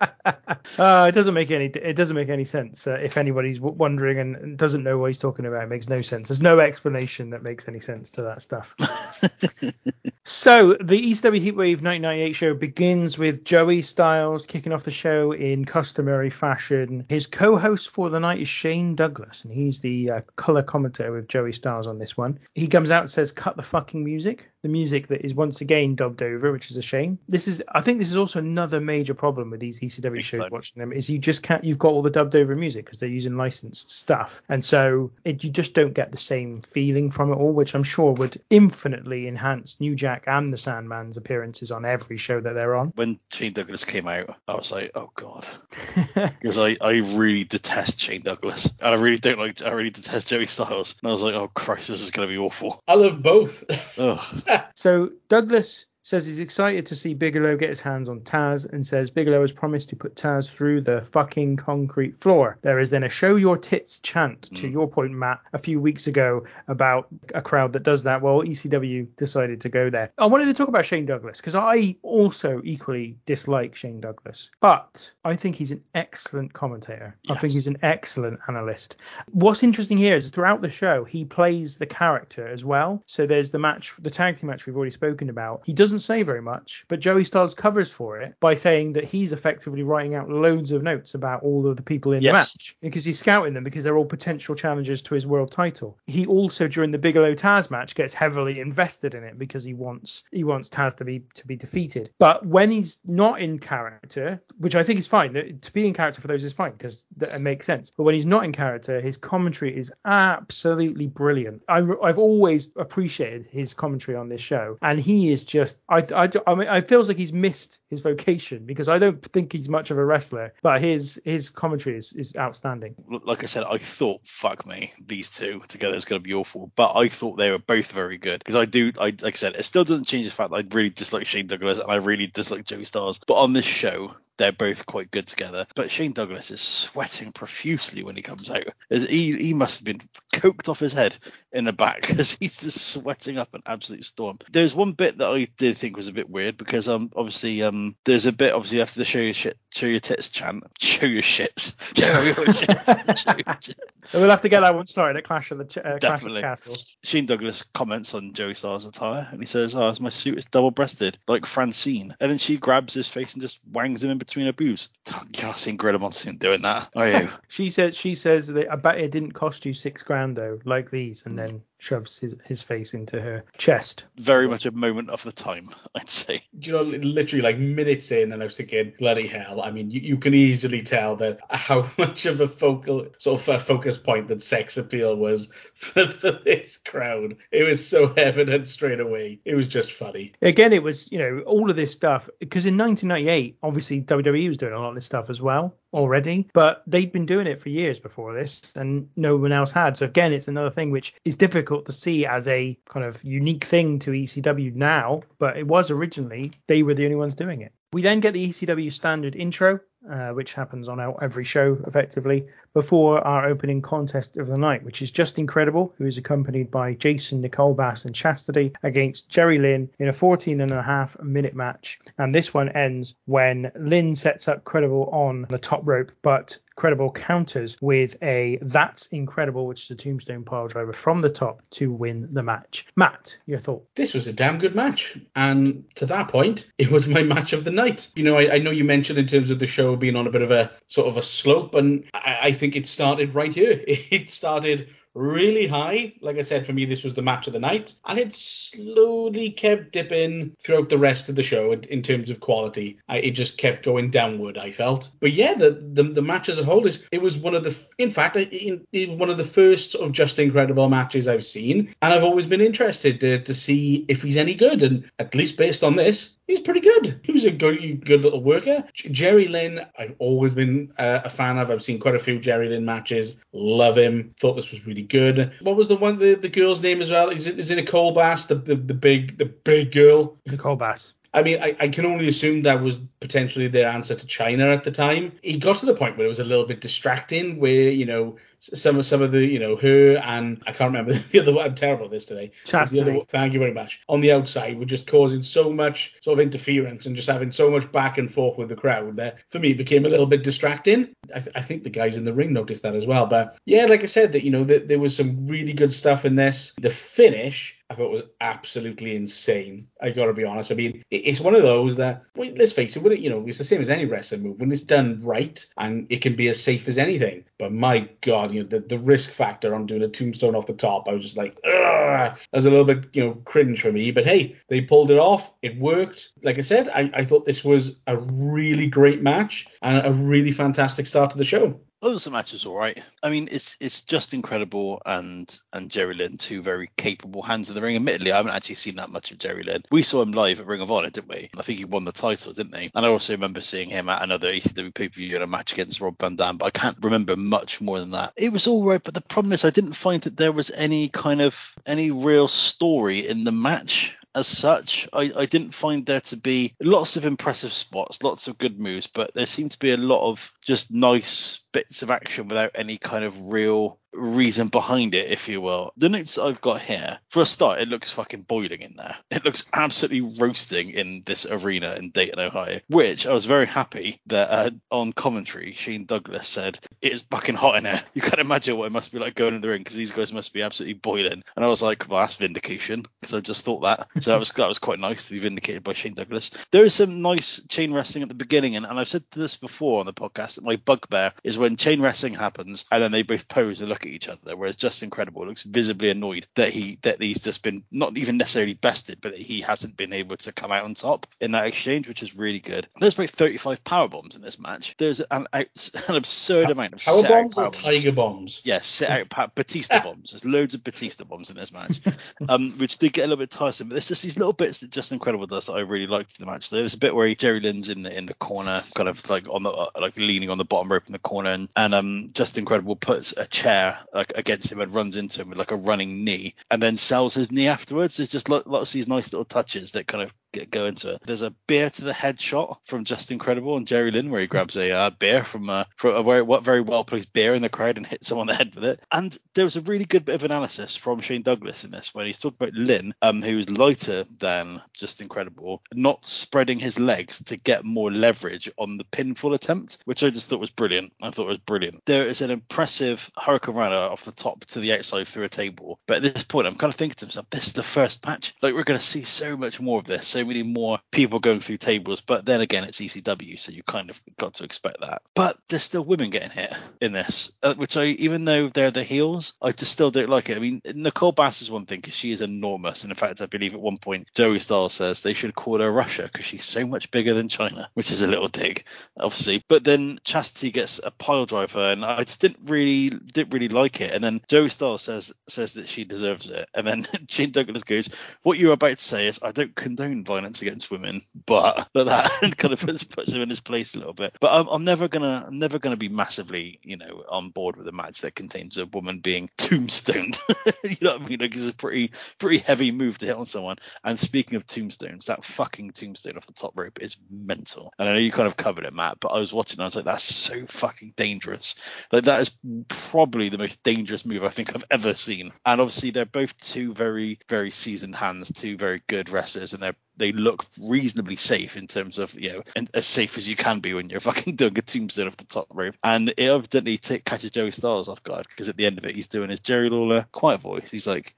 uh, 0.78 1.06
it 1.08 1.12
doesn't 1.12 1.34
make 1.34 1.50
any, 1.50 1.66
it 1.66 1.94
doesn't 1.94 2.16
make 2.16 2.28
any 2.28 2.44
sense. 2.44 2.86
Uh, 2.86 2.94
if 2.94 3.16
anybody's 3.16 3.60
wondering 3.60 4.18
and 4.18 4.58
doesn't 4.58 4.82
know 4.82 4.98
what 4.98 5.08
he's 5.08 5.18
talking 5.18 5.46
about, 5.46 5.64
it 5.64 5.68
makes 5.68 5.88
no 5.88 6.02
sense. 6.02 6.28
There's 6.28 6.42
no 6.42 6.58
explanation 6.60 7.30
that 7.30 7.42
makes 7.42 7.68
any 7.68 7.80
sense 7.80 8.10
to 8.12 8.22
that 8.22 8.42
stuff. 8.42 8.74
so 10.26 10.72
the 10.80 11.00
ECW 11.00 11.38
Heatwave 11.38 11.82
1998 11.82 12.32
show 12.32 12.54
begins 12.54 13.18
with 13.18 13.44
Joey 13.44 13.82
Styles 13.82 14.46
kicking 14.46 14.72
off 14.72 14.84
the 14.84 14.90
show 14.90 15.32
in 15.32 15.66
customary 15.66 16.30
fashion. 16.30 17.04
His 17.10 17.26
co-host 17.26 17.90
for 17.90 18.08
the 18.08 18.20
night 18.20 18.40
is 18.40 18.48
Shane 18.48 18.94
Douglas, 18.94 19.44
and 19.44 19.52
he's 19.52 19.80
the 19.80 20.10
uh, 20.10 20.20
color 20.36 20.62
commentator 20.62 21.12
with 21.12 21.28
Joey 21.28 21.52
Styles 21.52 21.86
on 21.86 21.98
this 21.98 22.16
one. 22.16 22.38
He 22.54 22.68
comes 22.68 22.90
out 22.90 23.02
and 23.02 23.10
says, 23.10 23.32
"Cut 23.32 23.56
the 23.56 23.62
fucking 23.62 24.02
music." 24.02 24.50
The 24.62 24.70
music 24.70 25.08
that 25.08 25.26
is 25.26 25.34
once 25.34 25.60
again 25.60 25.94
dubbed 25.94 26.22
over, 26.22 26.50
which 26.50 26.70
is 26.70 26.78
a 26.78 26.82
shame. 26.82 27.18
This 27.28 27.46
is, 27.46 27.62
I 27.70 27.82
think, 27.82 27.98
this 27.98 28.10
is 28.10 28.16
also 28.16 28.38
another 28.38 28.80
major 28.80 29.12
problem 29.12 29.50
with 29.50 29.60
these 29.60 29.80
ECW 29.80 30.22
shows. 30.22 30.40
Time. 30.40 30.48
Watching 30.50 30.80
them 30.80 30.90
is 30.90 31.10
you 31.10 31.18
just 31.18 31.42
can't. 31.42 31.62
You've 31.62 31.78
got 31.78 31.92
all 31.92 32.00
the 32.00 32.08
dubbed 32.08 32.34
over 32.34 32.56
music 32.56 32.86
because 32.86 32.98
they're 32.98 33.10
using 33.10 33.36
licensed 33.36 33.90
stuff, 33.90 34.40
and 34.48 34.64
so 34.64 35.10
it, 35.24 35.44
you 35.44 35.50
just 35.50 35.74
don't 35.74 35.92
get 35.92 36.12
the 36.12 36.18
same 36.18 36.62
feeling 36.62 37.10
from 37.10 37.30
it 37.30 37.36
all, 37.36 37.52
which 37.52 37.74
I'm 37.74 37.82
sure 37.82 38.12
would 38.12 38.40
infinitely 38.48 39.28
enhance 39.28 39.76
New 39.80 39.94
Jack 39.94 40.13
and 40.26 40.52
the 40.52 40.56
Sandman's 40.56 41.16
appearances 41.16 41.70
on 41.70 41.84
every 41.84 42.16
show 42.16 42.40
that 42.40 42.52
they're 42.52 42.76
on. 42.76 42.92
When 42.96 43.18
Shane 43.32 43.52
Douglas 43.52 43.84
came 43.84 44.08
out, 44.08 44.36
I 44.48 44.54
was 44.54 44.70
like, 44.70 44.92
oh 44.94 45.10
god, 45.14 45.46
because 46.14 46.58
I, 46.58 46.76
I 46.80 46.94
really 47.14 47.44
detest 47.44 48.00
Shane 48.00 48.22
Douglas 48.22 48.66
and 48.80 48.94
I 48.94 48.94
really 48.94 49.18
don't 49.18 49.38
like 49.38 49.62
I 49.62 49.70
really 49.70 49.90
detest 49.90 50.28
Joey 50.28 50.46
Styles, 50.46 50.94
and 51.02 51.10
I 51.10 51.12
was 51.12 51.22
like, 51.22 51.34
oh 51.34 51.48
Christ, 51.48 51.88
this 51.88 52.02
is 52.02 52.10
gonna 52.10 52.28
be 52.28 52.38
awful. 52.38 52.82
I 52.86 52.94
love 52.94 53.22
both. 53.22 53.64
so 54.74 55.10
Douglas 55.28 55.86
says 56.04 56.26
he's 56.26 56.38
excited 56.38 56.86
to 56.86 56.94
see 56.94 57.14
Bigelow 57.14 57.56
get 57.56 57.70
his 57.70 57.80
hands 57.80 58.08
on 58.08 58.20
Taz 58.20 58.70
and 58.70 58.86
says 58.86 59.10
Bigelow 59.10 59.40
has 59.40 59.52
promised 59.52 59.88
to 59.88 59.96
put 59.96 60.14
Taz 60.14 60.50
through 60.50 60.82
the 60.82 61.00
fucking 61.00 61.56
concrete 61.56 62.20
floor. 62.20 62.58
There 62.62 62.78
is 62.78 62.90
then 62.90 63.02
a 63.02 63.08
show 63.08 63.36
your 63.36 63.56
tits 63.56 63.98
chant 64.00 64.42
to 64.42 64.68
mm. 64.68 64.72
your 64.72 64.86
point, 64.86 65.12
Matt, 65.12 65.40
a 65.52 65.58
few 65.58 65.80
weeks 65.80 66.06
ago 66.06 66.44
about 66.68 67.08
a 67.34 67.40
crowd 67.40 67.72
that 67.72 67.82
does 67.82 68.02
that. 68.04 68.20
Well, 68.20 68.42
ECW 68.42 69.08
decided 69.16 69.62
to 69.62 69.68
go 69.68 69.90
there. 69.90 70.12
I 70.18 70.26
wanted 70.26 70.46
to 70.46 70.54
talk 70.54 70.68
about 70.68 70.84
Shane 70.84 71.06
Douglas 71.06 71.38
because 71.38 71.54
I 71.54 71.96
also 72.02 72.60
equally 72.64 73.16
dislike 73.24 73.74
Shane 73.74 74.00
Douglas, 74.00 74.50
but 74.60 75.10
I 75.24 75.34
think 75.34 75.56
he's 75.56 75.72
an 75.72 75.82
excellent 75.94 76.52
commentator. 76.52 77.16
Yes. 77.22 77.36
I 77.36 77.40
think 77.40 77.54
he's 77.54 77.66
an 77.66 77.78
excellent 77.82 78.40
analyst. 78.46 78.96
What's 79.30 79.62
interesting 79.62 79.96
here 79.96 80.16
is 80.16 80.28
throughout 80.28 80.60
the 80.60 80.70
show, 80.70 81.04
he 81.04 81.24
plays 81.24 81.78
the 81.78 81.86
character 81.86 82.46
as 82.46 82.64
well. 82.64 83.02
So 83.06 83.26
there's 83.26 83.50
the 83.50 83.58
match, 83.58 83.94
the 84.00 84.10
tag 84.10 84.36
team 84.36 84.50
match 84.50 84.66
we've 84.66 84.76
already 84.76 84.90
spoken 84.90 85.30
about. 85.30 85.62
He 85.64 85.72
doesn't 85.72 85.93
doesn't 85.94 86.06
say 86.06 86.24
very 86.24 86.42
much, 86.42 86.84
but 86.88 86.98
Joey 86.98 87.22
Styles 87.22 87.54
covers 87.54 87.90
for 87.90 88.20
it 88.20 88.34
by 88.40 88.56
saying 88.56 88.92
that 88.92 89.04
he's 89.04 89.32
effectively 89.32 89.84
writing 89.84 90.16
out 90.16 90.28
loads 90.28 90.72
of 90.72 90.82
notes 90.82 91.14
about 91.14 91.42
all 91.42 91.66
of 91.66 91.76
the 91.76 91.82
people 91.82 92.12
in 92.12 92.22
the 92.22 92.32
match 92.32 92.76
because 92.80 93.04
he's 93.04 93.18
scouting 93.20 93.54
them 93.54 93.62
because 93.62 93.84
they're 93.84 93.96
all 93.96 94.04
potential 94.04 94.56
challengers 94.56 95.02
to 95.02 95.14
his 95.14 95.24
world 95.24 95.52
title. 95.52 95.96
He 96.06 96.26
also 96.26 96.66
during 96.66 96.90
the 96.90 96.98
Bigelow 96.98 97.34
Taz 97.34 97.70
match 97.70 97.94
gets 97.94 98.12
heavily 98.12 98.58
invested 98.58 99.14
in 99.14 99.22
it 99.22 99.38
because 99.38 99.62
he 99.62 99.72
wants 99.72 100.24
he 100.32 100.42
wants 100.42 100.68
Taz 100.68 100.96
to 100.96 101.04
be 101.04 101.22
to 101.34 101.46
be 101.46 101.54
defeated. 101.54 102.10
But 102.18 102.44
when 102.44 102.72
he's 102.72 102.98
not 103.04 103.40
in 103.40 103.60
character, 103.60 104.42
which 104.58 104.74
I 104.74 104.82
think 104.82 104.98
is 104.98 105.06
fine, 105.06 105.32
to 105.32 105.72
be 105.72 105.86
in 105.86 105.94
character 105.94 106.20
for 106.20 106.26
those 106.26 106.42
is 106.42 106.52
fine 106.52 106.72
because 106.72 107.06
that 107.18 107.40
makes 107.40 107.66
sense. 107.66 107.92
But 107.96 108.02
when 108.02 108.16
he's 108.16 108.26
not 108.26 108.44
in 108.44 108.50
character, 108.52 109.00
his 109.00 109.16
commentary 109.16 109.76
is 109.76 109.92
absolutely 110.04 111.06
brilliant. 111.06 111.62
I, 111.68 111.86
I've 112.02 112.18
always 112.18 112.70
appreciated 112.76 113.46
his 113.48 113.74
commentary 113.74 114.16
on 114.16 114.28
this 114.28 114.40
show, 114.40 114.76
and 114.82 114.98
he 114.98 115.30
is 115.30 115.44
just 115.44 115.78
I 115.88 116.02
I, 116.14 116.30
I 116.46 116.54
mean 116.54 116.68
it 116.68 116.88
feels 116.88 117.08
like 117.08 117.16
he's 117.16 117.32
missed 117.32 117.80
his 117.90 118.00
vocation 118.00 118.64
because 118.64 118.88
I 118.88 118.98
don't 118.98 119.22
think 119.22 119.52
he's 119.52 119.68
much 119.68 119.90
of 119.90 119.98
a 119.98 120.04
wrestler, 120.04 120.54
but 120.62 120.80
his 120.80 121.20
his 121.24 121.50
commentary 121.50 121.96
is, 121.96 122.12
is 122.12 122.36
outstanding. 122.36 122.94
like 123.06 123.42
I 123.42 123.46
said, 123.46 123.64
I 123.64 123.78
thought, 123.78 124.26
fuck 124.26 124.66
me, 124.66 124.92
these 125.04 125.30
two 125.30 125.60
together 125.68 125.94
is 125.94 126.04
going 126.04 126.20
to 126.22 126.26
be 126.26 126.34
awful. 126.34 126.72
But 126.76 126.94
I 126.96 127.08
thought 127.08 127.36
they 127.36 127.50
were 127.50 127.58
both 127.58 127.92
very 127.92 128.18
good 128.18 128.38
because 128.40 128.56
I 128.56 128.64
do, 128.64 128.92
I 128.98 129.14
like 129.20 129.24
I 129.24 129.30
said, 129.30 129.56
it 129.56 129.64
still 129.64 129.84
doesn't 129.84 130.06
change 130.06 130.26
the 130.26 130.32
fact 130.32 130.50
that 130.50 130.56
I 130.56 130.74
really 130.74 130.90
dislike 130.90 131.26
Shane 131.26 131.46
Douglas 131.46 131.78
and 131.78 131.90
I 131.90 131.96
really 131.96 132.26
dislike 132.26 132.64
Joey 132.64 132.84
Styles. 132.84 133.18
But 133.26 133.34
on 133.34 133.52
this 133.52 133.64
show, 133.64 134.14
they're 134.36 134.52
both 134.52 134.86
quite 134.86 135.10
good 135.10 135.26
together. 135.26 135.66
But 135.74 135.90
Shane 135.90 136.12
Douglas 136.12 136.50
is 136.50 136.60
sweating 136.60 137.32
profusely 137.32 138.02
when 138.02 138.16
he 138.16 138.22
comes 138.22 138.50
out. 138.50 138.64
He, 138.90 139.36
he 139.36 139.54
must 139.54 139.78
have 139.78 139.84
been 139.84 140.00
coked 140.32 140.68
off 140.68 140.80
his 140.80 140.92
head 140.92 141.16
in 141.52 141.64
the 141.64 141.72
back 141.72 142.02
because 142.06 142.36
he's 142.40 142.58
just 142.58 142.80
sweating 142.80 143.38
up 143.38 143.54
an 143.54 143.62
absolute 143.66 144.04
storm. 144.04 144.38
There's 144.50 144.74
one 144.74 144.92
bit 144.92 145.18
that 145.18 145.30
I 145.30 145.48
did 145.56 145.78
think 145.78 145.96
was 145.96 146.08
a 146.08 146.12
bit 146.12 146.28
weird 146.28 146.56
because 146.56 146.88
um 146.88 147.10
obviously 147.14 147.62
um 147.62 147.96
there's 148.04 148.26
a 148.26 148.32
bit 148.32 148.52
obviously 148.52 148.82
after 148.82 148.98
the 148.98 149.04
show 149.04 149.20
your 149.20 149.34
shit 149.34 149.58
show 149.70 149.86
your 149.86 150.00
tits 150.00 150.28
chant 150.28 150.64
show 150.80 151.06
your 151.06 151.22
shits 151.22 151.74
show 151.96 152.06
your 152.22 152.34
shits 152.34 153.18
show 153.18 153.36
your 153.36 153.54
shits. 153.56 153.74
So 154.06 154.20
we'll 154.20 154.30
have 154.30 154.42
to 154.42 154.48
get 154.48 154.60
that 154.60 154.74
one 154.74 154.86
started 154.86 155.18
at 155.18 155.24
Clash 155.24 155.50
of 155.50 155.58
the 155.58 155.64
Ch- 155.64 155.78
uh, 155.78 155.82
Clash 155.82 155.94
of 155.94 156.00
Definitely. 156.00 156.42
Castle. 156.42 156.76
Shane 157.02 157.26
Douglas 157.26 157.62
comments 157.62 158.14
on 158.14 158.34
Joey 158.34 158.54
Styles' 158.54 158.84
attire 158.84 159.26
and 159.30 159.40
he 159.40 159.46
says, 159.46 159.74
"Oh, 159.74 159.94
my 160.00 160.10
suit 160.10 160.38
is 160.38 160.44
double 160.44 160.70
breasted 160.70 161.18
like 161.26 161.46
Francine." 161.46 162.14
And 162.20 162.30
then 162.30 162.38
she 162.38 162.58
grabs 162.58 162.92
his 162.92 163.08
face 163.08 163.32
and 163.32 163.42
just 163.42 163.60
wangs 163.66 164.04
him 164.04 164.10
in 164.10 164.18
between 164.26 164.46
her 164.46 164.52
boobs. 164.52 164.88
You're 165.32 165.46
not 165.46 165.58
seeing 165.58 165.76
Gorilla 165.76 165.98
Monsoon 165.98 166.36
doing 166.36 166.62
that, 166.62 166.88
are 166.96 167.08
you? 167.08 167.28
She 167.48 167.70
said 167.70 167.94
she 167.94 168.14
says 168.14 168.48
that 168.48 168.72
I 168.72 168.76
bet 168.76 168.98
it 168.98 169.10
didn't 169.10 169.32
cost 169.32 169.64
you 169.64 169.74
six 169.74 170.02
grand 170.02 170.36
though, 170.36 170.60
like 170.64 170.90
these, 170.90 171.24
and 171.26 171.38
then 171.38 171.62
shoves 171.84 172.18
his, 172.18 172.34
his 172.46 172.62
face 172.62 172.94
into 172.94 173.20
her 173.20 173.44
chest. 173.58 174.04
Very 174.16 174.48
much 174.48 174.66
a 174.66 174.70
moment 174.70 175.10
of 175.10 175.22
the 175.22 175.32
time, 175.32 175.70
I'd 175.94 176.08
say. 176.10 176.42
you 176.58 176.72
know, 176.72 176.82
literally 176.82 177.42
like 177.42 177.58
minutes 177.58 178.10
in, 178.10 178.32
and 178.32 178.42
I 178.42 178.46
was 178.46 178.56
thinking, 178.56 178.94
bloody 178.98 179.26
hell. 179.26 179.60
I 179.60 179.70
mean, 179.70 179.90
you, 179.90 180.00
you 180.00 180.16
can 180.16 180.34
easily 180.34 180.82
tell 180.82 181.16
that 181.16 181.40
how 181.50 181.90
much 181.98 182.26
of 182.26 182.40
a 182.40 182.48
focal 182.48 183.06
sort 183.18 183.40
of 183.40 183.48
a 183.48 183.60
focus 183.60 183.98
point 183.98 184.28
that 184.28 184.42
sex 184.42 184.76
appeal 184.76 185.14
was 185.14 185.52
for, 185.74 186.06
for 186.20 186.32
this 186.32 186.78
crowd. 186.78 187.36
It 187.52 187.64
was 187.64 187.86
so 187.86 188.12
evident 188.14 188.68
straight 188.68 189.00
away. 189.00 189.40
It 189.44 189.54
was 189.54 189.68
just 189.68 189.92
funny. 189.92 190.32
Again, 190.42 190.72
it 190.72 190.82
was 190.82 191.10
you 191.12 191.18
know 191.18 191.40
all 191.46 191.70
of 191.70 191.76
this 191.76 191.92
stuff 191.92 192.28
because 192.38 192.66
in 192.66 192.78
1998, 192.78 193.58
obviously 193.62 194.02
WWE 194.02 194.48
was 194.48 194.58
doing 194.58 194.72
a 194.72 194.78
lot 194.78 194.88
of 194.88 194.94
this 194.94 195.06
stuff 195.06 195.30
as 195.30 195.40
well 195.40 195.76
already, 195.92 196.48
but 196.52 196.82
they'd 196.86 197.12
been 197.12 197.24
doing 197.24 197.46
it 197.46 197.60
for 197.60 197.68
years 197.68 198.00
before 198.00 198.34
this, 198.34 198.60
and 198.74 199.08
no 199.16 199.36
one 199.36 199.52
else 199.52 199.70
had. 199.70 199.96
So 199.96 200.06
again, 200.06 200.32
it's 200.32 200.48
another 200.48 200.70
thing 200.70 200.90
which 200.90 201.14
is 201.24 201.36
difficult 201.36 201.73
to 201.82 201.92
see 201.92 202.26
as 202.26 202.48
a 202.48 202.78
kind 202.86 203.04
of 203.04 203.22
unique 203.24 203.64
thing 203.64 203.98
to 204.00 204.10
ECW 204.12 204.74
now, 204.74 205.22
but 205.38 205.56
it 205.56 205.66
was 205.66 205.90
originally 205.90 206.52
they 206.66 206.82
were 206.82 206.94
the 206.94 207.04
only 207.04 207.16
ones 207.16 207.34
doing 207.34 207.60
it. 207.60 207.72
We 207.94 208.02
then 208.02 208.18
get 208.18 208.34
the 208.34 208.48
ECW 208.48 208.92
standard 208.92 209.36
intro, 209.36 209.78
uh, 210.10 210.30
which 210.30 210.52
happens 210.52 210.88
on 210.88 210.98
our, 210.98 211.16
every 211.22 211.44
show 211.44 211.78
effectively, 211.86 212.44
before 212.72 213.20
our 213.20 213.46
opening 213.46 213.82
contest 213.82 214.36
of 214.36 214.48
the 214.48 214.58
night, 214.58 214.84
which 214.84 215.00
is 215.00 215.12
Justin 215.12 215.46
Credible, 215.46 215.94
who 215.96 216.06
is 216.06 216.18
accompanied 216.18 216.72
by 216.72 216.94
Jason, 216.94 217.40
Nicole 217.40 217.72
Bass, 217.72 218.04
and 218.04 218.12
Chastity 218.12 218.72
against 218.82 219.28
Jerry 219.28 219.58
Lynn 219.58 219.88
in 220.00 220.08
a 220.08 220.12
14 220.12 220.60
and 220.60 220.72
a 220.72 220.82
half 220.82 221.16
minute 221.22 221.54
match. 221.54 222.00
And 222.18 222.34
this 222.34 222.52
one 222.52 222.68
ends 222.70 223.14
when 223.26 223.70
Lynn 223.76 224.16
sets 224.16 224.48
up 224.48 224.64
Credible 224.64 225.08
on 225.12 225.46
the 225.48 225.58
top 225.60 225.82
rope, 225.84 226.10
but 226.22 226.58
Credible 226.76 227.12
counters 227.12 227.76
with 227.80 228.20
a 228.20 228.58
That's 228.60 229.06
Incredible, 229.06 229.68
which 229.68 229.84
is 229.84 229.90
a 229.92 229.94
tombstone 229.94 230.42
pile 230.42 230.66
driver 230.66 230.92
from 230.92 231.20
the 231.20 231.30
top 231.30 231.62
to 231.70 231.92
win 231.92 232.28
the 232.32 232.42
match. 232.42 232.86
Matt, 232.96 233.38
your 233.46 233.60
thought? 233.60 233.86
This 233.94 234.12
was 234.12 234.26
a 234.26 234.32
damn 234.32 234.58
good 234.58 234.74
match. 234.74 235.16
And 235.36 235.84
to 235.94 236.06
that 236.06 236.28
point, 236.28 236.72
it 236.78 236.90
was 236.90 237.06
my 237.06 237.22
match 237.22 237.52
of 237.52 237.62
the 237.62 237.70
night. 237.70 237.83
You 238.14 238.24
know, 238.24 238.36
I, 238.36 238.54
I 238.54 238.58
know 238.58 238.70
you 238.70 238.84
mentioned 238.84 239.18
in 239.18 239.26
terms 239.26 239.50
of 239.50 239.58
the 239.58 239.66
show 239.66 239.96
being 239.96 240.16
on 240.16 240.26
a 240.26 240.30
bit 240.30 240.42
of 240.42 240.50
a 240.50 240.70
sort 240.86 241.08
of 241.08 241.16
a 241.16 241.22
slope, 241.22 241.74
and 241.74 242.04
I, 242.14 242.38
I 242.42 242.52
think 242.52 242.76
it 242.76 242.86
started 242.86 243.34
right 243.34 243.52
here. 243.52 243.82
It 243.86 244.30
started 244.30 244.88
really 245.14 245.66
high. 245.66 246.14
Like 246.20 246.36
I 246.36 246.42
said, 246.42 246.66
for 246.66 246.72
me, 246.72 246.84
this 246.84 247.04
was 247.04 247.14
the 247.14 247.22
match 247.22 247.46
of 247.46 247.52
the 247.52 247.60
night, 247.60 247.94
and 248.04 248.18
it 248.18 248.34
slowly 248.34 249.50
kept 249.50 249.92
dipping 249.92 250.56
throughout 250.60 250.88
the 250.88 250.98
rest 250.98 251.28
of 251.28 251.36
the 251.36 251.42
show 251.42 251.72
in, 251.72 251.82
in 251.84 252.02
terms 252.02 252.30
of 252.30 252.40
quality. 252.40 252.98
I, 253.08 253.18
it 253.18 253.30
just 253.32 253.56
kept 253.56 253.84
going 253.84 254.10
downward. 254.10 254.58
I 254.58 254.72
felt, 254.72 255.10
but 255.20 255.32
yeah, 255.32 255.54
the 255.54 255.70
the, 255.70 256.02
the 256.02 256.22
match 256.22 256.48
as 256.48 256.58
a 256.58 256.64
whole 256.64 256.86
is 256.86 257.00
it 257.12 257.22
was 257.22 257.38
one 257.38 257.54
of 257.54 257.64
the, 257.64 257.76
in 257.98 258.10
fact, 258.10 258.36
in, 258.36 258.86
in 258.92 259.18
one 259.18 259.30
of 259.30 259.38
the 259.38 259.44
first 259.44 259.94
of 259.94 260.12
Justin 260.12 260.50
Credible 260.50 260.88
matches 260.88 261.28
I've 261.28 261.46
seen, 261.46 261.94
and 262.02 262.12
I've 262.12 262.24
always 262.24 262.46
been 262.46 262.60
interested 262.60 263.20
to, 263.20 263.40
to 263.40 263.54
see 263.54 264.04
if 264.08 264.22
he's 264.22 264.36
any 264.36 264.54
good, 264.54 264.82
and 264.82 265.10
at 265.18 265.34
least 265.34 265.56
based 265.56 265.84
on 265.84 265.96
this, 265.96 266.36
he's 266.46 266.60
pretty 266.60 266.80
good. 266.80 267.20
He 267.24 267.32
was 267.32 267.44
a 267.44 267.50
good, 267.50 268.04
good 268.04 268.20
little 268.20 268.42
worker. 268.42 268.84
Jerry 268.94 269.48
Lynn, 269.48 269.80
I've 269.98 270.14
always 270.18 270.52
been 270.52 270.92
uh, 270.98 271.20
a 271.24 271.30
fan 271.30 271.58
of. 271.58 271.70
I've 271.70 271.82
seen 271.82 271.98
quite 271.98 272.14
a 272.14 272.18
few 272.18 272.38
Jerry 272.38 272.68
Lynn 272.68 272.84
matches. 272.84 273.36
Love 273.52 273.96
him. 273.96 274.34
Thought 274.38 274.54
this 274.54 274.70
was 274.70 274.86
really 274.86 275.03
good. 275.08 275.52
What 275.60 275.76
was 275.76 275.88
the 275.88 275.96
one, 275.96 276.18
the, 276.18 276.34
the 276.34 276.48
girl's 276.48 276.82
name 276.82 277.00
as 277.00 277.10
well? 277.10 277.30
Is 277.30 277.46
it, 277.46 277.58
is 277.58 277.70
it 277.70 277.76
Nicole 277.76 278.12
Bass, 278.12 278.44
the, 278.44 278.54
the 278.54 278.74
the 278.74 278.94
big 278.94 279.38
the 279.38 279.46
big 279.46 279.92
girl? 279.92 280.36
Nicole 280.46 280.76
Bass. 280.76 281.14
I 281.34 281.42
mean, 281.42 281.60
I, 281.60 281.76
I 281.80 281.88
can 281.88 282.06
only 282.06 282.28
assume 282.28 282.62
that 282.62 282.80
was 282.80 283.00
potentially 283.18 283.66
their 283.66 283.88
answer 283.88 284.14
to 284.14 284.26
Chyna 284.26 284.72
at 284.72 284.84
the 284.84 284.92
time. 284.92 285.32
It 285.42 285.58
got 285.58 285.78
to 285.78 285.86
the 285.86 285.94
point 285.94 286.16
where 286.16 286.26
it 286.26 286.28
was 286.28 286.38
a 286.38 286.44
little 286.44 286.64
bit 286.64 286.80
distracting, 286.80 287.58
where 287.58 287.90
you 287.90 288.06
know 288.06 288.36
some 288.72 288.98
of 288.98 289.06
some 289.06 289.22
of 289.22 289.32
the 289.32 289.44
you 289.44 289.58
know 289.58 289.76
her 289.76 290.16
and 290.16 290.62
I 290.66 290.72
can't 290.72 290.92
remember 290.92 291.12
the 291.30 291.40
other 291.40 291.52
one. 291.52 291.64
I'm 291.66 291.74
terrible 291.74 292.06
at 292.06 292.10
this 292.10 292.24
today. 292.24 292.52
The 292.92 293.00
other, 293.00 293.20
thank 293.28 293.52
you 293.52 293.58
very 293.58 293.74
much. 293.74 294.00
On 294.08 294.20
the 294.20 294.32
outside, 294.32 294.78
were 294.78 294.84
just 294.84 295.06
causing 295.06 295.42
so 295.42 295.72
much 295.72 296.14
sort 296.20 296.38
of 296.38 296.42
interference 296.42 297.06
and 297.06 297.16
just 297.16 297.28
having 297.28 297.50
so 297.50 297.70
much 297.70 297.90
back 297.92 298.18
and 298.18 298.32
forth 298.32 298.58
with 298.58 298.68
the 298.68 298.76
crowd 298.76 299.16
that 299.16 299.38
for 299.50 299.58
me 299.58 299.70
it 299.70 299.78
became 299.78 300.04
a 300.04 300.08
little 300.08 300.26
bit 300.26 300.42
distracting. 300.42 301.14
I, 301.34 301.40
th- 301.40 301.56
I 301.56 301.62
think 301.62 301.82
the 301.84 301.90
guys 301.90 302.16
in 302.16 302.24
the 302.24 302.32
ring 302.32 302.52
noticed 302.52 302.82
that 302.82 302.94
as 302.94 303.06
well. 303.06 303.26
But 303.26 303.58
yeah, 303.64 303.86
like 303.86 304.02
I 304.02 304.06
said, 304.06 304.32
that 304.32 304.44
you 304.44 304.50
know 304.50 304.64
that 304.64 304.88
there 304.88 304.98
was 304.98 305.16
some 305.16 305.46
really 305.48 305.72
good 305.72 305.92
stuff 305.92 306.24
in 306.24 306.36
this. 306.36 306.72
The 306.80 306.90
finish 306.90 307.78
I 307.90 307.96
thought 307.96 308.10
was 308.10 308.22
absolutely 308.40 309.14
insane. 309.14 309.88
I 310.00 310.10
got 310.10 310.26
to 310.26 310.32
be 310.32 310.44
honest. 310.44 310.72
I 310.72 310.74
mean, 310.74 311.02
it's 311.10 311.40
one 311.40 311.54
of 311.54 311.62
those 311.62 311.96
that, 311.96 312.22
well, 312.34 312.50
let's 312.56 312.72
face 312.72 312.96
it, 312.96 313.02
when 313.02 313.12
it, 313.12 313.20
you 313.20 313.28
know, 313.28 313.44
it's 313.46 313.58
the 313.58 313.64
same 313.64 313.80
as 313.80 313.90
any 313.90 314.06
wrestling 314.06 314.42
move. 314.42 314.60
When 314.60 314.72
it's 314.72 314.82
done 314.82 315.20
right, 315.22 315.64
and 315.76 316.06
it 316.08 316.22
can 316.22 316.34
be 316.34 316.48
as 316.48 316.62
safe 316.62 316.88
as 316.88 316.96
anything. 316.96 317.44
But 317.58 317.72
my 317.72 318.08
God, 318.22 318.52
you 318.54 318.62
know, 318.62 318.68
the, 318.68 318.80
the 318.80 318.98
risk 318.98 319.32
factor 319.32 319.74
on 319.74 319.86
doing 319.86 320.02
a 320.02 320.08
tombstone 320.08 320.54
off 320.54 320.66
the 320.66 320.72
top, 320.72 321.08
I 321.08 321.12
was 321.12 321.24
just 321.24 321.36
like, 321.36 321.58
ugh, 321.64 322.38
that's 322.52 322.66
a 322.66 322.70
little 322.70 322.84
bit, 322.84 323.06
you 323.12 323.24
know, 323.24 323.34
cringe 323.44 323.82
for 323.82 323.92
me. 323.92 324.10
But 324.10 324.26
hey, 324.26 324.56
they 324.68 324.80
pulled 324.80 325.10
it 325.10 325.18
off. 325.18 325.52
It 325.62 325.78
worked. 325.78 326.30
Like 326.42 326.58
I 326.58 326.62
said, 326.62 326.88
I, 326.88 327.10
I 327.14 327.24
thought 327.24 327.46
this 327.46 327.64
was 327.64 327.96
a 328.06 328.16
really 328.16 328.86
great 328.86 329.22
match 329.22 329.66
and 329.82 330.06
a 330.06 330.12
really 330.12 330.52
fantastic 330.52 331.06
start 331.06 331.30
to 331.30 331.38
the 331.38 331.44
show. 331.44 331.80
Than 332.04 332.16
the 332.16 332.30
match 332.30 332.66
all 332.66 332.76
right. 332.76 333.02
I 333.22 333.30
mean, 333.30 333.48
it's 333.50 333.78
it's 333.80 334.02
Justin 334.02 334.42
Credible 334.42 335.00
and 335.06 335.58
and 335.72 335.90
Jerry 335.90 336.14
Lynn, 336.14 336.36
two 336.36 336.60
very 336.60 336.90
capable 336.98 337.40
hands 337.40 337.70
in 337.70 337.74
the 337.74 337.80
ring. 337.80 337.96
Admittedly, 337.96 338.30
I 338.30 338.36
haven't 338.36 338.52
actually 338.52 338.74
seen 338.74 338.96
that 338.96 339.08
much 339.08 339.32
of 339.32 339.38
Jerry 339.38 339.62
Lynn. 339.62 339.84
We 339.90 340.02
saw 340.02 340.20
him 340.20 340.32
live 340.32 340.60
at 340.60 340.66
Ring 340.66 340.82
of 340.82 340.90
Honor, 340.90 341.08
didn't 341.08 341.30
we? 341.30 341.48
I 341.56 341.62
think 341.62 341.78
he 341.78 341.86
won 341.86 342.04
the 342.04 342.12
title, 342.12 342.52
didn't 342.52 342.76
he? 342.76 342.90
And 342.94 343.06
I 343.06 343.08
also 343.08 343.32
remember 343.32 343.62
seeing 343.62 343.88
him 343.88 344.10
at 344.10 344.22
another 344.22 344.52
ECW 344.52 344.92
pay 344.92 345.08
per 345.08 345.14
view 345.14 345.34
in 345.34 345.40
a 345.40 345.46
match 345.46 345.72
against 345.72 346.02
Rob 346.02 346.18
Van 346.20 346.36
Dam, 346.36 346.58
but 346.58 346.66
I 346.66 346.70
can't 346.78 347.02
remember 347.02 347.36
much 347.36 347.80
more 347.80 347.98
than 347.98 348.10
that. 348.10 348.34
It 348.36 348.52
was 348.52 348.66
all 348.66 348.84
right, 348.84 349.02
but 349.02 349.14
the 349.14 349.22
problem 349.22 349.54
is 349.54 349.64
I 349.64 349.70
didn't 349.70 349.94
find 349.94 350.20
that 350.24 350.36
there 350.36 350.52
was 350.52 350.70
any 350.70 351.08
kind 351.08 351.40
of 351.40 351.74
any 351.86 352.10
real 352.10 352.48
story 352.48 353.26
in 353.26 353.44
the 353.44 353.52
match 353.52 354.14
as 354.34 354.46
such. 354.46 355.08
I, 355.12 355.32
I 355.34 355.46
didn't 355.46 355.72
find 355.72 356.04
there 356.04 356.20
to 356.20 356.36
be 356.36 356.74
lots 356.82 357.16
of 357.16 357.24
impressive 357.24 357.72
spots, 357.72 358.22
lots 358.22 358.46
of 358.46 358.58
good 358.58 358.78
moves, 358.78 359.06
but 359.06 359.32
there 359.32 359.46
seemed 359.46 359.70
to 359.70 359.78
be 359.78 359.92
a 359.92 359.96
lot 359.96 360.28
of 360.28 360.52
just 360.60 360.92
nice 360.92 361.60
bits 361.74 362.02
of 362.02 362.10
action 362.10 362.48
without 362.48 362.70
any 362.74 362.96
kind 362.96 363.24
of 363.24 363.52
real 363.52 363.98
reason 364.16 364.68
behind 364.68 365.14
it, 365.14 365.30
if 365.30 365.48
you 365.48 365.60
will. 365.60 365.92
The 365.96 366.08
notes 366.08 366.38
I've 366.38 366.60
got 366.60 366.80
here, 366.80 367.18
for 367.30 367.42
a 367.42 367.46
start, 367.46 367.80
it 367.80 367.88
looks 367.88 368.12
fucking 368.12 368.42
boiling 368.42 368.80
in 368.80 368.94
there. 368.96 369.16
It 369.30 369.44
looks 369.44 369.64
absolutely 369.72 370.38
roasting 370.38 370.90
in 370.90 371.22
this 371.26 371.46
arena 371.46 371.94
in 371.94 372.10
Dayton, 372.10 372.38
Ohio, 372.38 372.80
which 372.88 373.26
I 373.26 373.32
was 373.32 373.46
very 373.46 373.66
happy 373.66 374.20
that 374.26 374.50
uh, 374.50 374.70
on 374.90 375.12
commentary, 375.12 375.72
Shane 375.72 376.06
Douglas 376.06 376.48
said, 376.48 376.78
it's 377.02 377.22
fucking 377.22 377.56
hot 377.56 377.76
in 377.76 377.84
here. 377.84 378.02
You 378.14 378.22
can't 378.22 378.38
imagine 378.38 378.76
what 378.76 378.86
it 378.86 378.92
must 378.92 379.12
be 379.12 379.18
like 379.18 379.34
going 379.34 379.54
in 379.54 379.60
the 379.60 379.68
ring 379.68 379.80
because 379.80 379.96
these 379.96 380.12
guys 380.12 380.32
must 380.32 380.52
be 380.52 380.62
absolutely 380.62 380.94
boiling. 380.94 381.42
And 381.56 381.64
I 381.64 381.68
was 381.68 381.82
like, 381.82 382.08
well, 382.08 382.20
that's 382.20 382.36
vindication 382.36 383.04
because 383.20 383.34
I 383.34 383.40
just 383.40 383.64
thought 383.64 383.82
that. 383.82 384.06
So 384.20 384.30
that 384.30 384.38
was, 384.38 384.52
that 384.52 384.68
was 384.68 384.78
quite 384.78 385.00
nice 385.00 385.26
to 385.26 385.32
be 385.32 385.40
vindicated 385.40 385.82
by 385.82 385.94
Shane 385.94 386.14
Douglas. 386.14 386.50
There 386.70 386.84
is 386.84 386.94
some 386.94 387.22
nice 387.22 387.66
chain 387.68 387.92
wrestling 387.92 388.22
at 388.22 388.28
the 388.28 388.36
beginning, 388.36 388.76
and, 388.76 388.86
and 388.86 389.00
I've 389.00 389.08
said 389.08 389.24
this 389.32 389.56
before 389.56 390.00
on 390.00 390.06
the 390.06 390.12
podcast 390.12 390.54
that 390.54 390.64
my 390.64 390.76
bugbear 390.76 391.32
is 391.42 391.58
when 391.58 391.63
chain 391.76 392.00
wrestling 392.00 392.34
happens 392.34 392.84
and 392.90 393.02
then 393.02 393.12
they 393.12 393.22
both 393.22 393.48
pose 393.48 393.80
and 393.80 393.88
look 393.88 394.06
at 394.06 394.12
each 394.12 394.28
other, 394.28 394.56
whereas 394.56 394.76
Justin 394.76 395.10
Credible 395.10 395.46
looks 395.46 395.62
visibly 395.62 396.10
annoyed 396.10 396.46
that 396.54 396.70
he 396.70 396.98
that 397.02 397.20
he's 397.20 397.40
just 397.40 397.62
been 397.62 397.84
not 397.90 398.16
even 398.16 398.36
necessarily 398.36 398.74
bested, 398.74 399.20
but 399.20 399.32
that 399.32 399.40
he 399.40 399.60
hasn't 399.60 399.96
been 399.96 400.12
able 400.12 400.36
to 400.38 400.52
come 400.52 400.72
out 400.72 400.84
on 400.84 400.94
top 400.94 401.26
in 401.40 401.52
that 401.52 401.66
exchange, 401.66 402.08
which 402.08 402.22
is 402.22 402.36
really 402.36 402.60
good. 402.60 402.88
There's 402.98 403.14
about 403.14 403.30
35 403.30 403.84
power 403.84 404.08
bombs 404.08 404.36
in 404.36 404.42
this 404.42 404.58
match. 404.58 404.94
There's 404.98 405.20
an, 405.20 405.46
an 405.52 405.66
absurd 406.08 406.70
amount 406.70 406.94
of 406.94 407.04
Power 407.04 407.22
set 407.22 407.30
out 407.30 407.54
bombs 407.54 407.76
tiger 407.76 408.12
bombs? 408.12 408.60
Yes, 408.64 409.02
pa- 409.30 409.50
Batista 409.54 410.02
bombs. 410.02 410.30
There's 410.30 410.44
loads 410.44 410.74
of 410.74 410.84
Batista 410.84 411.24
bombs 411.24 411.50
in 411.50 411.56
this 411.56 411.72
match, 411.72 412.00
um, 412.48 412.72
which 412.72 412.98
did 412.98 413.12
get 413.12 413.22
a 413.22 413.28
little 413.28 413.42
bit 413.42 413.50
tiresome. 413.50 413.88
But 413.88 413.94
there's 413.94 414.08
just 414.08 414.22
these 414.22 414.38
little 414.38 414.52
bits 414.52 414.78
that 414.78 414.90
Justin 414.90 415.18
Credible 415.18 415.46
does 415.46 415.66
that 415.66 415.72
I 415.72 415.80
really 415.80 416.06
liked 416.06 416.38
in 416.38 416.44
the 416.44 416.50
match. 416.50 416.70
There 416.70 416.82
was 416.82 416.94
a 416.94 416.98
bit 416.98 417.14
where 417.14 417.32
Jerry 417.34 417.60
Lynn's 417.60 417.88
in 417.88 418.02
the 418.02 418.16
in 418.16 418.26
the 418.26 418.34
corner, 418.34 418.82
kind 418.94 419.08
of 419.08 419.28
like 419.28 419.48
on 419.48 419.62
the 419.62 419.70
uh, 419.70 419.90
like 420.00 420.16
leaning 420.16 420.50
on 420.50 420.58
the 420.58 420.64
bottom 420.64 420.90
rope 420.90 421.06
in 421.06 421.12
the 421.12 421.18
corner, 421.18 421.50
and, 421.76 421.94
um 421.94 422.30
Justin 422.32 422.64
Credible 422.64 422.96
puts 422.96 423.32
a 423.36 423.46
chair 423.46 423.98
like 424.12 424.32
against 424.36 424.70
him 424.70 424.80
and 424.80 424.92
runs 424.94 425.16
into 425.16 425.42
him 425.42 425.48
with 425.50 425.58
like 425.58 425.70
a 425.70 425.76
running 425.76 426.24
knee, 426.24 426.54
and 426.70 426.82
then 426.82 426.96
sells 426.96 427.34
his 427.34 427.50
knee 427.52 427.68
afterwards. 427.68 428.16
There's 428.16 428.28
just 428.28 428.48
lo- 428.48 428.62
lots 428.66 428.90
of 428.90 428.94
these 428.94 429.08
nice 429.08 429.32
little 429.32 429.44
touches 429.44 429.92
that 429.92 430.06
kind 430.06 430.22
of 430.22 430.32
get, 430.54 430.70
go 430.70 430.86
into 430.86 431.14
it. 431.14 431.22
There's 431.26 431.42
a 431.42 431.54
beer 431.66 431.90
to 431.90 432.04
the 432.04 432.12
head 432.12 432.40
shot 432.40 432.80
from 432.86 433.04
Justin 433.04 433.38
Credible 433.38 433.76
and 433.76 433.86
Jerry 433.86 434.10
Lynn 434.10 434.30
where 434.30 434.40
he 434.40 434.46
grabs 434.46 434.76
a 434.76 434.90
uh, 434.90 435.10
beer 435.10 435.44
from 435.44 435.68
uh, 435.68 435.84
from 435.96 436.14
a 436.16 436.22
very 436.22 436.44
very 436.62 436.80
well 436.80 437.04
placed 437.04 437.32
beer 437.32 437.54
in 437.54 437.62
the 437.62 437.68
crowd 437.68 437.96
and 437.96 438.06
hits 438.06 438.28
someone 438.28 438.48
on 438.48 438.52
the 438.52 438.56
head 438.56 438.74
with 438.74 438.84
it. 438.84 439.00
And 439.10 439.36
there 439.54 439.64
was 439.64 439.76
a 439.76 439.80
really 439.82 440.04
good 440.04 440.24
bit 440.24 440.34
of 440.34 440.44
analysis 440.44 440.96
from 440.96 441.20
Shane 441.20 441.42
Douglas 441.42 441.84
in 441.84 441.90
this 441.90 442.14
when 442.14 442.26
he's 442.26 442.38
talking 442.38 442.56
about 442.60 442.74
Lynn, 442.74 443.14
um, 443.22 443.42
who's 443.42 443.70
lighter 443.70 444.24
than 444.38 444.82
Justin 444.96 445.28
Credible, 445.28 445.82
not 445.92 446.26
spreading 446.26 446.78
his 446.78 446.98
legs 446.98 447.42
to 447.44 447.56
get 447.56 447.84
more 447.84 448.10
leverage 448.10 448.70
on 448.78 448.96
the 448.96 449.04
pinfall 449.04 449.54
attempt, 449.54 449.98
which 450.04 450.22
I 450.22 450.30
just 450.30 450.48
thought 450.48 450.60
was 450.60 450.70
brilliant. 450.70 451.12
I 451.22 451.30
thought 451.30 451.46
it 451.46 451.48
was 451.48 451.58
brilliant. 451.58 452.04
There 452.06 452.26
is 452.26 452.40
an 452.40 452.50
impressive 452.50 453.30
hurricanrana 453.36 454.10
off 454.10 454.24
the 454.24 454.32
top 454.32 454.64
to 454.66 454.80
the 454.80 454.92
outside 454.92 455.28
through 455.28 455.44
a 455.44 455.48
table. 455.48 455.98
But 456.06 456.18
at 456.18 456.34
this 456.34 456.44
point, 456.44 456.66
I'm 456.66 456.76
kind 456.76 456.92
of 456.92 456.96
thinking 456.96 457.16
to 457.16 457.26
myself, 457.26 457.46
this 457.50 457.66
is 457.66 457.72
the 457.72 457.82
first 457.82 458.26
match. 458.26 458.54
Like, 458.62 458.74
we're 458.74 458.84
going 458.84 459.00
to 459.00 459.04
see 459.04 459.22
so 459.22 459.56
much 459.56 459.80
more 459.80 459.98
of 459.98 460.06
this, 460.06 460.26
so 460.26 460.43
many 460.44 460.62
more 460.62 460.98
people 461.10 461.38
going 461.40 461.60
through 461.60 461.78
tables. 461.78 462.20
But 462.20 462.44
then 462.44 462.60
again, 462.60 462.84
it's 462.84 463.00
ECW, 463.00 463.58
so 463.58 463.72
you 463.72 463.82
kind 463.82 464.10
of 464.10 464.20
got 464.38 464.54
to 464.54 464.64
expect 464.64 465.00
that. 465.00 465.22
But 465.34 465.58
there's 465.68 465.82
still 465.82 466.04
women 466.04 466.30
getting 466.30 466.50
hit 466.50 466.72
in 467.00 467.12
this, 467.12 467.52
uh, 467.62 467.74
which 467.74 467.96
I, 467.96 468.06
even 468.06 468.44
though 468.44 468.68
they're 468.68 468.90
the 468.90 469.04
heels, 469.04 469.54
I 469.60 469.72
just 469.72 469.92
still 469.92 470.10
don't 470.10 470.28
like 470.28 470.50
it. 470.50 470.56
I 470.56 470.60
mean, 470.60 470.82
Nicole 470.94 471.32
Bass 471.32 471.62
is 471.62 471.70
one 471.70 471.86
thing 471.86 472.00
because 472.00 472.14
she 472.14 472.32
is 472.32 472.40
enormous. 472.40 473.02
And 473.02 473.10
in 473.10 473.16
fact, 473.16 473.40
I 473.40 473.46
believe 473.46 473.74
at 473.74 473.80
one 473.80 473.98
point, 473.98 474.28
Joey 474.34 474.58
Styles 474.58 474.94
says 474.94 475.22
they 475.22 475.34
should 475.34 475.54
call 475.54 475.80
her 475.80 475.90
Russia 475.90 476.24
because 476.24 476.46
she's 476.46 476.64
so 476.64 476.86
much 476.86 477.10
bigger 477.10 477.34
than 477.34 477.48
Chyna, 477.48 477.86
which 477.94 478.10
is 478.10 478.22
a 478.22 478.26
little 478.26 478.48
dig, 478.48 478.84
obviously. 479.18 479.64
But 479.68 479.84
then 479.84 480.18
Chastity 480.24 480.70
gets 480.70 481.00
a 481.02 481.10
pile 481.10 481.46
driver, 481.46 481.90
and 481.90 482.04
I 482.04 482.24
just 482.24 482.40
didn't 482.40 482.68
really 482.68 483.10
didn't 483.10 483.52
really 483.52 483.68
like 483.68 484.00
it. 484.00 484.12
And 484.12 484.22
then 484.22 484.40
Joey 484.48 484.70
Styles 484.70 485.02
says 485.02 485.32
says 485.48 485.74
that 485.74 485.88
she 485.88 486.04
deserves 486.04 486.50
it, 486.50 486.68
and 486.74 486.86
then 486.86 487.06
Shane 487.28 487.50
Douglas 487.50 487.84
goes, 487.84 488.08
"What 488.42 488.58
you're 488.58 488.72
about 488.72 488.98
to 488.98 489.04
say 489.04 489.26
is 489.28 489.40
I 489.42 489.52
don't 489.52 489.74
condone 489.74 490.22
violence 490.34 490.62
against 490.62 490.90
women, 490.90 491.22
but 491.46 491.88
that 491.94 492.54
kind 492.56 492.72
of 492.72 492.80
puts, 492.80 493.04
puts 493.04 493.32
him 493.32 493.42
in 493.42 493.48
his 493.48 493.60
place 493.60 493.94
a 493.94 493.98
little 493.98 494.12
bit. 494.12 494.36
But 494.40 494.52
I'm, 494.52 494.68
I'm 494.68 494.84
never 494.84 495.08
gonna 495.08 495.44
I'm 495.46 495.58
never 495.58 495.78
gonna 495.78 495.96
be 495.96 496.08
massively 496.08 496.78
you 496.82 496.96
know 496.96 497.24
on 497.28 497.50
board 497.50 497.76
with 497.76 497.88
a 497.88 497.92
match 497.92 498.22
that 498.22 498.34
contains 498.34 498.78
a 498.78 498.86
woman 498.86 499.20
being 499.20 499.50
tombstoned. 499.56 500.38
you 500.84 500.96
know 501.00 501.12
what 501.12 501.22
I 501.22 501.26
mean? 501.26 501.40
Like 501.40 501.54
it's 501.54 501.68
a 501.68 501.74
pretty 501.74 502.12
pretty 502.38 502.58
heavy 502.58 502.90
move 502.90 503.18
to 503.18 503.26
hit 503.26 503.36
on 503.36 503.46
someone. 503.46 503.76
And 504.02 504.18
speaking 504.18 504.56
of 504.56 504.66
tombstones, 504.66 505.26
that 505.26 505.44
fucking 505.44 505.90
tombstone 505.90 506.36
off 506.36 506.46
the 506.46 506.52
top 506.52 506.72
rope 506.76 507.00
is 507.00 507.16
mental. 507.30 507.92
And 507.98 508.08
I 508.08 508.12
know 508.12 508.18
you 508.18 508.32
kind 508.32 508.46
of 508.46 508.56
covered 508.56 508.84
it, 508.84 508.94
Matt, 508.94 509.18
but 509.20 509.28
I 509.28 509.38
was 509.38 509.52
watching. 509.52 509.78
And 509.78 509.84
I 509.84 509.86
was 509.86 509.96
like, 509.96 510.04
that's 510.04 510.24
so 510.24 510.66
fucking 510.66 511.14
dangerous. 511.16 511.74
Like 512.12 512.24
that 512.24 512.40
is 512.40 512.50
probably 512.88 513.48
the 513.48 513.58
most 513.58 513.82
dangerous 513.82 514.24
move 514.24 514.44
I 514.44 514.48
think 514.48 514.74
I've 514.74 514.84
ever 514.90 515.14
seen. 515.14 515.52
And 515.64 515.80
obviously 515.80 516.10
they're 516.10 516.24
both 516.24 516.56
two 516.58 516.92
very 516.92 517.38
very 517.48 517.70
seasoned 517.70 518.14
hands, 518.14 518.52
two 518.52 518.76
very 518.76 519.02
good 519.06 519.30
wrestlers, 519.30 519.72
and 519.72 519.82
they're 519.82 519.96
they 520.16 520.32
look 520.32 520.64
reasonably 520.80 521.36
safe 521.36 521.76
in 521.76 521.86
terms 521.86 522.18
of 522.18 522.34
you 522.34 522.52
know 522.52 522.62
and 522.76 522.90
as 522.94 523.06
safe 523.06 523.38
as 523.38 523.48
you 523.48 523.56
can 523.56 523.80
be 523.80 523.94
when 523.94 524.10
you're 524.10 524.20
fucking 524.34 524.56
doing 524.56 524.76
a 524.78 524.82
tombstone 524.82 525.28
off 525.28 525.36
the 525.36 525.44
top 525.44 525.66
rope. 525.70 525.94
And 526.02 526.28
it 526.28 526.40
evidently 526.40 526.98
t- 526.98 527.18
catches 527.20 527.50
Joey 527.50 527.72
Styles 527.72 528.08
off 528.08 528.22
guard 528.22 528.46
because 528.48 528.68
at 528.68 528.76
the 528.76 528.86
end 528.86 528.98
of 528.98 529.04
it 529.04 529.14
he's 529.14 529.28
doing 529.28 529.50
his 529.50 529.60
Jerry 529.60 529.90
Lawler 529.90 530.26
quiet 530.32 530.60
voice. 530.60 530.88
He's 530.90 531.06
like 531.06 531.34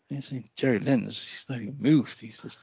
Jerry 0.57 0.79
Lynn's 0.79 1.25
he's 1.25 1.47
not 1.49 1.61
even 1.61 1.77
moved. 1.81 2.19
He's 2.19 2.41
just 2.41 2.63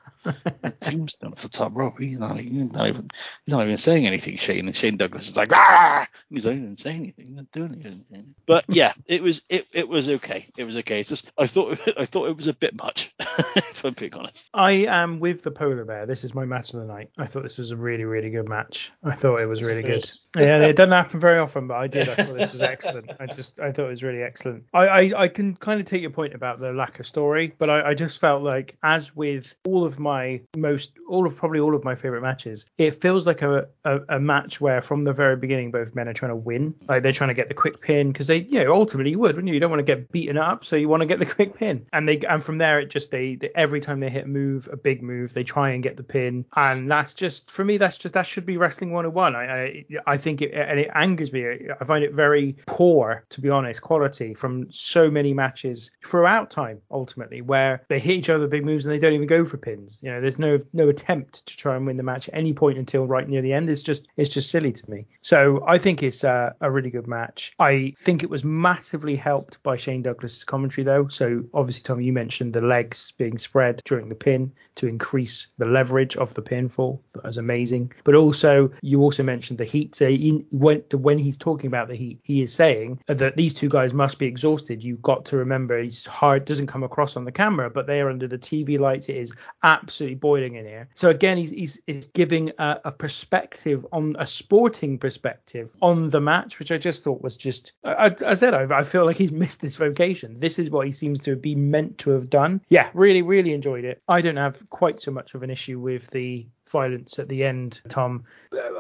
a 0.64 0.72
tombstone 0.80 1.34
off 1.34 1.42
the 1.42 1.50
top 1.50 1.72
rope. 1.76 2.00
He's 2.00 2.20
not, 2.20 2.38
he's 2.38 2.72
not 2.72 2.88
even 2.88 3.10
he's 3.46 3.54
not 3.54 3.64
even 3.64 3.78
saying 3.78 4.08
anything 4.08 4.38
Shane. 4.38 4.68
And 4.68 4.76
Shane 4.76 4.98
Douglas 4.98 5.30
is 5.30 5.38
like 5.38 5.52
ah! 5.54 6.08
He's 6.30 6.46
not 6.46 6.56
even 6.56 6.78
saying 6.78 7.02
anything. 7.02 7.36
Not 7.36 7.52
doing 7.52 7.82
anything. 7.86 8.36
But 8.46 8.66
yeah 8.68 8.94
it 9.06 9.22
was 9.22 9.42
it, 9.50 9.68
it 9.74 9.88
was 9.88 10.08
okay. 10.10 10.48
It 10.58 10.66
was 10.66 10.78
okay. 10.78 11.00
It's 11.00 11.10
just 11.10 11.32
I 11.38 11.48
thought 11.48 11.80
I 11.98 12.06
thought 12.06 12.30
it 12.30 12.38
was 12.38 12.48
a 12.48 12.54
bit 12.54 12.76
much 12.76 13.14
if 13.20 13.84
I'm 13.84 13.94
being 13.94 14.14
honest. 14.14 14.50
I 14.54 14.72
am 14.88 15.20
with 15.20 15.44
the 15.44 15.52
polar 15.52 15.86
bear. 15.86 16.03
This 16.06 16.24
is 16.24 16.34
my 16.34 16.46
match 16.46 16.74
of 16.74 16.80
the 16.80 16.86
night. 16.86 17.10
I 17.18 17.26
thought 17.26 17.44
this 17.44 17.58
was 17.58 17.72
a 17.72 17.76
really, 17.76 18.06
really 18.06 18.30
good 18.30 18.48
match. 18.48 18.92
I 19.04 19.16
thought 19.16 19.40
it 19.40 19.48
was 19.48 19.64
really 19.64 19.84
good. 19.84 20.10
Yeah, 20.36 20.60
it 20.60 20.76
doesn't 20.78 20.92
happen 20.92 21.20
very 21.20 21.40
often, 21.40 21.68
but 21.68 21.76
I 21.76 21.88
did. 21.88 22.10
I 22.10 22.16
thought 22.16 22.38
this 22.38 22.52
was 22.52 22.62
excellent. 22.74 23.12
I 23.20 23.26
just, 23.26 23.60
I 23.60 23.72
thought 23.72 23.86
it 23.86 23.90
was 23.90 24.04
really 24.04 24.24
excellent. 24.24 24.66
I, 24.74 24.88
I, 24.88 25.12
I 25.24 25.28
can 25.28 25.56
kind 25.56 25.80
of 25.80 25.86
take 25.86 26.02
your 26.02 26.12
point 26.12 26.34
about 26.34 26.60
the 26.60 26.74
lack 26.74 27.00
of 27.00 27.08
story, 27.08 27.54
but 27.58 27.70
I, 27.70 27.90
I 27.90 27.94
just 27.94 28.20
felt 28.20 28.42
like, 28.42 28.78
as 28.84 29.16
with 29.16 29.56
all 29.66 29.84
of 29.84 30.00
my 30.00 30.42
most, 30.56 30.92
all 31.08 31.28
of 31.28 31.36
probably 31.38 31.60
all 31.60 31.76
of 31.76 31.84
my 31.84 31.96
favorite 31.96 32.22
matches, 32.22 32.66
it 32.78 33.02
feels 33.02 33.26
like 33.26 33.42
a, 33.42 33.68
a, 33.86 34.00
a 34.10 34.20
match 34.20 34.62
where 34.62 34.82
from 34.82 35.04
the 35.04 35.14
very 35.14 35.36
beginning 35.36 35.72
both 35.72 35.96
men 35.96 36.08
are 36.08 36.14
trying 36.14 36.32
to 36.32 36.36
win. 36.36 36.74
Like 36.88 37.04
they're 37.04 37.12
trying 37.12 37.30
to 37.30 37.34
get 37.34 37.48
the 37.48 37.54
quick 37.54 37.82
pin 37.82 38.12
because 38.12 38.28
they, 38.28 38.38
you 38.38 38.64
know, 38.64 38.74
ultimately 38.74 39.12
you 39.12 39.20
would, 39.20 39.36
wouldn't 39.36 39.48
you? 39.48 39.54
You 39.54 39.60
don't 39.60 39.72
want 39.72 39.80
to 39.80 39.84
get 39.84 40.12
beaten 40.12 40.38
up, 40.38 40.66
so 40.66 40.76
you 40.76 40.88
want 40.90 41.02
to 41.02 41.06
get 41.06 41.20
the 41.20 41.26
quick 41.26 41.56
pin. 41.56 41.86
And 41.94 42.08
they, 42.08 42.20
and 42.20 42.44
from 42.44 42.58
there 42.58 42.80
it 42.80 42.90
just 42.90 43.12
they, 43.12 43.36
they 43.36 43.50
every 43.56 43.82
time 43.82 44.00
they 44.00 44.10
hit 44.10 44.26
a 44.26 44.28
move, 44.28 44.70
a 44.72 44.78
big 44.78 45.02
move, 45.02 45.34
they 45.34 45.44
try 45.44 45.72
and 45.72 45.84
get 45.84 45.93
the 45.98 46.04
pin, 46.04 46.46
and 46.56 46.90
that's 46.90 47.14
just 47.14 47.52
for 47.52 47.64
me. 47.64 47.78
That's 47.78 47.98
just 47.98 48.14
that 48.14 48.26
should 48.26 48.46
be 48.46 48.58
wrestling 48.58 48.92
101. 48.92 49.36
I 49.36 49.44
I, 49.44 49.86
I 50.08 50.18
think 50.18 50.42
it 50.42 50.54
and 50.54 50.80
it 50.80 50.90
angers 50.94 51.32
me. 51.32 51.46
I 51.80 51.86
find 51.86 52.04
it 52.04 52.14
very 52.14 52.56
poor, 52.66 53.26
to 53.30 53.42
be 53.42 53.50
honest, 53.50 53.82
quality 53.82 54.34
from 54.34 54.72
so 54.72 55.10
many 55.10 55.34
matches 55.34 55.92
throughout 56.06 56.50
time. 56.50 56.82
Ultimately, 56.92 57.42
where 57.42 57.84
they 57.90 58.00
hit 58.00 58.18
each 58.18 58.30
other 58.30 58.48
big 58.48 58.66
moves 58.66 58.86
and 58.86 58.94
they 58.94 59.00
don't 59.00 59.14
even 59.14 59.28
go 59.28 59.46
for 59.46 59.58
pins. 59.58 60.00
You 60.02 60.12
know, 60.12 60.22
there's 60.22 60.40
no 60.40 60.60
no 60.74 60.90
attempt 60.90 61.46
to 61.46 61.58
try 61.58 61.76
and 61.76 61.86
win 61.86 61.98
the 61.98 62.04
match 62.04 62.30
at 62.30 62.36
any 62.36 62.54
point 62.54 62.78
until 62.78 63.08
right 63.08 63.28
near 63.28 63.42
the 63.42 63.54
end. 63.54 63.70
It's 63.70 63.84
just 63.84 64.08
it's 64.18 64.30
just 64.30 64.50
silly 64.50 64.72
to 64.72 64.90
me. 64.90 65.06
So 65.22 65.64
I 65.68 65.78
think 65.78 66.04
it's 66.04 66.24
a, 66.24 66.56
a 66.62 66.72
really 66.72 66.90
good 66.90 67.08
match. 67.08 67.54
I 67.60 67.94
think 67.98 68.24
it 68.24 68.30
was 68.30 68.44
massively 68.44 69.16
helped 69.16 69.62
by 69.64 69.76
Shane 69.76 70.02
Douglas's 70.02 70.44
commentary 70.44 70.86
though. 70.86 71.08
So 71.08 71.44
obviously, 71.54 71.84
Tom, 71.84 72.02
you 72.02 72.14
mentioned 72.14 72.54
the 72.54 72.62
legs 72.62 73.12
being 73.18 73.38
spread 73.38 73.82
during 73.86 74.10
the 74.10 74.16
pin 74.16 74.52
to 74.76 74.88
increase 74.88 75.48
the 75.58 75.66
leverage 75.84 76.16
of 76.16 76.34
the 76.34 76.42
pinfall. 76.42 77.00
That 77.14 77.26
was 77.26 77.38
amazing. 77.38 77.92
But 78.06 78.16
also, 78.16 78.72
you 78.82 79.02
also 79.02 79.22
mentioned 79.24 79.60
the 79.60 79.66
heat. 79.66 79.96
So 79.96 80.08
in, 80.08 80.46
when 80.52 80.84
when 80.94 81.18
he's 81.18 81.38
talking 81.38 81.68
about 81.68 81.90
the 81.90 81.96
heat, 81.96 82.20
he 82.24 82.42
is 82.42 82.54
saying 82.54 83.02
that 83.08 83.36
these 83.36 83.54
two 83.54 83.70
guys 83.70 83.94
must 83.94 84.18
be 84.18 84.26
exhausted. 84.26 84.84
You've 84.84 85.02
got 85.02 85.26
to 85.26 85.38
remember, 85.38 85.78
it's 85.78 86.06
hard, 86.06 86.46
doesn't 86.46 86.68
come 86.68 86.84
across 86.84 87.18
on 87.18 87.26
the 87.26 87.32
camera, 87.32 87.70
but 87.70 87.86
they 87.86 88.00
are 88.00 88.10
under 88.10 88.28
the 88.28 88.38
TV 88.38 88.80
lights. 88.80 89.10
It 89.10 89.18
is 89.18 89.32
absolutely 89.64 90.16
boiling 90.16 90.56
in 90.56 90.66
here. 90.66 90.88
So 90.96 91.10
again, 91.10 91.38
he's 91.38 91.50
he's, 91.50 91.82
he's 91.86 92.08
giving 92.08 92.52
a, 92.58 92.80
a 92.86 92.92
perspective 92.92 93.86
on 93.92 94.16
a 94.20 94.26
sporting 94.26 94.98
perspective 94.98 95.76
on 95.82 96.10
the 96.10 96.22
match, 96.22 96.60
which 96.60 96.72
I 96.72 96.78
just 96.78 97.04
thought 97.04 97.22
was 97.22 97.36
just. 97.36 97.74
I, 97.84 98.16
I 98.26 98.36
said 98.36 98.54
I, 98.54 98.80
I 98.80 98.84
feel 98.84 99.06
like 99.06 99.18
he's 99.18 99.34
missed 99.34 99.62
his 99.62 99.76
vocation. 99.76 100.40
This 100.40 100.60
is 100.60 100.70
what 100.70 100.86
he 100.88 100.94
seems 100.94 101.20
to 101.22 101.36
be 101.36 101.56
meant 101.56 101.98
to 102.00 102.12
have 102.12 102.30
done. 102.30 102.62
Yeah, 102.70 102.90
really, 102.94 103.22
really 103.22 103.54
enjoyed 103.54 103.84
it. 103.84 104.02
I 104.08 104.22
don't 104.22 104.38
have 104.38 104.62
quite 104.70 105.02
so 105.02 105.12
much 105.12 105.34
of 105.34 105.44
an 105.44 105.50
issue 105.50 105.73
with 105.76 106.10
the 106.12 106.48
violence 106.74 107.20
at 107.20 107.30
the 107.30 107.46
end, 107.46 107.82
Tom. 107.88 108.26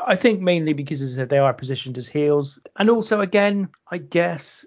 I 0.05 0.17
think 0.17 0.41
mainly 0.41 0.73
because 0.73 1.01
as 1.01 1.13
I 1.13 1.15
said, 1.21 1.29
they 1.29 1.37
are 1.37 1.53
positioned 1.53 1.97
as 1.97 2.09
heels, 2.09 2.59
and 2.77 2.89
also 2.89 3.21
again, 3.21 3.69
I 3.89 3.99
guess 3.99 4.65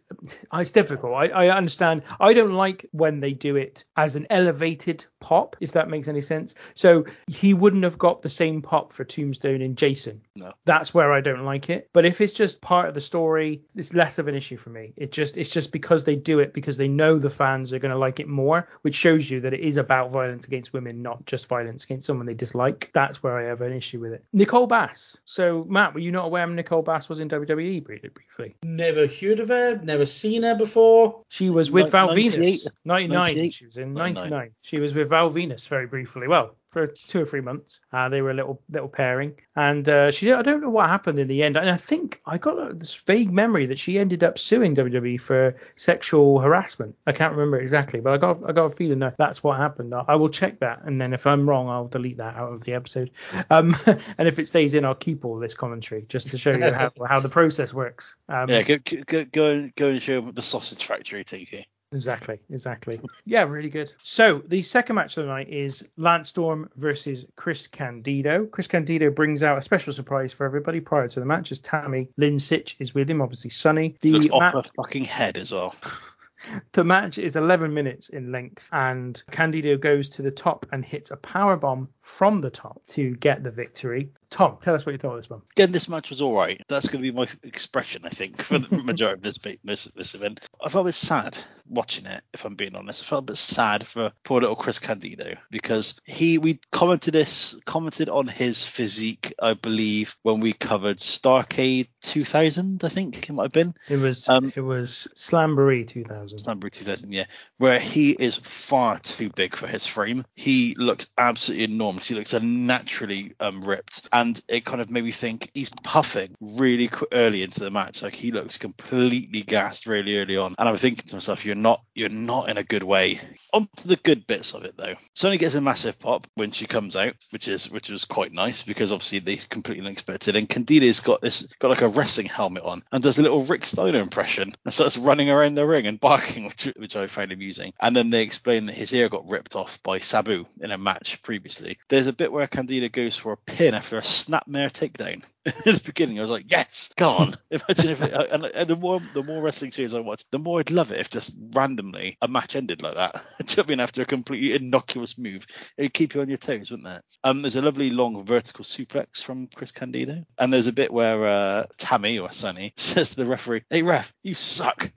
it's 0.55 0.71
difficult. 0.71 1.13
I, 1.13 1.27
I 1.27 1.57
understand. 1.57 2.03
I 2.19 2.33
don't 2.33 2.55
like 2.55 2.87
when 2.93 3.21
they 3.21 3.33
do 3.33 3.57
it 3.57 3.85
as 3.97 4.17
an 4.17 4.27
elevated 4.31 5.05
pop, 5.21 5.57
if 5.61 5.73
that 5.73 5.91
makes 5.91 6.09
any 6.09 6.21
sense. 6.23 6.55
So 6.75 7.05
he 7.27 7.53
wouldn't 7.53 7.85
have 7.85 7.99
got 7.99 8.23
the 8.23 8.31
same 8.31 8.63
pop 8.63 8.93
for 8.93 9.05
Tombstone 9.05 9.63
and 9.63 9.77
Jason. 9.77 10.23
No. 10.37 10.53
That's 10.65 10.95
where 10.95 11.13
I 11.13 11.21
don't 11.21 11.45
like 11.45 11.69
it. 11.69 11.91
But 11.93 12.05
if 12.05 12.21
it's 12.21 12.33
just 12.33 12.61
part 12.61 12.89
of 12.89 12.95
the 12.95 13.01
story, 13.01 13.63
it's 13.75 13.93
less 13.93 14.19
of 14.19 14.29
an 14.29 14.35
issue 14.35 14.57
for 14.57 14.71
me. 14.71 14.93
It 14.97 15.13
just 15.13 15.37
it's 15.37 15.51
just 15.51 15.73
because 15.73 16.05
they 16.05 16.17
do 16.17 16.39
it 16.39 16.53
because 16.53 16.77
they 16.77 16.89
know 16.89 17.19
the 17.19 17.31
fans 17.31 17.73
are 17.73 17.81
going 17.81 17.93
to 17.93 17.99
like 17.99 18.21
it 18.21 18.29
more, 18.29 18.69
which 18.83 18.95
shows 18.95 19.29
you 19.29 19.41
that 19.41 19.53
it 19.53 19.61
is 19.61 19.77
about 19.77 20.13
violence 20.13 20.47
against 20.47 20.73
women, 20.73 21.03
not 21.03 21.27
just 21.27 21.49
violence 21.49 21.85
against 21.85 22.07
someone 22.07 22.27
they 22.27 22.35
dislike. 22.35 22.91
That's 22.95 23.16
where 23.23 23.37
I 23.37 23.45
have 23.45 23.61
an 23.61 23.73
issue 23.73 24.01
with 24.01 24.13
it. 24.13 24.25
Nicole 24.33 24.67
Bass. 24.67 25.17
So 25.25 25.65
Matt, 25.69 25.95
were 25.95 26.01
you 26.01 26.13
not 26.13 26.27
aware 26.27 26.47
Nicole 26.47 26.83
Bass 26.83 27.09
was 27.09 27.21
in 27.21 27.29
WWE 27.29 27.85
briefly? 27.85 28.09
briefly? 28.09 28.57
Never 28.63 29.07
heard 29.07 29.41
of 29.41 29.49
her, 29.49 29.81
never 29.83 30.07
seen 30.07 30.43
her 30.43 30.55
before. 30.55 31.23
She 31.29 31.51
was 31.51 31.71
with 31.71 31.91
Val 31.93 32.09
98. 32.09 32.35
Venis. 32.35 32.67
99. 32.85 33.19
98. 33.25 33.55
She 33.55 33.67
was 33.67 33.77
in 33.77 33.95
99. 33.95 34.31
99. 34.31 34.51
She 34.63 34.81
was 34.81 34.95
with 34.95 35.09
Val 35.09 35.31
Venis 35.31 35.69
very 35.69 35.87
briefly. 35.87 36.29
Well, 36.29 36.57
for 36.77 36.87
two 36.87 37.23
or 37.23 37.25
three 37.25 37.41
months. 37.41 37.81
Uh, 37.91 38.07
they 38.11 38.21
were 38.21 38.33
a 38.33 38.35
little 38.35 38.61
little 38.69 38.89
pairing, 38.89 39.33
and 39.57 39.89
uh, 39.89 40.11
she 40.11 40.31
I 40.31 40.43
don't 40.43 40.61
know 40.61 40.69
what 40.69 40.91
happened 40.91 41.19
in 41.19 41.27
the 41.27 41.43
end. 41.43 41.57
And 41.57 41.71
I 41.71 41.79
think 41.79 42.21
I 42.27 42.37
got 42.37 42.79
this 42.79 42.95
vague 43.07 43.33
memory 43.33 43.65
that 43.65 43.79
she 43.79 43.99
ended 43.99 44.23
up 44.23 44.39
suing 44.39 44.77
WWE 44.77 45.19
for 45.19 45.57
sexual 45.77 46.39
harassment. 46.39 46.95
I 47.07 47.13
can't 47.13 47.33
remember 47.33 47.59
exactly, 47.59 48.01
but 48.01 48.13
I 48.13 48.19
got 48.19 48.47
I 48.47 48.53
got 48.53 48.67
a 48.67 48.69
feeling 48.69 48.99
that 48.99 49.17
that's 49.17 49.43
what 49.43 49.57
happened. 49.57 49.95
I, 49.95 50.05
I 50.07 50.17
will 50.17 50.29
check 50.29 50.61
that, 50.61 50.83
and 50.85 51.01
then 51.01 51.15
if 51.15 51.27
I'm 51.27 51.49
wrong, 51.49 51.71
I'll 51.71 51.89
delete 51.89 52.19
that 52.19 52.37
out 52.37 52.53
of 52.53 52.63
the 52.65 52.75
episode. 52.75 53.11
Um, 53.49 53.75
and 54.19 54.29
if 54.29 54.39
it 54.39 54.47
stays 54.47 54.75
in, 54.75 54.85
I'll 54.85 54.95
keep 54.95 55.25
all 55.25 55.39
this 55.39 55.55
commentary 55.55 56.05
just 56.11 56.29
to 56.33 56.37
show 56.37 56.53
you 56.53 56.73
how, 56.75 56.93
how 57.09 57.21
the 57.21 57.31
process 57.31 57.73
works. 57.73 58.17
Um, 58.29 58.51
Yeah, 58.51 58.61
go, 58.61 58.77
go, 59.07 59.25
go 59.25 59.51
and 59.51 59.75
go 59.75 59.89
and 59.89 60.03
show 60.03 60.21
the 60.21 60.43
sausage 60.43 60.85
factory, 60.85 61.25
Tinky. 61.25 61.69
Exactly, 61.93 62.41
exactly. 62.51 63.01
yeah, 63.25 63.45
really 63.45 63.69
good. 63.69 63.93
So 64.03 64.43
the 64.47 64.63
second 64.63 64.97
match 64.97 65.17
of 65.17 65.25
the 65.25 65.31
night 65.31 65.49
is 65.49 65.89
Lance 65.97 66.29
Storm 66.29 66.69
versus 66.77 67.25
Chris 67.37 67.69
Candido. 67.69 68.47
Chris 68.47 68.67
Candido 68.67 69.11
brings 69.11 69.43
out 69.43 69.59
a 69.59 69.63
special 69.63 69.93
surprise 69.93 70.33
for 70.33 70.45
everybody 70.45 70.81
prior 70.81 71.09
to 71.09 71.21
the 71.21 71.27
match 71.27 71.53
as 71.53 71.61
Tammy 71.61 72.09
Lynn 72.17 72.37
Sytch 72.37 72.75
is 72.81 72.95
with 72.95 73.09
him, 73.09 73.23
obviously 73.23 73.51
Sunny. 73.51 73.97
The 74.01 74.13
Looks 74.13 74.31
off 74.31 74.53
her 74.53 74.63
fucking 74.77 75.05
head 75.05 75.39
as 75.39 75.53
well. 75.53 75.75
the 76.73 76.85
match 76.85 77.19
is 77.19 77.37
11 77.37 77.73
minutes 77.73 78.09
in 78.09 78.33
length, 78.33 78.69
and 78.73 79.23
Candido 79.31 79.77
goes 79.77 80.09
to 80.11 80.23
the 80.23 80.31
top 80.31 80.67
and 80.73 80.85
hits 80.85 81.11
a 81.11 81.17
power 81.17 81.57
bomb 81.57 81.89
from 82.03 82.41
the 82.41 82.51
top 82.51 82.83
to 82.89 83.15
get 83.17 83.43
the 83.43 83.51
victory. 83.51 84.11
Tom, 84.37 84.59
tell 84.61 84.75
us 84.75 84.85
what 84.85 84.93
you 84.93 84.99
thought 84.99 85.13
of 85.13 85.17
this 85.17 85.31
one. 85.31 85.41
Again, 85.53 85.73
this 85.73 85.89
match 85.89 86.11
was 86.11 86.21
all 86.21 86.35
right. 86.35 86.61
That's 86.69 86.89
going 86.89 87.03
to 87.03 87.11
be 87.11 87.17
my 87.17 87.27
expression, 87.43 88.03
I 88.05 88.11
think, 88.11 88.43
for 88.43 88.59
the 88.59 88.77
majority 88.85 89.17
of 89.17 89.23
this 89.23 89.39
this 89.65 89.85
this 89.97 90.15
event. 90.15 90.47
I 90.63 90.69
felt 90.69 90.85
a 90.85 90.89
bit 90.89 90.95
sad 90.95 91.39
watching 91.67 92.05
it, 92.05 92.23
if 92.35 92.45
I'm 92.45 92.55
being 92.55 92.75
honest. 92.77 93.03
I 93.03 93.07
felt 93.07 93.25
a 93.25 93.33
bit 93.33 93.39
sad 93.39 93.87
for 93.87 94.13
poor 94.25 94.43
little 94.43 94.55
Chris 94.55 94.79
Candido 94.79 95.37
because 95.51 95.95
he 96.05 96.37
we 96.37 96.61
commented 96.71 97.15
this 97.15 97.59
commented 97.65 98.11
on 98.11 98.27
his 98.27 98.63
physique, 98.63 99.33
I 99.41 99.55
believe, 99.55 100.15
when 100.23 100.41
we 100.41 100.53
covered 100.53 100.99
Starcade 100.99 101.89
2000. 102.03 102.85
I 102.85 102.89
think 102.91 103.29
it 103.29 103.33
might 103.33 103.45
have 103.45 103.53
been. 103.53 103.75
It 103.89 103.97
was 103.97 104.29
Um, 104.29 104.53
it 104.55 104.61
was 104.61 105.09
Slamboree 105.15 105.89
2000. 105.89 106.39
Slamboree 106.39 106.73
2000, 106.73 107.11
yeah, 107.11 107.25
where 107.57 107.79
he 107.79 108.11
is 108.11 108.37
far 108.37 108.99
too 108.99 109.31
big 109.31 109.57
for 109.57 109.67
his 109.67 109.87
frame. 109.87 110.27
He 110.35 110.75
looks 110.77 111.07
absolutely 111.17 111.65
enormous. 111.65 112.09
He 112.09 112.15
looks 112.15 112.35
unnaturally 112.35 113.35
um, 113.41 113.63
ripped, 113.63 114.09
and 114.13 114.26
it 114.49 114.65
kind 114.65 114.81
of 114.81 114.91
made 114.91 115.05
me 115.05 115.13
think 115.13 115.51
he's 115.55 115.71
puffing 115.83 116.35
really 116.41 116.91
early 117.13 117.43
into 117.43 117.61
the 117.61 117.71
match. 117.71 118.03
Like 118.03 118.15
he 118.15 118.33
looks 118.33 118.59
completely 118.59 119.43
gassed 119.43 119.87
really 119.87 120.19
early 120.19 120.37
on, 120.37 120.55
and 120.59 120.69
I'm 120.69 120.77
thinking 120.77 121.07
to 121.07 121.17
myself, 121.17 121.45
you're 121.45 121.55
not, 121.55 121.83
you're 121.95 122.09
not 122.09 122.49
in 122.49 122.59
a 122.59 122.65
good 122.65 122.83
way. 122.83 123.21
On 123.53 123.67
to 123.77 123.89
the 123.89 123.97
good 123.97 124.27
bits 124.27 124.55
of 124.55 124.65
it 124.65 124.77
though. 124.77 124.95
Sunny 125.15 125.39
gets 125.39 125.55
a 125.55 125.61
massive 125.61 125.99
pop 125.99 126.27
when 126.35 126.51
she 126.51 126.67
comes 126.67 126.97
out, 126.97 127.15
which 127.31 127.49
is 127.49 127.71
which 127.71 127.91
was 127.91 128.05
quite 128.05 128.33
nice 128.33 128.63
because 128.63 128.93
obviously 128.93 129.19
they 129.19 129.37
completely 129.37 129.85
unexpected. 129.85 130.37
And 130.37 130.49
Candido's 130.49 131.01
got 131.01 131.21
this, 131.21 131.43
got 131.59 131.69
like 131.69 131.83
a 131.83 131.89
wrestling 131.89 132.27
helmet 132.27 132.63
on, 132.63 132.83
and 132.93 133.03
does 133.03 133.19
a 133.19 133.23
little 133.23 133.45
Rick 133.45 133.65
Steiner 133.65 134.01
impression 134.01 134.55
and 134.65 134.75
starts 134.75 134.97
running 134.97 135.31
around 135.31 135.55
the 135.55 135.67
ring 135.67 135.87
and 135.87 136.01
barking, 136.07 136.47
which 136.47 136.65
which 136.77 136.97
I 136.97 137.07
found 137.07 137.33
amusing. 137.33 137.73
And 137.81 137.95
then 137.95 138.11
they 138.11 138.23
explain 138.23 138.67
that 138.67 138.75
his 138.75 138.93
ear 138.93 139.09
got 139.09 139.29
ripped 139.29 139.57
off 139.57 139.83
by 139.83 139.99
Sabu 139.99 140.47
in 140.61 140.71
a 140.71 140.79
match 140.79 141.23
previously. 141.23 141.79
There's 141.89 142.07
a 142.07 142.13
bit 142.13 142.33
where 142.33 142.47
Candido 142.47 142.89
goes 142.89 143.17
for 143.17 143.33
a 143.33 143.37
pin 143.37 143.75
after 143.75 143.99
a 143.99 144.05
snapmare 144.17 144.71
takedown. 144.71 145.23
At 145.65 145.65
the 145.65 145.83
beginning, 145.85 146.19
I 146.19 146.23
was 146.23 146.31
like, 146.31 146.47
"Yes, 146.51 146.91
go 146.97 147.11
on!" 147.11 147.37
Imagine 147.51 147.91
if, 147.91 148.03
it, 148.03 148.13
and, 148.33 148.45
and 148.47 148.69
the 148.69 148.75
more 148.75 149.01
the 149.15 149.23
more 149.23 149.41
wrestling 149.41 149.71
series 149.71 149.95
I 149.95 150.01
watch, 150.01 150.25
the 150.33 150.41
more 150.41 150.59
I'd 150.59 150.73
love 150.73 150.91
it 150.91 150.99
if 150.99 151.09
just 151.09 151.37
randomly 151.53 152.19
a 152.21 152.27
match 152.27 152.57
ended 152.57 152.83
like 152.83 152.97
that. 152.97 153.13
Do 153.15 153.21
you 153.21 153.23
know 153.23 153.45
what 153.45 153.67
I 153.67 153.69
mean? 153.69 153.81
After 153.81 154.03
a 154.03 154.07
completely 154.07 154.55
innocuous 154.57 155.17
move, 155.17 155.47
it'd 155.79 155.95
keep 155.95 156.15
you 156.15 156.21
on 156.21 156.29
your 156.29 156.39
toes, 156.39 156.73
wouldn't 156.73 156.89
it? 156.89 157.03
Um, 157.23 157.43
there's 157.43 157.55
a 157.55 157.63
lovely 157.63 157.91
long 157.91 158.25
vertical 158.25 158.65
suplex 158.65 159.23
from 159.23 159.47
Chris 159.55 159.71
Candido, 159.71 160.25
and 160.37 160.53
there's 160.53 160.67
a 160.67 160.73
bit 160.73 160.93
where 160.93 161.29
uh, 161.29 161.65
Tammy 161.79 162.19
or 162.19 162.33
Sunny 162.33 162.73
says 162.77 163.11
to 163.11 163.17
the 163.17 163.27
referee, 163.27 163.63
"Hey 163.71 163.83
ref, 163.83 164.13
you 164.25 164.35
suck." 164.35 164.91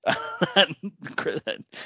and 0.55 0.75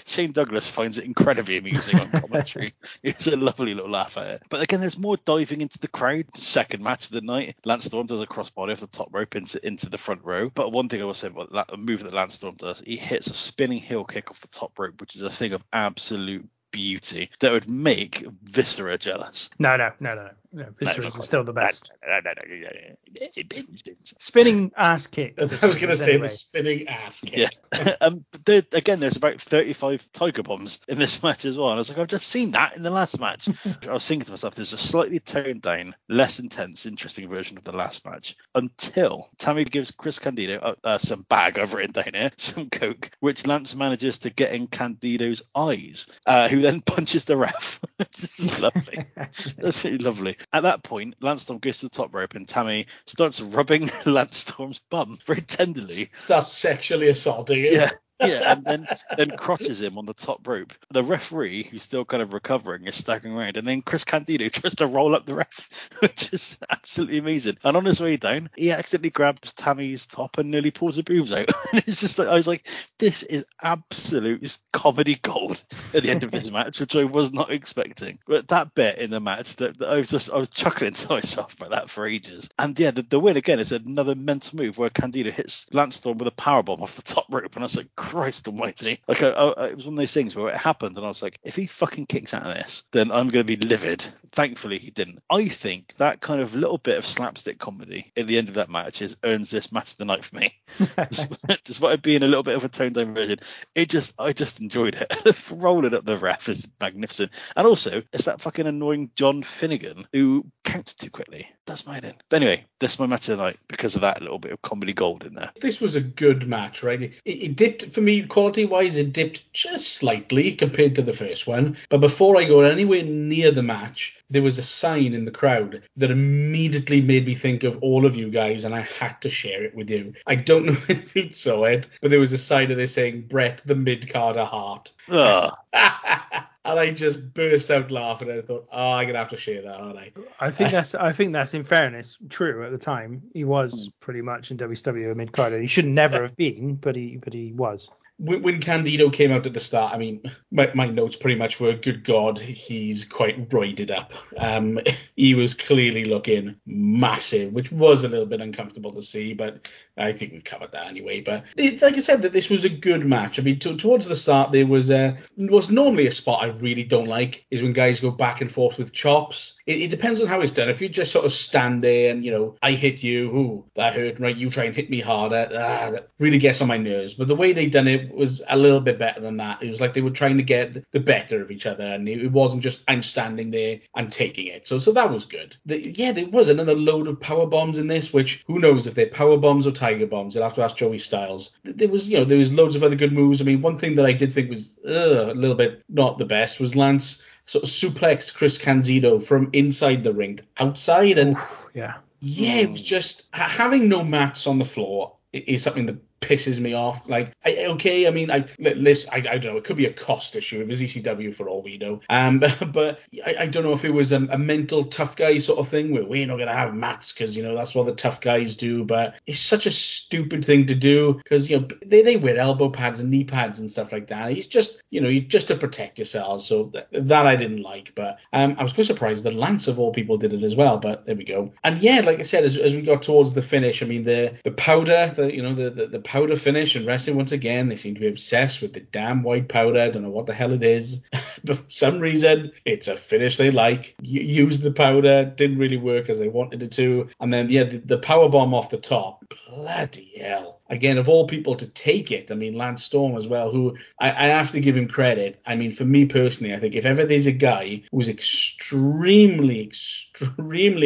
Shane 0.06 0.32
Douglas 0.32 0.70
finds 0.70 0.98
it 0.98 1.04
incredibly 1.04 1.58
amusing 1.58 2.00
on 2.00 2.10
commentary. 2.12 2.76
it's 3.04 3.28
a 3.28 3.36
lovely 3.36 3.74
little 3.74 3.92
laugh 3.92 4.18
at 4.18 4.28
it. 4.28 4.44
But 4.50 4.62
again, 4.62 4.80
there's 4.80 4.98
more 4.98 5.18
diving 5.18 5.60
into 5.60 5.80
the 5.80 5.90
crowd. 5.90 6.26
Second 6.36 6.82
match 6.82 7.08
of 7.08 7.12
the 7.12 7.22
night, 7.22 7.56
Lance 7.66 7.86
Storm 7.86 8.08
does 8.08 8.22
a 8.22 8.28
crossbody 8.56 8.72
off 8.74 8.80
the 8.80 8.88
top 8.88 9.10
rope 9.12 9.36
into 9.36 9.66
into 9.66 9.90
the 9.90 9.98
front 9.98 10.24
row. 10.24 10.50
But 10.50 10.72
one 10.72 10.90
thing 10.90 11.02
I 11.02 11.06
will 11.06 11.14
say 11.14 11.28
about 11.28 11.54
that, 11.54 11.74
a 11.74 11.78
move 11.78 12.04
that 12.04 12.14
Lance 12.14 12.36
Storm 12.36 12.56
does, 12.56 12.82
he 12.86 12.98
hits 12.98 13.28
a 13.28 13.34
spinning 13.34 13.80
heel 13.80 14.04
kick 14.04 14.32
off 14.32 14.42
the 14.42 14.48
top 14.48 14.78
rope, 14.78 15.00
which 15.02 15.16
is 15.16 15.22
a 15.22 15.30
thing 15.30 15.54
of 15.54 15.64
absolute 15.72 16.48
beauty 16.74 17.30
that 17.40 17.54
would 17.54 17.70
make 17.70 18.26
Viscera 18.44 18.98
jealous. 18.98 19.50
No, 19.60 19.78
no, 19.78 19.92
no, 20.02 20.16
no, 20.16 20.30
no. 20.52 20.66
Viscera 20.78 21.06
is 21.06 21.24
still 21.24 21.46
the 21.46 21.54
best. 21.54 21.94
No, 22.06 22.20
no, 22.20 22.32
no, 22.32 22.56
no, 22.56 22.62
no. 22.64 23.28
It 23.36 23.48
bins, 23.48 23.82
bins. 23.82 24.14
Spinning 24.20 24.72
ass 24.76 25.08
kick. 25.08 25.40
I 25.40 25.44
was 25.46 25.78
going 25.78 25.90
to 25.90 25.96
say 25.96 26.14
Anyway. 26.14 26.28
the 26.28 26.30
spinning 26.30 26.88
ass 26.88 27.22
kick. 27.22 27.54
Yeah. 27.72 27.96
um, 28.02 28.26
but 28.32 28.46
there, 28.46 28.64
again, 28.74 29.00
there's 29.00 29.16
about 29.16 29.40
35 29.40 30.12
Tiger 30.12 30.44
Bombs 30.44 30.80
in 30.88 31.00
this 31.00 31.24
match 31.24 31.46
as 31.46 31.58
well. 31.58 31.70
And 31.70 31.76
I 31.76 31.78
was 31.78 31.90
like, 31.90 32.00
I've 32.00 32.08
just 32.08 32.28
seen 32.28 32.52
that 32.52 32.76
in 32.76 32.84
the 32.84 32.90
last 32.90 33.20
match. 33.20 33.48
I 33.88 33.94
was 33.94 34.08
thinking 34.08 34.26
to 34.26 34.32
myself, 34.32 34.56
there's 34.56 34.74
a 34.74 34.78
slightly 34.78 35.20
toned 35.20 35.62
down, 35.62 35.96
less 36.10 36.40
intense, 36.40 36.86
interesting 36.86 37.30
version 37.30 37.58
of 37.58 37.64
the 37.64 37.72
last 37.72 38.06
match 38.06 38.36
until 38.56 39.30
Tammy 39.38 39.64
gives 39.64 39.92
Chris 39.92 40.20
Candido 40.20 40.58
uh, 40.58 40.76
uh, 40.84 40.98
some 40.98 41.22
bag, 41.30 41.60
I've 41.60 41.74
written 41.74 41.92
down 41.92 42.14
here, 42.14 42.32
some 42.38 42.70
coke, 42.70 43.12
which 43.20 43.46
Lance 43.46 43.76
manages 43.76 44.20
to 44.20 44.30
get 44.30 44.54
in 44.54 44.68
Candido's 44.68 45.44
eyes, 45.56 46.08
uh, 46.26 46.48
who 46.48 46.62
then 46.64 46.82
punches 46.82 47.26
the 47.26 47.38
ref. 47.38 47.80
lovely. 48.62 49.06
That's 49.58 49.84
really 49.84 49.98
lovely. 49.98 50.38
At 50.52 50.64
that 50.64 50.84
point, 50.84 51.16
Lance 51.22 51.44
Storm 51.44 51.60
goes 51.60 51.80
to 51.80 51.88
the 51.88 51.96
top 51.96 52.14
rope 52.14 52.36
and 52.36 52.48
Tammy 52.48 52.88
starts 53.06 53.42
rubbing 53.42 53.90
Lance 54.06 54.38
Storm's 54.38 54.80
bum 54.90 55.18
very 55.26 55.42
tenderly. 55.42 56.10
Starts 56.18 56.52
sexually 56.52 57.10
assaulting 57.10 57.64
him. 57.64 57.74
Yeah. 57.74 57.92
Yeah, 58.20 58.52
and 58.52 58.64
then 58.64 58.88
then 59.18 59.38
crotches 59.38 59.82
him 59.82 59.98
on 59.98 60.06
the 60.06 60.14
top 60.14 60.48
rope. 60.48 60.74
The 60.92 61.04
referee, 61.04 61.64
who's 61.64 61.84
still 61.84 62.06
kind 62.06 62.22
of 62.22 62.34
recovering, 62.34 62.86
is 62.86 62.96
staggering 62.96 63.36
around, 63.36 63.58
and 63.58 63.68
then 63.68 63.82
Chris 63.82 64.04
Candido 64.04 64.50
tries 64.50 64.76
to 64.76 64.88
roll 64.88 65.16
up 65.16 65.26
the 65.26 65.36
ref, 65.36 65.70
which 66.00 66.32
is 66.32 66.58
absolutely 66.70 67.18
amazing. 67.18 67.58
And 67.64 67.76
on 67.76 67.86
his 67.86 68.00
way 68.00 68.18
down, 68.18 68.50
he 68.56 68.72
accidentally 68.72 69.10
grabs 69.10 69.54
Tammy's 69.54 70.06
top 70.06 70.38
and 70.38 70.52
nearly 70.52 70.72
pulls 70.72 70.98
her 70.98 71.04
boobs 71.04 71.34
out. 71.34 71.50
and 71.74 71.84
it's 71.88 72.00
just 72.00 72.20
like 72.20 72.28
I 72.28 72.36
was 72.36 72.48
like, 72.48 72.68
this 73.00 73.24
is 73.24 73.46
absolute 73.62 74.58
comedy 74.72 75.16
gold 75.16 75.64
at 75.94 76.04
the 76.04 76.12
end 76.12 76.24
of 76.24 76.32
this 76.32 76.52
match, 76.52 76.80
which 76.80 76.96
I 76.96 77.04
was 77.06 77.34
not 77.34 77.52
expecting. 77.52 78.20
But 78.28 78.48
that 78.50 78.76
bit 78.76 79.00
in 79.00 79.10
the 79.10 79.20
match, 79.20 79.56
that, 79.58 79.78
that 79.80 79.90
I 79.90 79.98
was 79.98 80.10
just 80.10 80.32
I 80.32 80.38
was 80.38 80.50
chuckling 80.50 80.94
to 80.94 81.10
myself 81.10 81.54
about 81.54 81.72
that 81.72 81.90
for 81.90 82.06
ages. 82.06 82.50
And 82.60 82.80
yeah, 82.80 82.92
the, 82.92 83.02
the 83.02 83.20
win 83.20 83.38
again 83.38 83.60
is 83.60 83.72
another 83.72 84.16
mental 84.16 84.58
move 84.58 84.78
where 84.78 84.90
Candido 84.90 85.32
hits 85.32 85.66
Lance 85.74 85.96
Storm 85.96 86.18
with 86.20 86.28
a 86.28 86.32
powerbomb 86.32 86.82
off 86.82 86.96
the 86.96 87.02
top 87.02 87.26
rope, 87.30 87.56
and 87.56 87.64
I 87.64 87.66
was 87.66 87.78
like, 87.78 87.88
Christ 88.04 88.50
Almighty! 88.50 89.00
Like 89.08 89.24
I, 89.24 89.30
I, 89.30 89.68
it 89.68 89.78
was 89.78 89.86
one 89.86 89.94
of 89.94 89.98
those 89.98 90.14
things 90.14 90.36
where 90.36 90.50
it 90.50 90.58
happened, 90.58 90.98
and 90.98 91.06
I 91.06 91.08
was 91.08 91.22
like, 91.22 91.40
if 91.42 91.56
he 91.56 91.68
fucking 91.68 92.06
kicks 92.06 92.34
out 92.34 92.46
of 92.46 92.54
this, 92.54 92.84
then 92.92 93.12
I'm 93.12 93.30
going 93.30 93.46
to 93.48 93.58
be 93.58 93.68
livid. 93.68 94.06
Thankfully, 94.34 94.78
he 94.78 94.92
didn't. 94.92 95.20
I 95.30 95.48
think 95.48 95.96
that 95.96 96.20
kind 96.20 96.42
of 96.42 96.54
little 96.54 96.78
bit 96.78 96.98
of 96.98 97.06
slapstick 97.06 97.60
comedy 97.60 98.12
at 98.18 98.28
the 98.28 98.38
end 98.38 98.50
of 98.50 98.56
that 98.56 98.70
match 98.70 99.02
is 99.02 99.16
earns 99.24 99.50
this 99.50 99.72
match 99.72 99.92
of 99.92 99.98
the 99.98 100.06
night 100.06 100.26
for 100.26 100.36
me. 100.36 100.54
despite, 101.10 101.64
despite 101.64 101.94
it 101.94 102.02
being 102.02 102.24
a 102.24 102.28
little 102.28 102.44
bit 102.44 102.56
of 102.56 102.66
a 102.66 102.70
toned 102.70 102.96
down 102.96 103.14
version, 103.14 103.40
it 103.74 103.90
just 103.90 104.14
I 104.20 104.34
just 104.34 104.60
enjoyed 104.60 104.96
it. 104.96 105.50
Rolling 105.52 105.96
up 105.96 106.06
the 106.06 106.18
ref 106.18 106.50
is 106.50 106.68
magnificent, 106.82 107.32
and 107.56 107.66
also 107.66 108.04
it's 108.12 108.26
that 108.26 108.42
fucking 108.42 108.68
annoying 108.68 109.12
John 109.16 109.44
Finnegan 109.44 110.08
who 110.12 110.46
counts 110.66 110.96
too 110.96 111.10
quickly. 111.10 111.50
That's 111.66 111.88
my 111.88 111.98
end. 111.98 112.16
But 112.30 112.42
anyway, 112.42 112.66
that's 112.80 113.00
my 113.00 113.06
match 113.06 113.30
of 113.30 113.38
the 113.38 113.44
night 113.44 113.60
because 113.70 113.96
of 113.96 114.02
that 114.02 114.22
little 114.22 114.40
bit 114.40 114.52
of 114.52 114.62
comedy 114.62 114.94
gold 114.94 115.24
in 115.24 115.36
there. 115.36 115.52
This 115.62 115.80
was 115.80 115.96
a 115.96 116.02
good 116.02 116.48
match, 116.48 116.84
right? 116.84 117.02
It, 117.02 117.14
it 117.26 117.56
dipped 117.56 117.93
for 117.94 118.02
me 118.02 118.24
quality 118.24 118.66
wise. 118.66 118.98
It 118.98 119.14
dipped 119.14 119.52
just 119.54 119.94
slightly 119.94 120.56
compared 120.56 120.96
to 120.96 121.02
the 121.02 121.14
first 121.14 121.48
one. 121.48 121.78
But 121.90 122.00
before 122.00 122.38
I 122.38 122.44
go 122.44 122.62
anywhere 122.62 123.04
near 123.04 123.52
the 123.52 123.64
match, 123.64 124.16
there 124.30 124.42
was 124.42 124.58
a 124.58 124.64
sign 124.64 125.14
in 125.14 125.26
the 125.26 125.32
crowd 125.32 125.84
that 125.98 126.12
immediately 126.12 127.02
made 127.02 127.28
me 127.28 127.36
think 127.36 127.64
of 127.64 127.78
all 127.82 128.06
of 128.06 128.16
you 128.16 128.30
guys, 128.30 128.64
and 128.64 128.74
I 128.74 128.82
had 128.82 129.22
to 129.22 129.30
share 129.30 129.64
it 129.64 129.76
with 129.76 129.90
you. 129.90 130.14
I 130.26 130.36
don't 130.36 130.66
know 130.68 130.78
if 130.88 131.16
you 131.16 131.32
saw 131.32 131.66
it, 131.66 131.90
but 132.02 132.12
there 132.12 132.20
was 132.20 132.34
a 132.34 132.38
sign 132.38 132.72
of 132.72 132.78
this 132.78 132.94
saying 132.94 133.28
Bret 133.30 133.62
the 133.66 133.76
mid 133.76 134.12
carder 134.12 134.46
Hart. 134.46 134.94
And 136.66 136.80
I 136.80 136.92
just 136.92 137.34
burst 137.34 137.70
out 137.72 137.92
laughing 137.92 138.30
and 138.30 138.40
I 138.40 138.42
thought, 138.42 138.68
oh, 138.72 138.92
I'm 138.92 139.06
gonna 139.06 139.20
have 139.20 139.30
to 139.30 139.38
share 139.38 139.62
that, 139.62 139.76
aren't 139.76 139.98
I? 139.98 140.14
I 140.40 140.50
think 140.50 140.72
that's 140.72 140.96
I 140.96 141.12
think 141.12 141.34
that's 141.34 141.54
in 141.54 141.64
fairness 141.64 142.18
true 142.30 142.64
at 142.64 142.72
the 142.72 142.78
time. 142.78 143.22
He 143.34 143.44
was 143.44 143.86
hmm. 143.86 143.90
pretty 144.00 144.22
much 144.22 144.50
in 144.50 144.58
WCW 144.58 145.16
mid 145.16 145.34
carder. 145.34 145.60
He 145.60 145.68
should 145.68 145.86
never 145.86 146.22
have 146.22 146.38
been, 146.38 146.76
but 146.76 146.96
he 146.96 147.18
but 147.18 147.34
he 147.34 147.52
was. 147.52 147.90
When, 148.24 148.62
Candido 148.62 149.10
came 149.10 149.32
out 149.32 149.46
at 149.46 149.54
the 149.54 149.60
start, 149.60 149.94
I 149.94 149.98
mean, 149.98 150.22
my, 150.50 150.72
my 150.74 150.88
notes 150.88 151.16
pretty 151.16 151.38
much 151.38 151.60
were, 151.60 151.74
good 151.74 152.04
God, 152.04 152.40
he's 152.40 153.04
quite 153.04 153.50
roided 153.50 153.92
up. 153.92 154.14
Um, 154.38 154.80
he 155.16 155.36
was 155.36 155.54
clearly 155.54 156.06
looking 156.06 156.56
massive, 156.66 157.52
which 157.54 157.72
was 157.72 158.04
a 158.04 158.08
little 158.08 158.26
bit 158.26 158.42
uncomfortable 158.42 158.94
to 158.94 159.02
see, 159.02 159.34
but 159.34 159.70
I 159.98 160.14
think 160.14 160.34
we 160.34 160.42
covered 160.42 160.72
that 160.72 160.88
anyway. 160.88 161.22
But 161.22 161.44
it, 161.58 161.82
like 161.82 161.98
I 161.98 162.00
said, 162.00 162.22
that 162.24 162.34
this 162.34 162.50
was 162.50 162.66
a 162.66 162.70
good 162.70 163.06
match. 163.06 163.40
I 163.40 163.44
mean, 163.44 163.60
to, 163.60 163.76
towards 163.78 164.06
the 164.06 164.16
start, 164.16 164.52
there 164.52 164.66
was 164.66 164.90
a 164.90 165.18
was 165.38 165.70
normally 165.70 166.08
a 166.08 166.12
spot 166.12 166.44
I 166.44 166.48
really 166.48 166.84
don't 166.84 167.08
like 167.08 167.46
is 167.52 167.62
when 167.62 167.74
guys 167.74 168.00
go 168.00 168.10
back 168.10 168.42
and 168.42 168.52
forth 168.52 168.78
with 168.78 168.94
chops. 168.94 169.54
It, 169.68 169.82
it 169.82 169.88
depends 169.90 170.22
on 170.22 170.28
how 170.28 170.42
it's 170.42 170.52
done. 170.52 170.70
If 170.70 170.82
you 170.82 170.90
just 170.90 171.12
sort 171.12 171.26
of 171.26 171.34
stand 171.34 171.84
there 171.84 172.12
and 172.12 172.26
you 172.26 172.32
know, 172.32 172.56
I 172.62 172.72
hit 172.72 173.04
you, 173.04 173.30
ooh, 173.36 173.66
that 173.76 173.96
hurt, 173.96 174.20
right? 174.20 174.36
You 174.36 174.50
try 174.50 174.64
and 174.64 174.76
hit 174.76 174.90
me 174.90 175.00
harder, 175.00 175.48
ah, 175.52 175.92
that 175.92 176.08
really 176.20 176.40
gets 176.40 176.62
on 176.62 176.68
my 176.68 176.78
nerves. 176.78 177.14
But 177.14 177.28
the 177.28 177.36
way 177.36 177.54
they 177.54 177.68
done 177.68 177.88
it 177.88 178.13
was 178.16 178.42
a 178.48 178.58
little 178.58 178.80
bit 178.80 179.00
better 179.00 179.22
than 179.22 179.38
that. 179.38 179.62
It 179.62 179.70
was 179.70 179.82
like 179.82 179.94
they 179.94 180.02
were 180.02 180.10
trying 180.10 180.38
to 180.38 180.44
get 180.44 180.92
the 180.92 181.00
better 181.00 181.42
of 181.42 181.52
each 181.52 181.66
other, 181.66 181.86
and 181.86 182.08
it 182.08 182.32
wasn't 182.32 182.64
just 182.64 182.84
I'm 182.88 183.04
standing 183.04 183.52
there 183.52 183.80
and 183.96 184.12
taking 184.12 184.48
it. 184.48 184.68
So 184.68 184.80
so 184.80 184.92
that 184.94 185.12
was 185.12 185.26
good. 185.26 185.56
The, 185.66 185.94
yeah, 185.96 186.12
there 186.12 186.28
was 186.28 186.50
another 186.50 186.76
load 186.76 187.08
of 187.08 187.20
power 187.20 187.46
bombs 187.46 187.80
in 187.80 187.88
this, 187.88 188.14
which 188.14 188.44
who 188.48 188.60
knows 188.60 188.88
if 188.88 188.96
they're 188.96 189.08
power 189.08 189.38
bombs 189.38 189.68
or 189.68 189.72
tiger 189.72 190.08
bombs. 190.08 190.36
You'll 190.36 190.44
have 190.44 190.56
to 190.56 190.64
ask 190.64 190.76
Joey 190.76 191.00
Styles. 191.00 191.58
There 191.64 191.88
was 191.88 192.08
you 192.08 192.18
know 192.18 192.26
there 192.26 192.38
was 192.38 192.54
loads 192.54 192.76
of 192.76 192.84
other 192.84 192.96
good 192.96 193.14
moves. 193.14 193.42
I 193.42 193.46
mean, 193.46 193.62
one 193.62 193.78
thing 193.78 193.96
that 193.96 194.06
I 194.06 194.14
did 194.14 194.34
think 194.34 194.50
was 194.50 194.80
uh, 194.86 195.32
a 195.32 195.34
little 195.34 195.56
bit 195.56 195.84
not 195.90 196.18
the 196.18 196.26
best 196.26 196.60
was 196.60 196.76
Lance 196.76 197.24
sort 197.46 197.64
of 197.64 197.70
suplexed 197.70 198.34
Chris 198.36 198.58
Candido 198.58 199.20
from 199.20 199.50
inside 199.54 200.04
the 200.04 200.14
ring 200.14 200.40
outside, 200.58 201.18
and 201.18 201.36
Oof, 201.36 201.70
yeah. 201.74 201.96
yeah, 202.20 202.56
it 202.58 202.72
was 202.72 202.82
just 202.82 203.26
having 203.32 203.90
no 203.90 204.04
mats 204.04 204.48
on 204.48 204.60
the 204.60 204.66
floor 204.66 205.16
is 205.34 205.64
something 205.64 205.88
that 205.88 205.98
pisses 206.24 206.60
me 206.60 206.74
off. 206.74 207.08
Like, 207.08 207.32
I, 207.46 207.66
okay, 207.66 208.08
I 208.08 208.12
mean, 208.12 208.32
I, 208.32 208.46
listen, 208.60 209.10
I, 209.12 209.18
I 209.18 209.38
don't 209.38 209.54
know, 209.54 209.58
it 209.58 209.64
could 209.64 209.78
be 209.78 209.86
a 209.86 209.94
cost 209.94 210.36
issue. 210.36 210.62
It 210.62 210.68
was 210.68 210.82
ECW 210.82 211.36
for 211.36 211.50
all 211.50 211.62
we 211.62 211.78
know. 211.78 212.02
Um, 212.10 212.40
but 212.72 213.00
I, 213.26 213.36
I 213.42 213.46
don't 213.48 213.64
know 213.64 213.74
if 213.74 213.86
it 213.86 213.92
was 213.92 214.12
a, 214.12 214.18
a 214.18 214.38
mental 214.38 214.86
tough 214.86 215.16
guy 215.16 215.38
sort 215.38 215.60
of 215.60 215.68
thing 215.68 215.92
where 215.92 216.06
we're 216.06 216.28
not 216.28 216.38
gonna 216.38 216.54
have 216.54 216.74
mats 216.74 217.12
because 217.12 217.36
you 217.36 217.44
know 217.44 217.56
that's 217.56 217.76
what 217.76 217.86
the 217.86 217.94
tough 217.94 218.22
guys 218.22 218.56
do. 218.56 218.84
But 218.84 219.16
it's 219.28 219.40
such 219.40 219.66
a 219.66 219.72
stupid 219.72 220.46
thing 220.46 220.68
to 220.68 220.76
do 220.76 221.14
because 221.14 221.50
you 221.50 221.60
know 221.60 221.68
they, 221.86 222.02
they 222.02 222.18
wear 222.18 222.38
elbow 222.38 222.70
pads 222.70 223.00
and 223.00 223.10
knee 223.10 223.24
pads 223.24 223.60
and 223.60 223.70
stuff 223.70 223.92
like 223.92 224.08
that. 224.08 224.32
It's 224.32 224.48
just 224.48 224.82
you 224.90 225.02
know 225.02 225.12
just 225.20 225.48
to 225.50 225.56
protect 225.56 225.98
yourselves. 225.98 226.46
So 226.46 226.72
that, 226.74 226.88
that 226.92 227.26
I 227.26 227.36
didn't 227.36 227.62
like. 227.62 227.94
But 227.96 228.20
um, 228.32 228.56
I 228.58 228.64
was 228.64 228.74
quite 228.74 228.88
surprised 228.88 229.24
that 229.24 229.34
Lance 229.34 229.68
of 229.68 229.80
all 229.80 229.92
people 229.92 230.18
did 230.18 230.34
it 230.34 230.44
as 230.44 230.56
well. 230.56 230.78
But 230.78 231.06
there 231.06 231.16
we 231.16 231.24
go. 231.24 231.54
And 231.64 231.82
yeah, 231.82 232.02
like 232.02 232.20
I 232.20 232.24
said, 232.24 232.44
as, 232.44 232.58
as 232.58 232.74
we 232.74 232.82
got 232.82 233.04
towards 233.04 233.34
the 233.34 233.42
finish, 233.42 233.82
I 233.82 233.86
mean 233.86 234.04
the 234.04 234.36
the 234.44 234.52
powder, 234.52 235.12
the 235.16 235.34
you 235.34 235.42
know 235.42 235.54
the 235.54 235.70
the, 235.70 235.88
the 235.88 236.00
powder 236.14 236.36
finish 236.36 236.76
and 236.76 236.86
wrestling 236.86 237.18
once 237.18 237.32
again, 237.32 237.68
they 237.68 237.76
seem 237.76 237.96
to 237.96 238.00
be 238.00 238.08
obsessed 238.08 238.62
with 238.62 238.72
the 238.72 238.80
damn 238.80 239.24
white 239.24 239.50
powder. 239.50 239.82
I 239.82 239.90
don't 239.90 240.04
know 240.04 240.12
what 240.12 240.28
the 240.28 240.34
hell 240.36 240.54
it 240.54 240.62
is, 240.62 241.00
but 241.44 241.58
for 241.58 241.64
some 241.66 242.00
reason 242.00 242.52
it's 242.66 242.88
a 242.88 242.96
finish 242.96 243.38
they 243.38 243.50
like. 243.50 243.96
Use 244.00 244.60
the 244.60 244.72
powder, 244.72 245.26
didn't 245.26 245.58
really 245.58 245.78
work 245.78 246.10
as 246.10 246.20
they 246.20 246.28
wanted 246.28 246.62
it 246.62 246.72
to, 246.74 247.10
and 247.20 247.34
then 247.34 247.50
yeah, 247.50 247.64
the, 247.64 247.78
the 247.80 247.98
power 247.98 248.30
bomb 248.30 248.54
off 248.54 248.70
the 248.70 248.78
top. 248.78 249.26
Bloody 249.50 250.14
hell! 250.20 250.60
Again, 250.70 251.00
of 251.00 251.10
all 251.10 251.26
people 251.26 251.56
to 251.56 251.68
take 251.68 252.12
it, 252.12 252.32
I 252.32 252.36
mean 252.36 252.56
Lance 252.56 252.84
Storm 252.84 253.18
as 253.18 253.26
well, 253.26 253.50
who 253.50 253.76
I, 253.98 254.10
I 254.10 254.28
have 254.28 254.52
to 254.52 254.62
give 254.62 254.78
him 254.78 254.88
credit. 254.88 255.42
I 255.48 255.56
mean, 255.56 255.72
for 255.72 255.84
me 255.84 256.06
personally, 256.06 256.54
I 256.54 256.60
think 256.60 256.76
if 256.76 256.86
ever 256.86 257.06
there's 257.06 257.26
a 257.26 257.32
guy 257.32 257.82
who's 257.92 258.08
extremely, 258.08 259.64
extremely 259.64 260.13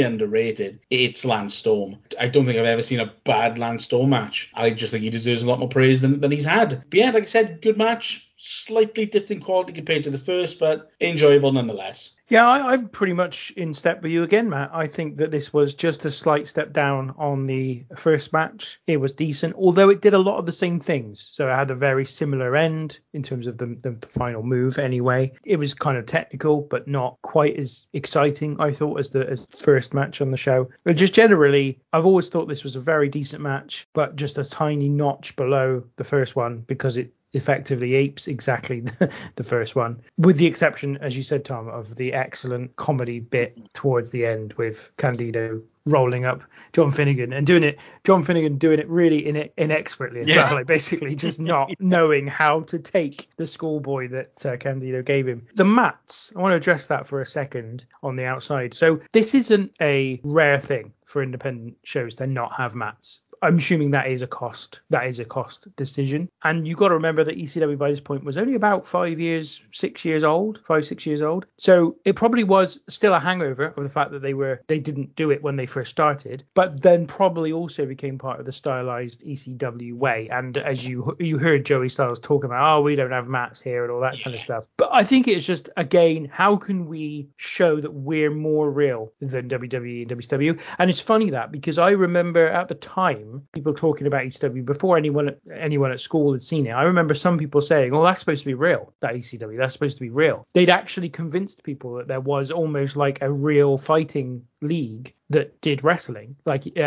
underrated, 0.01 0.79
it's 0.89 1.25
Lance 1.25 1.55
Storm. 1.55 1.97
I 2.19 2.27
don't 2.27 2.45
think 2.45 2.57
I've 2.57 2.65
ever 2.65 2.81
seen 2.81 2.99
a 2.99 3.13
bad 3.23 3.57
Lance 3.57 3.85
Storm 3.85 4.09
match. 4.09 4.51
I 4.53 4.71
just 4.71 4.91
think 4.91 5.03
he 5.03 5.09
deserves 5.09 5.43
a 5.43 5.49
lot 5.49 5.59
more 5.59 5.69
praise 5.69 6.01
than, 6.01 6.19
than 6.21 6.31
he's 6.31 6.45
had. 6.45 6.83
But 6.89 6.99
yeah, 6.99 7.11
like 7.11 7.23
I 7.23 7.27
said, 7.27 7.61
good 7.61 7.77
match. 7.77 8.26
Slightly 8.49 9.05
dipped 9.05 9.29
in 9.29 9.41
quality 9.41 9.73
compared 9.73 10.05
to 10.05 10.09
the 10.09 10.17
first, 10.17 10.57
but 10.57 10.89
enjoyable 11.01 11.51
nonetheless. 11.51 12.11
Yeah, 12.29 12.47
I, 12.47 12.73
I'm 12.73 12.87
pretty 12.89 13.13
much 13.13 13.51
in 13.57 13.73
step 13.73 14.01
with 14.01 14.11
you 14.11 14.23
again, 14.23 14.49
Matt. 14.49 14.71
I 14.73 14.87
think 14.87 15.17
that 15.17 15.31
this 15.31 15.53
was 15.53 15.73
just 15.73 16.05
a 16.05 16.11
slight 16.11 16.47
step 16.47 16.71
down 16.71 17.13
on 17.17 17.43
the 17.43 17.85
first 17.97 18.31
match. 18.31 18.79
It 18.87 18.97
was 18.97 19.13
decent, 19.13 19.55
although 19.55 19.89
it 19.89 20.01
did 20.01 20.13
a 20.13 20.19
lot 20.19 20.37
of 20.37 20.45
the 20.45 20.51
same 20.53 20.79
things. 20.79 21.27
So 21.29 21.47
it 21.47 21.55
had 21.55 21.71
a 21.71 21.75
very 21.75 22.05
similar 22.05 22.55
end 22.55 22.99
in 23.13 23.21
terms 23.23 23.47
of 23.47 23.57
the, 23.57 23.77
the, 23.81 23.91
the 23.91 24.07
final 24.07 24.43
move. 24.43 24.77
Anyway, 24.77 25.33
it 25.45 25.57
was 25.57 25.73
kind 25.73 25.97
of 25.97 26.05
technical, 26.05 26.61
but 26.61 26.87
not 26.87 27.17
quite 27.21 27.57
as 27.57 27.87
exciting, 27.93 28.55
I 28.59 28.71
thought, 28.71 28.99
as 28.99 29.09
the 29.09 29.29
as 29.29 29.45
first 29.57 29.93
match 29.93 30.21
on 30.21 30.31
the 30.31 30.37
show. 30.37 30.69
But 30.85 30.95
just 30.95 31.13
generally, 31.13 31.79
I've 31.91 32.05
always 32.05 32.29
thought 32.29 32.47
this 32.47 32.63
was 32.63 32.77
a 32.77 32.81
very 32.81 33.09
decent 33.09 33.41
match, 33.41 33.87
but 33.93 34.15
just 34.15 34.37
a 34.37 34.45
tiny 34.45 34.87
notch 34.87 35.35
below 35.35 35.83
the 35.97 36.03
first 36.05 36.35
one 36.35 36.59
because 36.59 36.95
it 36.95 37.13
effectively 37.33 37.95
apes 37.95 38.27
exactly 38.27 38.81
the, 39.35 39.43
first 39.43 39.75
one, 39.75 40.01
with 40.17 40.37
the 40.37 40.45
exception, 40.45 40.97
as 40.97 41.15
you 41.15 41.23
said, 41.23 41.45
Tom, 41.45 41.67
of 41.67 41.95
the 41.95 42.13
excellent 42.13 42.75
comedy 42.75 43.19
bit 43.19 43.57
towards 43.73 44.09
the 44.11 44.25
end 44.25 44.53
with 44.53 44.89
Candido 44.97 45.61
rolling 45.85 46.25
up 46.25 46.41
John 46.73 46.91
Finnegan 46.91 47.31
and 47.31 47.47
doing 47.47 47.63
it, 47.63 47.77
John 48.03 48.23
Finnegan 48.23 48.57
doing 48.57 48.79
it 48.79 48.89
really 48.89 49.25
in, 49.25 49.49
inexpertly 49.57 50.21
as 50.21 50.27
Yeah. 50.27 50.45
well, 50.45 50.55
like 50.55 50.67
basically 50.67 51.15
just 51.15 51.39
not 51.53 51.71
knowing 51.79 52.27
how 52.27 52.61
to 52.61 52.79
take 52.79 53.29
the 53.37 53.47
schoolboy 53.47 54.09
that 54.09 54.45
uh, 54.45 54.57
Candido 54.57 55.01
gave 55.01 55.27
him. 55.27 55.47
The 55.55 55.63
mats, 55.65 56.33
I 56.35 56.41
want 56.41 56.51
to 56.51 56.57
address 56.57 56.87
that 56.87 57.07
for 57.07 57.21
a 57.21 57.25
second 57.25 57.85
on 58.03 58.15
the 58.15 58.25
outside. 58.25 58.73
So 58.73 58.99
this 59.13 59.33
isn't 59.33 59.73
a 59.79 60.19
rare 60.23 60.59
thing 60.59 60.91
for 61.05 61.23
independent 61.23 61.77
shows 61.83 62.15
to 62.15 62.27
not 62.27 62.53
have 62.53 62.75
mats. 62.75 63.19
I'm 63.41 63.57
assuming 63.57 63.91
that 63.91 64.07
is 64.07 64.21
a 64.21 64.27
cost. 64.27 64.81
That 64.89 65.07
is 65.07 65.19
a 65.19 65.25
cost 65.25 65.67
decision. 65.75 66.29
And 66.43 66.67
you've 66.67 66.77
got 66.77 66.89
to 66.89 66.95
remember 66.95 67.23
that 67.23 67.37
ECW 67.37 67.77
by 67.77 67.89
this 67.89 67.99
point 67.99 68.23
was 68.23 68.37
only 68.37 68.55
about 68.55 68.85
five 68.85 69.19
years, 69.19 69.61
six 69.71 70.05
years 70.05 70.23
old, 70.23 70.59
five, 70.65 70.85
six 70.85 71.05
years 71.05 71.21
old. 71.21 71.45
So 71.57 71.97
it 72.05 72.15
probably 72.15 72.43
was 72.43 72.79
still 72.89 73.13
a 73.13 73.19
hangover 73.19 73.65
of 73.65 73.83
the 73.83 73.89
fact 73.89 74.11
that 74.11 74.21
they 74.21 74.33
were 74.33 74.61
they 74.67 74.79
didn't 74.79 75.15
do 75.15 75.31
it 75.31 75.43
when 75.43 75.55
they 75.55 75.65
first 75.65 75.91
started, 75.91 76.43
but 76.53 76.81
then 76.81 77.07
probably 77.07 77.51
also 77.51 77.85
became 77.85 78.17
part 78.17 78.39
of 78.39 78.45
the 78.45 78.51
stylized 78.53 79.23
ECW 79.25 79.93
way. 79.93 80.29
And 80.31 80.57
as 80.57 80.85
you 80.85 81.15
you 81.19 81.37
heard 81.37 81.65
Joey 81.65 81.89
Styles 81.89 82.19
talk 82.19 82.43
about, 82.43 82.77
oh, 82.77 82.81
we 82.81 82.95
don't 82.95 83.11
have 83.11 83.27
mats 83.27 83.61
here 83.61 83.83
and 83.83 83.91
all 83.91 84.01
that 84.01 84.21
kind 84.21 84.35
of 84.35 84.41
stuff. 84.41 84.67
But 84.77 84.89
I 84.91 85.03
think 85.03 85.27
it's 85.27 85.45
just 85.45 85.69
again, 85.77 86.29
how 86.31 86.55
can 86.55 86.87
we 86.87 87.29
show 87.37 87.79
that 87.79 87.93
we're 87.93 88.31
more 88.31 88.69
real 88.69 89.11
than 89.19 89.49
WWE 89.49 90.09
and 90.09 90.11
WCW? 90.11 90.59
And 90.79 90.89
it's 90.89 90.99
funny 90.99 91.31
that 91.31 91.51
because 91.51 91.77
I 91.77 91.91
remember 91.91 92.47
at 92.47 92.67
the 92.67 92.75
time 92.75 93.26
people 93.53 93.73
talking 93.73 94.07
about 94.07 94.23
ECW 94.23 94.65
before 94.65 94.97
anyone 94.97 95.35
anyone 95.53 95.91
at 95.91 95.99
school 95.99 96.33
had 96.33 96.43
seen 96.43 96.67
it. 96.67 96.71
I 96.71 96.83
remember 96.83 97.13
some 97.13 97.37
people 97.37 97.61
saying, 97.61 97.93
"Oh, 97.93 98.03
that's 98.03 98.19
supposed 98.19 98.41
to 98.41 98.45
be 98.45 98.53
real. 98.53 98.93
That 99.01 99.15
ECW, 99.15 99.57
that's 99.57 99.73
supposed 99.73 99.97
to 99.97 100.03
be 100.03 100.09
real." 100.09 100.45
They'd 100.53 100.69
actually 100.69 101.09
convinced 101.09 101.63
people 101.63 101.95
that 101.95 102.07
there 102.07 102.21
was 102.21 102.51
almost 102.51 102.95
like 102.95 103.21
a 103.21 103.31
real 103.31 103.77
fighting 103.77 104.43
league 104.61 105.13
that 105.29 105.59
did 105.61 105.83
wrestling 105.83 106.35
like 106.45 106.63
uh, 106.77 106.79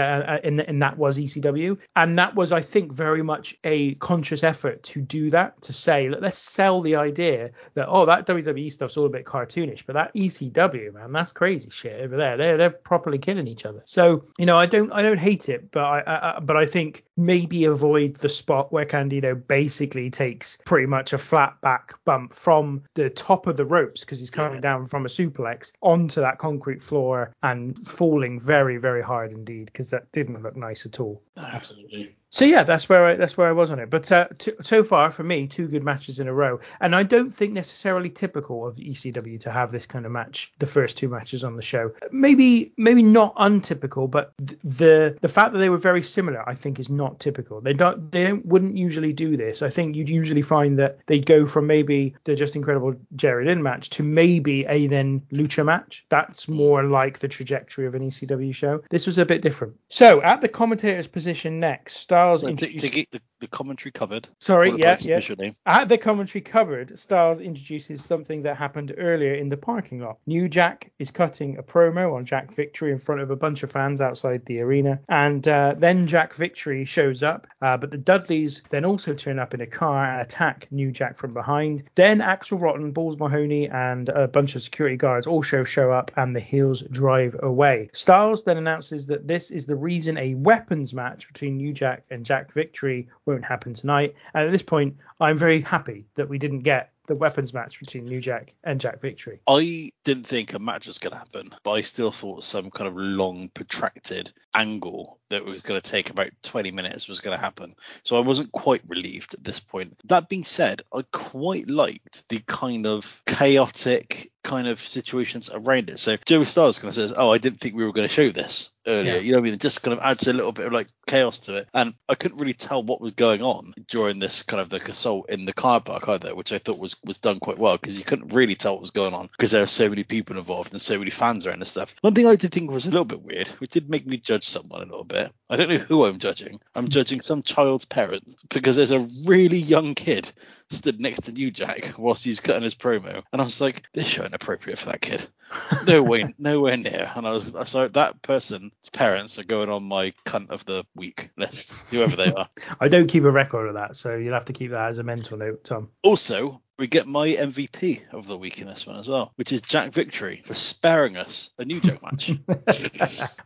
and, 0.42 0.60
and 0.62 0.80
that 0.82 0.96
was 0.96 1.18
ECW 1.18 1.76
and 1.96 2.18
that 2.18 2.34
was 2.34 2.52
I 2.52 2.62
think 2.62 2.90
very 2.92 3.22
much 3.22 3.56
a 3.64 3.94
conscious 3.96 4.42
effort 4.42 4.82
to 4.84 5.00
do 5.02 5.28
that 5.30 5.60
to 5.62 5.72
say 5.74 6.08
look, 6.08 6.22
let's 6.22 6.38
sell 6.38 6.80
the 6.80 6.96
idea 6.96 7.50
that 7.74 7.86
oh 7.88 8.06
that 8.06 8.26
WWE 8.26 8.72
stuff's 8.72 8.96
all 8.96 9.04
a 9.06 9.10
bit 9.10 9.26
cartoonish 9.26 9.84
but 9.86 9.92
that 9.92 10.14
ECW 10.14 10.94
man 10.94 11.12
that's 11.12 11.32
crazy 11.32 11.68
shit 11.70 12.00
over 12.00 12.16
there. 12.16 12.36
They're 12.36 12.56
they're 12.56 12.70
properly 12.70 13.18
killing 13.18 13.46
each 13.46 13.66
other. 13.66 13.82
So 13.84 14.24
you 14.38 14.46
know 14.46 14.56
I 14.56 14.66
don't 14.66 14.90
I 14.92 15.02
don't 15.02 15.18
hate 15.20 15.48
it 15.48 15.70
but 15.70 15.84
I 15.84 16.02
I- 16.36 16.40
but 16.40 16.56
I 16.56 16.64
think 16.66 17.04
maybe 17.20 17.64
avoid 17.64 18.16
the 18.16 18.28
spot 18.28 18.72
where 18.72 18.84
Candido 18.84 19.34
basically 19.34 20.10
takes 20.10 20.58
pretty 20.64 20.86
much 20.86 21.12
a 21.12 21.18
flat 21.18 21.60
back 21.60 21.92
bump 22.04 22.32
from 22.32 22.82
the 22.94 23.10
top 23.10 23.46
of 23.46 23.56
the 23.56 23.64
ropes 23.64 24.00
because 24.00 24.18
he's 24.20 24.30
coming 24.30 24.60
down 24.60 24.86
from 24.86 25.04
a 25.04 25.08
suplex 25.08 25.72
onto 25.82 26.20
that 26.20 26.38
concrete 26.38 26.82
floor 26.82 27.32
and 27.42 27.86
falling 27.86 28.40
very 28.40 28.78
very 28.78 29.02
hard 29.02 29.32
indeed 29.32 29.66
because 29.66 29.90
that 29.90 30.10
didn't 30.12 30.42
look 30.42 30.56
nice 30.56 30.86
at 30.86 30.98
all. 31.00 31.22
Absolutely. 31.36 32.16
So 32.30 32.44
yeah, 32.44 32.62
that's 32.62 32.88
where 32.88 33.06
I, 33.06 33.14
that's 33.16 33.36
where 33.36 33.48
I 33.48 33.52
was 33.52 33.72
on 33.72 33.80
it. 33.80 33.90
But 33.90 34.10
uh, 34.12 34.28
so 34.62 34.84
far 34.84 35.10
for 35.10 35.24
me, 35.24 35.48
two 35.48 35.66
good 35.66 35.82
matches 35.82 36.20
in 36.20 36.28
a 36.28 36.32
row, 36.32 36.60
and 36.80 36.94
I 36.94 37.02
don't 37.02 37.30
think 37.30 37.52
necessarily 37.52 38.08
typical 38.08 38.66
of 38.66 38.76
ECW 38.76 39.40
to 39.40 39.50
have 39.50 39.72
this 39.72 39.84
kind 39.84 40.06
of 40.06 40.12
match. 40.12 40.52
The 40.60 40.66
first 40.66 40.96
two 40.96 41.08
matches 41.08 41.42
on 41.42 41.56
the 41.56 41.62
show, 41.62 41.92
maybe 42.12 42.72
maybe 42.76 43.02
not 43.02 43.34
untypical, 43.36 44.06
but 44.06 44.32
th- 44.38 44.60
the 44.62 45.18
the 45.20 45.28
fact 45.28 45.52
that 45.52 45.58
they 45.58 45.70
were 45.70 45.76
very 45.76 46.02
similar, 46.02 46.48
I 46.48 46.54
think, 46.54 46.78
is 46.78 46.88
not 46.88 47.18
typical. 47.18 47.60
They 47.60 47.72
don't 47.72 48.12
they 48.12 48.24
don't 48.24 48.46
wouldn't 48.46 48.76
usually 48.76 49.12
do 49.12 49.36
this. 49.36 49.60
I 49.60 49.68
think 49.68 49.96
you'd 49.96 50.08
usually 50.08 50.42
find 50.42 50.78
that 50.78 50.98
they'd 51.06 51.26
go 51.26 51.46
from 51.46 51.66
maybe 51.66 52.14
the 52.24 52.36
Justin 52.36 52.62
Credible 52.62 52.94
Jerry 53.16 53.46
Lynn 53.46 53.62
match 53.62 53.90
to 53.90 54.04
maybe 54.04 54.64
a 54.66 54.86
then 54.86 55.20
lucha 55.32 55.64
match. 55.64 56.06
That's 56.10 56.48
more 56.48 56.84
like 56.84 57.18
the 57.18 57.28
trajectory 57.28 57.86
of 57.86 57.96
an 57.96 58.08
ECW 58.08 58.54
show. 58.54 58.82
This 58.90 59.06
was 59.06 59.18
a 59.18 59.26
bit 59.26 59.42
different. 59.42 59.74
So 59.88 60.22
at 60.22 60.40
the 60.40 60.48
commentator's 60.48 61.08
position 61.08 61.58
next, 61.58 62.12
Styles 62.20 62.42
To, 62.58 62.68
to 62.68 62.90
get 62.90 63.10
the, 63.12 63.20
the 63.40 63.48
commentary 63.48 63.90
covered. 63.92 64.28
Sorry, 64.38 64.72
yeah, 64.76 64.96
yeah. 65.00 65.20
At 65.66 65.88
the 65.88 65.98
commentary 65.98 66.42
cupboard, 66.42 66.98
Styles 66.98 67.40
introduces 67.40 68.04
something 68.04 68.42
that 68.42 68.56
happened 68.56 68.94
earlier 68.96 69.34
in 69.34 69.48
the 69.48 69.56
parking 69.56 70.00
lot. 70.00 70.18
New 70.26 70.48
Jack 70.48 70.92
is 70.98 71.10
cutting 71.10 71.58
a 71.58 71.62
promo 71.62 72.14
on 72.14 72.24
Jack 72.24 72.54
Victory 72.54 72.92
in 72.92 72.98
front 72.98 73.20
of 73.20 73.30
a 73.30 73.36
bunch 73.36 73.62
of 73.62 73.72
fans 73.72 74.00
outside 74.00 74.44
the 74.46 74.60
arena, 74.60 75.00
and 75.08 75.46
uh, 75.48 75.74
then 75.76 76.06
Jack 76.06 76.34
Victory 76.34 76.84
shows 76.84 77.22
up, 77.22 77.46
uh, 77.62 77.76
but 77.76 77.90
the 77.90 77.98
Dudleys 77.98 78.62
then 78.70 78.84
also 78.84 79.14
turn 79.14 79.38
up 79.38 79.54
in 79.54 79.60
a 79.60 79.66
car 79.66 80.04
and 80.04 80.20
attack 80.20 80.68
New 80.70 80.92
Jack 80.92 81.16
from 81.16 81.32
behind. 81.32 81.82
Then 81.94 82.20
Axel 82.20 82.58
Rotten, 82.58 82.92
Balls 82.92 83.18
Mahoney, 83.18 83.68
and 83.68 84.08
a 84.08 84.28
bunch 84.28 84.54
of 84.54 84.62
security 84.62 84.96
guards 84.96 85.26
also 85.26 85.64
show 85.64 85.90
up, 85.90 86.10
and 86.16 86.36
the 86.36 86.40
heels 86.40 86.82
drive 86.82 87.36
away. 87.42 87.88
Styles 87.92 88.44
then 88.44 88.58
announces 88.58 89.06
that 89.06 89.26
this 89.26 89.50
is 89.50 89.66
the 89.66 89.76
reason 89.76 90.18
a 90.18 90.34
weapons 90.34 90.92
match 90.92 91.26
between 91.26 91.56
New 91.56 91.72
Jack 91.72 92.04
and 92.10 92.24
Jack 92.24 92.52
Victory 92.52 93.08
won't 93.30 93.44
happen 93.44 93.74
tonight. 93.74 94.14
And 94.34 94.46
at 94.46 94.52
this 94.52 94.62
point, 94.62 94.96
I'm 95.20 95.38
very 95.38 95.60
happy 95.60 96.06
that 96.16 96.28
we 96.28 96.38
didn't 96.38 96.60
get 96.60 96.92
the 97.06 97.14
weapons 97.14 97.54
match 97.54 97.80
between 97.80 98.04
New 98.04 98.20
Jack 98.20 98.54
and 98.64 98.80
Jack 98.80 99.00
Victory. 99.00 99.40
I 99.48 99.90
didn't 100.04 100.26
think 100.26 100.52
a 100.52 100.58
match 100.58 100.86
was 100.86 100.98
going 100.98 101.12
to 101.12 101.18
happen, 101.18 101.50
but 101.64 101.72
I 101.72 101.82
still 101.82 102.12
thought 102.12 102.42
some 102.42 102.70
kind 102.70 102.88
of 102.88 102.96
long, 102.96 103.48
protracted 103.48 104.32
angle 104.54 105.19
that 105.30 105.44
was 105.44 105.62
going 105.62 105.80
to 105.80 105.90
take 105.90 106.10
about 106.10 106.30
20 106.42 106.70
minutes 106.70 107.08
was 107.08 107.20
going 107.20 107.36
to 107.36 107.42
happen. 107.42 107.74
So 108.02 108.16
I 108.16 108.20
wasn't 108.20 108.52
quite 108.52 108.82
relieved 108.86 109.34
at 109.34 109.42
this 109.42 109.60
point. 109.60 109.96
That 110.04 110.28
being 110.28 110.44
said, 110.44 110.82
I 110.92 111.02
quite 111.12 111.68
liked 111.68 112.28
the 112.28 112.40
kind 112.40 112.86
of 112.86 113.22
chaotic 113.26 114.30
kind 114.42 114.66
of 114.66 114.80
situations 114.80 115.50
around 115.52 115.90
it. 115.90 115.98
So 115.98 116.16
Joey 116.24 116.44
Styles 116.44 116.78
kind 116.78 116.88
of 116.88 116.94
says, 116.94 117.12
"Oh, 117.16 117.32
I 117.32 117.38
didn't 117.38 117.60
think 117.60 117.74
we 117.74 117.84
were 117.84 117.92
going 117.92 118.08
to 118.08 118.14
show 118.14 118.30
this 118.30 118.70
earlier." 118.86 119.14
Yeah. 119.14 119.20
You 119.20 119.32
know 119.32 119.38
what 119.38 119.42
I 119.42 119.44
mean? 119.44 119.54
It 119.54 119.60
just 119.60 119.82
kind 119.82 119.96
of 119.96 120.02
adds 120.02 120.26
a 120.26 120.32
little 120.32 120.52
bit 120.52 120.66
of 120.66 120.72
like 120.72 120.88
chaos 121.06 121.40
to 121.40 121.58
it. 121.58 121.68
And 121.74 121.94
I 122.08 122.14
couldn't 122.14 122.38
really 122.38 122.54
tell 122.54 122.82
what 122.82 123.00
was 123.00 123.12
going 123.12 123.42
on 123.42 123.74
during 123.88 124.18
this 124.18 124.42
kind 124.42 124.60
of 124.60 124.68
the 124.70 124.80
assault 124.90 125.30
in 125.30 125.44
the 125.44 125.52
car 125.52 125.80
park 125.80 126.08
either, 126.08 126.34
which 126.34 126.52
I 126.52 126.58
thought 126.58 126.78
was 126.78 126.96
was 127.04 127.18
done 127.18 127.40
quite 127.40 127.58
well 127.58 127.76
because 127.76 127.98
you 127.98 128.04
couldn't 128.04 128.32
really 128.32 128.54
tell 128.54 128.72
what 128.72 128.80
was 128.80 128.90
going 128.90 129.14
on 129.14 129.26
because 129.26 129.50
there 129.50 129.62
are 129.62 129.66
so 129.66 129.88
many 129.88 130.04
people 130.04 130.38
involved 130.38 130.72
and 130.72 130.80
so 130.80 130.98
many 130.98 131.10
fans 131.10 131.46
around 131.46 131.56
and 131.56 131.66
stuff. 131.66 131.94
One 132.00 132.14
thing 132.14 132.26
I 132.26 132.36
did 132.36 132.52
think 132.52 132.70
was 132.70 132.86
a 132.86 132.90
little 132.90 133.04
bit 133.04 133.22
weird, 133.22 133.48
which 133.58 133.72
did 133.72 133.90
make 133.90 134.06
me 134.06 134.16
judge 134.16 134.48
someone 134.48 134.82
a 134.82 134.86
little 134.86 135.04
bit. 135.04 135.19
I 135.48 135.56
don't 135.56 135.68
know 135.68 135.78
who 135.78 136.04
I'm 136.04 136.18
judging. 136.18 136.60
I'm 136.74 136.88
judging 136.88 137.20
some 137.20 137.42
child's 137.42 137.84
parents 137.84 138.36
because 138.48 138.76
there's 138.76 138.90
a 138.90 139.06
really 139.26 139.58
young 139.58 139.94
kid 139.94 140.30
stood 140.70 141.00
next 141.00 141.22
to 141.22 141.32
New 141.32 141.50
Jack 141.50 141.98
whilst 141.98 142.24
he's 142.24 142.40
cutting 142.40 142.62
his 142.62 142.74
promo, 142.74 143.22
and 143.32 143.40
I 143.40 143.44
was 143.44 143.60
like, 143.60 143.82
this 143.92 144.06
show 144.06 144.24
inappropriate 144.24 144.78
for 144.78 144.86
that 144.86 145.00
kid. 145.00 145.26
No 145.86 146.02
way, 146.02 146.32
nowhere 146.38 146.76
near. 146.76 147.10
And 147.16 147.26
I 147.26 147.32
was 147.32 147.52
so 147.64 147.88
that 147.88 148.22
person's 148.22 148.72
parents 148.92 149.36
are 149.38 149.44
going 149.44 149.68
on 149.68 149.82
my 149.82 150.12
cunt 150.24 150.50
of 150.50 150.64
the 150.64 150.84
week 150.94 151.30
list, 151.36 151.72
whoever 151.90 152.14
they 152.14 152.32
are. 152.32 152.48
I 152.80 152.86
don't 152.86 153.08
keep 153.08 153.24
a 153.24 153.30
record 153.30 153.66
of 153.66 153.74
that, 153.74 153.96
so 153.96 154.14
you'll 154.14 154.34
have 154.34 154.44
to 154.44 154.52
keep 154.52 154.70
that 154.70 154.90
as 154.90 154.98
a 154.98 155.02
mental 155.02 155.38
note, 155.38 155.64
Tom. 155.64 155.88
Also, 156.04 156.62
we 156.80 156.86
get 156.86 157.06
my 157.06 157.28
MVP 157.28 158.00
of 158.12 158.26
the 158.26 158.38
week 158.38 158.60
in 158.60 158.66
this 158.66 158.86
one 158.86 158.96
as 158.96 159.06
well, 159.06 159.32
which 159.36 159.52
is 159.52 159.60
Jack 159.60 159.92
Victory 159.92 160.42
for 160.46 160.54
sparing 160.54 161.18
us 161.18 161.50
a 161.58 161.64
New 161.66 161.78
joke 161.78 162.02
match. 162.02 162.32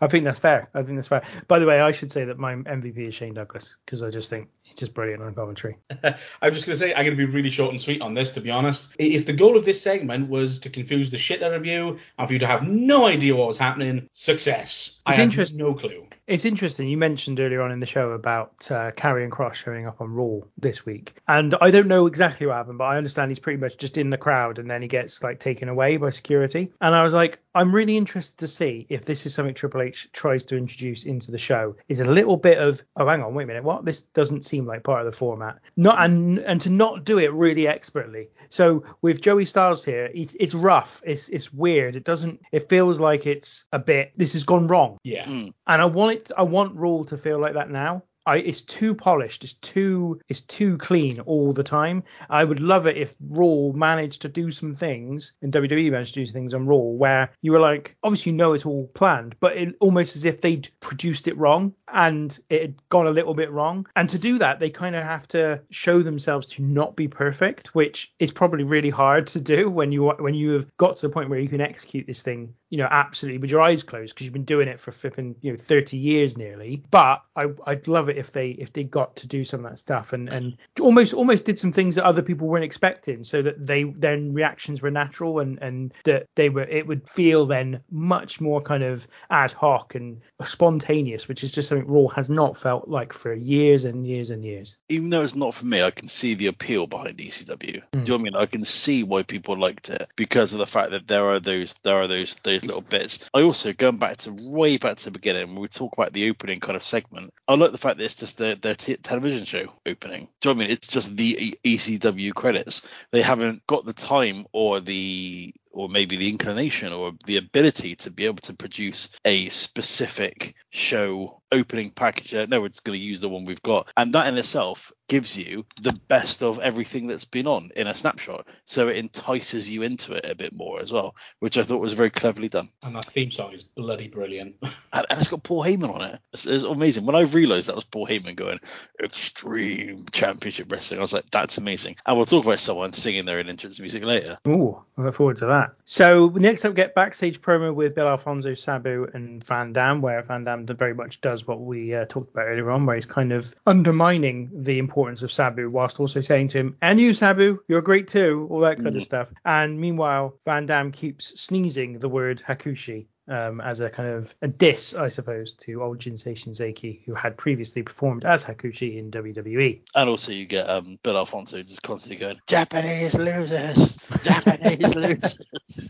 I 0.00 0.06
think 0.06 0.24
that's 0.24 0.38
fair. 0.38 0.68
I 0.72 0.84
think 0.84 0.96
that's 0.98 1.08
fair. 1.08 1.24
By 1.48 1.58
the 1.58 1.66
way, 1.66 1.80
I 1.80 1.90
should 1.90 2.12
say 2.12 2.24
that 2.26 2.38
my 2.38 2.54
MVP 2.54 2.96
is 3.08 3.14
Shane 3.14 3.34
Douglas 3.34 3.76
because 3.84 4.02
I 4.02 4.10
just 4.10 4.30
think 4.30 4.48
he's 4.62 4.76
just 4.76 4.94
brilliant 4.94 5.20
on 5.22 5.34
commentary. 5.34 5.76
I'm 6.40 6.52
just 6.52 6.64
going 6.64 6.74
to 6.74 6.76
say, 6.76 6.94
I'm 6.94 7.04
going 7.04 7.16
to 7.16 7.26
be 7.26 7.32
really 7.32 7.50
short 7.50 7.72
and 7.72 7.80
sweet 7.80 8.00
on 8.00 8.14
this, 8.14 8.30
to 8.32 8.40
be 8.40 8.50
honest. 8.50 8.94
If 9.00 9.26
the 9.26 9.32
goal 9.32 9.56
of 9.56 9.64
this 9.64 9.82
segment 9.82 10.28
was 10.28 10.60
to 10.60 10.70
confuse 10.70 11.10
the 11.10 11.18
shit 11.18 11.42
out 11.42 11.52
of 11.54 11.66
you 11.66 11.98
and 12.16 12.28
for 12.28 12.32
you 12.32 12.38
to 12.38 12.46
have 12.46 12.62
no 12.62 13.04
idea 13.06 13.34
what 13.34 13.48
was 13.48 13.58
happening, 13.58 14.08
success. 14.12 15.00
I 15.04 15.10
It's 15.10 15.16
had 15.18 15.24
interest- 15.24 15.54
no 15.56 15.74
clue. 15.74 16.06
It's 16.26 16.46
interesting. 16.46 16.88
You 16.88 16.96
mentioned 16.96 17.38
earlier 17.38 17.60
on 17.60 17.70
in 17.70 17.80
the 17.80 17.86
show 17.86 18.12
about 18.12 18.70
uh, 18.70 18.92
Karrion 18.92 19.28
Kross 19.28 19.54
showing 19.54 19.86
up 19.86 20.00
on 20.00 20.10
Raw 20.10 20.40
this 20.56 20.86
week, 20.86 21.20
and 21.28 21.54
I 21.60 21.70
don't 21.70 21.86
know 21.86 22.06
exactly 22.06 22.46
what 22.46 22.56
happened, 22.56 22.78
but 22.78 22.84
I 22.84 22.96
understand 22.96 23.30
he's 23.30 23.38
pretty 23.38 23.58
much 23.58 23.76
just 23.76 23.98
in 23.98 24.08
the 24.08 24.16
crowd, 24.16 24.58
and 24.58 24.70
then 24.70 24.80
he 24.80 24.88
gets 24.88 25.22
like 25.22 25.38
taken 25.38 25.68
away 25.68 25.98
by 25.98 26.08
security. 26.08 26.72
And 26.80 26.94
I 26.94 27.02
was 27.02 27.12
like, 27.12 27.40
I'm 27.54 27.74
really 27.74 27.98
interested 27.98 28.38
to 28.38 28.48
see 28.48 28.86
if 28.88 29.04
this 29.04 29.26
is 29.26 29.34
something 29.34 29.54
Triple 29.54 29.82
H 29.82 30.08
tries 30.12 30.44
to 30.44 30.56
introduce 30.56 31.04
into 31.04 31.30
the 31.30 31.38
show. 31.38 31.76
Is 31.88 32.00
a 32.00 32.04
little 32.06 32.38
bit 32.38 32.56
of, 32.56 32.82
oh, 32.96 33.06
hang 33.06 33.22
on, 33.22 33.34
wait 33.34 33.44
a 33.44 33.46
minute, 33.46 33.64
what? 33.64 33.84
This 33.84 34.00
doesn't 34.00 34.46
seem 34.46 34.66
like 34.66 34.82
part 34.82 35.00
of 35.00 35.06
the 35.06 35.16
format. 35.16 35.58
Not 35.76 36.02
and 36.02 36.38
and 36.38 36.58
to 36.62 36.70
not 36.70 37.04
do 37.04 37.18
it 37.18 37.32
really 37.34 37.68
expertly. 37.68 38.28
So 38.48 38.84
with 39.02 39.20
Joey 39.20 39.44
Styles 39.44 39.84
here, 39.84 40.10
it's 40.14 40.34
it's 40.40 40.54
rough. 40.54 41.02
It's 41.04 41.28
it's 41.28 41.52
weird. 41.52 41.96
It 41.96 42.04
doesn't. 42.04 42.40
It 42.50 42.70
feels 42.70 42.98
like 42.98 43.26
it's 43.26 43.64
a 43.72 43.78
bit. 43.78 44.12
This 44.16 44.32
has 44.32 44.44
gone 44.44 44.68
wrong 44.68 44.96
Yeah. 45.04 45.26
Mm. 45.26 45.52
and 45.66 45.82
I 45.82 45.84
want 45.84 46.13
I 46.36 46.42
want 46.42 46.76
Raw 46.76 47.02
to 47.04 47.16
feel 47.16 47.38
like 47.38 47.54
that 47.54 47.70
now. 47.70 48.02
I, 48.26 48.36
it's 48.36 48.62
too 48.62 48.94
polished. 48.94 49.44
It's 49.44 49.54
too 49.54 50.20
it's 50.28 50.40
too 50.40 50.78
clean 50.78 51.20
all 51.20 51.52
the 51.52 51.62
time. 51.62 52.04
I 52.30 52.44
would 52.44 52.60
love 52.60 52.86
it 52.86 52.96
if 52.96 53.14
Raw 53.20 53.72
managed 53.72 54.22
to 54.22 54.28
do 54.28 54.50
some 54.50 54.74
things 54.74 55.34
and 55.42 55.52
WWE 55.52 55.90
managed 55.90 56.14
to 56.14 56.24
do 56.24 56.32
things 56.32 56.54
on 56.54 56.66
Raw 56.66 56.76
where 56.76 57.30
you 57.42 57.52
were 57.52 57.60
like, 57.60 57.96
obviously 58.02 58.32
you 58.32 58.38
know 58.38 58.54
it's 58.54 58.64
all 58.64 58.86
planned, 58.94 59.36
but 59.40 59.56
it 59.56 59.74
almost 59.80 60.16
as 60.16 60.24
if 60.24 60.40
they'd 60.40 60.68
produced 60.80 61.28
it 61.28 61.36
wrong 61.36 61.74
and 61.92 62.38
it 62.48 62.62
had 62.62 62.88
gone 62.88 63.06
a 63.06 63.12
little 63.12 63.34
bit 63.34 63.52
wrong. 63.52 63.86
And 63.94 64.08
to 64.10 64.18
do 64.18 64.38
that, 64.38 64.58
they 64.58 64.70
kind 64.70 64.96
of 64.96 65.04
have 65.04 65.28
to 65.28 65.60
show 65.70 66.02
themselves 66.02 66.46
to 66.48 66.62
not 66.62 66.96
be 66.96 67.08
perfect, 67.08 67.74
which 67.74 68.14
is 68.18 68.32
probably 68.32 68.64
really 68.64 68.90
hard 68.90 69.26
to 69.28 69.40
do 69.40 69.68
when 69.70 69.92
you 69.92 70.08
when 70.18 70.34
you 70.34 70.52
have 70.52 70.76
got 70.76 70.96
to 70.96 71.06
the 71.06 71.12
point 71.12 71.28
where 71.28 71.38
you 71.38 71.48
can 71.48 71.60
execute 71.60 72.06
this 72.06 72.22
thing, 72.22 72.54
you 72.74 72.78
know, 72.78 72.88
absolutely 72.90 73.38
with 73.38 73.52
your 73.52 73.60
eyes 73.60 73.84
closed 73.84 74.12
because 74.12 74.24
you've 74.26 74.32
been 74.32 74.42
doing 74.42 74.66
it 74.66 74.80
for 74.80 74.90
flipping, 74.90 75.36
you 75.42 75.52
know, 75.52 75.56
30 75.56 75.96
years 75.96 76.36
nearly. 76.36 76.82
But 76.90 77.22
I 77.36 77.46
I'd 77.66 77.86
love 77.86 78.08
it 78.08 78.16
if 78.16 78.32
they 78.32 78.48
if 78.48 78.72
they 78.72 78.82
got 78.82 79.14
to 79.14 79.28
do 79.28 79.44
some 79.44 79.64
of 79.64 79.70
that 79.70 79.78
stuff 79.78 80.12
and 80.12 80.28
and 80.28 80.56
almost 80.80 81.14
almost 81.14 81.44
did 81.44 81.56
some 81.56 81.70
things 81.70 81.94
that 81.94 82.04
other 82.04 82.20
people 82.20 82.48
weren't 82.48 82.64
expecting, 82.64 83.22
so 83.22 83.42
that 83.42 83.64
they 83.64 83.84
then 83.84 84.34
reactions 84.34 84.82
were 84.82 84.90
natural 84.90 85.38
and 85.38 85.56
and 85.62 85.94
that 86.02 86.26
they 86.34 86.48
were 86.48 86.64
it 86.64 86.84
would 86.88 87.08
feel 87.08 87.46
then 87.46 87.80
much 87.92 88.40
more 88.40 88.60
kind 88.60 88.82
of 88.82 89.06
ad 89.30 89.52
hoc 89.52 89.94
and 89.94 90.20
spontaneous, 90.42 91.28
which 91.28 91.44
is 91.44 91.52
just 91.52 91.68
something 91.68 91.86
Raw 91.86 92.08
has 92.08 92.28
not 92.28 92.56
felt 92.56 92.88
like 92.88 93.12
for 93.12 93.32
years 93.32 93.84
and 93.84 94.04
years 94.04 94.30
and 94.30 94.44
years. 94.44 94.76
Even 94.88 95.10
though 95.10 95.22
it's 95.22 95.36
not 95.36 95.54
for 95.54 95.64
me, 95.64 95.80
I 95.80 95.92
can 95.92 96.08
see 96.08 96.34
the 96.34 96.48
appeal 96.48 96.88
behind 96.88 97.18
ECW. 97.18 97.54
Hmm. 97.60 97.60
Do 97.92 97.98
you 97.98 98.04
know 98.04 98.14
what 98.14 98.20
I 98.20 98.22
mean? 98.24 98.34
I 98.34 98.46
can 98.46 98.64
see 98.64 99.04
why 99.04 99.22
people 99.22 99.56
liked 99.56 99.90
it 99.90 100.08
because 100.16 100.52
of 100.54 100.58
the 100.58 100.66
fact 100.66 100.90
that 100.90 101.06
there 101.06 101.26
are 101.26 101.38
those 101.38 101.76
there 101.84 101.98
are 102.02 102.08
those 102.08 102.34
those 102.42 102.63
little 102.66 102.80
bits. 102.80 103.18
I 103.32 103.42
also 103.42 103.72
going 103.72 103.98
back 103.98 104.18
to 104.18 104.32
way 104.32 104.76
back 104.76 104.96
to 104.98 105.04
the 105.04 105.10
beginning 105.10 105.48
when 105.48 105.60
we 105.60 105.68
talk 105.68 105.92
about 105.92 106.12
the 106.12 106.28
opening 106.30 106.60
kind 106.60 106.76
of 106.76 106.82
segment. 106.82 107.32
I 107.48 107.54
like 107.54 107.72
the 107.72 107.78
fact 107.78 107.98
that 107.98 108.04
it's 108.04 108.14
just 108.14 108.38
their 108.38 108.54
their 108.56 108.74
t- 108.74 108.96
television 108.96 109.44
show 109.44 109.66
opening. 109.86 110.28
Do 110.40 110.48
you 110.48 110.54
know 110.54 110.58
what 110.58 110.64
I 110.64 110.66
mean? 110.66 110.70
It's 110.70 110.88
just 110.88 111.16
the 111.16 111.58
ECW 111.64 112.34
credits. 112.34 112.86
They 113.10 113.22
haven't 113.22 113.66
got 113.66 113.84
the 113.84 113.92
time 113.92 114.46
or 114.52 114.80
the 114.80 115.54
or 115.74 115.88
maybe 115.88 116.16
the 116.16 116.28
inclination 116.28 116.92
or 116.92 117.12
the 117.26 117.36
ability 117.36 117.96
to 117.96 118.10
be 118.10 118.26
able 118.26 118.36
to 118.36 118.54
produce 118.54 119.08
a 119.24 119.48
specific 119.48 120.54
show 120.70 121.40
opening 121.52 121.90
package. 121.90 122.34
Uh, 122.34 122.46
No, 122.48 122.64
it's 122.64 122.80
going 122.80 122.98
to 122.98 123.04
use 123.04 123.20
the 123.20 123.28
one 123.28 123.44
we've 123.44 123.62
got, 123.62 123.90
and 123.96 124.12
that 124.14 124.26
in 124.26 124.38
itself 124.38 124.92
gives 125.08 125.36
you 125.36 125.66
the 125.80 125.92
best 126.08 126.42
of 126.42 126.58
everything 126.58 127.06
that's 127.06 127.26
been 127.26 127.46
on 127.46 127.70
in 127.76 127.86
a 127.86 127.94
snapshot. 127.94 128.46
So 128.64 128.88
it 128.88 128.96
entices 128.96 129.68
you 129.68 129.82
into 129.82 130.14
it 130.14 130.24
a 130.24 130.34
bit 130.34 130.54
more 130.54 130.80
as 130.80 130.90
well, 130.90 131.14
which 131.40 131.58
I 131.58 131.62
thought 131.62 131.80
was 131.80 131.92
very 131.92 132.10
cleverly 132.10 132.48
done. 132.48 132.70
And 132.82 132.96
that 132.96 133.04
theme 133.06 133.30
song 133.30 133.52
is 133.52 133.62
bloody 133.62 134.08
brilliant. 134.08 134.56
And, 134.92 135.06
and 135.10 135.18
it's 135.18 135.26
got 135.26 135.42
Paul 135.42 135.64
Heyman 135.64 135.92
on 135.92 136.02
it. 136.02 136.20
It's, 136.32 136.46
it's 136.46 136.62
amazing. 136.62 137.04
When 137.04 137.16
I 137.16 137.22
realised 137.22 137.66
that 137.66 137.74
was 137.74 137.82
Paul 137.82 138.06
Heyman 138.06 138.36
going 138.36 138.60
Extreme 139.02 140.06
Championship 140.12 140.70
Wrestling, 140.70 141.00
I 141.00 141.02
was 141.02 141.12
like, 141.12 141.28
that's 141.32 141.58
amazing. 141.58 141.96
And 142.06 142.16
we'll 142.16 142.26
talk 142.26 142.44
about 142.44 142.60
someone 142.60 142.92
singing 142.92 143.24
their 143.24 143.40
entrance 143.40 143.80
music 143.80 144.04
later. 144.04 144.38
Oh, 144.46 144.84
I 144.96 145.02
look 145.02 145.16
forward 145.16 145.38
to 145.38 145.46
that. 145.46 145.63
So 145.84 146.28
next 146.28 146.64
up, 146.64 146.70
we 146.70 146.76
get 146.76 146.94
backstage 146.94 147.40
promo 147.40 147.74
with 147.74 147.94
Bill 147.94 148.08
Alfonso, 148.08 148.54
Sabu, 148.54 149.08
and 149.14 149.44
Van 149.46 149.72
Dam, 149.72 150.00
where 150.00 150.22
Van 150.22 150.44
Dam 150.44 150.66
very 150.66 150.94
much 150.94 151.20
does 151.20 151.46
what 151.46 151.60
we 151.60 151.94
uh, 151.94 152.04
talked 152.08 152.30
about 152.32 152.46
earlier 152.46 152.70
on, 152.70 152.86
where 152.86 152.96
he's 152.96 153.06
kind 153.06 153.32
of 153.32 153.54
undermining 153.66 154.50
the 154.52 154.78
importance 154.78 155.22
of 155.22 155.32
Sabu 155.32 155.70
whilst 155.70 156.00
also 156.00 156.20
saying 156.20 156.48
to 156.48 156.58
him, 156.58 156.76
"And 156.82 157.00
you, 157.00 157.12
Sabu, 157.12 157.60
you're 157.68 157.82
great 157.82 158.08
too," 158.08 158.46
all 158.50 158.60
that 158.60 158.82
kind 158.82 158.96
of 158.96 159.02
stuff. 159.02 159.32
And 159.44 159.80
meanwhile, 159.80 160.38
Van 160.44 160.66
Dam 160.66 160.92
keeps 160.92 161.40
sneezing 161.40 161.98
the 161.98 162.08
word 162.08 162.42
Hakushi 162.46 163.06
um, 163.28 163.60
as 163.60 163.80
a 163.80 163.88
kind 163.88 164.08
of 164.08 164.34
a 164.42 164.48
diss, 164.48 164.94
I 164.94 165.08
suppose, 165.08 165.54
to 165.54 165.82
old 165.82 165.98
Jinsei 165.98 166.34
Shinzaki, 166.34 167.00
who 167.04 167.14
had 167.14 167.36
previously 167.36 167.82
performed 167.82 168.24
as 168.24 168.44
Hakushi 168.44 168.98
in 168.98 169.10
WWE. 169.10 169.80
And 169.94 170.10
also 170.10 170.32
you 170.32 170.46
get 170.46 170.68
um, 170.68 170.98
Bill 171.02 171.16
Alfonso 171.16 171.62
just 171.62 171.82
constantly 171.82 172.16
going, 172.16 172.38
Japanese 172.46 173.18
losers, 173.18 173.96
Japanese 174.22 174.94
losers. 174.94 175.38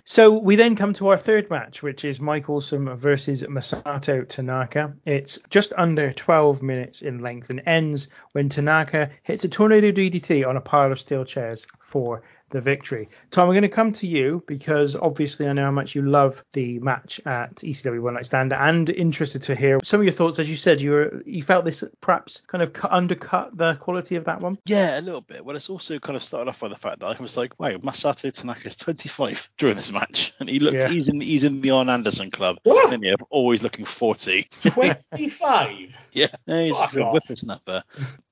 So 0.05 0.31
we 0.39 0.57
then 0.57 0.77
come 0.77 0.93
to 0.95 1.09
our 1.09 1.17
third 1.17 1.51
match, 1.51 1.83
which 1.83 2.05
is 2.05 2.21
Mike 2.21 2.49
Awesome 2.49 2.95
versus 2.97 3.43
Masato 3.43 4.29
Tanaka. 4.29 4.95
It's 5.05 5.39
just 5.51 5.73
under 5.77 6.13
12 6.13 6.63
minutes 6.63 7.03
in 7.03 7.19
length 7.21 7.51
and 7.51 7.63
ends 7.67 8.09
when 8.33 8.49
Tanaka 8.49 9.11
hits 9.23 9.45
a 9.45 9.49
tornado 9.49 9.91
DDT 9.91 10.47
on 10.47 10.57
a 10.57 10.61
pile 10.61 10.93
of 10.93 11.01
steel 11.01 11.25
chairs 11.25 11.67
for 11.81 12.23
the 12.51 12.61
victory. 12.61 13.09
Tom, 13.31 13.49
we're 13.49 13.55
going 13.55 13.63
to 13.63 13.69
come 13.69 13.93
to 13.95 14.07
you 14.07 14.43
because 14.47 14.95
obviously 14.95 15.49
I 15.49 15.53
know 15.53 15.65
how 15.65 15.71
much 15.71 15.95
you 15.95 16.03
love 16.03 16.45
the 16.53 16.79
match 16.81 17.21
at 17.27 17.57
ECW 17.57 18.01
One 18.01 18.15
Night 18.15 18.27
Stand, 18.27 18.53
and 18.53 18.89
interested 18.91 19.43
to 19.45 19.55
hear 19.55 19.79
some 19.83 20.01
of 20.01 20.05
your 20.05 20.13
thoughts. 20.13 20.39
As 20.39 20.49
you 20.49 20.57
said, 20.57 20.81
you 20.81 20.91
were 20.93 21.23
you 21.27 21.43
felt 21.43 21.65
this 21.65 21.83
perhaps 22.01 22.43
kind 22.47 22.63
of 22.63 22.73
cut, 22.73 22.93
undercut 22.93 23.57
the 23.57 23.75
quality 23.77 24.17
of 24.17 24.25
that 24.27 24.41
one. 24.41 24.59
Yeah, 24.67 24.99
a 24.99 25.03
little 25.03 25.21
bit. 25.21 25.45
Well, 25.45 25.57
it's 25.57 25.71
also 25.71 25.99
kind 25.99 26.17
of 26.17 26.23
started 26.23 26.49
off 26.49 26.61
by 26.61 26.69
the 26.69 26.77
fact 26.77 27.01
that 27.01 27.07
I 27.07 27.21
was 27.21 27.37
like, 27.37 27.59
wow, 27.59 27.73
Masato 27.79 28.33
Tanaka 28.33 28.69
is 28.69 28.77
25 28.77 29.51
during 29.59 29.77
this 29.77 29.91
match, 29.93 30.33
and 30.41 30.49
he 30.49 30.59
looks 30.59 30.77
Yeah. 30.77 30.89
he's 30.89 31.09
in 31.09 31.21
he's 31.21 31.45
in 31.45 31.61
the 31.61 31.71
Arn 31.71 31.89
Anderson 31.89 32.31
club, 32.31 32.59
What? 32.63 32.93
and 32.93 33.03
yeah, 33.03 33.15
always 33.31 33.63
looking 33.63 33.85
40. 33.85 34.49
25. 34.63 35.79
Yeah, 36.13 36.27
no, 36.47 36.63
he's 36.65 36.77
Fuck 36.77 36.97
a 36.97 37.05
whippersnapper. 37.11 37.83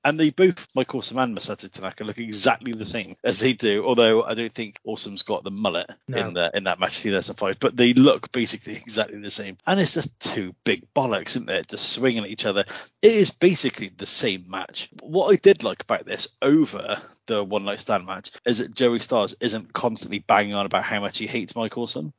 And 0.05 0.19
they 0.19 0.29
both, 0.31 0.67
Mike 0.75 0.93
Awesome 0.95 1.17
and 1.19 1.35
Masato 1.37 1.69
Tanaka, 1.69 2.03
look 2.03 2.17
exactly 2.19 2.73
the 2.73 2.85
same 2.85 3.15
as 3.23 3.39
they 3.39 3.53
do. 3.53 3.85
Although 3.85 4.02
I 4.03 4.33
don't 4.33 4.51
think 4.51 4.79
Awesome's 4.85 5.23
got 5.23 5.43
the 5.43 5.51
mullet 5.51 5.87
No. 6.07 6.17
in 6.17 6.33
the 6.33 6.51
in 6.53 6.63
that 6.65 6.79
match 6.79 7.01
2005, 7.01 7.59
but 7.59 7.75
they 7.77 7.93
look 7.93 8.31
basically 8.31 8.75
exactly 8.85 9.19
the 9.19 9.29
same. 9.29 9.57
And 9.65 9.79
it's 9.79 9.93
just 9.93 10.19
two 10.19 10.55
big 10.63 10.85
bollocks, 10.93 11.29
isn't 11.29 11.49
it? 11.49 11.67
Just 11.67 11.89
swinging 11.89 12.23
at 12.23 12.29
each 12.29 12.45
other. 12.45 12.65
It 13.01 13.11
is 13.11 13.31
basically 13.31 13.89
the 13.89 14.05
same 14.05 14.45
match. 14.47 14.89
What 15.01 15.31
I 15.31 15.35
did 15.37 15.63
like 15.63 15.83
about 15.83 16.05
this 16.05 16.27
over 16.41 17.01
the 17.25 17.43
one 17.43 17.63
night 17.63 17.79
stand 17.79 18.05
match 18.05 18.31
is 18.45 18.57
that 18.57 18.75
Joey 18.75 18.99
Styles 18.99 19.33
isn't 19.39 19.71
constantly 19.73 20.19
banging 20.19 20.55
on 20.55 20.65
about 20.65 20.83
how 20.83 20.99
much 20.99 21.17
he 21.17 21.27
hates 21.27 21.55
Mike 21.55 21.77
Awesome 21.77 22.13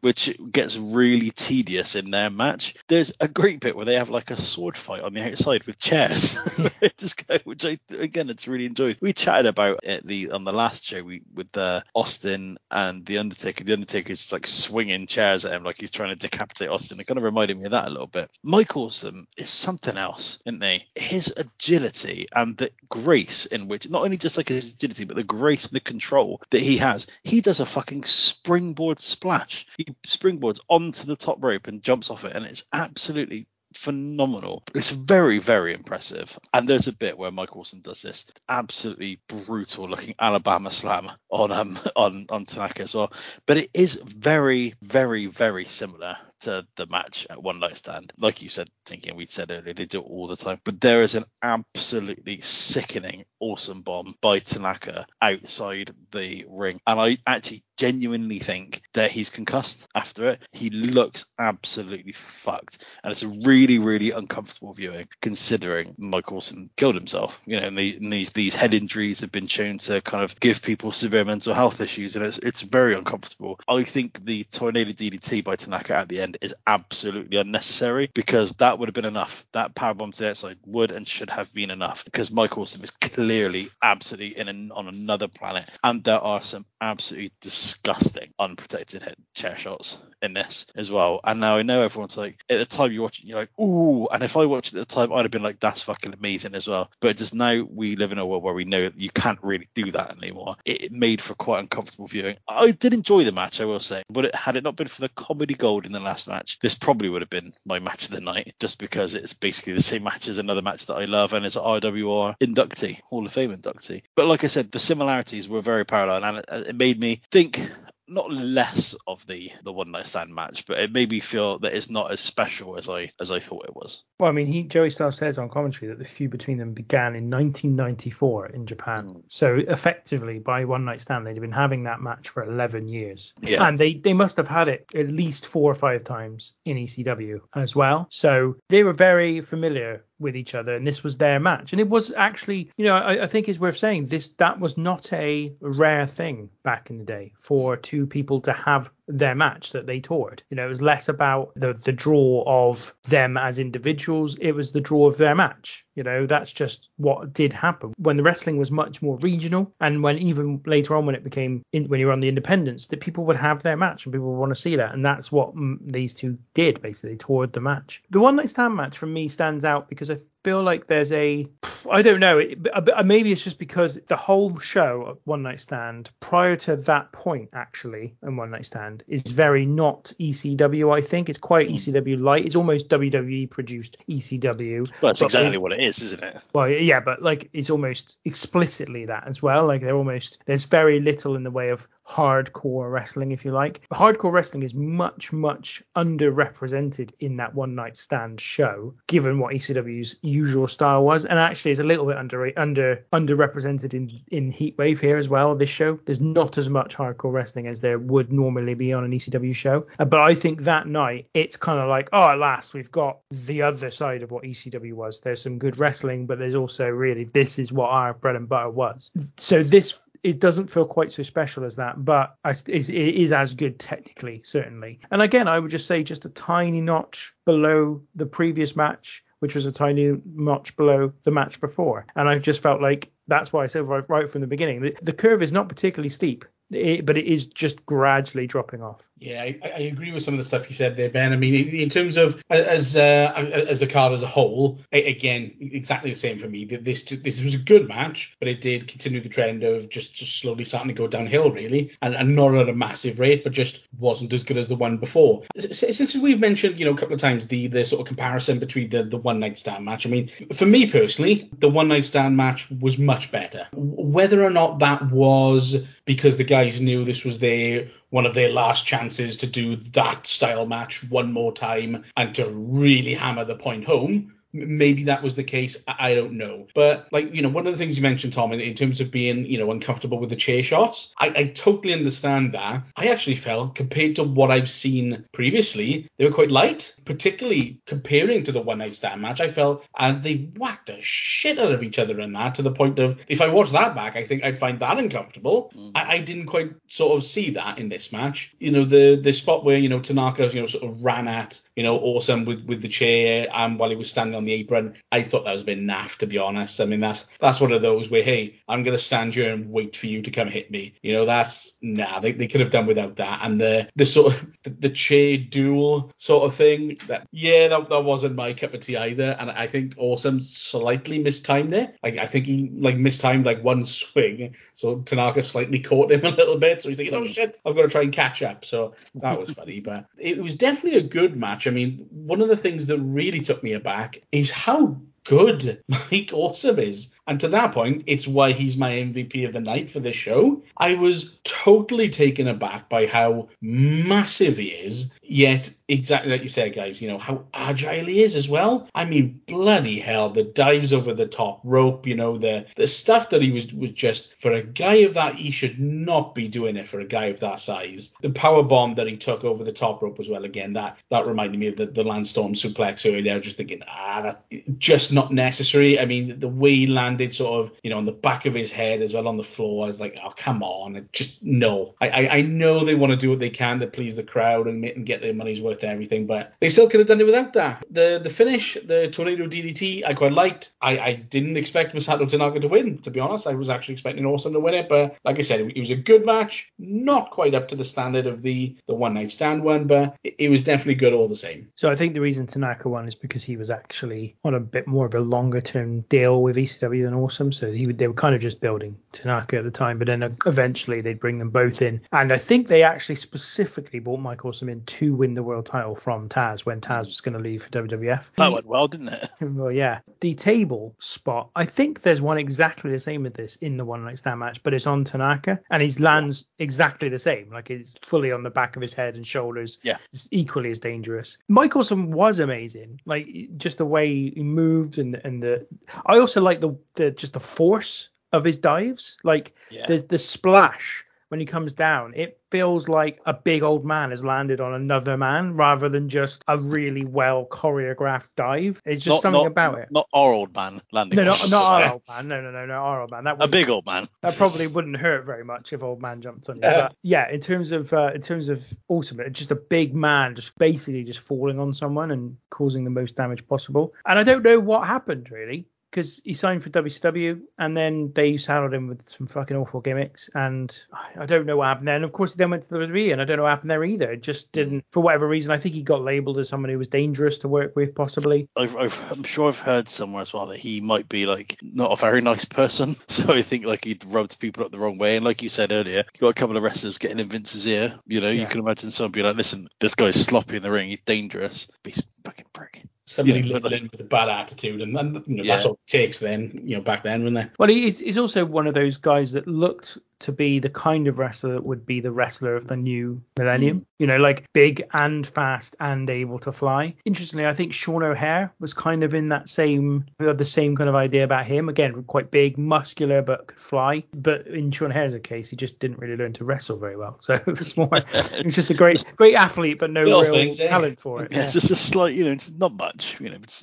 which 0.00 0.36
gets 0.50 0.76
really 0.76 1.30
tedious 1.30 1.94
in 1.94 2.10
their 2.10 2.30
match. 2.30 2.74
There's 2.88 3.12
a 3.20 3.28
great 3.28 3.60
bit 3.60 3.76
where 3.76 3.84
they 3.84 3.96
have 3.96 4.10
like 4.10 4.30
a 4.30 4.36
sword 4.36 4.76
fight 4.76 5.02
on 5.02 5.14
the 5.14 5.24
outside 5.24 5.64
with 5.64 5.78
chairs. 5.78 6.38
Go, 7.28 7.38
which 7.44 7.64
I 7.64 7.78
again 7.98 8.30
it's 8.30 8.48
really 8.48 8.66
enjoyed. 8.66 8.98
We 9.00 9.12
chatted 9.12 9.46
about 9.46 9.80
it 9.84 10.06
the 10.06 10.30
on 10.32 10.44
the 10.44 10.52
last 10.52 10.84
show 10.84 11.02
we 11.02 11.22
with 11.34 11.56
uh, 11.56 11.82
Austin 11.94 12.58
and 12.70 13.04
the 13.04 13.18
Undertaker. 13.18 13.64
The 13.64 13.72
Undertaker's 13.72 14.18
just 14.18 14.32
like 14.32 14.46
swinging 14.46 15.06
chairs 15.06 15.44
at 15.44 15.52
him 15.52 15.64
like 15.64 15.78
he's 15.78 15.90
trying 15.90 16.10
to 16.10 16.16
decapitate 16.16 16.68
Austin. 16.68 17.00
It 17.00 17.06
kind 17.06 17.18
of 17.18 17.24
reminded 17.24 17.58
me 17.58 17.64
of 17.64 17.72
that 17.72 17.86
a 17.86 17.90
little 17.90 18.06
bit. 18.06 18.30
Mike 18.42 18.76
Awesome 18.76 19.26
is 19.36 19.48
something 19.48 19.96
else, 19.96 20.38
isn't 20.46 20.62
he? 20.62 20.86
His 20.94 21.32
agility 21.36 22.26
and 22.34 22.56
the 22.56 22.70
grace 22.88 23.46
in 23.46 23.68
which 23.68 23.88
not 23.88 24.02
only 24.02 24.16
just 24.16 24.36
like 24.36 24.48
his 24.48 24.72
agility 24.72 25.04
but 25.04 25.16
the 25.16 25.24
grace 25.24 25.66
and 25.66 25.74
the 25.74 25.80
control 25.80 26.42
that 26.50 26.62
he 26.62 26.76
has. 26.78 27.06
He 27.22 27.40
does 27.40 27.60
a 27.60 27.66
fucking 27.66 28.04
springboard 28.04 29.00
splash. 29.00 29.55
He 29.76 29.86
springboards 30.06 30.60
onto 30.68 31.06
the 31.06 31.16
top 31.16 31.42
rope 31.42 31.68
and 31.68 31.82
jumps 31.82 32.10
off 32.10 32.24
it, 32.24 32.34
and 32.34 32.44
it's 32.44 32.64
absolutely 32.72 33.46
phenomenal. 33.74 34.62
It's 34.74 34.90
very, 34.90 35.38
very 35.38 35.74
impressive. 35.74 36.38
And 36.52 36.68
there's 36.68 36.88
a 36.88 36.92
bit 36.92 37.18
where 37.18 37.30
Mike 37.30 37.54
Wilson 37.54 37.80
does 37.80 38.02
this 38.02 38.26
absolutely 38.48 39.20
brutal 39.28 39.88
looking 39.88 40.14
Alabama 40.18 40.72
slam 40.72 41.10
on 41.30 41.52
um 41.52 41.78
on 41.96 42.26
on 42.30 42.44
Tanaka 42.46 42.82
as 42.82 42.94
well. 42.94 43.12
But 43.46 43.58
it 43.58 43.70
is 43.74 43.94
very, 43.94 44.74
very, 44.82 45.26
very 45.26 45.64
similar 45.64 46.16
to 46.40 46.66
the 46.76 46.86
match 46.86 47.26
at 47.30 47.42
One 47.42 47.60
Night 47.60 47.76
Stand. 47.76 48.12
Like 48.18 48.42
you 48.42 48.48
said, 48.48 48.68
thinking 48.84 49.16
we'd 49.16 49.30
said 49.30 49.50
earlier, 49.50 49.74
they 49.74 49.84
do 49.84 50.00
it 50.00 50.06
all 50.06 50.26
the 50.26 50.36
time. 50.36 50.60
But 50.64 50.80
there 50.80 51.02
is 51.02 51.14
an 51.14 51.24
absolutely 51.42 52.40
sickening, 52.40 53.24
awesome 53.40 53.82
bomb 53.82 54.14
by 54.20 54.38
Tanaka 54.40 55.06
outside 55.20 55.92
the 56.12 56.46
ring. 56.48 56.80
And 56.86 57.00
I 57.00 57.18
actually 57.26 57.64
genuinely 57.76 58.38
think 58.38 58.80
that 58.94 59.10
he's 59.10 59.30
concussed 59.30 59.86
after 59.94 60.28
it. 60.28 60.42
He 60.52 60.70
looks 60.70 61.26
absolutely 61.38 62.12
fucked. 62.12 62.84
And 63.02 63.12
it's 63.12 63.22
a 63.22 63.28
really, 63.28 63.78
really 63.78 64.10
uncomfortable 64.10 64.72
viewing 64.72 65.08
considering 65.20 65.94
Mike 65.98 66.32
Awesome 66.32 66.70
killed 66.76 66.94
himself. 66.94 67.40
You 67.46 67.60
know, 67.60 67.66
and, 67.66 67.76
the, 67.76 67.96
and 67.96 68.12
these 68.12 68.30
these 68.30 68.54
head 68.54 68.74
injuries 68.74 69.20
have 69.20 69.32
been 69.32 69.46
shown 69.46 69.78
to 69.78 70.00
kind 70.00 70.24
of 70.24 70.38
give 70.40 70.62
people 70.62 70.92
severe 70.92 71.24
mental 71.24 71.54
health 71.54 71.80
issues 71.80 72.16
and 72.16 72.24
it's 72.24 72.38
it's 72.38 72.60
very 72.62 72.94
uncomfortable. 72.94 73.60
I 73.68 73.82
think 73.82 74.22
the 74.24 74.44
tornado 74.44 74.90
DDT 74.90 75.44
by 75.44 75.56
Tanaka 75.56 75.96
at 75.96 76.08
the 76.08 76.20
end 76.20 76.25
is 76.40 76.54
absolutely 76.66 77.38
unnecessary 77.38 78.10
because 78.14 78.52
that 78.52 78.78
would 78.78 78.88
have 78.88 78.94
been 78.94 79.04
enough. 79.04 79.46
That 79.52 79.74
powerbomb 79.74 80.12
to 80.14 80.22
the 80.22 80.30
outside 80.30 80.58
would 80.64 80.90
and 80.90 81.06
should 81.06 81.30
have 81.30 81.52
been 81.52 81.70
enough 81.70 82.04
because 82.04 82.30
Mike 82.30 82.56
Awesome 82.58 82.84
is 82.84 82.90
clearly 82.90 83.70
absolutely 83.82 84.38
in 84.38 84.48
an, 84.48 84.72
on 84.72 84.88
another 84.88 85.28
planet 85.28 85.68
and 85.84 86.02
there 86.02 86.20
are 86.20 86.42
some 86.42 86.66
absolutely 86.80 87.32
disgusting 87.40 88.32
unprotected 88.38 89.02
head 89.02 89.16
chair 89.34 89.56
shots 89.56 89.98
in 90.22 90.32
this 90.32 90.66
as 90.74 90.90
well. 90.90 91.20
And 91.24 91.40
now 91.40 91.56
I 91.56 91.62
know 91.62 91.82
everyone's 91.82 92.16
like 92.16 92.38
at 92.48 92.58
the 92.58 92.64
time 92.64 92.92
you 92.92 93.02
watch 93.02 93.20
it, 93.20 93.26
you're 93.26 93.38
like, 93.38 93.60
ooh, 93.60 94.06
and 94.08 94.22
if 94.22 94.36
I 94.36 94.46
watched 94.46 94.74
it 94.74 94.78
at 94.78 94.88
the 94.88 94.94
time, 94.94 95.12
I'd 95.12 95.22
have 95.22 95.30
been 95.30 95.42
like, 95.42 95.60
that's 95.60 95.82
fucking 95.82 96.14
amazing 96.14 96.54
as 96.54 96.66
well. 96.66 96.90
But 97.00 97.16
just 97.16 97.34
now 97.34 97.62
we 97.68 97.96
live 97.96 98.12
in 98.12 98.18
a 98.18 98.26
world 98.26 98.42
where 98.42 98.54
we 98.54 98.64
know 98.64 98.90
you 98.96 99.10
can't 99.10 99.38
really 99.42 99.68
do 99.74 99.90
that 99.92 100.16
anymore. 100.16 100.56
It, 100.64 100.84
it 100.84 100.92
made 100.92 101.20
for 101.20 101.34
quite 101.34 101.60
uncomfortable 101.60 102.06
viewing. 102.06 102.36
I 102.48 102.70
did 102.70 102.94
enjoy 102.94 103.24
the 103.24 103.32
match, 103.32 103.60
I 103.60 103.64
will 103.64 103.80
say, 103.80 104.02
but 104.08 104.26
it, 104.26 104.34
had 104.34 104.56
it 104.56 104.64
not 104.64 104.76
been 104.76 104.88
for 104.88 105.02
the 105.02 105.08
comedy 105.10 105.54
gold 105.54 105.86
in 105.86 105.92
the 105.92 106.00
last 106.00 106.15
match, 106.26 106.58
this 106.60 106.74
probably 106.74 107.08
would 107.08 107.22
have 107.22 107.30
been 107.30 107.52
my 107.64 107.78
match 107.78 108.04
of 108.04 108.10
the 108.10 108.20
night, 108.20 108.54
just 108.60 108.78
because 108.78 109.14
it's 109.14 109.32
basically 109.32 109.72
the 109.72 109.82
same 109.82 110.04
match 110.04 110.28
as 110.28 110.38
another 110.38 110.62
match 110.62 110.86
that 110.86 110.94
I 110.94 111.04
love, 111.06 111.32
and 111.32 111.44
it's 111.44 111.56
an 111.56 111.62
RWR 111.62 112.36
inductee, 112.40 113.00
Hall 113.02 113.26
of 113.26 113.32
Fame 113.32 113.56
inductee. 113.56 114.02
But 114.14 114.26
like 114.26 114.44
I 114.44 114.46
said, 114.48 114.70
the 114.70 114.78
similarities 114.78 115.48
were 115.48 115.62
very 115.62 115.84
parallel, 115.84 116.24
and 116.24 116.66
it 116.68 116.76
made 116.76 117.00
me 117.00 117.22
think 117.30 117.60
not 118.08 118.32
less 118.32 118.94
of 119.06 119.26
the 119.26 119.50
the 119.62 119.72
one 119.72 119.90
night 119.90 120.06
stand 120.06 120.34
match, 120.34 120.64
but 120.66 120.78
it 120.78 120.92
made 120.92 121.10
me 121.10 121.20
feel 121.20 121.58
that 121.60 121.74
it's 121.74 121.90
not 121.90 122.12
as 122.12 122.20
special 122.20 122.76
as 122.76 122.88
I 122.88 123.10
as 123.20 123.30
I 123.30 123.40
thought 123.40 123.66
it 123.66 123.74
was. 123.74 124.02
Well, 124.20 124.30
I 124.30 124.32
mean, 124.32 124.46
he 124.46 124.64
Joey 124.64 124.90
Styles 124.90 125.16
says 125.16 125.38
on 125.38 125.48
commentary 125.48 125.88
that 125.88 125.98
the 125.98 126.04
feud 126.04 126.30
between 126.30 126.58
them 126.58 126.72
began 126.72 127.14
in 127.14 127.30
1994 127.30 128.46
in 128.48 128.66
Japan. 128.66 129.08
Mm. 129.08 129.22
So 129.28 129.56
effectively, 129.56 130.38
by 130.38 130.64
one 130.64 130.84
night 130.84 131.00
stand, 131.00 131.26
they'd 131.26 131.34
have 131.34 131.40
been 131.40 131.52
having 131.52 131.84
that 131.84 132.00
match 132.00 132.28
for 132.28 132.42
11 132.42 132.88
years. 132.88 133.34
Yeah. 133.40 133.66
And 133.66 133.78
they 133.78 133.94
they 133.94 134.12
must 134.12 134.36
have 134.36 134.48
had 134.48 134.68
it 134.68 134.86
at 134.94 135.08
least 135.08 135.46
four 135.46 135.70
or 135.70 135.74
five 135.74 136.04
times 136.04 136.54
in 136.64 136.76
ECW 136.76 137.40
as 137.54 137.74
well. 137.74 138.06
So 138.10 138.56
they 138.68 138.84
were 138.84 138.92
very 138.92 139.40
familiar 139.40 140.04
with 140.18 140.36
each 140.36 140.54
other, 140.54 140.74
and 140.74 140.86
this 140.86 141.02
was 141.02 141.16
their 141.16 141.38
match. 141.38 141.72
And 141.72 141.80
it 141.80 141.88
was 141.88 142.12
actually, 142.12 142.70
you 142.76 142.84
know, 142.84 142.94
I, 142.94 143.24
I 143.24 143.26
think 143.26 143.48
it's 143.48 143.58
worth 143.58 143.76
saying 143.76 144.06
this 144.06 144.28
that 144.38 144.58
was 144.58 144.76
not 144.76 145.12
a 145.12 145.52
rare 145.60 146.06
thing 146.06 146.50
back 146.62 146.90
in 146.90 146.98
the 146.98 147.04
day 147.04 147.32
for 147.38 147.76
two 147.76 148.06
people 148.06 148.40
to 148.42 148.52
have 148.52 148.90
their 149.08 149.34
match 149.34 149.72
that 149.72 149.86
they 149.86 150.00
toured. 150.00 150.42
You 150.50 150.56
know, 150.56 150.66
it 150.66 150.70
was 150.70 150.82
less 150.82 151.08
about 151.08 151.52
the 151.56 151.72
the 151.72 151.92
draw 151.92 152.42
of 152.46 152.94
them 153.04 153.36
as 153.36 153.58
individuals. 153.58 154.36
It 154.36 154.52
was 154.52 154.72
the 154.72 154.80
draw 154.80 155.06
of 155.06 155.16
their 155.16 155.34
match. 155.34 155.84
You 155.94 156.02
know, 156.02 156.26
that's 156.26 156.52
just 156.52 156.88
what 156.96 157.32
did 157.32 157.52
happen 157.52 157.94
when 157.98 158.16
the 158.16 158.22
wrestling 158.22 158.58
was 158.58 158.70
much 158.70 159.00
more 159.00 159.16
regional, 159.18 159.72
and 159.80 160.02
when 160.02 160.18
even 160.18 160.60
later 160.66 160.94
on 160.94 161.06
when 161.06 161.14
it 161.14 161.24
became 161.24 161.62
in, 161.72 161.88
when 161.88 162.00
you 162.00 162.06
were 162.06 162.12
on 162.12 162.20
the 162.20 162.28
independents, 162.28 162.86
that 162.88 163.00
people 163.00 163.24
would 163.24 163.36
have 163.36 163.62
their 163.62 163.76
match 163.76 164.04
and 164.04 164.12
people 164.12 164.32
would 164.32 164.38
want 164.38 164.50
to 164.50 164.60
see 164.60 164.76
that, 164.76 164.94
and 164.94 165.04
that's 165.04 165.32
what 165.32 165.54
mm, 165.54 165.78
these 165.80 166.14
two 166.14 166.38
did 166.54 166.80
basically. 166.82 167.10
They 167.10 167.16
toured 167.16 167.52
the 167.52 167.60
match. 167.60 168.02
The 168.10 168.20
one 168.20 168.36
night 168.36 168.50
stand 168.50 168.74
match 168.74 168.98
for 168.98 169.06
me 169.06 169.28
stands 169.28 169.64
out 169.64 169.88
because 169.88 170.10
I 170.10 170.16
feel 170.42 170.62
like 170.62 170.86
there's 170.86 171.12
a 171.12 171.48
I 171.90 172.02
don't 172.02 172.20
know. 172.20 172.38
It, 172.38 172.66
uh, 172.72 173.02
maybe 173.02 173.32
it's 173.32 173.44
just 173.44 173.58
because 173.58 174.00
the 174.06 174.16
whole 174.16 174.58
show 174.58 175.02
of 175.02 175.18
One 175.24 175.42
Night 175.42 175.60
Stand 175.60 176.10
prior 176.20 176.56
to 176.56 176.76
that 176.76 177.12
point 177.12 177.50
actually, 177.52 178.16
and 178.22 178.36
One 178.36 178.50
Night 178.50 178.66
Stand 178.66 178.95
is 179.08 179.22
very 179.22 179.66
not 179.66 180.12
ECW. 180.20 180.94
I 180.94 181.00
think 181.00 181.28
it's 181.28 181.38
quite 181.38 181.68
hmm. 181.68 181.74
ECW 181.74 182.20
light. 182.20 182.46
It's 182.46 182.56
almost 182.56 182.88
WWE 182.88 183.50
produced 183.50 183.96
ECW. 184.08 184.90
Well, 185.02 185.10
that's 185.10 185.22
exactly 185.22 185.52
they- 185.52 185.58
what 185.58 185.72
it 185.72 185.80
is, 185.80 186.02
isn't 186.02 186.22
it? 186.22 186.38
well, 186.52 186.68
yeah, 186.68 187.00
but 187.00 187.22
like 187.22 187.50
it's 187.52 187.70
almost 187.70 188.16
explicitly 188.24 189.06
that 189.06 189.26
as 189.26 189.42
well. 189.42 189.66
Like 189.66 189.80
they're 189.82 189.96
almost 189.96 190.38
there's 190.46 190.64
very 190.64 191.00
little 191.00 191.36
in 191.36 191.42
the 191.42 191.50
way 191.50 191.70
of 191.70 191.86
hardcore 192.08 192.90
wrestling, 192.90 193.32
if 193.32 193.44
you 193.44 193.52
like. 193.52 193.80
Hardcore 193.92 194.32
wrestling 194.32 194.62
is 194.62 194.74
much, 194.74 195.32
much 195.32 195.82
underrepresented 195.96 197.10
in 197.20 197.36
that 197.36 197.54
one 197.54 197.74
night 197.74 197.96
stand 197.96 198.40
show, 198.40 198.94
given 199.06 199.38
what 199.38 199.54
ECW's 199.54 200.16
usual 200.22 200.68
style 200.68 201.04
was, 201.04 201.24
and 201.24 201.38
actually 201.38 201.70
it's 201.72 201.80
a 201.80 201.84
little 201.84 202.06
bit 202.06 202.16
under 202.16 202.52
under 202.58 203.04
underrepresented 203.12 203.94
in 203.94 204.10
in 204.28 204.52
Heatwave 204.52 205.00
here 205.00 205.16
as 205.16 205.28
well. 205.28 205.54
This 205.54 205.70
show, 205.70 205.98
there's 206.04 206.20
not 206.20 206.58
as 206.58 206.68
much 206.68 206.96
hardcore 206.96 207.32
wrestling 207.32 207.66
as 207.66 207.80
there 207.80 207.98
would 207.98 208.32
normally 208.32 208.74
be 208.74 208.92
on 208.92 209.04
an 209.04 209.12
ECW 209.12 209.54
show. 209.54 209.86
Uh, 209.98 210.04
But 210.04 210.20
I 210.20 210.34
think 210.34 210.62
that 210.62 210.86
night 210.86 211.28
it's 211.34 211.56
kind 211.56 211.80
of 211.80 211.88
like, 211.88 212.08
oh, 212.12 212.30
at 212.30 212.38
last 212.38 212.74
we've 212.74 212.90
got 212.90 213.18
the 213.30 213.62
other 213.62 213.90
side 213.90 214.22
of 214.22 214.30
what 214.30 214.44
ECW 214.44 214.92
was. 214.92 215.20
There's 215.20 215.42
some 215.42 215.58
good 215.58 215.78
wrestling, 215.78 216.26
but 216.26 216.38
there's 216.38 216.54
also 216.54 216.88
really 216.88 217.24
this 217.24 217.58
is 217.58 217.72
what 217.72 217.90
our 217.90 218.14
bread 218.14 218.36
and 218.36 218.48
butter 218.48 218.70
was. 218.70 219.10
So 219.36 219.62
this 219.62 219.98
it 220.26 220.40
doesn't 220.40 220.68
feel 220.68 220.84
quite 220.84 221.12
so 221.12 221.22
special 221.22 221.64
as 221.64 221.76
that, 221.76 222.04
but 222.04 222.34
it 222.44 222.90
is 222.90 223.30
as 223.30 223.54
good 223.54 223.78
technically, 223.78 224.42
certainly. 224.44 224.98
And 225.12 225.22
again, 225.22 225.46
I 225.46 225.60
would 225.60 225.70
just 225.70 225.86
say 225.86 226.02
just 226.02 226.24
a 226.24 226.30
tiny 226.30 226.80
notch 226.80 227.32
below 227.44 228.02
the 228.16 228.26
previous 228.26 228.74
match 228.74 229.22
which 229.40 229.54
was 229.54 229.66
a 229.66 229.72
tiny 229.72 230.16
notch 230.24 230.74
below 230.76 231.12
the 231.24 231.30
match 231.30 231.60
before. 231.60 232.06
And 232.16 232.26
I 232.26 232.38
just 232.38 232.62
felt 232.62 232.80
like 232.80 233.12
that's 233.28 233.52
why 233.52 233.64
I 233.64 233.66
said 233.66 233.86
right, 233.86 234.30
from 234.30 234.40
the 234.40 234.46
beginning 234.46 234.80
the, 234.80 234.96
the 235.02 235.12
curve 235.12 235.42
is 235.42 235.52
not 235.52 235.68
particularly 235.68 236.08
steep. 236.08 236.44
It, 236.70 237.06
but 237.06 237.16
it 237.16 237.26
is 237.26 237.46
just 237.46 237.86
gradually 237.86 238.48
dropping 238.48 238.82
off. 238.82 239.08
Yeah, 239.18 239.40
I, 239.40 239.58
I, 239.62 239.80
agree 239.82 240.10
with 240.10 240.24
some 240.24 240.34
of 240.34 240.38
the 240.38 240.44
stuff 240.44 240.68
you 240.68 240.74
said 240.74 240.96
there, 240.96 241.08
Ben. 241.08 241.32
I 241.32 241.36
mean, 241.36 241.68
in 241.68 241.88
terms 241.88 242.16
of 242.16 242.42
as 242.50 242.96
uh, 242.96 243.32
as 243.68 243.78
the 243.78 243.86
card 243.86 244.12
as 244.12 244.22
a 244.22 244.26
whole, 244.26 244.80
again, 244.92 245.54
exactly 245.60 246.10
the 246.10 246.16
same 246.16 246.38
for 246.38 246.48
me. 246.48 246.64
This 246.64 247.04
this 247.04 247.40
was 247.40 247.54
a 247.54 247.58
good 247.58 247.86
match, 247.86 248.34
but 248.40 248.48
it 248.48 248.60
did 248.60 248.88
continue 248.88 249.20
the 249.20 249.28
trend 249.28 249.62
of 249.62 249.88
just 249.88 250.12
just 250.12 250.40
slowly 250.40 250.64
starting 250.64 250.88
to 250.88 250.94
go 250.94 251.06
downhill, 251.06 251.52
really, 251.52 251.96
and, 252.02 252.16
and 252.16 252.34
not 252.34 252.52
at 252.56 252.68
a 252.68 252.74
massive 252.74 253.20
rate, 253.20 253.44
but 253.44 253.52
just 253.52 253.86
wasn't 254.00 254.32
as 254.32 254.42
good 254.42 254.56
as 254.56 254.66
the 254.66 254.74
one 254.74 254.96
before. 254.96 255.44
Since 255.56 256.16
we've 256.16 256.40
mentioned, 256.40 256.80
you 256.80 256.84
know, 256.84 256.94
a 256.94 256.96
couple 256.96 257.14
of 257.14 257.20
times 257.20 257.46
the 257.46 257.68
the 257.68 257.84
sort 257.84 258.00
of 258.00 258.08
comparison 258.08 258.58
between 258.58 258.88
the 258.88 259.04
the 259.04 259.18
one 259.18 259.38
night 259.38 259.56
stand 259.56 259.84
match. 259.84 260.04
I 260.04 260.10
mean, 260.10 260.30
for 260.52 260.66
me 260.66 260.90
personally, 260.90 261.48
the 261.58 261.68
one 261.68 261.86
night 261.86 262.04
stand 262.04 262.36
match 262.36 262.68
was 262.72 262.98
much 262.98 263.30
better. 263.30 263.68
Whether 263.72 264.42
or 264.42 264.50
not 264.50 264.80
that 264.80 265.12
was 265.12 265.86
because 266.06 266.36
the 266.36 266.44
guys 266.44 266.80
knew 266.80 267.04
this 267.04 267.24
was 267.24 267.38
their 267.38 267.88
one 268.10 268.24
of 268.24 268.32
their 268.34 268.48
last 268.48 268.86
chances 268.86 269.36
to 269.38 269.46
do 269.46 269.76
that 269.76 270.26
style 270.26 270.64
match 270.64 271.04
one 271.10 271.32
more 271.32 271.52
time 271.52 272.04
and 272.16 272.34
to 272.36 272.48
really 272.48 273.12
hammer 273.14 273.44
the 273.44 273.56
point 273.56 273.84
home 273.84 274.32
maybe 274.56 275.04
that 275.04 275.22
was 275.22 275.36
the 275.36 275.44
case. 275.44 275.76
I, 275.86 276.14
don't 276.14 276.34
know. 276.34 276.66
But 276.74 277.08
like, 277.12 277.34
you 277.34 277.42
know, 277.42 277.48
one 277.48 277.66
of 277.66 277.72
the 277.72 277.78
things 277.78 277.96
you 277.96 278.02
mentioned, 278.02 278.32
Tom, 278.32 278.52
in, 278.52 278.60
in 278.60 278.74
terms 278.74 279.00
of 279.00 279.10
being, 279.10 279.44
you 279.46 279.58
know, 279.58 279.70
uncomfortable 279.70 280.18
with 280.18 280.30
the 280.30 280.36
chair 280.36 280.62
shots, 280.62 281.14
I, 281.18 281.32
I, 281.36 281.44
totally 281.48 281.92
understand 281.92 282.52
that. 282.52 282.84
I 282.96 283.08
actually 283.08 283.36
felt 283.36 283.74
compared 283.74 284.16
to 284.16 284.24
what 284.24 284.50
I've 284.50 284.70
seen 284.70 285.24
previously, 285.32 286.08
they 286.16 286.24
were 286.24 286.32
quite 286.32 286.50
light, 286.50 286.94
particularly 287.04 287.80
comparing 287.86 288.42
to 288.44 288.52
the 288.52 288.60
one 288.60 288.78
night 288.78 288.94
stand 288.94 289.20
match. 289.20 289.40
I 289.40 289.50
felt 289.50 289.84
and 289.98 290.22
they 290.22 290.50
whacked 290.56 290.86
the 290.86 290.98
shit 291.00 291.58
out 291.58 291.72
of 291.72 291.82
each 291.82 291.98
other 291.98 292.18
in 292.20 292.32
that 292.32 292.56
to 292.56 292.62
the 292.62 292.72
point 292.72 292.98
of 292.98 293.20
if 293.28 293.40
I 293.40 293.48
watched 293.48 293.72
that 293.72 293.94
back, 293.94 294.16
I 294.16 294.26
think 294.26 294.44
I'd 294.44 294.58
find 294.58 294.80
that 294.80 294.98
uncomfortable. 294.98 295.72
Mm. 295.76 295.92
I, 295.94 296.16
I 296.16 296.18
didn't 296.18 296.46
quite 296.46 296.72
sort 296.88 297.16
of 297.16 297.24
see 297.24 297.50
that 297.50 297.78
in 297.78 297.88
this 297.88 298.12
match. 298.12 298.54
You 298.58 298.72
know, 298.72 298.84
the 298.84 299.20
the 299.22 299.32
spot 299.32 299.64
where, 299.64 299.78
you 299.78 299.88
know, 299.88 300.00
Tanaka, 300.00 300.48
you 300.48 300.60
know, 300.60 300.66
sort 300.66 300.84
of 300.84 301.04
ran 301.04 301.28
at, 301.28 301.60
you 301.74 301.82
know, 301.82 301.96
awesome 301.96 302.44
with, 302.44 302.64
with 302.64 302.82
the 302.82 302.88
chair 302.88 303.48
and 303.52 303.78
while 303.78 303.90
he 303.90 303.96
was 303.96 304.10
standing 304.10 304.34
on 304.34 304.44
the 304.46 304.54
apron. 304.54 304.94
I 305.12 305.22
thought 305.22 305.44
that 305.44 305.52
was 305.52 305.62
a 305.62 305.66
bit 305.66 305.78
naff, 305.78 306.16
to 306.18 306.26
be 306.26 306.38
honest. 306.38 306.80
I 306.80 306.86
mean, 306.86 307.00
that's 307.00 307.26
that's 307.40 307.60
one 307.60 307.72
of 307.72 307.82
those 307.82 308.08
where, 308.10 308.22
hey, 308.22 308.60
I'm 308.68 308.82
gonna 308.82 308.98
stand 308.98 309.34
here 309.34 309.52
and 309.52 309.70
wait 309.70 309.96
for 309.96 310.06
you 310.06 310.22
to 310.22 310.30
come 310.30 310.48
hit 310.48 310.70
me. 310.70 310.94
You 311.02 311.14
know, 311.14 311.26
that's 311.26 311.72
nah. 311.82 312.20
They, 312.20 312.32
they 312.32 312.46
could 312.46 312.60
have 312.60 312.70
done 312.70 312.86
without 312.86 313.16
that. 313.16 313.40
And 313.42 313.60
the 313.60 313.88
the 313.96 314.06
sort 314.06 314.34
of 314.34 314.46
the, 314.62 314.70
the 314.70 314.90
chair 314.90 315.36
duel 315.36 316.12
sort 316.16 316.44
of 316.44 316.54
thing. 316.54 316.98
That 317.08 317.26
yeah, 317.30 317.68
that, 317.68 317.88
that 317.88 318.04
wasn't 318.04 318.36
my 318.36 318.54
cup 318.54 318.74
of 318.74 318.80
tea 318.80 318.96
either. 318.96 319.36
And 319.38 319.50
I 319.50 319.66
think 319.66 319.94
Awesome 319.98 320.40
slightly 320.40 321.18
mistimed 321.18 321.74
it. 321.74 321.96
Like 322.02 322.18
I 322.18 322.26
think 322.26 322.46
he 322.46 322.70
like 322.72 322.96
mistimed 322.96 323.46
like 323.46 323.62
one 323.62 323.84
swing, 323.84 324.54
so 324.74 325.00
Tanaka 325.00 325.42
slightly 325.42 325.80
caught 325.80 326.12
him 326.12 326.24
a 326.24 326.30
little 326.30 326.58
bit. 326.58 326.82
So 326.82 326.88
he's 326.88 326.98
thinking, 326.98 327.14
oh 327.14 327.24
shit, 327.24 327.58
I've 327.64 327.74
got 327.74 327.82
to 327.82 327.88
try 327.88 328.02
and 328.02 328.12
catch 328.12 328.42
up. 328.42 328.64
So 328.64 328.94
that 329.16 329.38
was 329.38 329.54
funny, 329.54 329.80
but 329.80 330.06
it 330.18 330.42
was 330.42 330.54
definitely 330.54 330.98
a 330.98 331.02
good 331.02 331.36
match. 331.36 331.66
I 331.66 331.70
mean, 331.70 332.06
one 332.10 332.40
of 332.40 332.48
the 332.48 332.56
things 332.56 332.86
that 332.86 332.98
really 332.98 333.40
took 333.40 333.62
me 333.62 333.72
aback 333.72 334.22
is 334.32 334.50
how 334.50 335.00
good 335.24 335.82
Mike 335.88 336.30
Awesome 336.32 336.78
is. 336.78 337.12
And 337.26 337.40
to 337.40 337.48
that 337.48 337.72
point, 337.72 338.04
it's 338.06 338.26
why 338.26 338.52
he's 338.52 338.76
my 338.76 338.92
MVP 338.92 339.46
of 339.46 339.52
the 339.52 339.60
night 339.60 339.90
for 339.90 339.98
this 339.98 340.14
show. 340.14 340.62
I 340.76 340.94
was 340.94 341.32
totally 341.42 342.08
taken 342.08 342.46
aback 342.46 342.88
by 342.88 343.06
how 343.06 343.48
massive 343.60 344.58
he 344.58 344.66
is, 344.66 345.12
yet 345.22 345.72
exactly 345.88 346.30
like 346.30 346.42
you 346.42 346.48
said, 346.48 346.72
guys, 346.72 347.02
you 347.02 347.08
know, 347.08 347.18
how 347.18 347.44
agile 347.52 348.06
he 348.06 348.22
is 348.22 348.36
as 348.36 348.48
well. 348.48 348.88
I 348.94 349.06
mean, 349.06 349.40
bloody 349.46 349.98
hell, 349.98 350.30
the 350.30 350.44
dives 350.44 350.92
over 350.92 351.14
the 351.14 351.26
top 351.26 351.60
rope, 351.64 352.06
you 352.06 352.14
know, 352.14 352.36
the 352.36 352.66
the 352.76 352.86
stuff 352.86 353.30
that 353.30 353.42
he 353.42 353.50
was 353.50 353.72
was 353.72 353.90
just 353.90 354.34
for 354.40 354.52
a 354.52 354.62
guy 354.62 354.96
of 354.96 355.14
that 355.14 355.34
he 355.34 355.50
should 355.50 355.80
not 355.80 356.34
be 356.34 356.46
doing 356.46 356.76
it 356.76 356.86
for 356.86 357.00
a 357.00 357.06
guy 357.06 357.26
of 357.26 357.40
that 357.40 357.58
size. 357.58 358.12
The 358.22 358.30
power 358.30 358.62
bomb 358.62 358.94
that 358.94 359.08
he 359.08 359.16
took 359.16 359.42
over 359.42 359.64
the 359.64 359.72
top 359.72 360.00
rope 360.00 360.20
as 360.20 360.28
well, 360.28 360.44
again, 360.44 360.74
that 360.74 360.98
that 361.10 361.26
reminded 361.26 361.58
me 361.58 361.68
of 361.68 361.76
the, 361.76 361.86
the 361.86 362.04
Lance 362.04 362.30
Storm 362.30 362.52
suplex 362.52 363.04
earlier. 363.04 363.32
I 363.32 363.36
was 363.36 363.44
just 363.44 363.56
thinking, 363.56 363.82
ah, 363.88 364.22
that's 364.22 364.44
just 364.78 365.12
not 365.12 365.32
necessary. 365.32 365.98
I 365.98 366.04
mean, 366.04 366.38
the 366.38 366.48
way 366.48 366.70
he 366.70 366.86
landed 366.86 367.15
sort 367.34 367.64
of, 367.64 367.72
you 367.82 367.90
know, 367.90 367.98
on 367.98 368.04
the 368.04 368.12
back 368.12 368.46
of 368.46 368.54
his 368.54 368.70
head 368.70 369.02
as 369.02 369.14
well 369.14 369.28
on 369.28 369.36
the 369.36 369.42
floor, 369.42 369.84
I 369.84 369.86
was 369.86 370.00
like, 370.00 370.18
oh, 370.24 370.32
come 370.36 370.62
on. 370.62 371.08
Just 371.12 371.42
no. 371.42 371.94
I, 372.00 372.08
I, 372.08 372.28
I 372.36 372.40
know 372.42 372.84
they 372.84 372.94
want 372.94 373.12
to 373.12 373.16
do 373.16 373.30
what 373.30 373.38
they 373.38 373.50
can 373.50 373.80
to 373.80 373.86
please 373.86 374.16
the 374.16 374.22
crowd 374.22 374.66
and, 374.66 374.84
and 374.84 375.06
get 375.06 375.20
their 375.20 375.34
money's 375.34 375.60
worth 375.60 375.82
and 375.82 375.92
everything, 375.92 376.26
but 376.26 376.54
they 376.60 376.68
still 376.68 376.88
could 376.88 377.00
have 377.00 377.08
done 377.08 377.20
it 377.20 377.26
without 377.26 377.54
that. 377.54 377.84
The 377.90 378.20
the 378.22 378.30
finish, 378.30 378.76
the 378.84 379.08
tornado 379.08 379.46
DDT, 379.46 380.04
I 380.06 380.14
quite 380.14 380.32
liked. 380.32 380.72
I, 380.80 380.98
I 380.98 381.12
didn't 381.14 381.56
expect 381.56 381.94
Masato 381.94 382.28
Tanaka 382.28 382.60
to 382.60 382.68
win, 382.68 382.98
to 382.98 383.10
be 383.10 383.20
honest. 383.20 383.46
I 383.46 383.54
was 383.54 383.70
actually 383.70 383.94
expecting 383.94 384.26
Awesome 384.26 384.52
to 384.54 384.60
win 384.60 384.74
it, 384.74 384.88
but 384.88 385.16
like 385.24 385.38
I 385.38 385.42
said, 385.42 385.60
it, 385.60 385.76
it 385.76 385.80
was 385.80 385.90
a 385.90 385.96
good 385.96 386.26
match. 386.26 386.72
Not 386.78 387.30
quite 387.30 387.54
up 387.54 387.68
to 387.68 387.76
the 387.76 387.84
standard 387.84 388.26
of 388.26 388.42
the, 388.42 388.76
the 388.88 388.94
one 388.94 389.14
night 389.14 389.30
stand 389.30 389.62
one, 389.62 389.86
but 389.86 390.16
it, 390.24 390.34
it 390.38 390.48
was 390.48 390.62
definitely 390.62 390.96
good 390.96 391.12
all 391.12 391.28
the 391.28 391.36
same. 391.36 391.68
So 391.76 391.90
I 391.90 391.94
think 391.94 392.14
the 392.14 392.20
reason 392.20 392.46
Tanaka 392.46 392.88
won 392.88 393.06
is 393.06 393.14
because 393.14 393.44
he 393.44 393.56
was 393.56 393.70
actually 393.70 394.36
on 394.44 394.54
a 394.54 394.60
bit 394.60 394.86
more 394.86 395.06
of 395.06 395.14
a 395.14 395.20
longer 395.20 395.60
term 395.60 396.00
deal 396.02 396.42
with 396.42 396.56
ECW 396.56 397.05
Awesome. 397.14 397.52
So 397.52 397.70
he 397.70 397.86
would, 397.86 397.98
they 397.98 398.08
were 398.08 398.14
kind 398.14 398.34
of 398.34 398.40
just 398.40 398.60
building 398.60 398.96
Tanaka 399.12 399.58
at 399.58 399.64
the 399.64 399.70
time, 399.70 399.98
but 399.98 400.06
then 400.06 400.36
eventually 400.46 401.00
they'd 401.00 401.20
bring 401.20 401.38
them 401.38 401.50
both 401.50 401.82
in. 401.82 402.00
And 402.12 402.32
I 402.32 402.38
think 402.38 402.68
they 402.68 402.82
actually 402.82 403.16
specifically 403.16 403.98
brought 403.98 404.20
Mike 404.20 404.44
Awesome 404.44 404.68
in 404.68 404.84
to 404.84 405.14
win 405.14 405.34
the 405.34 405.42
world 405.42 405.66
title 405.66 405.94
from 405.94 406.28
Taz 406.28 406.64
when 406.64 406.80
Taz 406.80 407.06
was 407.06 407.20
going 407.20 407.36
to 407.36 407.42
leave 407.42 407.62
for 407.62 407.70
WWF. 407.70 408.30
That 408.36 408.52
went 408.52 408.66
well, 408.66 408.88
didn't 408.88 409.08
it? 409.08 409.30
well, 409.40 409.72
yeah. 409.72 410.00
The 410.20 410.34
table 410.34 410.94
spot, 410.98 411.50
I 411.56 411.64
think 411.64 412.02
there's 412.02 412.20
one 412.20 412.38
exactly 412.38 412.90
the 412.90 413.00
same 413.00 413.22
with 413.22 413.34
this 413.34 413.56
in 413.56 413.76
the 413.76 413.84
one 413.84 414.04
night 414.04 414.18
stand 414.18 414.40
match, 414.40 414.62
but 414.62 414.74
it's 414.74 414.86
on 414.86 415.04
Tanaka 415.04 415.60
and 415.70 415.82
he 415.82 415.90
lands 416.02 416.46
exactly 416.58 417.08
the 417.08 417.18
same. 417.18 417.50
Like 417.50 417.70
it's 417.70 417.94
fully 418.06 418.32
on 418.32 418.42
the 418.42 418.50
back 418.50 418.76
of 418.76 418.82
his 418.82 418.94
head 418.94 419.14
and 419.14 419.26
shoulders. 419.26 419.78
Yeah. 419.82 419.98
It's 420.12 420.28
equally 420.30 420.70
as 420.70 420.78
dangerous. 420.78 421.38
Mike 421.48 421.76
Awesome 421.76 422.10
was 422.10 422.38
amazing. 422.38 423.00
Like 423.04 423.28
just 423.56 423.78
the 423.78 423.86
way 423.86 424.30
he 424.30 424.42
moved 424.42 424.98
and 424.98 425.20
and 425.24 425.42
the 425.42 425.66
I 426.06 426.18
also 426.18 426.40
like 426.40 426.60
the 426.60 426.74
the 426.96 427.10
just 427.10 427.32
the 427.32 427.40
force 427.40 428.08
of 428.32 428.44
his 428.44 428.58
dives. 428.58 429.16
Like 429.24 429.54
yeah. 429.70 429.86
there's 429.86 430.04
the 430.04 430.18
splash 430.18 431.06
when 431.28 431.40
he 431.40 431.46
comes 431.46 431.74
down, 431.74 432.12
it 432.14 432.38
feels 432.50 432.88
like 432.88 433.20
a 433.26 433.34
big 433.34 433.62
old 433.62 433.84
man 433.84 434.10
has 434.10 434.22
landed 434.22 434.60
on 434.60 434.74
another 434.74 435.16
man 435.16 435.54
rather 435.54 435.88
than 435.88 436.08
just 436.08 436.44
a 436.46 436.56
really 436.56 437.04
well 437.04 437.46
choreographed 437.46 438.28
dive. 438.36 438.80
It's 438.84 439.04
just 439.04 439.16
not, 439.16 439.22
something 439.22 439.42
not, 439.42 439.46
about 439.46 439.78
it. 439.78 439.88
Not 439.90 440.08
our 440.12 440.32
old 440.32 440.54
man 440.54 440.80
landing. 440.92 441.16
No, 441.16 441.24
not, 441.24 441.50
not 441.50 441.82
our 441.82 441.92
old 441.94 442.02
man. 442.08 442.28
No, 442.28 442.40
no, 442.40 442.50
no, 442.52 442.66
no, 442.66 442.74
our 442.74 443.02
old 443.02 443.10
man. 443.10 443.24
That 443.24 443.42
a 443.42 443.48
big 443.48 443.68
old 443.68 443.86
man. 443.86 444.08
That 444.22 444.36
probably 444.36 444.68
wouldn't 444.68 444.96
hurt 444.96 445.24
very 445.24 445.44
much 445.44 445.72
if 445.72 445.82
old 445.82 446.00
man 446.00 446.22
jumped 446.22 446.48
on 446.48 446.56
you. 446.56 446.62
Yeah. 446.62 446.80
But 446.82 446.96
yeah, 447.02 447.28
in 447.30 447.40
terms 447.40 447.72
of 447.72 447.92
uh, 447.92 448.12
in 448.14 448.20
terms 448.20 448.48
of 448.48 448.64
ultimate, 448.88 449.32
just 449.32 449.50
a 449.50 449.56
big 449.56 449.94
man 449.94 450.36
just 450.36 450.56
basically 450.58 451.02
just 451.02 451.20
falling 451.20 451.58
on 451.58 451.74
someone 451.74 452.12
and 452.12 452.36
causing 452.50 452.84
the 452.84 452.90
most 452.90 453.16
damage 453.16 453.46
possible. 453.48 453.94
And 454.06 454.18
I 454.18 454.22
don't 454.22 454.44
know 454.44 454.60
what 454.60 454.86
happened 454.86 455.30
really 455.32 455.66
because 455.96 456.20
he 456.26 456.34
signed 456.34 456.62
for 456.62 456.68
WCW 456.68 457.40
and 457.58 457.74
then 457.74 458.12
they 458.14 458.36
saddled 458.36 458.74
him 458.74 458.86
with 458.86 459.08
some 459.08 459.26
fucking 459.26 459.56
awful 459.56 459.80
gimmicks 459.80 460.28
and 460.34 460.84
I 461.18 461.24
don't 461.24 461.46
know 461.46 461.56
what 461.56 461.68
happened 461.68 461.88
there. 461.88 461.96
And 461.96 462.04
of 462.04 462.12
course 462.12 462.34
he 462.34 462.36
then 462.36 462.50
went 462.50 462.64
to 462.64 462.68
the 462.68 462.80
WWE 462.80 463.12
and 463.12 463.22
I 463.22 463.24
don't 463.24 463.38
know 463.38 463.44
what 463.44 463.48
happened 463.48 463.70
there 463.70 463.82
either. 463.82 464.12
It 464.12 464.22
just 464.22 464.52
didn't, 464.52 464.84
for 464.92 465.02
whatever 465.02 465.26
reason. 465.26 465.52
I 465.52 465.58
think 465.58 465.74
he 465.74 465.82
got 465.82 466.02
labelled 466.02 466.38
as 466.38 466.50
someone 466.50 466.70
who 466.70 466.76
was 466.76 466.88
dangerous 466.88 467.38
to 467.38 467.48
work 467.48 467.74
with, 467.76 467.94
possibly. 467.94 468.46
i 468.56 468.64
am 468.64 469.22
sure 469.22 469.48
I've 469.48 469.58
heard 469.58 469.88
somewhere 469.88 470.20
as 470.20 470.34
well 470.34 470.48
that 470.48 470.58
he 470.58 470.82
might 470.82 471.08
be 471.08 471.24
like 471.24 471.56
not 471.62 471.92
a 471.92 471.96
very 471.96 472.20
nice 472.20 472.44
person. 472.44 472.94
So 473.08 473.32
I 473.32 473.40
think 473.40 473.64
like 473.64 473.84
he'd 473.84 474.04
rubbed 474.04 474.38
people 474.38 474.64
up 474.64 474.72
the 474.72 474.78
wrong 474.78 474.98
way. 474.98 475.16
And 475.16 475.24
like 475.24 475.40
you 475.40 475.48
said 475.48 475.72
earlier, 475.72 476.04
you 476.12 476.20
got 476.20 476.28
a 476.28 476.34
couple 476.34 476.58
of 476.58 476.62
wrestlers 476.62 476.98
getting 476.98 477.18
in 477.18 477.28
Vince's 477.28 477.66
ear. 477.66 477.98
You 478.06 478.20
know, 478.20 478.28
yeah. 478.28 478.42
you 478.42 478.46
can 478.46 478.60
imagine 478.60 478.90
someone 478.90 479.12
being 479.12 479.24
like, 479.24 479.36
listen, 479.36 479.68
this 479.80 479.94
guy's 479.94 480.22
sloppy 480.22 480.56
in 480.56 480.62
the 480.62 480.70
ring. 480.70 480.88
He's 480.88 480.98
dangerous. 481.06 481.66
But 481.82 481.94
he's 481.94 482.04
fucking 482.24 482.46
prick 482.52 482.82
somebody 483.06 483.40
yeah, 483.40 483.54
living 483.54 483.72
in 483.72 483.88
with 483.90 484.00
a 484.00 484.04
bad 484.04 484.28
attitude, 484.28 484.82
and 484.82 484.94
then 484.94 485.22
you 485.26 485.36
know, 485.36 485.42
yeah. 485.44 485.54
that's 485.54 485.64
all 485.64 485.74
it 485.74 485.86
takes. 485.86 486.18
Then 486.18 486.60
you 486.64 486.76
know, 486.76 486.82
back 486.82 487.02
then, 487.02 487.24
when 487.24 487.34
they. 487.34 487.48
Well, 487.58 487.68
he's, 487.68 488.00
he's 488.00 488.18
also 488.18 488.44
one 488.44 488.66
of 488.66 488.74
those 488.74 488.98
guys 488.98 489.32
that 489.32 489.46
looked 489.46 489.98
to 490.20 490.32
be 490.32 490.58
the 490.58 490.70
kind 490.70 491.08
of 491.08 491.18
wrestler 491.18 491.54
that 491.54 491.64
would 491.64 491.84
be 491.84 492.00
the 492.00 492.10
wrestler 492.10 492.56
of 492.56 492.66
the 492.66 492.76
new 492.76 493.22
millennium. 493.38 493.80
Mm. 493.80 493.86
You 493.98 494.06
know, 494.06 494.16
like 494.18 494.50
big 494.52 494.84
and 494.92 495.26
fast 495.26 495.76
and 495.80 496.08
able 496.08 496.38
to 496.40 496.52
fly. 496.52 496.94
Interestingly, 497.04 497.46
I 497.46 497.54
think 497.54 497.72
Sean 497.72 498.02
O'Haire 498.02 498.52
was 498.60 498.74
kind 498.74 499.02
of 499.02 499.14
in 499.14 499.30
that 499.30 499.48
same 499.48 500.06
the 500.18 500.44
same 500.44 500.76
kind 500.76 500.88
of 500.88 500.94
idea 500.94 501.24
about 501.24 501.46
him. 501.46 501.68
Again, 501.68 502.04
quite 502.04 502.30
big, 502.30 502.58
muscular, 502.58 503.22
but 503.22 503.48
could 503.48 503.58
fly. 503.58 504.04
But 504.14 504.46
in 504.46 504.70
Sean 504.70 504.90
O'Haire's 504.90 505.14
case, 505.22 505.48
he 505.48 505.56
just 505.56 505.78
didn't 505.78 505.98
really 505.98 506.16
learn 506.16 506.32
to 506.34 506.44
wrestle 506.44 506.76
very 506.76 506.96
well. 506.96 507.18
So 507.20 507.34
it 507.46 507.46
was 507.46 507.76
more, 507.76 507.88
it 507.92 508.44
was 508.44 508.54
just 508.54 508.70
a 508.70 508.74
great, 508.74 509.04
great 509.16 509.34
athlete, 509.34 509.78
but 509.78 509.90
no 509.90 510.02
real 510.02 510.24
things, 510.24 510.58
yeah. 510.58 510.68
talent 510.68 511.00
for 511.00 511.24
it. 511.24 511.32
Yeah, 511.36 511.42
yeah, 511.42 511.48
just 511.48 511.70
a 511.70 511.76
slight, 511.76 512.14
you 512.14 512.24
know, 512.24 512.32
it's 512.32 512.50
not 512.50 512.72
much. 512.72 513.20
You 513.20 513.30
know, 513.30 513.36
it's, 513.42 513.62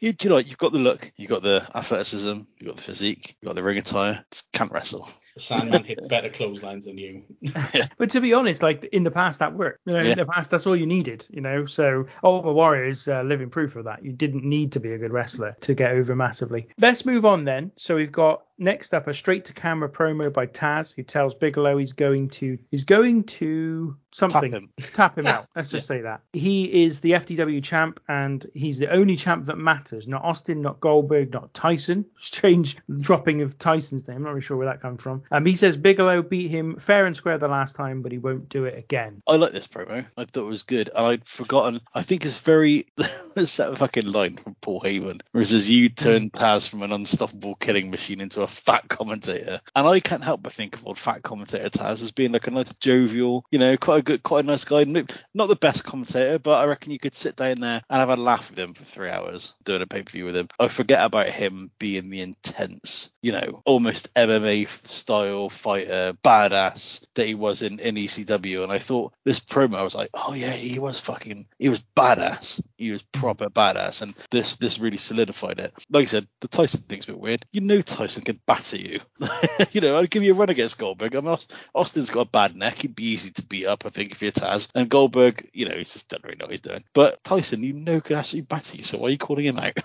you, 0.00 0.12
you 0.20 0.30
know, 0.30 0.36
you've 0.38 0.58
got 0.58 0.72
the 0.72 0.78
look, 0.78 1.10
you've 1.16 1.30
got 1.30 1.42
the 1.42 1.66
athleticism, 1.74 2.40
you've 2.58 2.66
got 2.66 2.76
the 2.76 2.82
physique, 2.82 3.36
you've 3.40 3.48
got 3.48 3.54
the 3.54 3.62
ring 3.62 3.78
attire. 3.78 4.24
Just 4.30 4.52
can't 4.52 4.72
wrestle. 4.72 5.08
The 5.34 5.40
Sandman 5.40 5.84
hit 5.84 6.08
better 6.08 6.30
clotheslines 6.30 6.84
than 6.84 6.96
you. 6.98 7.22
But 7.98 8.10
to 8.10 8.20
be 8.20 8.32
honest, 8.34 8.62
like 8.62 8.84
in 8.84 9.02
the 9.02 9.10
past, 9.10 9.40
that 9.40 9.54
worked. 9.54 9.80
You 9.84 9.94
know, 9.94 10.00
Yeah. 10.00 10.12
In 10.12 10.18
the 10.18 10.26
past, 10.26 10.50
that's 10.50 10.66
all 10.66 10.76
you 10.76 10.86
needed. 10.86 11.26
You 11.30 11.40
know, 11.40 11.66
so 11.66 12.06
Ultimate 12.22 12.52
Warrior 12.52 12.84
is 12.84 13.08
uh, 13.08 13.22
living 13.22 13.50
proof 13.50 13.74
of 13.76 13.84
that. 13.84 14.04
You 14.04 14.12
didn't 14.12 14.44
need 14.44 14.72
to 14.72 14.80
be 14.80 14.92
a 14.92 14.98
good 14.98 15.12
wrestler 15.12 15.56
to 15.62 15.74
get 15.74 15.92
over 15.92 16.14
massively. 16.14 16.68
Let's 16.78 17.04
move 17.04 17.24
on 17.24 17.44
then. 17.44 17.72
So 17.76 17.96
we've 17.96 18.12
got 18.12 18.44
next 18.58 18.94
up 18.94 19.06
a 19.06 19.14
straight 19.14 19.46
to 19.46 19.52
camera 19.52 19.88
promo 19.88 20.32
by 20.32 20.46
Taz, 20.46 20.94
who 20.94 21.02
tells 21.02 21.34
Bigelow 21.34 21.78
he's 21.78 21.92
going 21.92 22.28
to 22.30 22.58
he's 22.70 22.84
going 22.84 23.24
to 23.24 23.96
something 24.12 24.52
him. 24.52 24.70
tap 24.92 25.18
him 25.18 25.26
out. 25.26 25.48
Let's 25.56 25.68
just 25.68 25.86
say 25.86 26.02
that 26.02 26.20
he 26.32 26.84
is 26.84 27.00
the 27.00 27.12
FTW 27.12 27.62
champ 27.62 28.00
and 28.08 28.44
he's 28.54 28.78
the 28.78 28.90
only 28.90 29.16
champ 29.16 29.46
that 29.46 29.58
matters. 29.58 30.06
Not 30.06 30.22
Austin, 30.22 30.62
not 30.62 30.80
Goldberg, 30.80 31.32
not 31.32 31.52
Tyson. 31.52 32.04
Strange 32.18 32.76
dropping 33.00 33.42
of 33.42 33.58
Tyson's 33.58 34.06
name. 34.06 34.18
I'm 34.18 34.22
not 34.22 34.30
really 34.30 34.40
sure 34.42 34.56
where 34.56 34.68
that 34.68 34.80
comes 34.80 35.02
from. 35.02 35.22
Um, 35.30 35.44
he 35.44 35.56
says 35.56 35.76
Bigelow 35.76 36.22
beat 36.22 36.50
him 36.50 36.76
fair 36.76 37.06
and 37.06 37.16
square 37.16 37.38
the 37.38 37.48
last 37.48 37.74
time, 37.76 38.02
but 38.02 38.12
he 38.12 38.18
won't 38.18 38.48
do 38.48 38.64
it 38.64 38.78
again. 38.78 39.20
I 39.26 39.36
like 39.36 39.52
this 39.52 39.66
promo. 39.66 40.06
I 40.16 40.24
thought 40.24 40.44
it 40.46 40.48
was 40.48 40.62
good, 40.62 40.90
and 40.94 41.06
I'd 41.06 41.26
forgotten. 41.26 41.80
I 41.94 42.02
think 42.02 42.24
it's 42.24 42.40
very. 42.40 42.86
it's 43.36 43.56
that 43.56 43.78
fucking 43.78 44.06
line 44.06 44.36
from 44.36 44.54
Paul 44.60 44.80
Heyman, 44.80 45.20
where 45.32 45.42
it 45.42 45.48
says, 45.48 45.68
"You 45.68 45.88
turned 45.88 46.32
Taz 46.32 46.68
from 46.68 46.82
an 46.82 46.92
unstoppable 46.92 47.56
killing 47.56 47.90
machine 47.90 48.20
into 48.20 48.42
a 48.42 48.43
fat 48.46 48.88
commentator," 48.88 49.60
and 49.74 49.86
I 49.86 50.00
can't 50.00 50.24
help 50.24 50.42
but 50.42 50.52
think 50.52 50.76
of 50.76 50.86
old 50.86 50.98
fat 50.98 51.22
commentator 51.22 51.70
Taz 51.70 52.02
as 52.02 52.12
being 52.12 52.32
like 52.32 52.46
a 52.46 52.50
nice 52.50 52.72
jovial, 52.74 53.44
you 53.50 53.58
know, 53.58 53.76
quite 53.76 54.00
a 54.00 54.02
good, 54.02 54.22
quite 54.22 54.44
a 54.44 54.46
nice 54.46 54.64
guy. 54.64 54.84
Not 54.84 55.48
the 55.48 55.56
best 55.56 55.84
commentator, 55.84 56.38
but 56.38 56.58
I 56.60 56.64
reckon 56.64 56.92
you 56.92 56.98
could 56.98 57.14
sit 57.14 57.36
down 57.36 57.60
there 57.60 57.82
and 57.88 57.98
have 57.98 58.10
a 58.10 58.16
laugh 58.16 58.50
with 58.50 58.58
him 58.58 58.74
for 58.74 58.84
three 58.84 59.10
hours 59.10 59.54
doing 59.64 59.82
a 59.82 59.86
pay 59.86 60.02
per 60.02 60.10
view 60.10 60.26
with 60.26 60.36
him. 60.36 60.48
I 60.58 60.68
forget 60.68 61.04
about 61.04 61.28
him 61.28 61.70
being 61.78 62.10
the 62.10 62.20
intense, 62.20 63.10
you 63.22 63.32
know, 63.32 63.62
almost 63.64 64.12
MMA 64.14 64.68
style 64.86 65.48
fighter, 65.48 66.16
badass 66.24 67.04
that 67.14 67.26
he 67.26 67.34
was 67.34 67.62
in 67.62 67.78
in 67.80 67.96
ECW, 67.96 68.62
and 68.62 68.72
I 68.72 68.78
thought 68.78 69.12
this 69.24 69.40
promo, 69.40 69.76
I 69.76 69.82
was 69.82 69.94
like, 69.94 70.10
oh 70.14 70.34
yeah, 70.34 70.52
he 70.52 70.78
was 70.78 70.98
fucking, 71.00 71.46
he 71.58 71.68
was 71.68 71.82
badass. 71.96 72.60
He 72.76 72.90
was 72.90 73.02
proper 73.02 73.48
badass, 73.48 74.02
and 74.02 74.14
this 74.30 74.56
this 74.56 74.78
really 74.78 74.96
solidified 74.96 75.58
it. 75.58 75.72
Like 75.90 76.04
I 76.04 76.06
said, 76.06 76.28
the 76.40 76.48
Tyson 76.48 76.82
thing's 76.82 77.04
a 77.04 77.08
bit 77.08 77.18
weird. 77.18 77.44
You 77.52 77.60
know 77.60 77.80
Tyson 77.80 78.22
batter 78.46 78.76
you. 78.76 79.00
you 79.72 79.80
know, 79.80 79.98
I'd 79.98 80.10
give 80.10 80.22
you 80.22 80.32
a 80.32 80.36
run 80.36 80.50
against 80.50 80.78
Goldberg. 80.78 81.16
I 81.16 81.20
mean, 81.20 81.36
Austin's 81.74 82.10
got 82.10 82.28
a 82.28 82.30
bad 82.30 82.56
neck. 82.56 82.78
He'd 82.78 82.94
be 82.94 83.10
easy 83.10 83.30
to 83.32 83.42
beat 83.42 83.66
up, 83.66 83.84
I 83.86 83.88
think, 83.88 84.12
if 84.12 84.22
you're 84.22 84.32
Taz. 84.32 84.68
And 84.74 84.88
Goldberg, 84.88 85.48
you 85.52 85.68
know, 85.68 85.76
he 85.76 85.84
just 85.84 86.08
doesn't 86.08 86.24
really 86.24 86.36
know 86.36 86.46
what 86.46 86.52
he's 86.52 86.60
doing. 86.60 86.84
But 86.92 87.22
Tyson, 87.24 87.62
you 87.62 87.72
know, 87.72 88.00
could 88.00 88.16
absolutely 88.16 88.46
batter 88.46 88.76
you. 88.76 88.84
So 88.84 88.98
why 88.98 89.08
are 89.08 89.10
you 89.10 89.18
calling 89.18 89.44
him 89.44 89.58
out? 89.58 89.78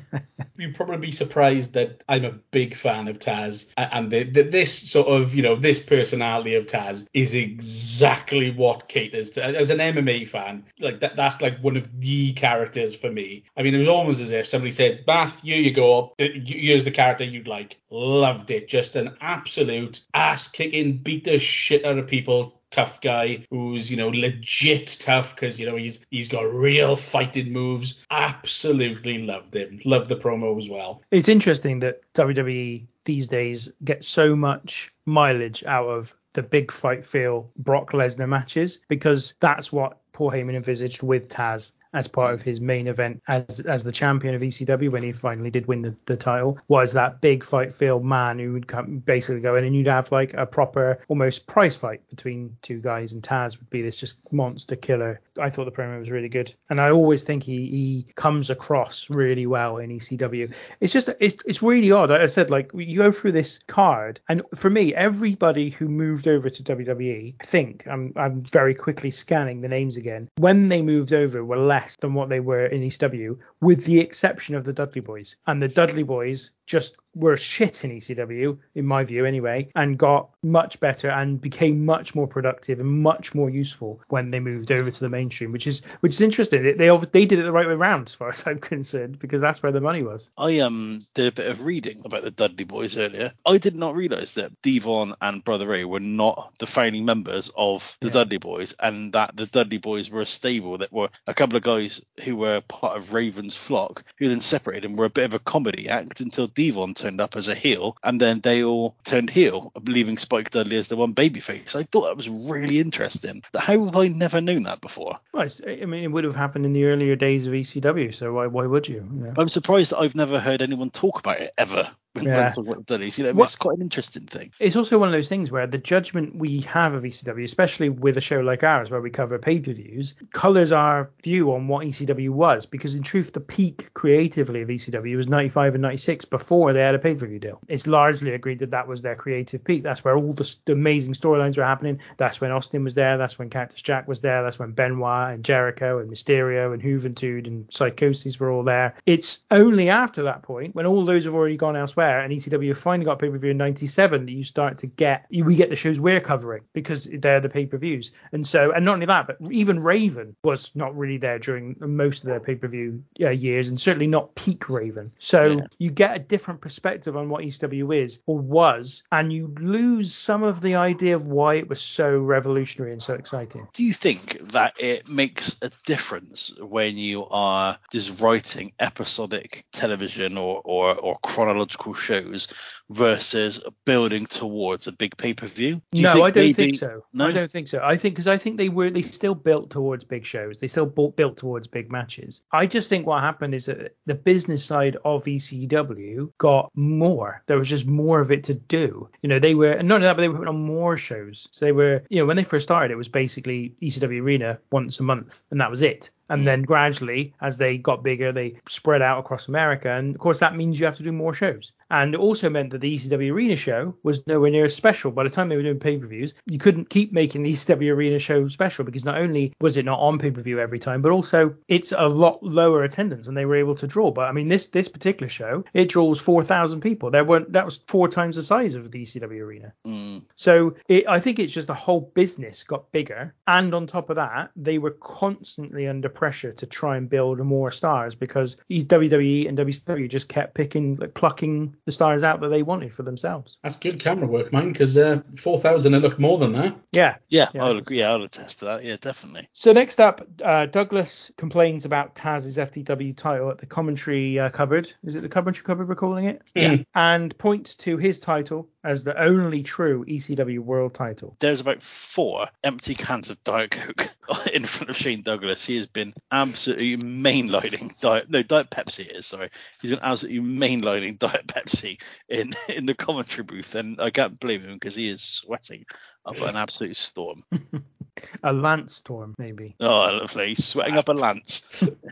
You'd 0.56 0.74
probably 0.74 0.98
be 0.98 1.12
surprised 1.12 1.72
that 1.72 2.04
I'm 2.08 2.24
a 2.24 2.32
big 2.32 2.76
fan 2.76 3.08
of 3.08 3.18
Taz, 3.18 3.70
and 3.76 4.10
that 4.10 4.50
this 4.50 4.90
sort 4.90 5.08
of, 5.08 5.34
you 5.34 5.42
know, 5.42 5.56
this 5.56 5.80
personality 5.80 6.54
of 6.54 6.66
Taz 6.66 7.06
is 7.14 7.34
exactly 7.34 8.50
what 8.50 8.88
caters 8.88 9.30
to. 9.30 9.44
As 9.44 9.70
an 9.70 9.78
MMA 9.78 10.28
fan, 10.28 10.64
like 10.78 11.00
that, 11.00 11.16
that's 11.16 11.40
like 11.40 11.58
one 11.60 11.76
of 11.76 12.00
the 12.00 12.34
characters 12.34 12.94
for 12.94 13.10
me. 13.10 13.44
I 13.56 13.62
mean, 13.62 13.74
it 13.74 13.78
was 13.78 13.88
almost 13.88 14.20
as 14.20 14.32
if 14.32 14.46
somebody 14.46 14.70
said, 14.70 15.06
"Bath, 15.06 15.42
here 15.42 15.60
you 15.60 15.72
go. 15.72 16.14
Here's 16.18 16.84
the 16.84 16.90
character 16.90 17.24
you'd 17.24 17.48
like." 17.48 17.78
Loved 17.90 18.50
it. 18.50 18.68
Just 18.68 18.96
an 18.96 19.16
absolute 19.20 20.00
ass 20.14 20.48
kicking, 20.48 20.98
beat 20.98 21.24
the 21.24 21.38
shit 21.38 21.84
out 21.84 21.98
of 21.98 22.06
people. 22.06 22.56
Tough 22.70 23.00
guy 23.00 23.44
who's 23.50 23.90
you 23.90 23.96
know 23.96 24.10
legit 24.10 24.96
tough 25.00 25.34
because 25.34 25.58
you 25.58 25.66
know 25.66 25.74
he's 25.74 26.06
he's 26.10 26.28
got 26.28 26.42
real 26.42 26.94
fighting 26.94 27.52
moves. 27.52 27.96
Absolutely 28.12 29.18
loved 29.18 29.56
him. 29.56 29.80
Loved 29.84 30.08
the 30.08 30.14
promo 30.14 30.56
as 30.56 30.70
well. 30.70 31.02
It's 31.10 31.28
interesting 31.28 31.80
that 31.80 32.02
WWE 32.14 32.86
these 33.04 33.26
days 33.26 33.72
gets 33.82 34.06
so 34.06 34.36
much 34.36 34.92
mileage 35.04 35.64
out 35.64 35.88
of 35.88 36.14
the 36.34 36.44
big 36.44 36.70
fight 36.70 37.04
feel 37.04 37.50
Brock 37.56 37.90
Lesnar 37.90 38.28
matches 38.28 38.78
because 38.86 39.34
that's 39.40 39.72
what 39.72 39.98
Paul 40.12 40.30
Heyman 40.30 40.54
envisaged 40.54 41.02
with 41.02 41.28
Taz 41.28 41.72
as 41.92 42.06
part 42.08 42.34
of 42.34 42.42
his 42.42 42.60
main 42.60 42.86
event 42.86 43.22
as 43.28 43.60
as 43.60 43.84
the 43.84 43.92
champion 43.92 44.34
of 44.34 44.42
ECW 44.42 44.90
when 44.90 45.02
he 45.02 45.12
finally 45.12 45.50
did 45.50 45.66
win 45.66 45.82
the, 45.82 45.94
the 46.06 46.16
title 46.16 46.58
was 46.68 46.92
that 46.92 47.20
big 47.20 47.44
fight 47.44 47.72
feel 47.72 48.00
man 48.00 48.38
who 48.38 48.52
would 48.52 48.66
come 48.66 48.98
basically 48.98 49.40
go 49.40 49.56
in 49.56 49.64
and 49.64 49.74
you'd 49.74 49.86
have 49.86 50.10
like 50.12 50.34
a 50.34 50.46
proper 50.46 51.00
almost 51.08 51.46
prize 51.46 51.76
fight 51.76 52.08
between 52.08 52.56
two 52.62 52.80
guys 52.80 53.12
and 53.12 53.22
Taz 53.22 53.58
would 53.58 53.70
be 53.70 53.82
this 53.82 53.96
just 53.96 54.20
monster 54.32 54.76
killer. 54.76 55.20
I 55.40 55.50
thought 55.50 55.64
the 55.64 55.72
promo 55.72 55.98
was 55.98 56.10
really 56.10 56.28
good 56.28 56.54
and 56.68 56.80
I 56.80 56.90
always 56.90 57.22
think 57.22 57.42
he 57.42 57.66
he 57.66 58.06
comes 58.14 58.50
across 58.50 59.10
really 59.10 59.46
well 59.46 59.78
in 59.78 59.90
ECW. 59.90 60.52
It's 60.80 60.92
just 60.92 61.08
it's 61.18 61.42
it's 61.44 61.62
really 61.62 61.90
odd. 61.90 62.10
I 62.10 62.26
said 62.26 62.50
like 62.50 62.70
you 62.74 62.98
go 62.98 63.12
through 63.12 63.32
this 63.32 63.60
card 63.66 64.20
and 64.28 64.42
for 64.54 64.70
me 64.70 64.94
everybody 64.94 65.70
who 65.70 65.88
moved 65.88 66.28
over 66.28 66.48
to 66.48 66.62
WWE, 66.62 67.34
I 67.40 67.44
think 67.44 67.86
I'm 67.88 68.12
I'm 68.16 68.42
very 68.42 68.74
quickly 68.74 69.10
scanning 69.10 69.60
the 69.60 69.68
names 69.68 69.96
again. 69.96 70.28
When 70.36 70.68
they 70.68 70.82
moved 70.82 71.12
over 71.12 71.44
were 71.44 71.58
less 71.58 71.79
than 72.00 72.14
what 72.14 72.28
they 72.28 72.40
were 72.40 72.66
in 72.66 72.82
ECW 72.82 73.38
with 73.60 73.84
the 73.84 74.00
exception 74.00 74.54
of 74.54 74.64
the 74.64 74.72
Dudley 74.72 75.00
Boys. 75.00 75.36
And 75.46 75.62
the 75.62 75.68
Dudley 75.68 76.02
Boys 76.02 76.50
just 76.70 76.96
were 77.14 77.36
shit 77.36 77.84
in 77.84 77.90
ECW, 77.90 78.56
in 78.74 78.86
my 78.86 79.02
view 79.04 79.24
anyway, 79.24 79.68
and 79.74 79.98
got 79.98 80.30
much 80.42 80.78
better 80.78 81.10
and 81.10 81.40
became 81.40 81.84
much 81.84 82.14
more 82.14 82.28
productive 82.28 82.78
and 82.80 83.02
much 83.02 83.34
more 83.34 83.50
useful 83.50 84.00
when 84.08 84.30
they 84.30 84.38
moved 84.38 84.70
over 84.70 84.90
to 84.90 85.00
the 85.00 85.08
mainstream, 85.08 85.50
which 85.52 85.66
is 85.66 85.84
which 86.00 86.12
is 86.12 86.20
interesting. 86.20 86.62
They 86.62 86.72
they, 86.72 86.96
they 86.96 87.26
did 87.26 87.40
it 87.40 87.42
the 87.42 87.52
right 87.52 87.66
way 87.66 87.74
around, 87.74 88.08
as 88.08 88.14
far 88.14 88.28
as 88.28 88.46
I'm 88.46 88.58
concerned, 88.74 89.18
because 89.18 89.40
that's 89.40 89.62
where 89.62 89.72
the 89.72 89.80
money 89.80 90.02
was. 90.02 90.30
I 90.38 90.60
um 90.60 91.04
did 91.14 91.26
a 91.26 91.32
bit 91.32 91.50
of 91.50 91.62
reading 91.62 92.02
about 92.04 92.22
the 92.22 92.30
Dudley 92.30 92.64
Boys 92.64 92.96
earlier. 92.96 93.32
I 93.44 93.58
did 93.58 93.76
not 93.76 93.96
realise 93.96 94.34
that 94.34 94.52
D-Von 94.62 95.14
and 95.20 95.42
Brother 95.42 95.66
Ray 95.66 95.84
were 95.84 96.00
not 96.00 96.52
the 96.58 96.66
founding 96.66 97.04
members 97.04 97.50
of 97.56 97.96
the 98.00 98.06
Yeah. 98.08 98.12
Dudley 98.12 98.38
Boys, 98.38 98.74
and 98.78 99.12
that 99.14 99.36
the 99.36 99.46
Dudley 99.46 99.78
Boys 99.78 100.10
were 100.10 100.20
a 100.20 100.26
stable 100.26 100.78
that 100.78 100.92
were 100.92 101.10
a 101.26 101.34
couple 101.34 101.56
of 101.56 101.62
guys 101.62 102.02
who 102.22 102.36
were 102.36 102.60
part 102.60 102.96
of 102.96 103.12
Raven's 103.12 103.56
flock, 103.56 104.04
who 104.18 104.28
then 104.28 104.40
separated 104.40 104.84
and 104.84 104.96
were 104.96 105.06
a 105.06 105.10
bit 105.10 105.24
of 105.24 105.34
a 105.34 105.38
comedy 105.40 105.88
act 105.88 106.20
until 106.20 106.46
D-Von 106.60 106.92
turned 106.92 107.22
up 107.22 107.36
as 107.36 107.48
a 107.48 107.54
heel, 107.54 107.96
and 108.02 108.20
then 108.20 108.40
they 108.40 108.62
all 108.62 108.94
turned 109.02 109.30
heel, 109.30 109.72
leaving 109.86 110.18
Spike 110.18 110.50
Dudley 110.50 110.76
as 110.76 110.88
the 110.88 110.96
one 110.96 111.14
babyface. 111.14 111.74
I 111.74 111.84
thought 111.84 112.02
that 112.02 112.18
was 112.18 112.28
really 112.28 112.80
interesting. 112.80 113.42
How 113.56 113.82
have 113.86 113.96
I 113.96 114.08
never 114.08 114.42
known 114.42 114.64
that 114.64 114.82
before? 114.82 115.18
Well, 115.32 115.48
I 115.66 115.86
mean, 115.86 116.04
it 116.04 116.12
would 116.12 116.24
have 116.24 116.36
happened 116.36 116.66
in 116.66 116.74
the 116.74 116.84
earlier 116.84 117.16
days 117.16 117.46
of 117.46 117.54
ECW, 117.54 118.14
so 118.14 118.34
why 118.34 118.46
why 118.46 118.66
would 118.66 118.86
you? 118.88 119.08
know? 119.10 119.32
I'm 119.38 119.48
surprised 119.48 119.92
that 119.92 120.00
I've 120.00 120.14
never 120.14 120.38
heard 120.38 120.60
anyone 120.60 120.90
talk 120.90 121.18
about 121.18 121.40
it 121.40 121.54
ever. 121.56 121.90
Yeah. 122.20 122.50
talking 122.50 122.66
about 122.72 122.86
the 122.86 122.94
Dudleys, 122.94 123.18
you 123.18 123.24
know, 123.24 123.32
What- 123.32 123.44
it's 123.44 123.56
quite 123.56 123.76
an 123.76 123.82
interesting 123.82 124.24
thing. 124.24 124.50
it's 124.58 124.74
also 124.74 124.98
one 124.98 125.08
of 125.08 125.12
those 125.12 125.28
things 125.28 125.52
where 125.52 125.66
the 125.66 125.78
judgment 125.78 126.34
we 126.36 126.60
have 126.62 126.92
of 126.92 127.04
ECW, 127.04 127.44
especially 127.44 127.88
with 127.88 128.16
a 128.16 128.20
show 128.20 128.40
like 128.40 128.64
ours 128.64 128.90
where 128.90 129.00
we 129.00 129.10
cover 129.10 129.38
pay-per-views, 129.38 130.14
colors 130.32 130.72
our 130.72 131.08
view 131.22 131.52
on 131.52 131.68
what 131.68 131.86
ECW 131.86 132.30
was. 132.30 132.66
Because 132.66 132.96
in 132.96 133.04
truth, 133.04 133.32
the 133.32 133.40
peak 133.40 133.90
creatively 133.94 134.60
of 134.62 134.68
ECW 134.70 135.16
was 135.16 135.28
95 135.28 135.74
and 135.76 135.82
96 135.82 136.24
before 136.24 136.72
they 136.72 136.80
had 136.80 136.96
a 136.96 136.98
pay-per-view 136.98 137.38
deal. 137.38 137.60
It's 137.68 137.86
largely 137.86 138.32
agreed 138.34 138.58
that 138.58 138.72
that 138.72 138.88
was 138.88 139.02
their 139.02 139.14
creative 139.14 139.62
peak. 139.62 139.84
That's 139.84 140.02
where 140.02 140.16
all 140.16 140.32
the, 140.32 140.52
amazing 140.66 141.14
storylines 141.14 141.56
were 141.56 141.64
happening. 141.64 142.00
That's 142.16 142.40
when 142.40 142.50
Austin 142.50 142.82
was 142.82 142.94
there. 142.94 143.18
That's 143.18 143.38
when 143.38 143.50
Cactus 143.50 143.82
Jack 143.82 144.08
was 144.08 144.20
there. 144.20 144.42
That's 144.42 144.58
when 144.58 144.72
Benoit 144.72 145.34
and 145.34 145.44
Jericho 145.44 145.98
and 146.00 146.10
Mysterio 146.10 146.72
and 146.74 146.82
Juventud 146.82 147.46
and 147.46 147.66
Psychosis 147.70 148.40
were 148.40 148.50
all 148.50 148.64
there. 148.64 148.94
It's 149.06 149.44
only 149.52 149.88
after 149.90 150.24
that 150.24 150.42
point, 150.42 150.74
when 150.74 150.86
all 150.86 151.04
those 151.04 151.24
have 151.24 151.34
already 151.36 151.56
gone 151.56 151.76
elsewhere 151.76 151.99
and 152.02 152.32
ECW 152.32 152.76
finally 152.76 153.04
got 153.04 153.18
pay 153.18 153.28
per 153.28 153.38
view 153.38 153.50
in 153.50 153.56
'97, 153.56 154.26
that 154.26 154.32
you 154.32 154.44
start 154.44 154.78
to 154.78 154.86
get 154.86 155.26
we 155.30 155.56
get 155.56 155.70
the 155.70 155.76
shows 155.76 155.98
we're 156.00 156.20
covering 156.20 156.62
because 156.72 157.08
they're 157.12 157.40
the 157.40 157.48
pay 157.48 157.66
per 157.66 157.76
views. 157.78 158.10
And 158.32 158.46
so, 158.46 158.72
and 158.72 158.84
not 158.84 158.94
only 158.94 159.06
that, 159.06 159.26
but 159.26 159.36
even 159.50 159.80
Raven 159.80 160.36
was 160.42 160.70
not 160.74 160.96
really 160.96 161.18
there 161.18 161.38
during 161.38 161.76
most 161.80 162.22
of 162.22 162.28
their 162.28 162.40
pay 162.40 162.54
per 162.54 162.68
view 162.68 163.02
uh, 163.20 163.30
years, 163.30 163.68
and 163.68 163.80
certainly 163.80 164.06
not 164.06 164.34
peak 164.34 164.68
Raven. 164.68 165.12
So 165.18 165.44
Yeah. 165.44 165.66
you 165.78 165.90
get 165.90 166.16
a 166.16 166.18
different 166.18 166.60
perspective 166.60 167.16
on 167.16 167.28
what 167.28 167.44
ECW 167.44 167.96
is 167.96 168.20
or 168.26 168.38
was, 168.38 169.02
and 169.12 169.32
you 169.32 169.54
lose 169.60 170.14
some 170.14 170.42
of 170.42 170.60
the 170.60 170.74
idea 170.74 171.16
of 171.16 171.28
why 171.28 171.54
it 171.54 171.68
was 171.68 171.80
so 171.80 172.18
revolutionary 172.18 172.92
and 172.92 173.02
so 173.02 173.14
exciting. 173.14 173.66
Do 173.72 173.82
you 173.84 173.94
think 173.94 174.38
that 174.52 174.74
it 174.78 175.08
makes 175.08 175.56
a 175.62 175.70
difference 175.86 176.52
when 176.58 176.96
you 176.96 177.26
are 177.26 177.78
just 177.92 178.20
writing 178.20 178.72
episodic 178.80 179.64
television 179.72 180.36
or, 180.36 180.60
or, 180.64 180.94
or 180.94 181.18
chronological 181.22 181.89
shows 181.92 182.48
versus 182.90 183.62
building 183.84 184.26
towards 184.26 184.86
a 184.86 184.92
big 184.92 185.16
pay 185.16 185.32
per 185.32 185.46
view? 185.46 185.80
No, 185.92 186.22
I 186.22 186.30
don't 186.30 186.52
think 186.52 186.74
so. 186.74 187.04
No? 187.12 187.26
I 187.26 187.32
don't 187.32 187.50
think 187.50 187.68
so. 187.68 187.80
I 187.82 187.96
think 187.96 188.14
because 188.14 188.26
I 188.26 188.36
think 188.36 188.56
they 188.56 188.68
were 188.68 188.90
they 188.90 189.02
still 189.02 189.34
built 189.34 189.70
towards 189.70 190.04
big 190.04 190.26
shows. 190.26 190.60
They 190.60 190.66
still 190.66 190.86
built, 190.86 191.16
built 191.16 191.36
towards 191.36 191.66
big 191.66 191.90
matches. 191.90 192.42
I 192.52 192.66
just 192.66 192.88
think 192.88 193.06
what 193.06 193.22
happened 193.22 193.54
is 193.54 193.66
that 193.66 193.96
the 194.06 194.14
business 194.14 194.64
side 194.64 194.96
of 195.04 195.24
ECW 195.24 196.32
got 196.38 196.70
more. 196.74 197.42
There 197.46 197.58
was 197.58 197.68
just 197.68 197.86
more 197.86 198.20
of 198.20 198.30
it 198.30 198.44
to 198.44 198.54
do. 198.54 199.08
You 199.22 199.28
know, 199.28 199.38
they 199.38 199.54
were 199.54 199.72
and 199.72 199.88
not 199.88 199.96
only 199.96 200.06
that, 200.06 200.16
but 200.16 200.22
they 200.22 200.28
were 200.28 200.38
putting 200.38 200.54
on 200.54 200.62
more 200.62 200.96
shows. 200.96 201.48
So 201.52 201.64
they 201.64 201.72
were, 201.72 202.02
you 202.10 202.18
know, 202.18 202.26
when 202.26 202.36
they 202.36 202.44
first 202.44 202.64
started, 202.64 202.90
it 202.92 202.96
was 202.96 203.08
basically 203.08 203.74
ECW 203.80 204.20
Arena 204.20 204.58
once 204.72 204.98
a 205.00 205.04
month, 205.04 205.42
and 205.50 205.60
that 205.60 205.70
was 205.70 205.82
it. 205.82 206.10
And 206.30 206.46
then 206.46 206.62
gradually, 206.62 207.34
as 207.40 207.58
they 207.58 207.76
got 207.76 208.04
bigger, 208.04 208.30
they 208.30 208.54
spread 208.68 209.02
out 209.02 209.18
across 209.18 209.48
America. 209.48 209.90
And 209.90 210.14
of 210.14 210.20
course, 210.20 210.38
that 210.38 210.54
means 210.54 210.78
you 210.78 210.86
have 210.86 210.96
to 210.98 211.02
do 211.02 211.10
more 211.10 211.34
shows. 211.34 211.72
And 211.90 212.14
it 212.14 212.20
also 212.20 212.48
meant 212.48 212.70
that 212.70 212.79
that 212.80 212.86
the 212.86 212.96
ECW 212.96 213.32
Arena 213.32 213.56
show 213.56 213.94
was 214.02 214.26
nowhere 214.26 214.50
near 214.50 214.64
as 214.64 214.74
special. 214.74 215.10
By 215.10 215.24
the 215.24 215.30
time 215.30 215.48
they 215.48 215.56
were 215.56 215.62
doing 215.62 215.78
pay 215.78 215.98
per 215.98 216.06
views, 216.06 216.34
you 216.46 216.58
couldn't 216.58 216.90
keep 216.90 217.12
making 217.12 217.42
the 217.42 217.52
ECW 217.52 217.94
Arena 217.94 218.18
show 218.18 218.48
special 218.48 218.84
because 218.84 219.04
not 219.04 219.18
only 219.18 219.52
was 219.60 219.76
it 219.76 219.84
not 219.84 220.00
on 220.00 220.18
pay 220.18 220.30
per 220.30 220.40
view 220.40 220.58
every 220.58 220.78
time, 220.78 221.02
but 221.02 221.12
also 221.12 221.54
it's 221.68 221.92
a 221.92 222.08
lot 222.08 222.42
lower 222.42 222.82
attendance 222.82 223.28
and 223.28 223.36
they 223.36 223.44
were 223.44 223.56
able 223.56 223.76
to 223.76 223.86
draw. 223.86 224.10
But 224.10 224.28
I 224.28 224.32
mean, 224.32 224.48
this 224.48 224.68
this 224.68 224.88
particular 224.88 225.28
show, 225.28 225.64
it 225.74 225.88
draws 225.88 226.20
4,000 226.20 226.80
people. 226.80 227.10
There 227.10 227.24
weren't 227.24 227.52
that 227.52 227.64
was 227.64 227.80
four 227.86 228.08
times 228.08 228.36
the 228.36 228.42
size 228.42 228.74
of 228.74 228.90
the 228.90 229.02
ECW 229.02 229.40
Arena. 229.40 229.72
Mm. 229.86 230.24
So 230.34 230.74
it, 230.88 231.08
I 231.08 231.20
think 231.20 231.38
it's 231.38 231.52
just 231.52 231.66
the 231.66 231.74
whole 231.74 232.00
business 232.00 232.62
got 232.62 232.90
bigger, 232.92 233.34
and 233.46 233.74
on 233.74 233.86
top 233.86 234.10
of 234.10 234.16
that, 234.16 234.50
they 234.56 234.78
were 234.78 234.92
constantly 234.92 235.86
under 235.86 236.08
pressure 236.08 236.52
to 236.52 236.66
try 236.66 236.96
and 236.96 237.08
build 237.08 237.38
more 237.40 237.70
stars 237.70 238.14
because 238.14 238.56
WWE 238.70 239.48
and 239.48 239.58
WCW 239.58 240.08
just 240.08 240.28
kept 240.28 240.54
picking, 240.54 240.96
like, 240.96 241.14
plucking 241.14 241.76
the 241.84 241.92
stars 241.92 242.22
out 242.22 242.40
that 242.40 242.48
they 242.48 242.62
wanted 242.70 242.94
for 242.94 243.02
themselves. 243.02 243.58
That's 243.64 243.76
good 243.76 243.98
camera 243.98 244.28
work, 244.28 244.52
man, 244.52 244.70
because 244.72 244.96
uh, 244.96 245.22
4,000 245.36 245.92
it 245.92 245.98
looked 245.98 246.20
more 246.20 246.38
than 246.38 246.52
that. 246.52 246.76
Yeah. 246.92 247.16
Yeah, 247.28 247.48
Yeah, 247.52 247.64
I'll 247.64 247.76
agree. 247.76 247.98
Yeah, 247.98 248.12
I'll 248.12 248.22
attest 248.22 248.60
to 248.60 248.66
that. 248.66 248.84
Yeah, 248.84 248.96
definitely. 249.00 249.48
So 249.52 249.72
next 249.72 250.00
up, 250.00 250.20
uh, 250.44 250.66
Douglas 250.66 251.32
complains 251.36 251.84
about 251.84 252.14
Taz's 252.14 252.56
FTW 252.56 253.16
title 253.16 253.50
at 253.50 253.58
the 253.58 253.66
commentary 253.66 254.38
uh, 254.38 254.50
cupboard. 254.50 254.92
Is 255.02 255.16
it 255.16 255.22
the 255.22 255.28
commentary 255.28 255.64
cupboard 255.64 255.88
we're 255.88 255.96
calling 255.96 256.26
it? 256.26 256.42
Yeah. 256.54 256.76
And 256.94 257.36
points 257.38 257.74
to 257.76 257.96
his 257.96 258.20
title 258.20 258.68
as 258.82 259.04
the 259.04 259.20
only 259.20 259.62
true 259.62 260.04
ECW 260.06 260.60
World 260.60 260.94
title. 260.94 261.36
There's 261.38 261.60
about 261.60 261.82
four 261.82 262.48
empty 262.64 262.94
cans 262.94 263.30
of 263.30 263.42
Diet 263.44 263.70
Coke 263.70 264.08
in 264.52 264.64
front 264.66 264.90
of 264.90 264.96
Shane 264.96 265.22
Douglas. 265.22 265.66
He 265.66 265.76
has 265.76 265.86
been 265.86 266.14
absolutely 266.30 266.96
mainlining 266.96 267.98
Diet, 268.00 268.30
no 268.30 268.42
Diet 268.42 268.70
Pepsi 268.70 269.00
it 269.00 269.16
is 269.16 269.26
sorry. 269.26 269.50
He's 269.80 269.90
been 269.90 270.00
absolutely 270.02 270.40
mainlining 270.40 271.18
Diet 271.18 271.46
Pepsi 271.46 272.00
in 272.28 272.52
in 272.68 272.86
the 272.86 272.94
commentary 272.94 273.44
booth, 273.44 273.74
and 273.74 274.00
I 274.00 274.10
can't 274.10 274.40
blame 274.40 274.62
him 274.62 274.74
because 274.74 274.94
he 274.94 275.08
is 275.08 275.22
sweating 275.22 275.84
up 276.24 276.40
an 276.40 276.56
absolute 276.56 276.96
storm. 276.96 277.44
A 278.42 278.52
lance 278.52 278.94
storm, 278.94 279.34
maybe. 279.38 279.76
Oh, 279.80 279.86
lovely! 279.86 280.54
Sweating 280.54 280.98
up 280.98 281.08
a 281.08 281.12
lance. 281.12 281.64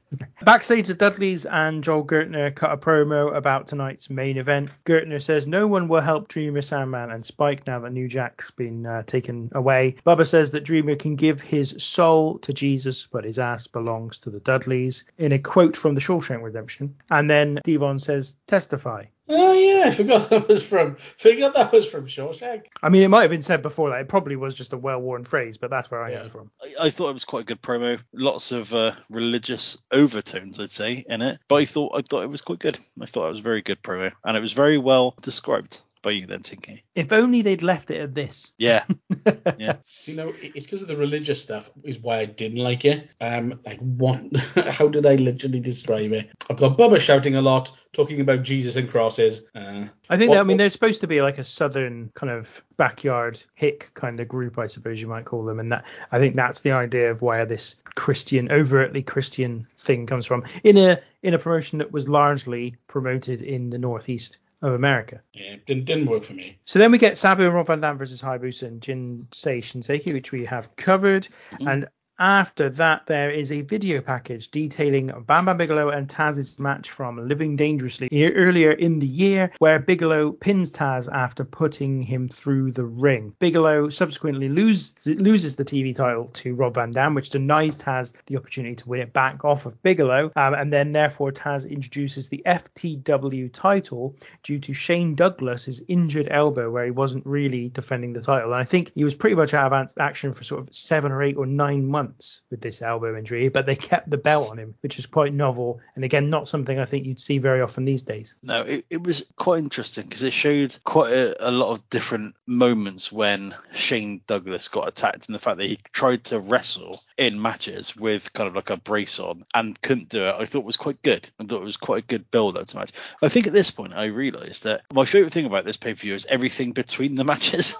Backstage, 0.42 0.86
the 0.86 0.94
Dudleys 0.94 1.46
and 1.46 1.82
Joel 1.82 2.04
Gertner 2.04 2.54
cut 2.54 2.72
a 2.72 2.76
promo 2.76 3.34
about 3.34 3.66
tonight's 3.66 4.08
main 4.08 4.36
event. 4.36 4.70
Gertner 4.84 5.20
says 5.20 5.46
no 5.46 5.66
one 5.66 5.88
will 5.88 6.00
help 6.00 6.28
Dreamer, 6.28 6.62
Sandman, 6.62 7.10
and 7.10 7.24
Spike 7.24 7.66
now 7.66 7.80
that 7.80 7.92
New 7.92 8.08
Jack's 8.08 8.50
been 8.50 8.86
uh, 8.86 9.02
taken 9.02 9.50
away. 9.54 9.96
Bubba 10.06 10.26
says 10.26 10.50
that 10.52 10.64
Dreamer 10.64 10.96
can 10.96 11.16
give 11.16 11.40
his 11.40 11.74
soul 11.82 12.38
to 12.40 12.52
Jesus, 12.52 13.06
but 13.10 13.24
his 13.24 13.38
ass 13.38 13.66
belongs 13.66 14.18
to 14.20 14.30
the 14.30 14.40
Dudleys, 14.40 15.04
in 15.18 15.32
a 15.32 15.38
quote 15.38 15.76
from 15.76 15.94
the 15.94 16.00
Shawshank 16.00 16.42
Redemption. 16.42 16.94
And 17.10 17.28
then 17.28 17.60
D-Von 17.64 17.98
says, 17.98 18.36
testify. 18.46 19.04
Oh 19.30 19.52
yeah, 19.52 19.84
I 19.88 19.90
forgot 19.90 20.30
that 20.30 20.48
was 20.48 20.62
from 20.64 20.96
forgot 21.18 21.54
that 21.54 21.72
was 21.72 21.88
from 21.88 22.06
Shawshank. 22.06 22.62
I 22.82 22.88
mean, 22.88 23.02
it 23.02 23.08
might 23.08 23.22
have 23.22 23.30
been 23.30 23.42
said 23.42 23.60
before 23.62 23.90
that. 23.90 24.00
It 24.00 24.08
probably 24.08 24.36
was 24.36 24.54
just 24.54 24.72
a 24.72 24.78
well-worn 24.78 25.24
phrase, 25.24 25.56
but 25.58 25.70
that's 25.70 25.90
where 25.90 26.02
I 26.02 26.12
Yeah. 26.12 26.22
am 26.22 26.30
from. 26.30 26.50
I, 26.62 26.86
I 26.86 26.90
thought 26.90 27.10
it 27.10 27.14
was 27.14 27.24
quite 27.24 27.42
a 27.42 27.44
good 27.44 27.60
promo. 27.60 28.00
Lots 28.12 28.52
of 28.52 28.72
uh, 28.72 28.92
religious 29.10 29.76
overtones, 29.92 30.58
I'd 30.58 30.70
say, 30.70 31.04
in 31.08 31.20
it. 31.22 31.40
But 31.48 31.56
I 31.56 31.64
thought 31.66 31.92
I 31.96 32.02
thought 32.02 32.22
it 32.22 32.30
was 32.30 32.40
quite 32.40 32.58
good. 32.58 32.78
I 33.00 33.06
thought 33.06 33.26
it 33.26 33.30
was 33.30 33.40
a 33.40 33.42
very 33.42 33.62
good 33.62 33.82
promo, 33.82 34.12
and 34.24 34.36
it 34.36 34.40
was 34.40 34.52
very 34.52 34.78
well 34.78 35.14
described 35.20 35.82
by 36.02 36.10
you 36.10 36.26
then, 36.26 36.42
Tinky. 36.42 36.84
If 36.94 37.12
only 37.12 37.42
they'd 37.42 37.62
left 37.62 37.90
it 37.90 38.00
at 38.00 38.14
this. 38.14 38.52
Yeah, 38.58 38.84
yeah. 39.58 39.76
You 40.04 40.14
know, 40.14 40.32
it's 40.42 40.66
because 40.66 40.82
of 40.82 40.88
the 40.88 40.96
religious 40.96 41.40
stuff 41.42 41.70
is 41.84 41.98
why 41.98 42.20
I 42.20 42.24
didn't 42.24 42.58
like 42.58 42.84
it. 42.84 43.10
Um, 43.20 43.60
like 43.66 43.78
what? 43.80 44.20
How 44.70 44.88
did 44.88 45.06
I 45.06 45.16
literally 45.16 45.60
describe 45.60 46.12
it? 46.12 46.30
I've 46.50 46.56
got 46.56 46.78
Bubba 46.78 47.00
shouting 47.00 47.36
a 47.36 47.42
lot, 47.42 47.72
talking 47.92 48.20
about 48.20 48.42
Jesus 48.42 48.76
and 48.76 48.88
crosses. 48.90 49.42
Uh, 49.54 49.86
I 50.08 50.16
think 50.16 50.30
What- 50.30 50.36
that, 50.36 50.40
I 50.40 50.42
mean 50.44 50.54
what- 50.54 50.58
they're 50.58 50.70
supposed 50.70 51.00
to 51.02 51.06
be 51.06 51.20
like 51.22 51.38
a 51.38 51.44
southern 51.44 52.10
kind 52.14 52.30
of 52.32 52.62
backyard 52.76 53.42
hick 53.54 53.90
kind 53.94 54.20
of 54.20 54.28
group, 54.28 54.58
I 54.58 54.66
suppose 54.66 55.00
you 55.00 55.08
might 55.08 55.24
call 55.24 55.44
them, 55.44 55.58
and 55.60 55.70
that 55.72 55.84
I 56.12 56.18
think 56.18 56.36
that's 56.36 56.60
the 56.60 56.72
idea 56.72 57.10
of 57.10 57.22
where 57.22 57.44
this 57.46 57.76
Christian, 57.96 58.50
overtly 58.52 59.02
Christian 59.02 59.66
thing 59.76 60.06
comes 60.06 60.26
from 60.26 60.44
in 60.62 60.76
a 60.76 60.98
in 61.22 61.34
a 61.34 61.38
promotion 61.38 61.78
that 61.78 61.90
was 61.90 62.08
largely 62.08 62.76
promoted 62.86 63.42
in 63.42 63.70
the 63.70 63.78
northeast 63.78 64.38
of 64.62 64.72
America. 64.72 65.22
yeah, 65.32 65.56
didn't 65.66 65.84
didn't 65.84 66.06
work 66.06 66.24
for 66.24 66.34
me. 66.34 66.58
So 66.64 66.78
then 66.78 66.90
we 66.90 66.98
get 66.98 67.16
Sabu 67.16 67.44
and 67.44 67.54
Rob 67.54 67.66
Van 67.66 67.80
Dam 67.80 67.98
versus 67.98 68.20
Hayabusa 68.20 68.62
and 68.62 68.80
Jinsei 68.80 69.58
Shinzaki, 69.58 70.12
which 70.12 70.32
we 70.32 70.44
have 70.46 70.74
covered, 70.76 71.28
mm-hmm. 71.52 71.68
and 71.68 71.88
after 72.18 72.68
that, 72.68 73.06
there 73.06 73.30
is 73.30 73.52
a 73.52 73.60
video 73.60 74.00
package 74.00 74.50
detailing 74.50 75.06
Bam 75.26 75.44
Bam 75.44 75.56
Bigelow 75.56 75.90
and 75.90 76.08
Taz's 76.08 76.58
match 76.58 76.90
from 76.90 77.28
Living 77.28 77.54
Dangerously 77.54 78.08
earlier 78.12 78.72
in 78.72 78.98
the 78.98 79.06
year, 79.06 79.52
where 79.58 79.78
Bigelow 79.78 80.32
pins 80.32 80.72
Taz 80.72 81.08
after 81.12 81.44
putting 81.44 82.02
him 82.02 82.28
through 82.28 82.72
the 82.72 82.84
ring. 82.84 83.34
Bigelow 83.38 83.88
subsequently 83.88 84.48
loses, 84.48 85.06
loses 85.06 85.54
the 85.54 85.64
TV 85.64 85.94
title 85.94 86.26
to 86.34 86.54
Rob 86.54 86.74
Van 86.74 86.90
Dam, 86.90 87.14
which 87.14 87.30
denies 87.30 87.80
Taz 87.80 88.12
the 88.26 88.36
opportunity 88.36 88.74
to 88.74 88.88
win 88.88 89.00
it 89.00 89.12
back 89.12 89.44
off 89.44 89.64
of 89.64 89.80
Bigelow, 89.84 90.32
um, 90.34 90.54
and 90.54 90.72
then 90.72 90.92
therefore 90.92 91.30
Taz 91.30 91.70
introduces 91.70 92.28
the 92.28 92.42
FTW 92.44 93.52
title 93.52 94.16
due 94.42 94.58
to 94.58 94.74
Shane 94.74 95.14
Douglas's 95.14 95.82
injured 95.86 96.28
elbow, 96.30 96.68
where 96.70 96.84
he 96.84 96.90
wasn't 96.90 97.24
really 97.26 97.68
defending 97.68 98.12
the 98.12 98.22
title. 98.22 98.52
And 98.52 98.60
I 98.60 98.64
think 98.64 98.90
he 98.96 99.04
was 99.04 99.14
pretty 99.14 99.36
much 99.36 99.54
out 99.54 99.72
of 99.72 99.92
action 99.98 100.32
for 100.32 100.42
sort 100.42 100.62
of 100.62 100.74
seven 100.74 101.12
or 101.12 101.22
eight 101.22 101.36
or 101.36 101.46
nine 101.46 101.86
months 101.86 102.07
with 102.50 102.60
this 102.60 102.82
elbow 102.82 103.16
injury, 103.16 103.48
but 103.48 103.66
they 103.66 103.76
kept 103.76 104.10
the 104.10 104.16
belt 104.16 104.50
on 104.50 104.58
him, 104.58 104.74
which 104.80 104.98
is 104.98 105.06
quite 105.06 105.32
novel. 105.32 105.80
And 105.94 106.04
again, 106.04 106.30
not 106.30 106.48
something 106.48 106.78
I 106.78 106.84
think 106.84 107.06
you'd 107.06 107.20
see 107.20 107.38
very 107.38 107.60
often 107.60 107.84
these 107.84 108.02
days. 108.02 108.36
No, 108.42 108.62
it, 108.62 108.84
it 108.90 109.02
was 109.02 109.24
quite 109.36 109.58
interesting 109.58 110.04
because 110.04 110.22
it 110.22 110.32
showed 110.32 110.76
quite 110.84 111.12
a, 111.12 111.48
a 111.48 111.50
lot 111.50 111.70
of 111.70 111.88
different 111.90 112.34
moments 112.46 113.12
when 113.12 113.54
Shane 113.72 114.20
Douglas 114.26 114.68
got 114.68 114.88
attacked 114.88 115.26
and 115.26 115.34
the 115.34 115.38
fact 115.38 115.58
that 115.58 115.66
he 115.68 115.78
tried 115.92 116.24
to 116.24 116.38
wrestle 116.38 117.02
in 117.18 117.42
matches 117.42 117.96
with 117.96 118.32
kind 118.32 118.48
of 118.48 118.54
like 118.54 118.70
a 118.70 118.76
brace 118.76 119.18
on 119.18 119.44
and 119.52 119.80
couldn't 119.82 120.08
do 120.08 120.24
it. 120.24 120.36
I 120.38 120.46
thought 120.46 120.64
was 120.64 120.76
quite 120.76 121.02
good. 121.02 121.28
I 121.40 121.44
thought 121.44 121.62
it 121.62 121.64
was 121.64 121.76
quite 121.76 122.04
a 122.04 122.06
good 122.06 122.30
build 122.30 122.56
up 122.56 122.66
to 122.68 122.76
match. 122.76 122.92
I 123.20 123.28
think 123.28 123.48
at 123.48 123.52
this 123.52 123.72
point 123.72 123.92
I 123.92 124.04
realised 124.06 124.62
that 124.62 124.82
my 124.92 125.04
favourite 125.04 125.32
thing 125.32 125.46
about 125.46 125.64
this 125.64 125.76
pay 125.76 125.94
per 125.94 126.00
view 126.00 126.14
is 126.14 126.26
everything 126.26 126.72
between 126.72 127.16
the 127.16 127.24
matches. 127.24 127.74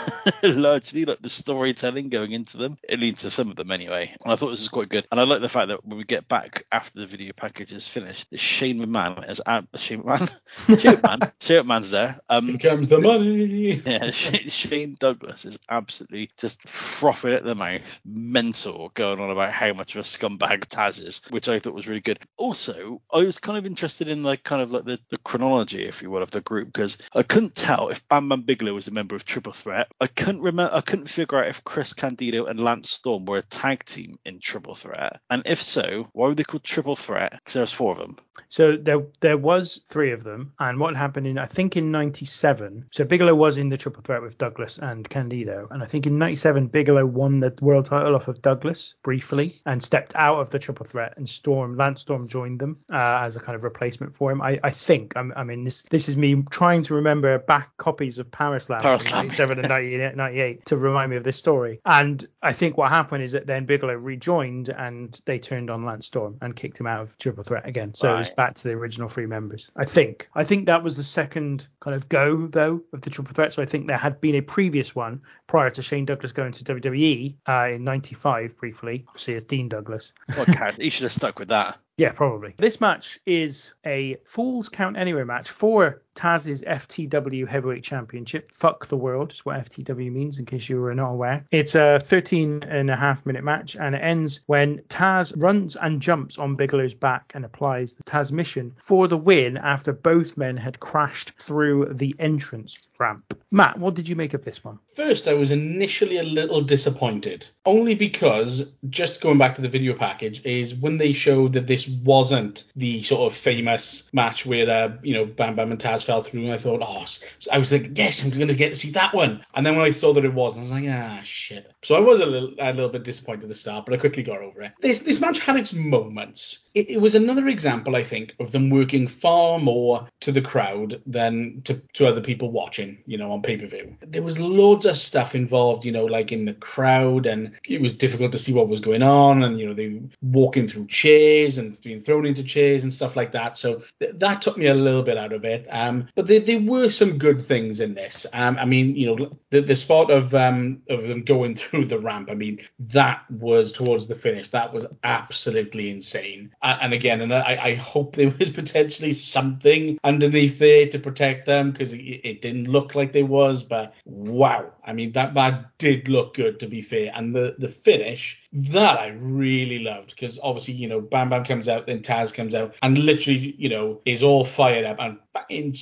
Largely 0.42 1.06
like 1.06 1.22
the 1.22 1.30
storytelling 1.30 2.10
going 2.10 2.32
into 2.32 2.58
them. 2.58 2.76
It 2.86 3.00
leads 3.00 3.22
to 3.22 3.30
some 3.30 3.50
of 3.50 3.56
them 3.56 3.70
anyway. 3.72 4.14
And 4.22 4.32
I 4.32 4.36
thought 4.36 4.50
this 4.50 4.60
was 4.60 4.68
quite 4.68 4.88
good. 4.88 5.06
And 5.10 5.20
I 5.20 5.24
like 5.24 5.40
the 5.40 5.48
fact 5.48 5.68
that 5.68 5.84
when 5.84 5.98
we 5.98 6.04
get 6.04 6.28
back 6.28 6.64
after 6.70 7.00
the 7.00 7.06
video 7.06 7.32
package 7.34 7.72
is 7.72 7.88
finished, 7.88 8.30
the 8.30 8.38
Shane 8.38 8.84
McMahon 8.84 9.28
is 9.28 9.40
out. 9.46 9.66
Shane 9.76 10.02
McMahon, 10.02 10.30
Shane 10.80 10.96
McMahon, 10.96 11.32
Shane 11.40 11.64
McMahon's 11.64 11.90
there. 11.90 12.20
Um, 12.28 12.48
Here 12.48 12.58
comes 12.58 12.88
the 12.88 13.00
money. 13.00 13.82
yeah, 13.84 14.10
Shane 14.10 14.96
Douglas 14.98 15.44
is 15.44 15.58
absolutely 15.68 16.30
just 16.38 16.68
frothing 16.68 17.32
at 17.32 17.44
the 17.44 17.54
mouth, 17.54 18.00
mental, 18.04 18.90
going 18.94 19.20
on 19.20 19.30
about 19.30 19.52
how 19.52 19.72
much 19.72 19.94
of 19.94 20.00
a 20.00 20.04
scumbag 20.04 20.66
Taz 20.66 21.04
is, 21.04 21.20
which 21.30 21.48
I 21.48 21.58
thought 21.58 21.74
was 21.74 21.88
really 21.88 22.00
good. 22.00 22.18
Also, 22.36 23.00
I 23.12 23.18
was 23.18 23.38
kind 23.38 23.58
of 23.58 23.66
interested 23.66 24.08
in 24.08 24.22
like 24.22 24.42
kind 24.44 24.62
of 24.62 24.70
like 24.70 24.84
the, 24.84 24.98
the 25.10 25.18
chronology, 25.18 25.86
if 25.86 26.02
you 26.02 26.10
will, 26.10 26.22
of 26.22 26.30
the 26.30 26.40
group 26.40 26.66
because 26.66 26.98
I 27.14 27.22
couldn't 27.22 27.54
tell 27.54 27.88
if 27.88 28.06
Bam 28.08 28.28
Bam 28.28 28.42
Bigelow 28.42 28.74
was 28.74 28.88
a 28.88 28.92
member 28.92 29.16
of 29.16 29.24
Triple 29.24 29.52
Threat. 29.52 29.88
I 30.00 30.06
couldn't 30.06 30.42
remember. 30.42 30.74
I 30.74 30.80
couldn't 30.80 31.08
figure 31.08 31.38
out 31.38 31.48
if 31.48 31.64
Chris 31.64 31.92
Candido 31.92 32.46
and 32.46 32.60
Lance 32.60 32.90
Storm 32.90 33.24
were 33.24 33.38
a 33.38 33.42
tag 33.62 33.84
team 33.84 34.18
in 34.24 34.40
Triple 34.40 34.74
Threat, 34.74 35.20
and 35.30 35.44
if 35.46 35.62
so, 35.62 36.08
why 36.12 36.26
were 36.26 36.34
they 36.34 36.42
called 36.42 36.64
Triple 36.64 36.96
Threat? 36.96 37.30
Because 37.32 37.54
there 37.54 37.62
was 37.62 37.72
four 37.72 37.92
of 37.92 37.98
them. 37.98 38.16
So 38.52 38.76
there 38.76 39.02
there 39.20 39.38
was 39.38 39.80
three 39.86 40.12
of 40.12 40.24
them, 40.24 40.52
and 40.60 40.78
what 40.78 40.94
happened 40.94 41.26
in 41.26 41.38
I 41.38 41.46
think 41.46 41.74
in 41.74 41.90
'97. 41.90 42.84
So 42.90 43.02
Bigelow 43.02 43.34
was 43.34 43.56
in 43.56 43.70
the 43.70 43.78
triple 43.78 44.02
threat 44.02 44.20
with 44.20 44.36
Douglas 44.36 44.78
and 44.78 45.08
Candido, 45.08 45.68
and 45.70 45.82
I 45.82 45.86
think 45.86 46.06
in 46.06 46.18
'97 46.18 46.66
Bigelow 46.66 47.06
won 47.06 47.40
the 47.40 47.54
world 47.62 47.86
title 47.86 48.14
off 48.14 48.28
of 48.28 48.42
Douglas 48.42 48.94
briefly 49.02 49.54
and 49.64 49.82
stepped 49.82 50.14
out 50.16 50.38
of 50.38 50.50
the 50.50 50.58
triple 50.58 50.84
threat, 50.84 51.14
and 51.16 51.26
Storm 51.26 51.78
Lance 51.78 52.02
Storm 52.02 52.28
joined 52.28 52.60
them 52.60 52.76
uh, 52.92 53.22
as 53.22 53.36
a 53.36 53.40
kind 53.40 53.56
of 53.56 53.64
replacement 53.64 54.14
for 54.14 54.30
him. 54.30 54.42
I, 54.42 54.60
I 54.62 54.70
think 54.70 55.16
I'm, 55.16 55.32
I 55.34 55.44
mean 55.44 55.64
this 55.64 55.82
this 55.84 56.10
is 56.10 56.18
me 56.18 56.44
trying 56.50 56.82
to 56.82 56.94
remember 56.94 57.38
back 57.38 57.74
copies 57.78 58.18
of 58.18 58.30
Power 58.30 58.58
Slam 58.58 58.82
Power 58.82 58.98
from 58.98 59.12
97 59.12 59.60
and 59.60 59.68
98 59.68 60.14
98 60.16 60.66
to 60.66 60.76
remind 60.76 61.10
me 61.10 61.16
of 61.16 61.24
this 61.24 61.38
story. 61.38 61.80
And 61.86 62.22
I 62.42 62.52
think 62.52 62.76
what 62.76 62.90
happened 62.90 63.24
is 63.24 63.32
that 63.32 63.46
then 63.46 63.64
Bigelow 63.64 63.94
rejoined 63.94 64.68
and 64.68 65.18
they 65.24 65.38
turned 65.38 65.70
on 65.70 65.86
Lance 65.86 66.06
Storm 66.06 66.36
and 66.42 66.54
kicked 66.54 66.78
him 66.78 66.86
out 66.86 67.00
of 67.00 67.16
Triple 67.16 67.44
Threat 67.44 67.66
again. 67.66 67.94
So 67.94 68.14
it 68.14 68.18
was 68.18 68.28
Right. 68.28 68.36
Back 68.42 68.54
to 68.56 68.64
the 68.64 68.74
original 68.74 69.08
three 69.08 69.26
members. 69.26 69.70
I 69.76 69.84
think. 69.84 70.28
I 70.34 70.42
think 70.42 70.66
that 70.66 70.82
was 70.82 70.96
the 70.96 71.04
second 71.04 71.68
kind 71.78 71.94
of 71.94 72.08
go 72.08 72.48
though 72.48 72.82
of 72.92 73.00
the 73.02 73.08
Triple 73.08 73.32
Threat. 73.34 73.52
So 73.52 73.62
I 73.62 73.66
think 73.66 73.86
there 73.86 73.96
had 73.96 74.20
been 74.20 74.34
a 74.34 74.40
previous 74.40 74.96
one 74.96 75.20
prior 75.46 75.70
to 75.70 75.80
Shane 75.80 76.06
Douglas 76.06 76.32
going 76.32 76.50
to 76.50 76.64
WWE 76.64 77.36
uh, 77.48 77.74
in 77.74 77.84
'95 77.84 78.56
briefly, 78.56 79.04
obviously 79.06 79.36
as 79.36 79.44
Dean 79.44 79.68
Douglas. 79.68 80.12
What 80.34 80.48
cat? 80.48 80.74
he 80.80 80.90
should 80.90 81.04
have 81.04 81.12
stuck 81.12 81.38
with 81.38 81.48
that. 81.48 81.78
Yeah, 82.02 82.10
probably. 82.10 82.52
This 82.56 82.80
match 82.80 83.20
is 83.26 83.74
a 83.86 84.16
Falls 84.24 84.68
Count 84.68 84.96
Anywhere 84.96 85.24
match 85.24 85.50
for 85.50 86.02
Taz's 86.14 86.62
FTW 86.62 87.46
Heavyweight 87.46 87.84
Championship. 87.84 88.52
Fuck 88.52 88.86
the 88.86 88.96
world 88.96 89.32
is 89.32 89.44
what 89.44 89.64
FTW 89.64 90.10
means, 90.12 90.38
in 90.38 90.44
case 90.44 90.68
you 90.68 90.80
were 90.80 90.94
not 90.94 91.10
aware. 91.10 91.46
It's 91.50 91.74
a 91.74 91.98
13 92.00 92.64
and 92.64 92.90
a 92.90 92.96
half 92.96 93.24
minute 93.24 93.44
match, 93.44 93.76
and 93.76 93.94
it 93.94 94.00
ends 94.00 94.40
when 94.46 94.78
Taz 94.88 95.32
runs 95.36 95.76
and 95.76 96.02
jumps 96.02 96.38
on 96.38 96.54
Bigelow's 96.54 96.94
back 96.94 97.32
and 97.34 97.44
applies 97.44 97.94
the 97.94 98.02
Tazmission 98.02 98.72
for 98.78 99.08
the 99.08 99.16
win 99.16 99.56
after 99.56 99.92
both 99.92 100.36
men 100.36 100.56
had 100.56 100.80
crashed 100.80 101.32
through 101.38 101.94
the 101.94 102.14
entrance 102.18 102.76
ramp. 102.98 103.38
Matt, 103.50 103.78
what 103.78 103.94
did 103.94 104.08
you 104.08 104.16
make 104.16 104.34
of 104.34 104.44
this 104.44 104.64
one? 104.64 104.78
First, 104.94 105.28
I 105.28 105.34
was 105.34 105.50
initially 105.50 106.18
a 106.18 106.22
little 106.22 106.60
disappointed, 106.60 107.48
only 107.64 107.94
because 107.94 108.72
just 108.90 109.20
going 109.20 109.38
back 109.38 109.54
to 109.54 109.62
the 109.62 109.68
video 109.68 109.94
package 109.94 110.44
is 110.44 110.74
when 110.74 110.98
they 110.98 111.12
showed 111.12 111.52
that 111.54 111.66
this 111.66 111.86
wasn't 112.02 112.64
the 112.76 113.02
sort 113.02 113.30
of 113.30 113.36
famous 113.36 114.04
match 114.12 114.46
where 114.46 114.70
uh, 114.70 114.96
you 115.02 115.14
know 115.14 115.24
Bam 115.24 115.56
Bam 115.56 115.72
and 115.72 115.80
Taz 115.80 116.04
fell 116.04 116.22
through, 116.22 116.44
and 116.44 116.52
I 116.52 116.58
thought, 116.58 116.82
oh, 116.82 117.04
I 117.50 117.58
was 117.58 117.72
like, 117.72 117.96
yes, 117.96 118.24
I'm 118.24 118.30
going 118.30 118.48
to 118.48 118.54
get 118.54 118.70
to 118.70 118.74
see 118.74 118.90
that 118.92 119.14
one. 119.14 119.44
And 119.54 119.64
then 119.64 119.76
when 119.76 119.84
I 119.84 119.90
saw 119.90 120.12
that 120.14 120.24
it 120.24 120.34
wasn't, 120.34 120.62
I 120.62 120.64
was 120.64 120.72
like, 120.72 120.90
ah, 120.90 121.20
shit. 121.24 121.72
So 121.82 121.94
I 121.94 122.00
was 122.00 122.20
a 122.20 122.26
little 122.26 122.54
a 122.58 122.72
little 122.72 122.88
bit 122.88 123.04
disappointed 123.04 123.44
at 123.44 123.48
the 123.48 123.54
start, 123.54 123.84
but 123.84 123.94
I 123.94 123.98
quickly 123.98 124.22
got 124.22 124.38
over 124.38 124.62
it. 124.62 124.72
This 124.80 125.00
this 125.00 125.20
match 125.20 125.38
had 125.38 125.56
its 125.56 125.72
moments. 125.72 126.60
It, 126.74 126.90
it 126.90 127.00
was 127.00 127.14
another 127.14 127.48
example, 127.48 127.96
I 127.96 128.04
think, 128.04 128.34
of 128.40 128.52
them 128.52 128.70
working 128.70 129.06
far 129.06 129.58
more 129.58 130.08
to 130.20 130.32
the 130.32 130.40
crowd 130.40 131.02
than 131.06 131.62
to, 131.64 131.74
to 131.94 132.06
other 132.06 132.20
people 132.20 132.50
watching, 132.50 132.98
you 133.06 133.18
know, 133.18 133.32
on 133.32 133.42
pay 133.42 133.56
per 133.56 133.66
view. 133.66 133.96
There 134.00 134.22
was 134.22 134.38
loads 134.38 134.86
of 134.86 134.96
stuff 134.96 135.34
involved, 135.34 135.84
you 135.84 135.92
know, 135.92 136.04
like 136.04 136.32
in 136.32 136.44
the 136.44 136.54
crowd, 136.54 137.26
and 137.26 137.52
it 137.68 137.80
was 137.80 137.92
difficult 137.92 138.32
to 138.32 138.38
see 138.38 138.52
what 138.52 138.68
was 138.68 138.80
going 138.80 139.02
on, 139.02 139.42
and 139.42 139.58
you 139.58 139.66
know, 139.66 139.74
they 139.74 140.00
walking 140.22 140.68
through 140.68 140.86
chairs 140.86 141.58
and 141.58 141.71
being 141.78 142.00
thrown 142.00 142.26
into 142.26 142.42
chairs 142.42 142.82
and 142.82 142.92
stuff 142.92 143.16
like 143.16 143.32
that. 143.32 143.56
So 143.56 143.82
th- 144.00 144.14
that 144.16 144.42
took 144.42 144.56
me 144.56 144.66
a 144.66 144.74
little 144.74 145.02
bit 145.02 145.18
out 145.18 145.32
of 145.32 145.44
it. 145.44 145.66
Um, 145.70 146.08
but 146.14 146.26
there, 146.26 146.40
there 146.40 146.60
were 146.60 146.90
some 146.90 147.18
good 147.18 147.42
things 147.42 147.80
in 147.80 147.94
this. 147.94 148.26
Um, 148.32 148.58
I 148.58 148.64
mean, 148.64 148.96
you 148.96 149.06
know, 149.06 149.38
the, 149.50 149.60
the 149.60 149.76
spot 149.76 150.10
of 150.10 150.34
um 150.34 150.82
of 150.88 151.06
them 151.06 151.22
going 151.22 151.54
through 151.62 151.86
the 151.86 151.98
ramp. 151.98 152.28
I 152.30 152.34
mean, 152.34 152.60
that 152.80 153.30
was 153.30 153.72
towards 153.72 154.06
the 154.06 154.14
finish. 154.14 154.48
That 154.48 154.72
was 154.72 154.86
absolutely 155.02 155.90
insane. 155.90 156.54
And, 156.62 156.82
and 156.82 156.92
again, 156.92 157.20
and 157.20 157.34
I, 157.34 157.58
I 157.60 157.74
hope 157.74 158.16
there 158.16 158.30
was 158.30 158.50
potentially 158.62 159.12
something 159.12 159.98
underneath 160.04 160.58
there 160.58 160.88
to 160.88 160.98
protect 160.98 161.46
them 161.46 161.72
because 161.72 161.92
it, 161.92 162.02
it 162.02 162.40
didn't 162.42 162.68
look 162.68 162.94
like 162.94 163.12
there 163.12 163.26
was. 163.26 163.62
But 163.62 163.94
wow, 164.04 164.72
I 164.84 164.92
mean, 164.92 165.12
that 165.12 165.34
that 165.34 165.78
did 165.78 166.08
look 166.08 166.34
good 166.34 166.60
to 166.60 166.66
be 166.66 166.82
fair. 166.82 167.12
And 167.14 167.34
the 167.34 167.56
the 167.58 167.68
finish 167.68 168.40
that 168.52 168.98
I 168.98 169.08
really 169.08 169.78
loved 169.78 170.10
because 170.10 170.38
obviously, 170.42 170.74
you 170.74 170.88
know, 170.88 171.00
Bam 171.00 171.30
Bam 171.30 171.44
comes 171.44 171.61
out, 171.68 171.86
then 171.86 172.00
Taz 172.00 172.32
comes 172.32 172.54
out, 172.54 172.74
and 172.82 172.98
literally, 172.98 173.54
you 173.58 173.68
know, 173.68 174.00
is 174.04 174.22
all 174.22 174.44
fired 174.44 174.84
up 174.84 174.96
and 174.98 175.18
fucking 175.32 175.74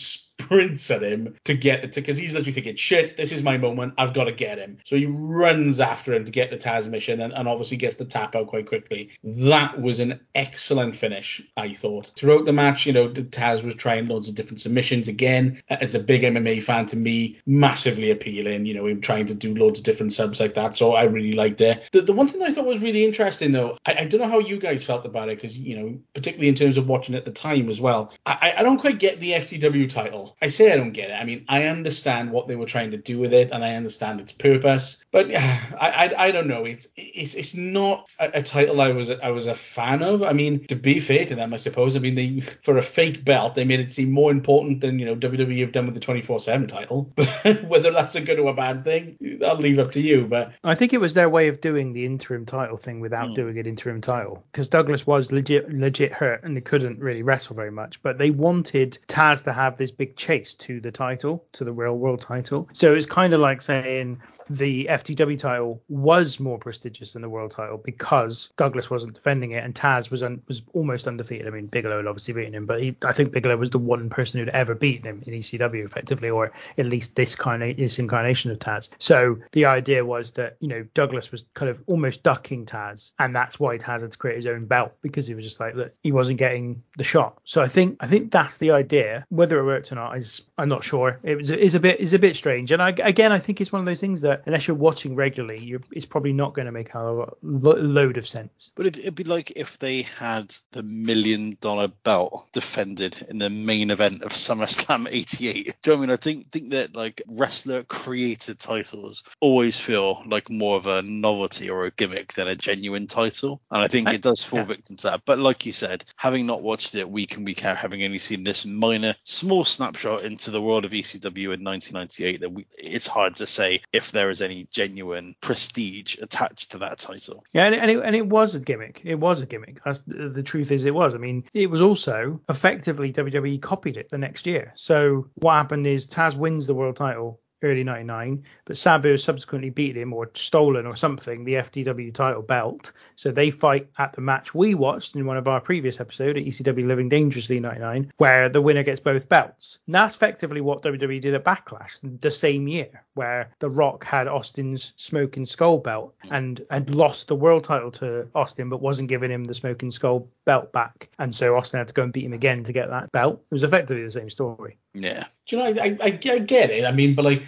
sprints 0.51 0.91
at 0.91 1.03
him 1.03 1.37
to 1.45 1.55
get 1.55 1.85
it 1.85 1.95
because 1.95 2.19
he's 2.19 2.33
literally 2.33 2.53
thinking, 2.53 2.75
shit, 2.75 3.17
this 3.17 3.31
is 3.31 3.41
my 3.41 3.57
moment, 3.57 3.95
I've 3.97 4.13
got 4.13 4.25
to 4.25 4.33
get 4.33 4.59
him. 4.59 4.79
So 4.85 4.97
he 4.97 5.07
runs 5.07 5.79
after 5.79 6.13
him 6.13 6.25
to 6.25 6.33
get 6.33 6.51
the 6.51 6.57
Tazmission 6.57 7.23
and, 7.23 7.33
and 7.33 7.47
obviously 7.47 7.77
gets 7.77 7.97
the 7.97 8.05
tap 8.05 8.35
out 8.35 8.49
quite 8.49 8.67
quickly. 8.67 9.11
That 9.23 9.81
was 9.81 10.01
an 10.01 10.19
excellent 10.35 10.97
finish, 10.97 11.41
I 11.57 11.73
thought. 11.75 12.11
Throughout 12.17 12.47
the 12.47 12.53
match, 12.53 12.85
you 12.85 12.93
know, 12.93 13.09
Taz 13.11 13.63
was 13.63 13.77
trying 13.77 14.09
loads 14.09 14.29
of 14.29 14.35
different 14.35 14.61
submissions 14.61 15.07
again. 15.07 15.63
As 15.69 15.95
a 15.95 16.01
big 16.01 16.23
MMA 16.23 16.63
fan, 16.65 16.87
to 16.87 16.97
me, 16.97 17.39
massively 17.47 18.11
appealing. 18.11 18.67
You 18.67 18.75
know, 18.75 18.87
him 18.87 19.01
trying 19.01 19.27
to 19.27 19.35
do 19.35 19.55
loads 19.55 19.79
of 19.79 19.85
different 19.85 20.13
subs 20.13 20.41
like 20.41 20.55
that. 20.55 20.77
So 20.77 20.95
I 20.95 21.05
really 21.05 21.33
liked 21.33 21.61
it. 21.61 21.85
The, 21.93 22.03
the 22.03 22.13
one 22.13 22.27
thing 22.27 22.41
that 22.41 22.49
I 22.49 22.53
thought 22.53 22.65
was 22.65 22.83
really 22.83 23.05
interesting, 23.05 23.53
though, 23.53 23.79
I, 23.87 24.01
I 24.01 24.05
don't 24.07 24.21
know 24.21 24.29
how 24.29 24.41
you 24.41 24.59
guys 24.59 24.85
felt 24.85 25.07
about 25.07 25.29
it 25.29 25.41
because, 25.41 25.57
you 25.57 25.77
know, 25.77 25.99
particularly 26.13 26.49
in 26.49 26.57
terms 26.57 26.77
of 26.77 26.89
watching 26.89 27.15
at 27.15 27.25
the 27.25 27.31
time 27.31 27.69
as 27.69 27.81
well, 27.81 28.13
I, 28.27 28.55
I 28.59 28.63
don't 28.65 28.79
quite 28.79 28.99
get 28.99 29.21
the 29.21 29.33
FTW 29.33 29.89
title. 29.89 30.37
I 30.43 30.47
say 30.47 30.73
I 30.73 30.77
don't 30.77 30.93
get 30.93 31.11
it. 31.11 31.15
I 31.15 31.25
mean, 31.25 31.45
I 31.49 31.65
understand 31.65 32.31
what 32.31 32.49
they 32.49 32.57
were 32.57 32.67
trying 32.67 32.91
to 32.93 32.97
do 32.97 33.19
with 33.19 33.35
it, 33.35 33.51
and 33.51 33.65
I 33.65 33.75
understand 33.75 34.21
its 34.21 34.33
purpose, 34.33 34.97
but 35.13 35.29
yeah, 35.29 35.61
I, 35.81 36.07
I, 36.07 36.27
I 36.27 36.31
don't 36.31 36.47
know. 36.47 36.65
It's 36.65 36.87
it's 36.97 37.35
it's 37.35 37.55
not 37.55 38.09
a, 38.19 38.31
a 38.35 38.43
title 38.43 38.81
I 38.81 38.93
was 38.93 39.11
I 39.11 39.31
was 39.31 39.47
a 39.47 39.55
fan 39.55 40.03
of. 40.03 40.23
I 40.23 40.33
mean, 40.33 40.67
to 40.67 40.77
be 40.77 41.01
fair 41.01 41.25
to 41.27 41.35
them, 41.35 41.53
I 41.53 41.57
suppose. 41.57 41.97
I 41.97 41.99
mean, 41.99 42.15
they 42.15 42.41
for 42.63 42.79
a 42.79 42.83
fake 42.83 43.25
belt, 43.25 43.55
they 43.55 43.65
made 43.65 43.81
it 43.81 43.93
seem 43.93 44.11
more 44.11 44.31
important 44.31 44.81
than 44.81 44.99
you 44.99 45.07
know 45.07 45.17
WWE 45.17 45.61
have 45.61 45.73
done 45.73 45.87
with 45.87 45.95
the 45.95 46.01
24/7 46.01 46.69
title. 46.69 47.13
But 47.21 47.65
whether 47.65 47.91
that's 47.91 48.15
a 48.15 48.21
good 48.21 48.39
or 48.39 48.51
a 48.51 48.55
bad 48.55 48.85
thing, 48.85 49.17
I'll 49.45 49.57
leave 49.57 49.79
up 49.79 49.93
to 49.93 50.01
you. 50.01 50.27
But 50.27 50.53
I 50.65 50.75
think 50.75 50.93
it 50.93 51.01
was 51.01 51.15
their 51.15 51.29
way 51.29 51.49
of 51.49 51.61
doing 51.61 51.93
the 51.93 52.07
interim 52.07 52.47
title 52.47 52.77
thing 52.77 53.01
without 53.01 53.29
hmm. 53.29 53.35
doing 53.35 53.59
an 53.59 53.67
interim 53.67 54.01
title 54.01 54.43
because 54.53 54.69
Douglas 54.69 55.07
was 55.07 55.31
legit 55.31 55.73
legit 55.73 56.13
hurt 56.13 56.43
and 56.45 56.57
he 56.57 56.61
couldn't 56.61 56.99
really 56.99 57.23
wrestle 57.23 57.57
very 57.57 57.71
much. 57.71 58.03
But 58.03 58.19
they 58.19 58.31
wanted 58.31 58.99
Taz 59.09 59.45
to 59.45 59.53
have 59.53 59.77
this 59.77 59.91
big 59.91 60.17
chase 60.31 60.55
to 60.55 60.81
the 60.81 60.93
title, 60.93 61.45
to 61.53 61.65
the 61.65 61.73
real 61.73 61.97
world 61.97 62.21
title. 62.21 62.69
So 62.73 62.95
it's 62.95 63.07
kind 63.07 63.35
of 63.35 63.41
like 63.41 63.61
saying 63.61 64.21
the 64.49 64.87
FTW 64.91 65.39
title 65.39 65.83
was 65.89 66.41
more 66.41 66.59
prestigious 66.59 67.13
than 67.13 67.23
the 67.23 67.29
world 67.29 67.53
title 67.53 67.79
because 67.79 68.53
Douglas 68.57 68.91
wasn't 68.91 69.15
defending 69.15 69.53
it 69.53 69.65
and 69.65 69.75
Taz 69.75 70.11
was 70.11 70.23
un, 70.23 70.43
was 70.49 70.63
almost 70.73 71.07
undefeated. 71.07 71.47
I 71.47 71.51
mean, 71.51 71.67
Bigelow 71.67 71.99
had 71.99 72.07
obviously 72.07 72.35
beaten 72.35 72.55
him, 72.55 72.67
but 72.67 72.83
he, 72.83 72.97
I 73.05 73.13
think 73.13 73.33
Bigelow 73.33 73.57
was 73.57 73.71
the 73.71 73.79
one 73.79 74.11
person 74.11 74.41
who'd 74.41 74.49
ever 74.49 74.75
beaten 74.75 75.05
him 75.05 75.23
in 75.27 75.35
ECW 75.35 75.85
effectively, 75.85 76.31
or 76.31 76.53
at 76.77 76.87
least 76.87 77.15
this 77.15 77.37
kind 77.37 77.63
of 77.63 77.77
this 77.77 77.99
incarnation 77.99 78.51
of 78.51 78.59
Taz. 78.59 78.89
So 78.99 79.39
the 79.53 79.67
idea 79.67 80.05
was 80.05 80.33
that 80.33 80.57
you 80.61 80.69
know 80.69 80.87
Douglas 80.95 81.31
was 81.31 81.45
kind 81.55 81.71
of 81.71 81.83
almost 81.87 82.23
ducking 82.23 82.67
Taz, 82.67 83.13
and 83.19 83.35
that's 83.35 83.61
why 83.61 83.79
Taz 83.79 84.03
had 84.03 84.13
to 84.13 84.19
create 84.19 84.37
his 84.37 84.47
own 84.47 84.67
belt 84.67 84.93
because 85.01 85.29
he 85.29 85.35
was 85.35 85.45
just 85.45 85.61
like 85.61 85.75
that 85.75 85.95
he 86.03 86.13
wasn't 86.13 86.39
getting 86.39 86.83
the 86.97 87.05
shot. 87.05 87.39
So 87.45 87.63
I 87.63 87.69
think 87.69 87.99
I 88.01 88.09
think 88.09 88.33
that's 88.33 88.59
the 88.59 88.73
idea. 88.73 89.25
Whether 89.29 89.61
it 89.61 89.65
worked 89.65 89.93
or 89.93 89.95
not 89.95 90.10
is 90.17 90.43
I'm 90.59 90.69
not 90.69 90.85
sure. 90.85 91.19
It 91.23 91.37
was 91.37 91.51
is 91.51 91.75
a 91.75 91.81
bit 91.81 92.01
is 92.01 92.13
a 92.13 92.19
bit 92.19 92.37
strange, 92.37 92.73
and 92.73 92.83
I, 92.83 92.91
again 92.91 93.33
I 93.33 93.39
think 93.39 93.61
it's 93.61 93.73
one 93.73 93.81
of 93.81 93.87
those 93.87 94.01
things 94.01 94.23
that 94.23 94.43
unless 94.47 94.67
you're 94.67 94.77
watching 94.77 95.15
regularly, 95.15 95.63
you're, 95.65 95.81
it's 95.93 96.07
probably 96.07 96.33
not 96.33 96.55
going 96.55 96.67
to 96.67 96.73
make 96.73 96.95
a 96.95 97.01
lo- 97.01 97.37
load 97.43 98.19
of 98.19 98.27
sense. 98.27 98.71
But 98.75 98.87
it'd, 98.87 99.01
it'd 99.01 99.15
be 99.15 99.25
like 99.25 99.53
if 99.57 99.79
they 99.79 100.03
had 100.03 100.55
the 100.73 100.83
million 100.83 101.57
dollar 101.61 101.89
belt 101.89 102.49
defended 102.53 103.27
in 103.29 103.39
the 103.39 103.51
main 103.51 103.91
event 103.91 104.23
of 104.23 104.33
SummerSlam 104.33 105.07
'88. 105.11 105.41
Do 105.41 105.51
you 105.61 105.73
know 105.73 105.93
what 105.93 105.97
I 105.97 106.01
mean? 106.01 106.11
I 106.11 106.17
think 106.17 106.51
think 106.51 106.71
that 106.71 106.97
like 106.97 107.23
wrestler 107.29 107.85
created 107.85 108.59
titles 108.59 109.25
always 109.41 109.79
feel 109.79 110.23
like 110.27 110.51
more 110.51 110.77
of 110.77 110.87
a 110.87 111.03
novelty 111.03 111.71
or 111.71 111.85
a 111.85 111.91
gimmick 111.91 112.35
than 112.35 112.49
a 112.49 112.57
genuine 112.57 113.07
title, 113.07 113.61
and 113.71 113.83
I 113.83 113.89
think 113.89 114.09
uh, 114.09 114.13
it 114.13 114.23
does 114.23 114.43
fall 114.43 114.61
yeah. 114.61 114.65
victim 114.67 114.97
to 114.97 115.03
that. 115.11 115.25
But 115.25 115.39
like 115.39 115.67
you 115.67 115.73
said, 115.73 116.05
having 116.17 116.47
not 116.47 116.63
watched 116.63 116.95
it 116.95 117.11
week 117.11 117.37
in 117.37 117.45
week 117.45 117.65
out, 117.65 117.77
having 117.77 118.05
only 118.05 118.19
seen 118.19 118.45
this 118.45 118.67
minor 118.67 119.15
small 119.25 119.65
snapshot 119.65 120.00
into 120.05 120.51
the 120.51 120.63
world 120.63 120.85
of 120.85 120.93
ECW 120.93 121.55
in 121.55 121.65
1998, 121.65 122.41
that 122.41 122.53
we, 122.53 122.67
it's 122.79 123.07
hard 123.07 123.37
to 123.37 123.47
say 123.47 123.81
if 123.93 124.13
there 124.13 124.31
is 124.31 124.41
any 124.41 124.67
genuine 124.71 125.35
prestige 125.41 126.19
attached 126.21 126.71
to 126.73 126.79
that 126.79 126.99
title. 126.99 127.45
Yeah, 127.53 127.67
and, 127.67 127.75
and, 127.75 127.91
it, 127.91 127.99
and 128.03 128.17
it 128.17 128.27
was 128.27 128.55
a 128.55 128.61
gimmick. 128.61 129.01
It 129.05 129.17
was 129.17 129.41
a 129.41 129.47
gimmick. 129.47 129.83
That's 129.85 130.01
the, 130.01 130.29
the 130.29 130.43
truth 130.43 130.71
is 130.71 130.85
it 130.85 130.95
was. 130.95 131.15
I 131.15 131.19
mean, 131.19 131.45
it 131.53 131.71
was 131.71 131.81
also 131.81 132.41
effectively 132.49 133.13
WWE 133.13 133.61
copied 133.61 133.97
it 133.97 134.11
the 134.11 134.19
next 134.19 134.47
year. 134.47 134.73
So 134.77 135.29
what 135.35 135.55
happened 135.55 135.87
is 135.87 136.09
Taz 136.09 136.37
wins 136.37 136.67
the 136.67 136.75
world 136.75 136.97
title 136.97 137.40
early 137.63 137.85
99 137.85 138.45
but 138.65 138.77
sabu 138.77 139.17
subsequently 139.19 139.71
beat 139.71 139.97
him 139.97 140.13
or 140.13 140.31
stolen 140.35 140.87
or 140.87 140.97
something 140.97 141.45
the 141.45 141.55
FTW 141.55 142.13
title 142.15 142.43
belt. 142.43 142.93
So 143.17 143.31
they 143.31 143.51
fight 143.51 143.89
at 143.99 144.13
the 144.13 144.21
match 144.21 144.55
we 144.55 144.75
watched 144.75 145.15
in 145.17 145.27
one 145.27 145.37
of 145.37 145.49
our 145.49 145.61
previous 145.61 146.01
episode 146.01 146.37
at 146.37 146.45
ecw 146.45 146.87
living 146.87 147.09
dangerously 147.09 147.61
99 147.61 148.13
where 148.17 148.49
the 148.49 148.61
winner 148.61 148.83
gets 148.83 149.01
both 149.01 149.29
belts. 149.29 149.79
And 149.87 149.95
that's 149.95 150.15
effectively 150.15 150.61
what 150.61 150.83
wwe 150.83 151.21
did 151.21 151.35
at 151.35 151.45
backlash 151.45 151.99
the 152.21 152.31
same 152.31 152.69
year 152.69 153.05
where 153.15 153.51
the 153.59 153.71
rock 153.71 154.05
had 154.05 154.29
austin's 154.29 154.93
smoking 154.97 155.47
skull 155.47 155.79
belt 155.79 156.15
and 156.31 156.65
had 156.71 156.91
lost 156.91 157.29
the 157.29 157.37
world 157.37 157.65
title 157.65 157.91
to 157.91 158.29
austin 158.35 158.69
but 158.69 158.81
wasn't 158.81 159.09
giving 159.09 159.31
him 159.31 159.45
the 159.45 159.55
smoking 159.55 159.91
skull 159.91 160.29
belt 160.45 160.73
back. 160.73 161.11
And 161.19 161.35
so 161.35 161.57
austin 161.57 161.79
had 161.79 161.89
to 161.89 161.95
go 161.95 162.05
and 162.05 162.13
beat 162.13 162.25
him 162.25 162.33
again 162.33 162.65
to 162.65 162.73
get 162.73 162.91
that 162.91 163.13
belt. 163.13 163.43
It 163.51 163.55
was 163.55 163.63
effectively 163.63 164.05
the 164.05 164.11
same 164.11 164.31
story 164.31 164.79
Yeah. 164.95 165.27
Do 165.47 165.57
you 165.57 165.63
know, 165.63 165.81
I, 165.81 165.99
I, 166.01 166.07
I 166.07 166.39
get 166.39 166.71
it. 166.71 166.85
I 166.85 166.93
mean, 166.93 167.15
but 167.15 167.25
like 167.25 167.43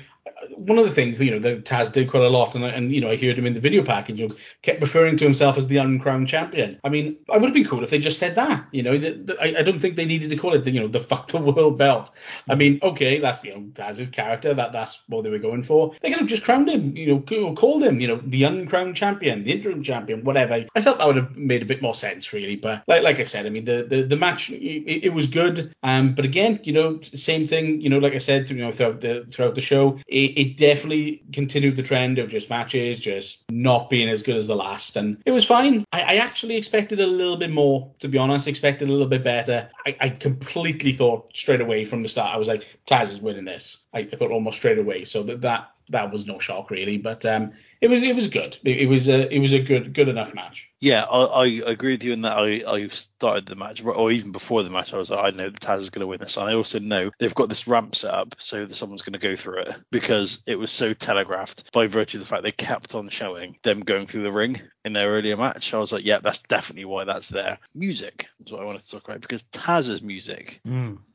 one 0.57 0.79
of 0.79 0.85
the 0.85 0.91
things 0.91 1.21
you 1.21 1.31
know 1.31 1.39
that 1.41 1.65
Taz 1.65 1.93
did 1.93 2.09
quite 2.09 2.23
a 2.23 2.29
lot, 2.29 2.55
and, 2.55 2.65
and 2.65 2.93
you 2.93 3.01
know 3.01 3.11
I 3.11 3.17
heard 3.17 3.39
him 3.39 3.47
in 3.47 3.55
the 3.55 3.61
video 3.61 3.83
package, 3.85 4.21
you 4.21 4.29
know, 4.29 4.35
kept 4.63 4.81
referring 4.81 5.17
to 5.17 5.25
himself 5.25 5.57
as 5.57 5.67
the 5.67 5.79
uncrowned 5.79 6.29
champion. 6.29 6.79
I 6.85 6.89
mean, 6.89 7.17
I 7.33 7.39
would 7.39 7.47
have 7.47 7.55
been 7.55 7.65
cool 7.65 7.83
if 7.83 7.91
they 7.91 7.99
just 7.99 8.19
said 8.19 8.35
that. 8.37 8.67
You 8.73 8.83
know, 8.83 8.99
that, 8.99 9.27
that- 9.27 9.41
I, 9.41 9.59
I 9.59 9.63
don't 9.63 9.81
think 9.81 9.97
they 9.97 10.05
needed 10.05 10.31
to 10.31 10.37
call 10.37 10.55
it 10.55 10.65
the 10.65 10.71
you 10.71 10.81
know 10.81 10.89
the 10.89 11.01
fuck 11.01 11.29
the 11.29 11.39
world 11.39 11.79
belt. 11.79 12.11
I 12.49 12.55
mean, 12.55 12.79
okay, 12.83 13.19
that's 13.19 13.43
you 13.45 13.55
know 13.55 13.61
Taz's 13.73 14.09
character, 14.09 14.55
that 14.55 14.73
that's 14.73 15.03
what 15.09 15.25
they 15.25 15.31
were 15.31 15.39
going 15.39 15.63
for. 15.63 15.93
They 16.01 16.11
could 16.11 16.21
have 16.21 16.29
just 16.29 16.45
crowned 16.45 16.69
him, 16.69 16.97
you 16.97 17.07
know, 17.07 17.53
called 17.55 17.83
him, 17.83 18.01
you 18.01 18.09
know, 18.09 18.21
the 18.25 18.45
uncrowned 18.45 18.97
champion, 18.97 19.43
the 19.45 19.53
interim 19.53 19.83
champion, 19.83 20.25
whatever. 20.25 20.65
I 20.75 20.81
felt 20.81 20.99
that 20.99 21.07
would 21.07 21.17
have 21.17 21.37
made 21.37 21.63
a 21.63 21.67
bit 21.67 21.83
more 21.83 21.95
sense, 21.95 22.33
really. 22.33 22.57
But 22.57 22.85
like 22.87 23.03
like 23.03 23.19
I 23.19 23.25
said, 23.25 23.47
I 23.47 23.51
mean, 23.51 23.65
the 23.65 23.85
the, 23.89 24.03
the 24.03 24.17
match 24.17 24.51
it, 24.51 25.05
it 25.05 25.13
was 25.13 25.27
good, 25.27 25.75
um, 25.83 26.15
but 26.15 26.25
again, 26.25 26.61
you 26.63 26.73
know, 26.73 27.01
same 27.03 27.47
thing, 27.47 27.81
you 27.81 27.89
know, 27.89 27.99
like 27.99 28.13
I 28.15 28.19
said, 28.19 28.49
you 28.51 28.57
know, 28.57 28.71
throughout 28.71 29.01
the 29.01 29.27
throughout 29.33 29.55
the 29.55 29.61
show, 29.61 29.99
it, 30.13 30.39
it 30.39 30.57
definitely 30.57 31.23
continued 31.33 31.77
the 31.77 31.83
trend 31.83 32.19
of 32.19 32.31
just 32.31 32.51
matches 32.51 33.01
just 33.01 33.45
not 33.51 33.91
being 33.91 34.09
as 34.09 34.23
good 34.23 34.37
as 34.37 34.47
the 34.47 34.55
last, 34.55 34.97
and 34.97 35.23
it 35.25 35.31
was 35.33 35.45
fine. 35.45 35.85
I, 35.93 36.03
I 36.03 36.15
actually 36.17 36.57
expected 36.57 37.01
a 37.01 37.07
little 37.07 37.37
bit 37.37 37.51
more, 37.51 37.93
to 38.01 38.09
be 38.09 38.19
honest. 38.19 38.49
Expected 38.49 38.89
a 38.89 38.93
little 38.93 39.09
bit 39.09 39.25
better. 39.25 39.71
I, 39.87 39.97
I 40.01 40.09
completely 40.11 40.93
thought 40.93 41.37
straight 41.37 41.61
away 41.61 41.85
from 41.85 42.03
the 42.03 42.09
start, 42.09 42.35
I 42.35 42.39
was 42.39 42.49
like, 42.49 42.67
Taz 42.87 43.11
is 43.11 43.21
winning 43.21 43.45
this. 43.45 43.79
I, 43.93 44.01
I 44.01 44.17
thought 44.17 44.31
almost 44.31 44.59
straight 44.59 44.79
away. 44.79 45.05
So 45.05 45.23
that 45.25 45.41
that 45.43 45.71
that 45.93 46.11
was 46.11 46.27
no 46.27 46.39
shock 46.39 46.71
really, 46.71 46.99
but 46.99 47.25
um, 47.25 47.53
it 47.81 47.89
was 47.89 48.03
it 48.03 48.15
was 48.15 48.29
good. 48.29 48.59
It, 48.65 48.83
it 48.83 48.87
was 48.87 49.09
a 49.09 49.33
it 49.33 49.39
was 49.39 49.53
a 49.53 49.61
good 49.61 49.95
good 49.95 50.09
enough 50.09 50.35
match. 50.35 50.71
Yeah, 50.83 51.05
I, 51.05 51.45
I 51.45 51.47
agree 51.67 51.93
with 51.93 52.03
you 52.03 52.13
in 52.13 52.23
that. 52.23 52.37
I, 52.37 52.65
I 52.67 52.89
started 52.89 53.47
the 53.47 53.55
match, 53.55 53.85
or 53.85 54.11
even 54.11 54.33
before 54.33 54.65
the 54.65 54.71
match, 54.71 54.93
I 54.93 54.97
was 54.97 55.11
like, 55.11 55.25
I 55.25 55.37
know 55.37 55.49
Taz 55.49 55.79
is 55.79 55.91
going 55.91 56.01
to 56.01 56.09
win 56.09 56.19
this. 56.19 56.37
And 56.37 56.49
I 56.49 56.55
also 56.55 56.81
know 56.81 57.13
they've 57.21 57.33
got 57.33 57.49
this 57.49 57.69
ramp 57.69 57.95
set 57.95 58.13
up 58.13 58.35
so 58.39 58.67
that 58.67 58.75
someone's 58.75 59.03
going 59.03 59.13
to 59.13 59.21
go 59.21 59.37
through 59.37 59.59
it 59.59 59.77
because 59.93 60.43
it 60.45 60.59
was 60.59 60.73
so 60.73 60.93
telegraphed 60.93 61.73
by 61.73 61.87
virtue 61.87 62.19
of 62.19 62.25
the 62.25 62.27
fact 62.27 62.43
they 62.43 62.51
kept 62.51 62.97
on 62.97 63.09
showing 63.11 63.57
them 63.63 63.79
going 63.79 64.07
through 64.07 64.25
the 64.25 64.33
ring 64.33 64.61
in 64.85 64.93
their 64.93 65.09
earlier 65.09 65.37
match. 65.37 65.73
I 65.73 65.79
was 65.79 65.93
like, 65.93 66.05
yeah, 66.05 66.19
that's 66.19 66.41
definitely 66.41 66.87
why 66.87 67.05
that's 67.05 67.29
there. 67.29 67.59
Music 67.77 68.27
is 68.45 68.51
what 68.51 68.61
I 68.61 68.65
wanted 68.65 68.81
to 68.81 68.91
talk 68.91 69.05
about 69.05 69.21
because 69.21 69.45
Taz's 69.45 70.03
music 70.03 70.61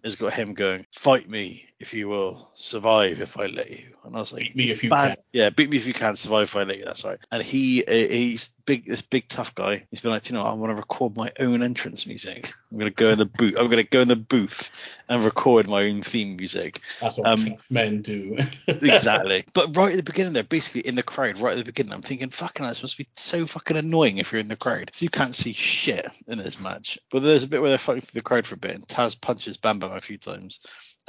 has 0.06 0.16
got 0.16 0.32
him 0.32 0.54
going, 0.54 0.86
fight 0.94 1.30
me 1.30 1.68
if 1.80 1.94
you 1.94 2.08
will, 2.08 2.50
survive 2.56 3.22
if 3.22 3.38
I 3.38 3.46
let 3.48 3.70
you. 3.70 3.94
And 4.04 4.16
I 4.16 4.20
was 4.20 4.34
like, 4.34 4.44
Beat 4.44 4.56
me 4.56 4.64
it's 4.66 4.67
if 4.72 4.84
you 4.84 4.90
bad- 4.90 5.16
can. 5.16 5.24
Yeah, 5.34 5.50
beat 5.50 5.70
me 5.70 5.78
if 5.78 5.88
you 5.88 5.94
can, 5.94 6.16
survive 6.16 6.44
if 6.44 6.56
I 6.56 6.64
let 6.64 6.78
you. 6.78 6.86
That's 6.86 7.04
right. 7.04 7.20
And 7.32 7.44
he 7.44 7.84
uh, 7.86 7.92
he's 7.92 8.52
big, 8.68 8.86
this 8.86 9.02
big 9.02 9.28
tough 9.28 9.56
guy. 9.56 9.88
He's 9.90 10.02
been 10.02 10.12
like, 10.12 10.30
you 10.30 10.36
know, 10.36 10.44
I 10.44 10.54
want 10.54 10.70
to 10.70 10.76
record 10.76 11.18
my 11.18 11.32
own 11.40 11.64
entrance 11.64 12.06
music. 12.06 12.54
I'm 12.72 12.78
gonna 12.78 12.92
go 12.92 13.10
in 13.10 13.18
the 13.18 13.26
booth. 13.26 13.56
I'm 13.58 13.70
gonna 13.70 13.82
go 13.82 14.02
in 14.02 14.10
the 14.10 14.16
booth 14.16 14.70
and 15.10 15.24
record 15.24 15.68
my 15.68 15.86
own 15.86 16.04
theme 16.04 16.36
music. 16.36 16.82
That's 17.02 17.18
what 17.18 17.28
Um, 17.28 17.38
tough 17.38 17.72
men 17.72 18.04
do. 18.04 18.38
exactly. 18.68 19.46
But 19.54 19.76
right 19.76 19.92
at 19.92 19.98
the 19.98 20.04
beginning, 20.04 20.34
there, 20.34 20.44
basically 20.44 20.82
in 20.82 20.96
the 20.96 21.02
crowd, 21.02 21.40
right 21.40 21.54
at 21.54 21.58
the 21.58 21.64
beginning, 21.64 21.94
I'm 21.94 22.02
thinking, 22.02 22.30
fucking, 22.30 22.64
hell, 22.64 22.72
this 22.72 22.84
must 22.84 22.98
be 22.98 23.08
so 23.16 23.48
fucking 23.48 23.78
annoying 23.78 24.18
if 24.18 24.32
you're 24.32 24.42
in 24.42 24.50
the 24.50 24.56
crowd. 24.56 24.92
So 24.94 25.04
you 25.04 25.10
can't 25.10 25.36
see 25.36 25.54
shit 25.54 26.06
in 26.28 26.38
this 26.38 26.60
match. 26.60 27.00
But 27.10 27.24
there's 27.24 27.46
a 27.46 27.48
bit 27.48 27.62
where 27.62 27.70
they're 27.70 27.78
fighting 27.80 28.02
through 28.02 28.20
the 28.20 28.24
crowd 28.24 28.46
for 28.46 28.56
a 28.56 28.60
bit, 28.60 28.76
and 28.76 28.88
Taz 28.88 29.20
punches 29.20 29.58
Bam 29.58 29.80
Bam 29.80 29.94
a 29.94 30.02
few 30.02 30.18
times. 30.18 30.60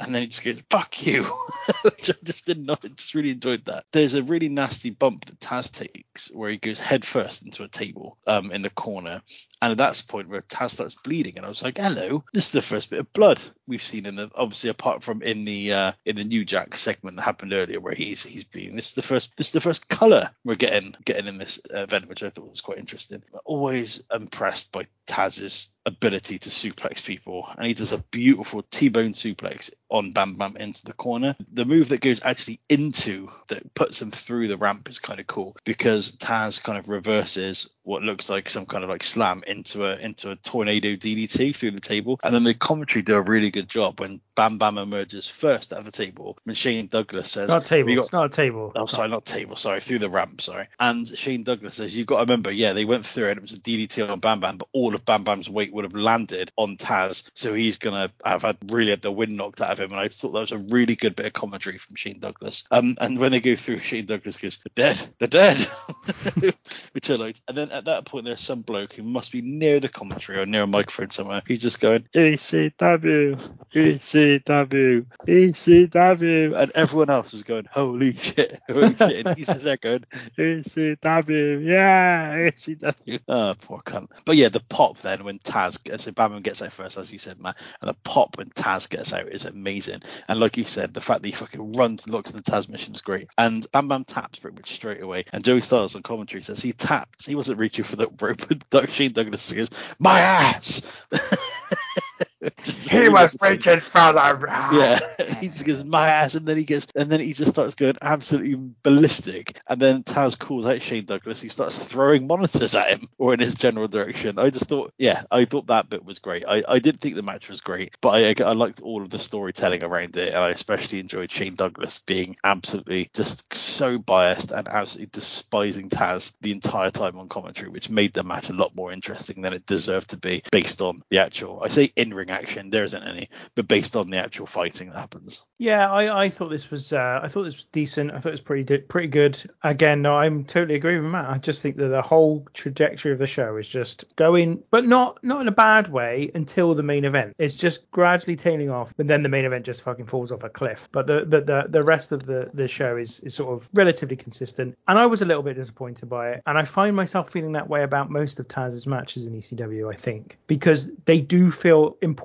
And 0.01 0.15
then 0.15 0.21
he 0.21 0.27
just 0.27 0.45
goes, 0.45 0.63
fuck 0.69 1.05
you. 1.05 1.23
Which 1.83 2.09
I 2.09 2.13
just 2.23 2.45
did 2.45 2.65
not, 2.65 2.85
I 2.85 2.87
just 2.87 3.13
really 3.13 3.31
enjoyed 3.31 3.65
that. 3.65 3.83
There's 3.91 4.13
a 4.13 4.23
really 4.23 4.47
nasty 4.47 4.91
bump 4.91 5.25
that 5.25 5.39
Taz 5.41 5.71
takes 5.71 6.33
where 6.33 6.49
he 6.49 6.57
goes 6.57 6.79
head 6.79 7.03
first 7.03 7.43
into 7.49 7.63
a 7.63 7.67
table 7.67 8.17
um, 8.27 8.51
in 8.51 8.61
the 8.61 8.69
corner. 8.69 9.21
And 9.61 9.71
at 9.71 9.77
that 9.77 10.01
point 10.07 10.29
where 10.29 10.41
Taz 10.41 10.71
starts 10.71 10.95
bleeding, 10.95 11.37
and 11.37 11.45
I 11.45 11.49
was 11.49 11.63
like, 11.63 11.77
hello, 11.77 12.23
this 12.31 12.45
is 12.45 12.51
the 12.51 12.61
first 12.61 12.89
bit 12.89 12.99
of 12.99 13.13
blood 13.13 13.41
we've 13.67 13.83
seen 13.83 14.05
in 14.05 14.15
the, 14.15 14.31
obviously 14.35 14.69
apart 14.69 15.03
from 15.03 15.21
in 15.21 15.45
the 15.45 15.73
uh, 15.73 15.91
in 16.05 16.15
the 16.15 16.23
New 16.23 16.45
Jack 16.45 16.75
segment 16.75 17.17
that 17.17 17.23
happened 17.23 17.53
earlier 17.53 17.79
where 17.79 17.93
he's 17.93 18.23
he's 18.23 18.43
bleeding. 18.43 18.75
This 18.75 18.89
is 18.89 18.93
the 18.95 19.01
first 19.01 19.35
this 19.37 19.47
is 19.47 19.53
the 19.53 19.61
first 19.61 19.89
color 19.89 20.29
we're 20.45 20.55
getting 20.55 20.95
getting 21.05 21.27
in 21.27 21.37
this 21.37 21.59
event, 21.69 22.07
which 22.07 22.23
I 22.23 22.29
thought 22.29 22.49
was 22.49 22.61
quite 22.61 22.77
interesting. 22.77 23.23
I'm 23.33 23.39
always 23.45 24.03
impressed 24.13 24.71
by 24.71 24.87
Taz's 25.07 25.69
ability 25.89 26.39
to 26.39 26.49
suplex 26.49 27.03
people, 27.03 27.49
and 27.57 27.67
he 27.67 27.73
does 27.73 27.91
a 27.91 27.97
beautiful 27.97 28.61
T-bone 28.61 29.11
suplex 29.11 29.71
on 29.89 30.11
Bam 30.11 30.35
Bam 30.35 30.55
into 30.57 30.85
the 30.85 30.93
corner. 30.93 31.35
The 31.51 31.65
move 31.65 31.89
that 31.89 32.01
goes 32.01 32.21
actually 32.23 32.59
into 32.69 33.29
that 33.49 33.73
puts 33.73 34.01
him 34.01 34.11
through 34.11 34.47
the 34.47 34.57
ramp 34.57 34.87
is 34.87 34.99
kind 34.99 35.19
of 35.19 35.27
cool 35.27 35.57
because 35.65 36.13
Taz 36.13 36.63
kind 36.63 36.77
of 36.77 36.87
reverses 36.87 37.69
what 37.89 38.03
looks 38.03 38.29
like 38.29 38.47
some 38.47 38.67
kind 38.67 38.83
of 38.83 38.89
like 38.89 39.01
slam 39.01 39.43
into 39.47 39.83
a 39.83 39.95
into 39.97 40.29
a 40.29 40.35
tornado 40.35 40.89
DDT 40.89 41.55
through 41.55 41.71
the 41.71 41.81
table, 41.81 42.19
and 42.23 42.35
then 42.35 42.43
the 42.43 42.53
commentary 42.53 43.01
do 43.01 43.15
a 43.15 43.21
really 43.21 43.49
good 43.49 43.67
job 43.67 43.99
when 43.99 44.21
Bam 44.35 44.59
Bam 44.59 44.77
emerges 44.77 45.27
first 45.27 45.73
out 45.73 45.79
of 45.79 45.85
the 45.85 45.91
table. 45.91 46.37
When 46.43 46.55
Shane 46.55 46.87
Douglas 46.87 47.31
says, 47.31 47.49
Not 47.49 47.63
a 47.63 47.65
table. 47.65 47.87
"Have 47.87 47.89
you 47.89 47.95
got 47.97 48.03
It's 48.03 48.13
not 48.13 48.25
a 48.27 48.29
table. 48.29 48.71
Oh, 48.75 48.85
sorry, 48.85 49.09
not 49.09 49.25
table. 49.25 49.55
Sorry, 49.55 49.81
through 49.81 49.99
the 49.99 50.09
ramp. 50.09 50.39
Sorry. 50.39 50.67
And 50.79 51.05
Shane 51.07 51.43
Douglas 51.43 51.73
says, 51.73 51.95
"You've 51.95 52.07
got 52.07 52.17
to 52.17 52.21
remember, 52.21 52.51
yeah, 52.51 52.73
they 52.73 52.85
went 52.85 53.05
through 53.05 53.29
it. 53.29 53.37
It 53.37 53.41
was 53.41 53.53
a 53.53 53.59
DDT 53.59 54.07
on 54.09 54.19
Bam 54.19 54.39
Bam, 54.39 54.57
but 54.57 54.69
all 54.71 54.93
of 54.93 55.03
Bam 55.03 55.23
Bam's 55.23 55.49
weight 55.49 55.73
would 55.73 55.83
have 55.83 55.95
landed 55.95 56.51
on 56.55 56.77
Taz, 56.77 57.23
so 57.33 57.53
he's 57.53 57.77
gonna 57.77 58.11
have 58.23 58.43
had 58.43 58.57
really 58.69 58.91
had 58.91 59.01
the 59.01 59.11
wind 59.11 59.35
knocked 59.35 59.61
out 59.61 59.71
of 59.71 59.81
him." 59.81 59.91
And 59.91 59.99
I 59.99 60.07
thought 60.07 60.31
that 60.31 60.39
was 60.39 60.51
a 60.51 60.57
really 60.59 60.95
good 60.95 61.15
bit 61.15 61.25
of 61.25 61.33
commentary 61.33 61.79
from 61.79 61.95
Shane 61.95 62.19
Douglas. 62.19 62.63
Um, 62.69 62.95
and 63.01 63.17
when 63.17 63.31
they 63.31 63.41
go 63.41 63.55
through, 63.55 63.79
Shane 63.79 64.05
Douglas 64.05 64.37
goes, 64.37 64.59
"They're 64.59 64.93
dead. 64.93 65.09
They're 65.17 65.27
dead," 65.27 65.57
which 66.93 67.09
I 67.09 67.15
liked. 67.15 67.41
And 67.47 67.57
then 67.57 67.78
at 67.79 67.85
that 67.85 68.05
point, 68.05 68.25
there's 68.25 68.41
some 68.41 68.61
bloke 68.61 68.93
who 68.93 69.03
must 69.03 69.31
be 69.31 69.41
near 69.41 69.79
the 69.79 69.87
commentary 69.87 70.37
or 70.37 70.45
near 70.45 70.63
a 70.63 70.67
microphone 70.67 71.11
somewhere. 71.11 71.41
He's 71.47 71.59
just 71.59 71.79
going, 71.79 72.05
"ECW, 72.13 73.39
ECW, 73.73 75.05
ECW," 75.25 76.61
and 76.61 76.71
everyone 76.75 77.09
else 77.09 77.33
is 77.33 77.43
going, 77.43 77.67
"Holy 77.71 78.13
shit, 78.17 78.59
holy 78.69 78.93
shit!" 78.95 79.25
And 79.25 79.37
he's 79.37 79.47
just 79.47 79.63
there 79.63 79.77
going, 79.77 80.03
"ECW, 80.37 81.65
yeah, 81.65 82.49
ECW." 82.49 83.19
Oh, 83.29 83.33
ah, 83.49 83.55
poor 83.61 83.79
cunt. 83.79 84.09
But 84.25 84.35
yeah, 84.35 84.49
the 84.49 84.59
pop 84.59 84.99
then 84.99 85.23
when 85.23 85.39
Taz, 85.39 85.79
so 86.01 86.11
Bam 86.11 86.41
gets 86.41 86.61
out 86.61 86.73
first, 86.73 86.97
as 86.97 87.13
you 87.13 87.19
said, 87.19 87.39
Matt, 87.39 87.55
and 87.79 87.89
the 87.89 87.95
pop 88.03 88.37
when 88.37 88.49
Taz 88.49 88.89
gets 88.89 89.13
out 89.13 89.29
is 89.29 89.45
amazing. 89.45 90.01
And 90.27 90.37
like 90.41 90.57
you 90.57 90.65
said, 90.65 90.93
the 90.93 91.01
fact 91.01 91.21
that 91.21 91.29
he 91.29 91.33
fucking 91.33 91.73
runs 91.73 92.03
and 92.03 92.13
looks 92.13 92.35
at 92.35 92.43
the 92.43 92.51
Tazmission 92.51 92.93
is 92.93 93.01
great. 93.01 93.29
And 93.37 93.65
Bam 93.71 93.87
Bam 93.87 94.03
taps 94.03 94.39
pretty 94.39 94.55
much 94.55 94.73
straight 94.73 95.01
away. 95.01 95.23
And 95.31 95.45
Joey 95.45 95.61
Styles 95.61 95.95
on 95.95 96.03
commentary 96.03 96.43
says 96.43 96.61
he 96.61 96.73
tapped. 96.73 97.25
He 97.25 97.35
wasn't 97.35 97.59
reaching 97.69 97.83
for 97.83 97.95
the 97.95 98.07
rope. 98.19 98.49
And 98.49 98.89
Shane 98.89 99.13
Douglas 99.13 99.53
goes, 99.53 99.69
"My 99.99 100.19
ass." 100.19 101.05
He 102.41 103.09
was 103.09 103.35
reaching 103.41 103.81
for 103.81 104.13
the 104.13 104.69
Yeah, 104.71 105.35
he 105.39 105.49
just 105.49 105.65
goes 105.65 105.83
my 105.83 106.07
ass, 106.07 106.35
and 106.35 106.47
then 106.47 106.57
he 106.57 106.63
gets, 106.63 106.87
and 106.95 107.09
then 107.09 107.19
he 107.19 107.33
just 107.33 107.51
starts 107.51 107.75
going 107.75 107.97
absolutely 108.01 108.73
ballistic. 108.81 109.59
And 109.67 109.81
then 109.81 110.03
Taz 110.03 110.39
calls 110.39 110.65
out 110.65 110.81
Shane 110.81 111.05
Douglas, 111.05 111.41
who 111.41 111.49
starts 111.49 111.77
throwing 111.77 112.27
monitors 112.27 112.75
at 112.75 112.91
him 112.91 113.09
or 113.17 113.33
in 113.33 113.39
his 113.39 113.55
general 113.55 113.87
direction. 113.87 114.39
I 114.39 114.49
just 114.49 114.69
thought, 114.69 114.93
yeah, 114.97 115.23
I 115.29 115.45
thought 115.45 115.67
that 115.67 115.89
bit 115.89 116.05
was 116.05 116.19
great. 116.19 116.45
I, 116.47 116.63
I 116.67 116.79
didn't 116.79 117.01
think 117.01 117.15
the 117.15 117.23
match 117.23 117.49
was 117.49 117.61
great, 117.61 117.95
but 118.01 118.09
I, 118.09 118.43
I 118.43 118.53
liked 118.53 118.81
all 118.81 119.01
of 119.01 119.09
the 119.09 119.19
storytelling 119.19 119.83
around 119.83 120.15
it, 120.15 120.29
and 120.29 120.37
I 120.37 120.49
especially 120.49 120.99
enjoyed 120.99 121.31
Shane 121.31 121.55
Douglas 121.55 121.99
being 121.99 122.37
absolutely 122.43 123.09
just 123.13 123.53
so 123.53 123.97
biased 123.97 124.51
and 124.51 124.67
absolutely 124.67 125.09
despising 125.11 125.89
Taz 125.89 126.31
the 126.41 126.51
entire 126.51 126.91
time 126.91 127.17
on 127.17 127.27
commentary, 127.27 127.69
which 127.69 127.89
made 127.89 128.13
the 128.13 128.23
match 128.23 128.49
a 128.49 128.53
lot 128.53 128.75
more 128.75 128.93
interesting 128.93 129.41
than 129.41 129.53
it 129.53 129.65
deserved 129.65 130.11
to 130.11 130.17
be 130.17 130.41
based 130.51 130.81
on 130.81 131.03
the 131.09 131.19
actual. 131.19 131.61
I 131.61 131.67
say 131.67 131.91
in 131.95 132.13
ring 132.13 132.28
action, 132.29 132.69
there 132.69 132.83
isn't 132.83 133.03
any, 133.03 133.29
but 133.55 133.67
based 133.67 133.95
on 133.95 134.09
the 134.09 134.17
actual 134.17 134.45
fighting 134.45 134.89
that 134.89 134.99
happens. 134.99 135.43
Yeah, 135.57 135.91
I, 135.91 136.25
I 136.25 136.29
thought 136.29 136.49
this 136.49 136.71
was 136.71 136.93
uh, 136.93 137.19
I 137.21 137.27
thought 137.27 137.43
this 137.43 137.55
was 137.55 137.65
decent. 137.65 138.11
I 138.11 138.19
thought 138.19 138.29
it 138.29 138.31
was 138.31 138.41
pretty 138.41 138.77
pretty 138.79 139.07
good. 139.07 139.41
Again, 139.63 140.01
no, 140.01 140.15
I'm 140.15 140.45
totally 140.45 140.75
agree 140.75 140.97
with 140.99 141.09
Matt. 141.09 141.29
I 141.29 141.37
just 141.37 141.61
think 141.61 141.77
that 141.77 141.89
the 141.89 142.01
whole 142.01 142.47
trajectory 142.53 143.11
of 143.11 143.17
the 143.19 143.27
show 143.27 143.57
is 143.57 143.67
just 143.67 144.15
going, 144.15 144.63
but 144.71 144.85
not 144.85 145.21
not 145.23 145.41
in 145.41 145.47
a 145.47 145.51
bad 145.51 145.89
way 145.89 146.31
until 146.33 146.75
the 146.75 146.83
main 146.83 147.03
event. 147.03 147.35
It's 147.37 147.55
just 147.55 147.91
gradually 147.91 148.37
tailing 148.37 148.69
off, 148.69 148.93
but 148.95 149.07
then 149.07 149.23
the 149.23 149.29
main 149.29 149.45
event 149.45 149.65
just 149.65 149.81
fucking 149.81 150.05
falls 150.05 150.31
off 150.31 150.43
a 150.43 150.49
cliff. 150.49 150.87
But 150.91 151.07
the 151.07 151.25
the 151.25 151.41
the, 151.41 151.65
the 151.67 151.83
rest 151.83 152.11
of 152.11 152.25
the 152.25 152.49
the 152.53 152.67
show 152.67 152.95
is 152.95 153.19
is 153.19 153.33
sort 153.33 153.53
of 153.53 153.69
relatively 153.73 154.15
consistent. 154.15 154.77
And 154.87 154.97
I 154.97 155.07
was 155.07 155.21
a 155.21 155.25
little 155.25 155.43
bit 155.43 155.55
disappointed 155.55 156.07
by 156.07 156.31
it. 156.31 156.43
And 156.45 156.57
I 156.57 156.63
find 156.63 156.95
myself 156.95 157.31
feeling 157.31 157.51
that 157.53 157.67
way 157.67 157.83
about 157.83 158.09
most 158.09 158.39
of 158.39 158.47
Taz's 158.47 158.87
matches 158.87 159.25
in 159.25 159.33
ECW. 159.33 159.91
I 159.91 159.95
think 159.95 160.37
because 160.47 160.89
they 161.05 161.19
do 161.19 161.51
feel 161.51 161.97
important 162.01 162.18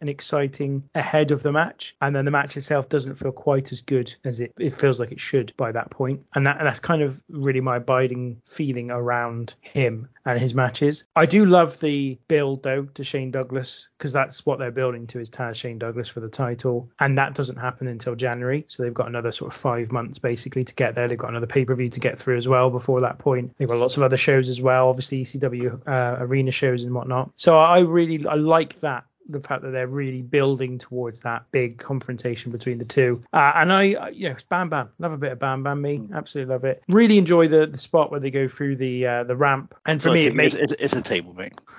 and 0.00 0.08
exciting 0.08 0.88
ahead 0.94 1.30
of 1.30 1.42
the 1.42 1.52
match, 1.52 1.96
and 2.00 2.14
then 2.14 2.24
the 2.24 2.30
match 2.30 2.56
itself 2.56 2.88
doesn't 2.88 3.16
feel 3.16 3.32
quite 3.32 3.72
as 3.72 3.80
good 3.80 4.14
as 4.24 4.40
it, 4.40 4.52
it 4.58 4.78
feels 4.78 4.98
like 5.00 5.12
it 5.12 5.20
should 5.20 5.52
by 5.56 5.72
that 5.72 5.90
point. 5.90 6.24
And 6.34 6.46
that 6.46 6.58
and 6.58 6.66
that's 6.66 6.80
kind 6.80 7.02
of 7.02 7.22
really 7.28 7.60
my 7.60 7.76
abiding 7.76 8.40
feeling 8.46 8.90
around 8.90 9.54
him 9.60 10.08
and 10.24 10.38
his 10.38 10.54
matches. 10.54 11.04
I 11.16 11.26
do 11.26 11.44
love 11.44 11.80
the 11.80 12.18
build 12.28 12.62
though 12.62 12.84
to 12.84 13.04
Shane 13.04 13.30
Douglas 13.30 13.88
because 13.98 14.12
that's 14.12 14.44
what 14.46 14.58
they're 14.58 14.70
building 14.70 15.06
to 15.08 15.20
is 15.20 15.30
Taz 15.30 15.56
Shane 15.56 15.78
Douglas 15.78 16.08
for 16.08 16.20
the 16.20 16.28
title, 16.28 16.90
and 16.98 17.18
that 17.18 17.34
doesn't 17.34 17.56
happen 17.56 17.86
until 17.86 18.14
January. 18.14 18.64
So 18.68 18.82
they've 18.82 18.94
got 18.94 19.08
another 19.08 19.32
sort 19.32 19.52
of 19.52 19.58
five 19.58 19.92
months 19.92 20.18
basically 20.18 20.64
to 20.64 20.74
get 20.74 20.94
there. 20.94 21.08
They've 21.08 21.18
got 21.18 21.30
another 21.30 21.46
pay 21.46 21.64
per 21.64 21.74
view 21.74 21.90
to 21.90 22.00
get 22.00 22.18
through 22.18 22.38
as 22.38 22.48
well 22.48 22.70
before 22.70 23.00
that 23.00 23.18
point. 23.18 23.54
They've 23.58 23.68
got 23.68 23.78
lots 23.78 23.96
of 23.96 24.02
other 24.02 24.16
shows 24.16 24.48
as 24.48 24.60
well, 24.60 24.88
obviously 24.88 25.24
ECW 25.24 25.86
uh, 25.86 26.16
arena 26.20 26.52
shows 26.52 26.84
and 26.84 26.94
whatnot. 26.94 27.30
So 27.36 27.56
I 27.56 27.80
really 27.80 28.26
I 28.26 28.34
like 28.34 28.80
that 28.80 29.04
the 29.28 29.40
fact 29.40 29.62
that 29.62 29.70
they're 29.70 29.86
really 29.86 30.22
building 30.22 30.78
towards 30.78 31.20
that 31.20 31.44
big 31.52 31.78
confrontation 31.78 32.50
between 32.52 32.78
the 32.78 32.84
two. 32.84 33.22
Uh, 33.32 33.52
and 33.56 33.72
I, 33.72 33.94
uh, 33.94 34.08
you 34.08 34.28
know, 34.30 34.36
Bam 34.48 34.68
Bam, 34.68 34.88
love 34.98 35.12
a 35.12 35.16
bit 35.16 35.32
of 35.32 35.38
Bam 35.38 35.62
Bam. 35.62 35.80
Me, 35.82 36.00
absolutely 36.14 36.52
love 36.52 36.64
it. 36.64 36.82
Really 36.88 37.18
enjoy 37.18 37.48
the 37.48 37.66
the 37.66 37.78
spot 37.78 38.10
where 38.10 38.20
they 38.20 38.30
go 38.30 38.48
through 38.48 38.76
the 38.76 39.06
uh, 39.06 39.24
the 39.24 39.36
ramp. 39.36 39.74
And 39.86 40.00
for 40.02 40.08
So 40.08 40.12
me, 40.14 40.20
it's, 40.20 40.26
it 40.26 40.34
makes 40.34 40.54
it's, 40.54 40.72
it's 40.72 40.94
a 40.94 41.02
table, 41.02 41.34
mate. 41.34 41.52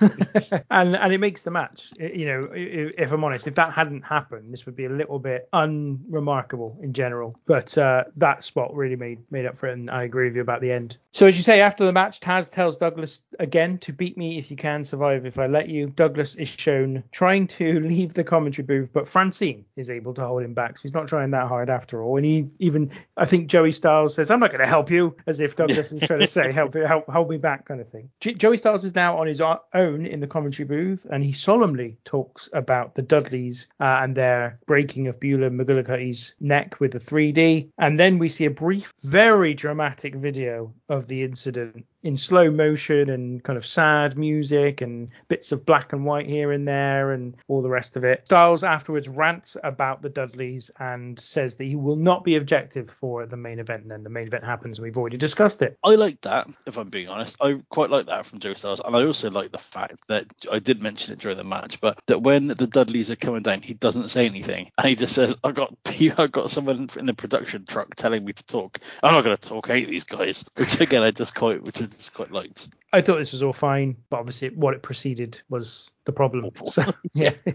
and 0.70 0.96
and 0.96 1.12
it 1.12 1.18
makes 1.18 1.42
the 1.42 1.50
match. 1.50 1.92
You 1.98 2.26
know, 2.26 2.48
i- 2.52 2.92
if 2.98 3.12
I'm 3.12 3.24
honest, 3.24 3.46
if 3.46 3.54
that 3.56 3.72
hadn't 3.72 4.02
happened, 4.04 4.52
this 4.52 4.66
would 4.66 4.76
be 4.76 4.84
a 4.86 4.90
little 4.90 5.18
bit 5.18 5.48
unremarkable 5.52 6.78
in 6.82 6.92
general. 6.92 7.38
But 7.46 7.76
uh, 7.78 8.04
that 8.16 8.44
spot 8.44 8.74
really 8.74 8.96
made 8.96 9.18
made 9.30 9.46
up 9.46 9.56
for 9.56 9.68
it, 9.68 9.72
and 9.72 9.90
I 9.90 10.04
agree 10.04 10.26
with 10.26 10.36
you 10.36 10.42
about 10.42 10.60
the 10.60 10.72
end. 10.72 10.96
So 11.12 11.26
as 11.26 11.36
you 11.36 11.42
say, 11.42 11.60
after 11.60 11.84
the 11.84 11.92
match, 11.92 12.20
Taz 12.20 12.50
tells 12.50 12.76
Douglas 12.76 13.20
again 13.38 13.78
to 13.78 13.92
beat 13.92 14.16
me 14.16 14.38
if 14.38 14.50
you 14.50 14.56
can, 14.56 14.84
survive 14.84 15.26
if 15.26 15.38
I 15.38 15.46
let 15.46 15.68
you. 15.68 15.88
Douglas 15.88 16.34
is 16.36 16.48
shown 16.48 17.02
trying 17.12 17.31
to 17.40 17.80
leave 17.80 18.14
the 18.14 18.24
commentary 18.24 18.64
booth, 18.66 18.92
but 18.92 19.08
Francine 19.08 19.64
is 19.76 19.90
able 19.90 20.14
to 20.14 20.26
hold 20.26 20.42
him 20.42 20.54
back. 20.54 20.78
So 20.78 20.82
he's 20.82 20.94
not 20.94 21.08
trying 21.08 21.30
that 21.32 21.48
hard 21.48 21.70
after 21.70 22.02
all. 22.02 22.16
And 22.16 22.26
he 22.26 22.48
even, 22.58 22.90
I 23.16 23.24
think 23.24 23.48
Joey 23.48 23.72
Styles 23.72 24.14
says, 24.14 24.30
"I'm 24.30 24.40
not 24.40 24.50
going 24.50 24.60
to 24.60 24.66
help 24.66 24.90
you," 24.90 25.16
as 25.26 25.40
if 25.40 25.56
Douglas 25.56 25.92
is 25.92 26.02
trying 26.02 26.20
to 26.20 26.26
say, 26.26 26.52
"Help, 26.52 26.74
help, 26.74 27.08
hold 27.08 27.30
me 27.30 27.38
back," 27.38 27.66
kind 27.66 27.80
of 27.80 27.88
thing. 27.88 28.10
Joey 28.20 28.56
Styles 28.56 28.84
is 28.84 28.94
now 28.94 29.18
on 29.18 29.26
his 29.26 29.40
own 29.40 30.06
in 30.06 30.20
the 30.20 30.26
commentary 30.26 30.66
booth, 30.66 31.06
and 31.10 31.24
he 31.24 31.32
solemnly 31.32 31.96
talks 32.04 32.48
about 32.52 32.94
the 32.94 33.02
Dudleys 33.02 33.68
uh, 33.80 34.00
and 34.02 34.14
their 34.14 34.58
breaking 34.66 35.08
of 35.08 35.18
Beulah 35.20 35.50
McGillicutty's 35.50 36.34
neck 36.40 36.80
with 36.80 36.92
the 36.92 36.98
3D. 36.98 37.70
And 37.78 37.98
then 37.98 38.18
we 38.18 38.28
see 38.28 38.44
a 38.44 38.50
brief, 38.50 38.92
very 39.02 39.54
dramatic 39.54 40.14
video 40.14 40.74
of 40.88 41.06
the 41.06 41.22
incident 41.22 41.86
in 42.02 42.16
slow 42.16 42.50
motion 42.50 43.10
and 43.10 43.42
kind 43.42 43.56
of 43.56 43.66
sad 43.66 44.18
music 44.18 44.80
and 44.80 45.10
bits 45.28 45.52
of 45.52 45.64
black 45.64 45.92
and 45.92 46.04
white 46.04 46.26
here 46.26 46.52
and 46.52 46.66
there 46.66 47.12
and 47.12 47.36
all 47.48 47.62
the 47.62 47.68
rest 47.68 47.96
of 47.96 48.04
it. 48.04 48.24
Styles 48.26 48.64
afterwards 48.64 49.08
rants 49.08 49.56
about 49.62 50.02
the 50.02 50.08
Dudleys 50.08 50.70
and 50.78 51.18
says 51.18 51.56
that 51.56 51.64
he 51.64 51.76
will 51.76 51.96
not 51.96 52.24
be 52.24 52.36
objective 52.36 52.90
for 52.90 53.26
the 53.26 53.36
main 53.36 53.58
event. 53.58 53.82
And 53.82 53.90
then 53.90 54.02
the 54.02 54.10
main 54.10 54.26
event 54.26 54.44
happens 54.44 54.78
and 54.78 54.84
we've 54.84 54.98
already 54.98 55.16
discussed 55.16 55.62
it. 55.62 55.78
I 55.84 55.94
like 55.94 56.20
that, 56.22 56.48
if 56.66 56.76
I'm 56.76 56.88
being 56.88 57.08
honest. 57.08 57.36
I 57.40 57.60
quite 57.68 57.90
like 57.90 58.06
that 58.06 58.26
from 58.26 58.40
Joe 58.40 58.54
Styles, 58.54 58.80
and 58.84 58.94
I 58.94 59.04
also 59.04 59.30
like 59.30 59.52
the 59.52 59.58
fact 59.58 60.06
that 60.08 60.26
I 60.50 60.58
did 60.58 60.82
mention 60.82 61.12
it 61.12 61.18
during 61.18 61.36
the 61.36 61.44
match, 61.44 61.80
but 61.80 61.98
that 62.06 62.22
when 62.22 62.48
the 62.48 62.66
Dudleys 62.66 63.10
are 63.10 63.16
coming 63.16 63.42
down, 63.42 63.62
he 63.62 63.74
doesn't 63.74 64.10
say 64.10 64.26
anything, 64.26 64.70
and 64.78 64.88
he 64.88 64.94
just 64.94 65.14
says, 65.14 65.34
"I 65.42 65.52
got, 65.52 65.74
I 65.86 66.26
got 66.26 66.50
someone 66.50 66.88
in 66.96 67.06
the 67.06 67.14
production 67.14 67.64
truck 67.66 67.94
telling 67.94 68.24
me 68.24 68.32
to 68.32 68.44
talk. 68.44 68.78
I'm 69.02 69.12
not 69.12 69.24
going 69.24 69.36
to 69.36 69.48
talk. 69.48 69.68
Hate 69.68 69.88
these 69.88 70.04
guys." 70.04 70.44
Which 70.56 70.80
again, 70.80 71.02
I 71.02 71.10
just 71.10 71.34
quite, 71.34 71.62
which 71.62 71.80
just 71.96 72.14
quite 72.14 72.32
liked. 72.32 72.68
I 72.92 73.00
thought 73.00 73.18
this 73.18 73.32
was 73.32 73.42
all 73.42 73.52
fine, 73.52 73.96
but 74.10 74.18
obviously 74.18 74.50
what 74.50 74.74
it 74.74 74.82
preceded 74.82 75.40
was 75.48 75.90
the 76.04 76.12
problem. 76.12 76.50
So, 76.66 76.82
yeah. 77.14 77.32
Do 77.44 77.52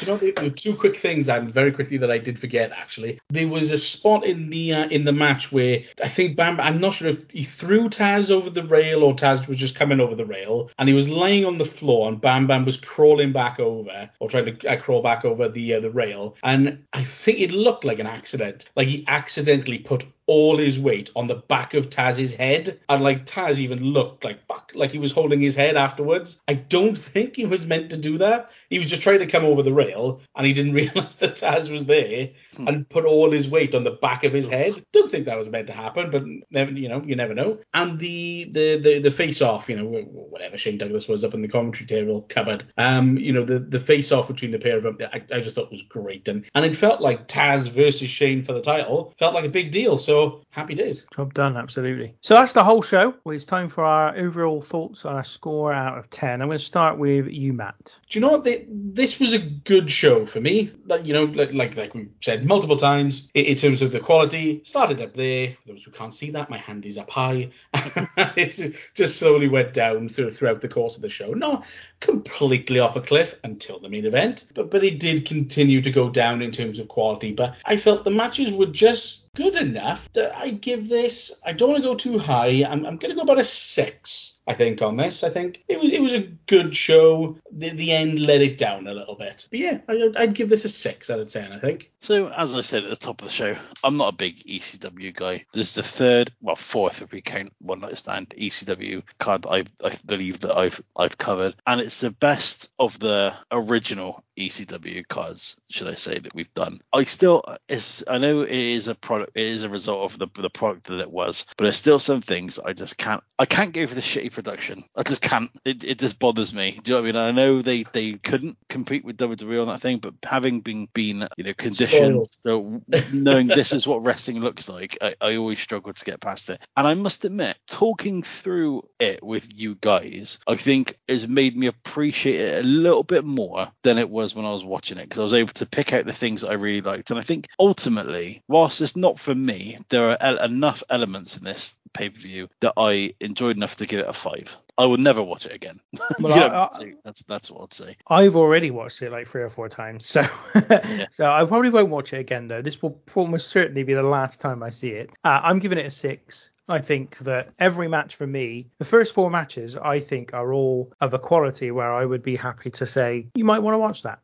you 0.00 0.06
know 0.06 0.42
were 0.42 0.50
two 0.50 0.74
quick 0.74 0.96
things 0.96 1.28
and 1.28 1.52
very 1.52 1.72
quickly 1.72 1.96
that 1.98 2.10
I 2.10 2.18
did 2.18 2.38
forget 2.38 2.72
actually. 2.72 3.20
There 3.28 3.48
was 3.48 3.70
a 3.70 3.78
spot 3.78 4.24
in 4.24 4.50
the 4.50 4.72
uh, 4.72 4.88
in 4.88 5.04
the 5.04 5.12
match 5.12 5.52
where 5.52 5.82
I 6.02 6.08
think 6.08 6.36
Bam 6.36 6.60
I'm 6.60 6.80
not 6.80 6.94
sure 6.94 7.08
if 7.08 7.30
he 7.30 7.44
threw 7.44 7.88
Taz 7.88 8.30
over 8.30 8.50
the 8.50 8.64
rail 8.64 9.02
or 9.02 9.14
Taz 9.14 9.46
was 9.48 9.58
just 9.58 9.74
coming 9.74 10.00
over 10.00 10.14
the 10.14 10.24
rail 10.24 10.70
and 10.78 10.88
he 10.88 10.94
was 10.94 11.08
laying 11.08 11.44
on 11.44 11.58
the 11.58 11.64
floor 11.64 12.08
and 12.08 12.20
Bam 12.20 12.46
Bam 12.46 12.64
was 12.64 12.76
crawling 12.76 13.32
back 13.32 13.60
over 13.60 14.10
or 14.18 14.28
trying 14.28 14.56
to 14.56 14.68
uh, 14.68 14.80
crawl 14.80 15.02
back 15.02 15.24
over 15.24 15.48
the 15.48 15.74
uh, 15.74 15.80
the 15.80 15.90
rail 15.90 16.36
and 16.42 16.84
I 16.92 17.04
think 17.04 17.40
it 17.40 17.50
looked 17.50 17.84
like 17.84 17.98
an 17.98 18.06
accident. 18.06 18.70
Like 18.76 18.88
he 18.88 19.04
accidentally 19.06 19.78
put 19.78 20.06
all 20.26 20.58
his 20.58 20.78
weight 20.78 21.10
on 21.14 21.26
the 21.26 21.34
back 21.34 21.74
of 21.74 21.90
Taz's 21.90 22.34
head, 22.34 22.80
and 22.88 23.02
like 23.02 23.26
Taz 23.26 23.58
even 23.58 23.82
looked 23.82 24.24
like 24.24 24.46
fuck, 24.46 24.63
like 24.74 24.90
he 24.90 24.98
was 24.98 25.12
holding 25.12 25.40
his 25.40 25.54
head 25.54 25.76
afterwards. 25.76 26.40
I 26.48 26.54
don't 26.54 26.96
think 26.96 27.36
he 27.36 27.44
was 27.44 27.66
meant 27.66 27.90
to 27.90 27.96
do 27.96 28.18
that. 28.18 28.50
He 28.70 28.78
was 28.78 28.88
just 28.88 29.02
trying 29.02 29.20
to 29.20 29.26
come 29.26 29.44
over 29.44 29.62
the 29.62 29.72
rail, 29.72 30.20
and 30.36 30.46
he 30.46 30.52
didn't 30.52 30.72
realize 30.74 31.16
that 31.16 31.36
Taz 31.36 31.70
was 31.70 31.86
there 31.86 32.30
and 32.58 32.88
put 32.88 33.04
all 33.04 33.30
his 33.30 33.48
weight 33.48 33.74
on 33.74 33.84
the 33.84 33.90
back 33.90 34.24
of 34.24 34.32
his 34.32 34.48
head. 34.48 34.84
Don't 34.92 35.10
think 35.10 35.26
that 35.26 35.38
was 35.38 35.48
meant 35.48 35.66
to 35.66 35.72
happen, 35.72 36.10
but 36.10 36.24
never, 36.50 36.70
you 36.72 36.88
know, 36.88 37.02
you 37.04 37.16
never 37.16 37.34
know. 37.34 37.58
And 37.72 37.98
the 37.98 38.48
the 38.50 38.78
the, 38.78 38.98
the 39.00 39.10
face 39.10 39.42
off, 39.42 39.68
you 39.68 39.76
know, 39.76 39.84
whatever 39.84 40.56
Shane 40.56 40.78
Douglas 40.78 41.08
was 41.08 41.24
up 41.24 41.34
in 41.34 41.42
the 41.42 41.48
commentary 41.48 41.86
table 41.86 42.22
cupboard, 42.28 42.72
um, 42.78 43.16
you 43.18 43.32
know, 43.32 43.44
the 43.44 43.58
the 43.58 43.80
face 43.80 44.12
off 44.12 44.28
between 44.28 44.50
the 44.50 44.58
pair 44.58 44.76
of 44.76 44.82
them, 44.82 44.98
I, 45.12 45.22
I 45.32 45.40
just 45.40 45.54
thought 45.54 45.70
was 45.70 45.82
great, 45.82 46.28
and 46.28 46.44
and 46.54 46.64
it 46.64 46.76
felt 46.76 47.00
like 47.00 47.28
Taz 47.28 47.70
versus 47.70 48.08
Shane 48.08 48.42
for 48.42 48.52
the 48.52 48.62
title 48.62 49.14
felt 49.18 49.34
like 49.34 49.44
a 49.44 49.48
big 49.48 49.70
deal. 49.70 49.98
So 49.98 50.42
happy 50.50 50.74
days. 50.74 51.06
Job 51.14 51.34
done, 51.34 51.56
absolutely. 51.56 52.14
So 52.20 52.34
that's 52.34 52.52
the 52.52 52.64
whole 52.64 52.82
show. 52.82 53.14
Well, 53.24 53.34
it's 53.34 53.44
time 53.44 53.68
for 53.68 53.84
our 53.84 54.16
overall 54.16 54.53
thoughts 54.60 55.04
on 55.04 55.18
a 55.18 55.24
score 55.24 55.72
out 55.72 55.98
of 55.98 56.10
10. 56.10 56.40
I'm 56.40 56.48
going 56.48 56.58
to 56.58 56.64
start 56.64 56.98
with 56.98 57.28
you, 57.28 57.52
Matt. 57.52 57.98
Do 58.08 58.18
you 58.18 58.20
know 58.20 58.38
what? 58.38 58.48
This 58.68 59.18
was 59.18 59.32
a 59.32 59.38
good 59.38 59.90
show 59.90 60.26
for 60.26 60.40
me. 60.40 60.72
Like, 60.86 61.06
you 61.06 61.12
know, 61.12 61.24
like 61.24 61.52
like, 61.52 61.76
like 61.76 61.94
we 61.94 62.08
said 62.20 62.44
multiple 62.44 62.76
times, 62.76 63.30
in, 63.34 63.46
in 63.46 63.56
terms 63.56 63.82
of 63.82 63.92
the 63.92 64.00
quality, 64.00 64.60
started 64.64 65.00
up 65.00 65.14
there. 65.14 65.56
For 65.62 65.72
those 65.72 65.84
who 65.84 65.90
can't 65.90 66.14
see 66.14 66.30
that, 66.32 66.50
my 66.50 66.58
hand 66.58 66.86
is 66.86 66.98
up 66.98 67.10
high. 67.10 67.50
it 67.74 68.76
just 68.94 69.18
slowly 69.18 69.48
went 69.48 69.72
down 69.72 70.08
through, 70.08 70.30
throughout 70.30 70.60
the 70.60 70.68
course 70.68 70.96
of 70.96 71.02
the 71.02 71.08
show. 71.08 71.32
Not 71.32 71.64
completely 72.00 72.78
off 72.78 72.96
a 72.96 73.00
cliff 73.00 73.34
until 73.44 73.80
the 73.80 73.88
main 73.88 74.06
event, 74.06 74.46
but 74.54 74.70
but 74.70 74.84
it 74.84 75.00
did 75.00 75.26
continue 75.26 75.80
to 75.82 75.90
go 75.90 76.10
down 76.10 76.42
in 76.42 76.50
terms 76.50 76.78
of 76.78 76.88
quality. 76.88 77.32
But 77.32 77.56
I 77.64 77.76
felt 77.76 78.04
the 78.04 78.10
matches 78.10 78.52
were 78.52 78.66
just 78.66 79.24
good 79.34 79.56
enough 79.56 80.10
that 80.12 80.36
I 80.36 80.50
give 80.50 80.88
this. 80.88 81.32
I 81.44 81.52
don't 81.52 81.70
want 81.70 81.82
to 81.82 81.88
go 81.88 81.94
too 81.94 82.18
high. 82.18 82.64
I'm, 82.64 82.86
I'm 82.86 82.96
going 82.96 83.10
to 83.10 83.16
go 83.16 83.22
about 83.22 83.40
a 83.40 83.44
six. 83.44 84.33
I 84.46 84.54
think 84.54 84.82
on 84.82 84.96
this. 84.96 85.24
I 85.24 85.30
think 85.30 85.64
it 85.68 85.80
was 85.80 85.92
it 85.92 86.02
was 86.02 86.12
a 86.12 86.28
good 86.46 86.76
show. 86.76 87.36
The 87.50 87.70
the 87.70 87.92
end 87.92 88.20
let 88.20 88.42
it 88.42 88.58
down 88.58 88.86
a 88.86 88.94
little 88.94 89.14
bit, 89.14 89.46
but 89.50 89.58
yeah, 89.58 89.78
I, 89.88 90.10
I'd 90.16 90.34
give 90.34 90.48
this 90.48 90.64
a 90.64 90.68
six 90.68 91.08
out 91.08 91.20
of 91.20 91.28
ten. 91.28 91.52
I 91.52 91.58
think. 91.58 91.90
So 92.00 92.28
as 92.28 92.54
I 92.54 92.60
said 92.60 92.84
at 92.84 92.90
the 92.90 92.96
top 92.96 93.22
of 93.22 93.28
the 93.28 93.32
show, 93.32 93.56
I'm 93.82 93.96
not 93.96 94.12
a 94.12 94.16
big 94.16 94.36
ECW 94.44 95.14
guy. 95.14 95.44
This 95.54 95.68
is 95.68 95.74
the 95.74 95.82
third, 95.82 96.32
well 96.40 96.56
fourth 96.56 97.00
if 97.00 97.12
we 97.12 97.22
count 97.22 97.52
one 97.60 97.80
night 97.80 97.96
stand 97.96 98.30
ECW 98.30 99.02
card 99.18 99.46
I 99.48 99.64
I 99.82 99.92
believe 100.04 100.40
that 100.40 100.56
I've 100.56 100.82
I've 100.96 101.16
covered, 101.16 101.54
and 101.66 101.80
it's 101.80 101.98
the 101.98 102.10
best 102.10 102.70
of 102.78 102.98
the 102.98 103.34
original 103.50 104.23
ECW 104.38 105.06
cards, 105.08 105.56
should 105.70 105.88
I 105.88 105.94
say, 105.94 106.18
that 106.18 106.34
we've 106.34 106.52
done. 106.54 106.80
I 106.92 107.04
still, 107.04 107.44
it's, 107.68 108.04
I 108.08 108.18
know 108.18 108.42
it 108.42 108.50
is 108.50 108.88
a 108.88 108.94
product, 108.94 109.32
it 109.34 109.46
is 109.46 109.62
a 109.62 109.68
result 109.68 110.12
of 110.12 110.18
the 110.18 110.42
the 110.42 110.50
product 110.50 110.86
that 110.88 111.00
it 111.00 111.10
was, 111.10 111.44
but 111.56 111.64
there's 111.64 111.76
still 111.76 111.98
some 111.98 112.20
things 112.20 112.58
I 112.58 112.72
just 112.72 112.98
can't, 112.98 113.22
I 113.38 113.46
can't 113.46 113.72
go 113.72 113.86
for 113.86 113.94
the 113.94 114.00
shitty 114.00 114.32
production. 114.32 114.84
I 114.96 115.02
just 115.02 115.22
can't. 115.22 115.50
It, 115.64 115.84
it 115.84 115.98
just 115.98 116.18
bothers 116.18 116.54
me. 116.54 116.78
Do 116.82 116.90
you 116.90 116.96
know 116.96 117.02
what 117.02 117.08
I 117.08 117.12
mean? 117.12 117.16
I 117.16 117.30
know 117.32 117.62
they 117.62 117.84
they 117.84 118.12
couldn't 118.12 118.56
compete 118.68 119.04
with 119.04 119.16
WWE 119.18 119.60
on 119.60 119.68
that 119.68 119.80
thing, 119.80 119.98
but 119.98 120.14
having 120.24 120.60
been 120.60 120.88
been 120.92 121.26
you 121.36 121.44
know 121.44 121.54
conditioned, 121.54 122.26
so 122.40 122.82
knowing 123.12 123.48
this 123.48 123.72
is 123.72 123.86
what 123.86 124.04
wrestling 124.04 124.40
looks 124.40 124.68
like, 124.68 124.98
I, 125.02 125.14
I 125.20 125.36
always 125.36 125.60
struggle 125.60 125.92
to 125.92 126.04
get 126.04 126.20
past 126.20 126.50
it. 126.50 126.60
And 126.76 126.86
I 126.86 126.94
must 126.94 127.24
admit, 127.24 127.56
talking 127.66 128.22
through 128.22 128.88
it 128.98 129.22
with 129.22 129.48
you 129.52 129.76
guys, 129.80 130.38
I 130.46 130.56
think 130.56 130.98
has 131.08 131.26
made 131.26 131.56
me 131.56 131.66
appreciate 131.66 132.40
it 132.40 132.64
a 132.64 132.68
little 132.68 133.02
bit 133.02 133.24
more 133.24 133.68
than 133.82 133.98
it 133.98 134.08
was 134.08 134.23
when 134.32 134.44
I 134.46 134.52
was 134.52 134.64
watching 134.64 134.98
it 134.98 135.08
because 135.08 135.18
I 135.18 135.24
was 135.24 135.34
able 135.34 135.52
to 135.54 135.66
pick 135.66 135.92
out 135.92 136.06
the 136.06 136.12
things 136.12 136.42
that 136.42 136.50
I 136.50 136.54
really 136.54 136.80
liked. 136.82 137.10
And 137.10 137.18
I 137.18 137.24
think 137.24 137.48
ultimately, 137.58 138.42
whilst 138.46 138.80
it's 138.80 138.94
not 138.94 139.18
for 139.18 139.34
me, 139.34 139.78
there 139.88 140.10
are 140.10 140.16
el- 140.20 140.38
enough 140.44 140.84
elements 140.88 141.36
in 141.36 141.42
this 141.42 141.74
pay 141.92 142.10
per 142.10 142.16
view 142.18 142.48
that 142.60 142.74
I 142.76 143.12
enjoyed 143.20 143.56
enough 143.56 143.74
to 143.78 143.86
give 143.86 143.98
it 143.98 144.08
a 144.08 144.12
five. 144.12 144.54
I 144.76 144.86
would 144.86 144.98
never 145.00 145.22
watch 145.22 145.46
it 145.46 145.52
again. 145.52 145.80
Well, 146.20 146.32
I- 146.78 146.84
I- 146.84 146.94
that's 147.04 147.22
that's 147.24 147.50
what 147.50 147.62
I'd 147.64 147.72
say. 147.72 147.96
I've 148.08 148.36
already 148.36 148.70
watched 148.70 149.02
it 149.02 149.10
like 149.10 149.26
three 149.26 149.42
or 149.42 149.48
four 149.48 149.68
times, 149.68 150.06
so 150.06 150.22
so 151.10 151.30
I 151.32 151.44
probably 151.44 151.70
won't 151.70 151.88
watch 151.90 152.12
it 152.12 152.18
again 152.18 152.46
though. 152.48 152.62
This 152.62 152.80
will 152.82 153.00
almost 153.14 153.48
certainly 153.48 153.82
be 153.82 153.94
the 153.94 154.02
last 154.02 154.40
time 154.40 154.62
I 154.62 154.70
see 154.70 154.90
it. 154.90 155.10
Uh, 155.24 155.40
I'm 155.42 155.58
giving 155.58 155.78
it 155.78 155.86
a 155.86 155.90
six. 155.90 156.50
I 156.68 156.78
think 156.78 157.18
that 157.18 157.50
every 157.58 157.88
match 157.88 158.16
for 158.16 158.26
me, 158.26 158.68
the 158.78 158.84
first 158.84 159.12
four 159.12 159.30
matches, 159.30 159.76
I 159.76 160.00
think 160.00 160.32
are 160.32 160.52
all 160.52 160.92
of 161.00 161.14
a 161.14 161.18
quality 161.18 161.70
where 161.70 161.92
I 161.92 162.04
would 162.04 162.22
be 162.22 162.36
happy 162.36 162.70
to 162.70 162.86
say 162.86 163.26
you 163.34 163.44
might 163.44 163.60
want 163.60 163.74
to 163.74 163.78
watch 163.78 164.02
that. 164.02 164.20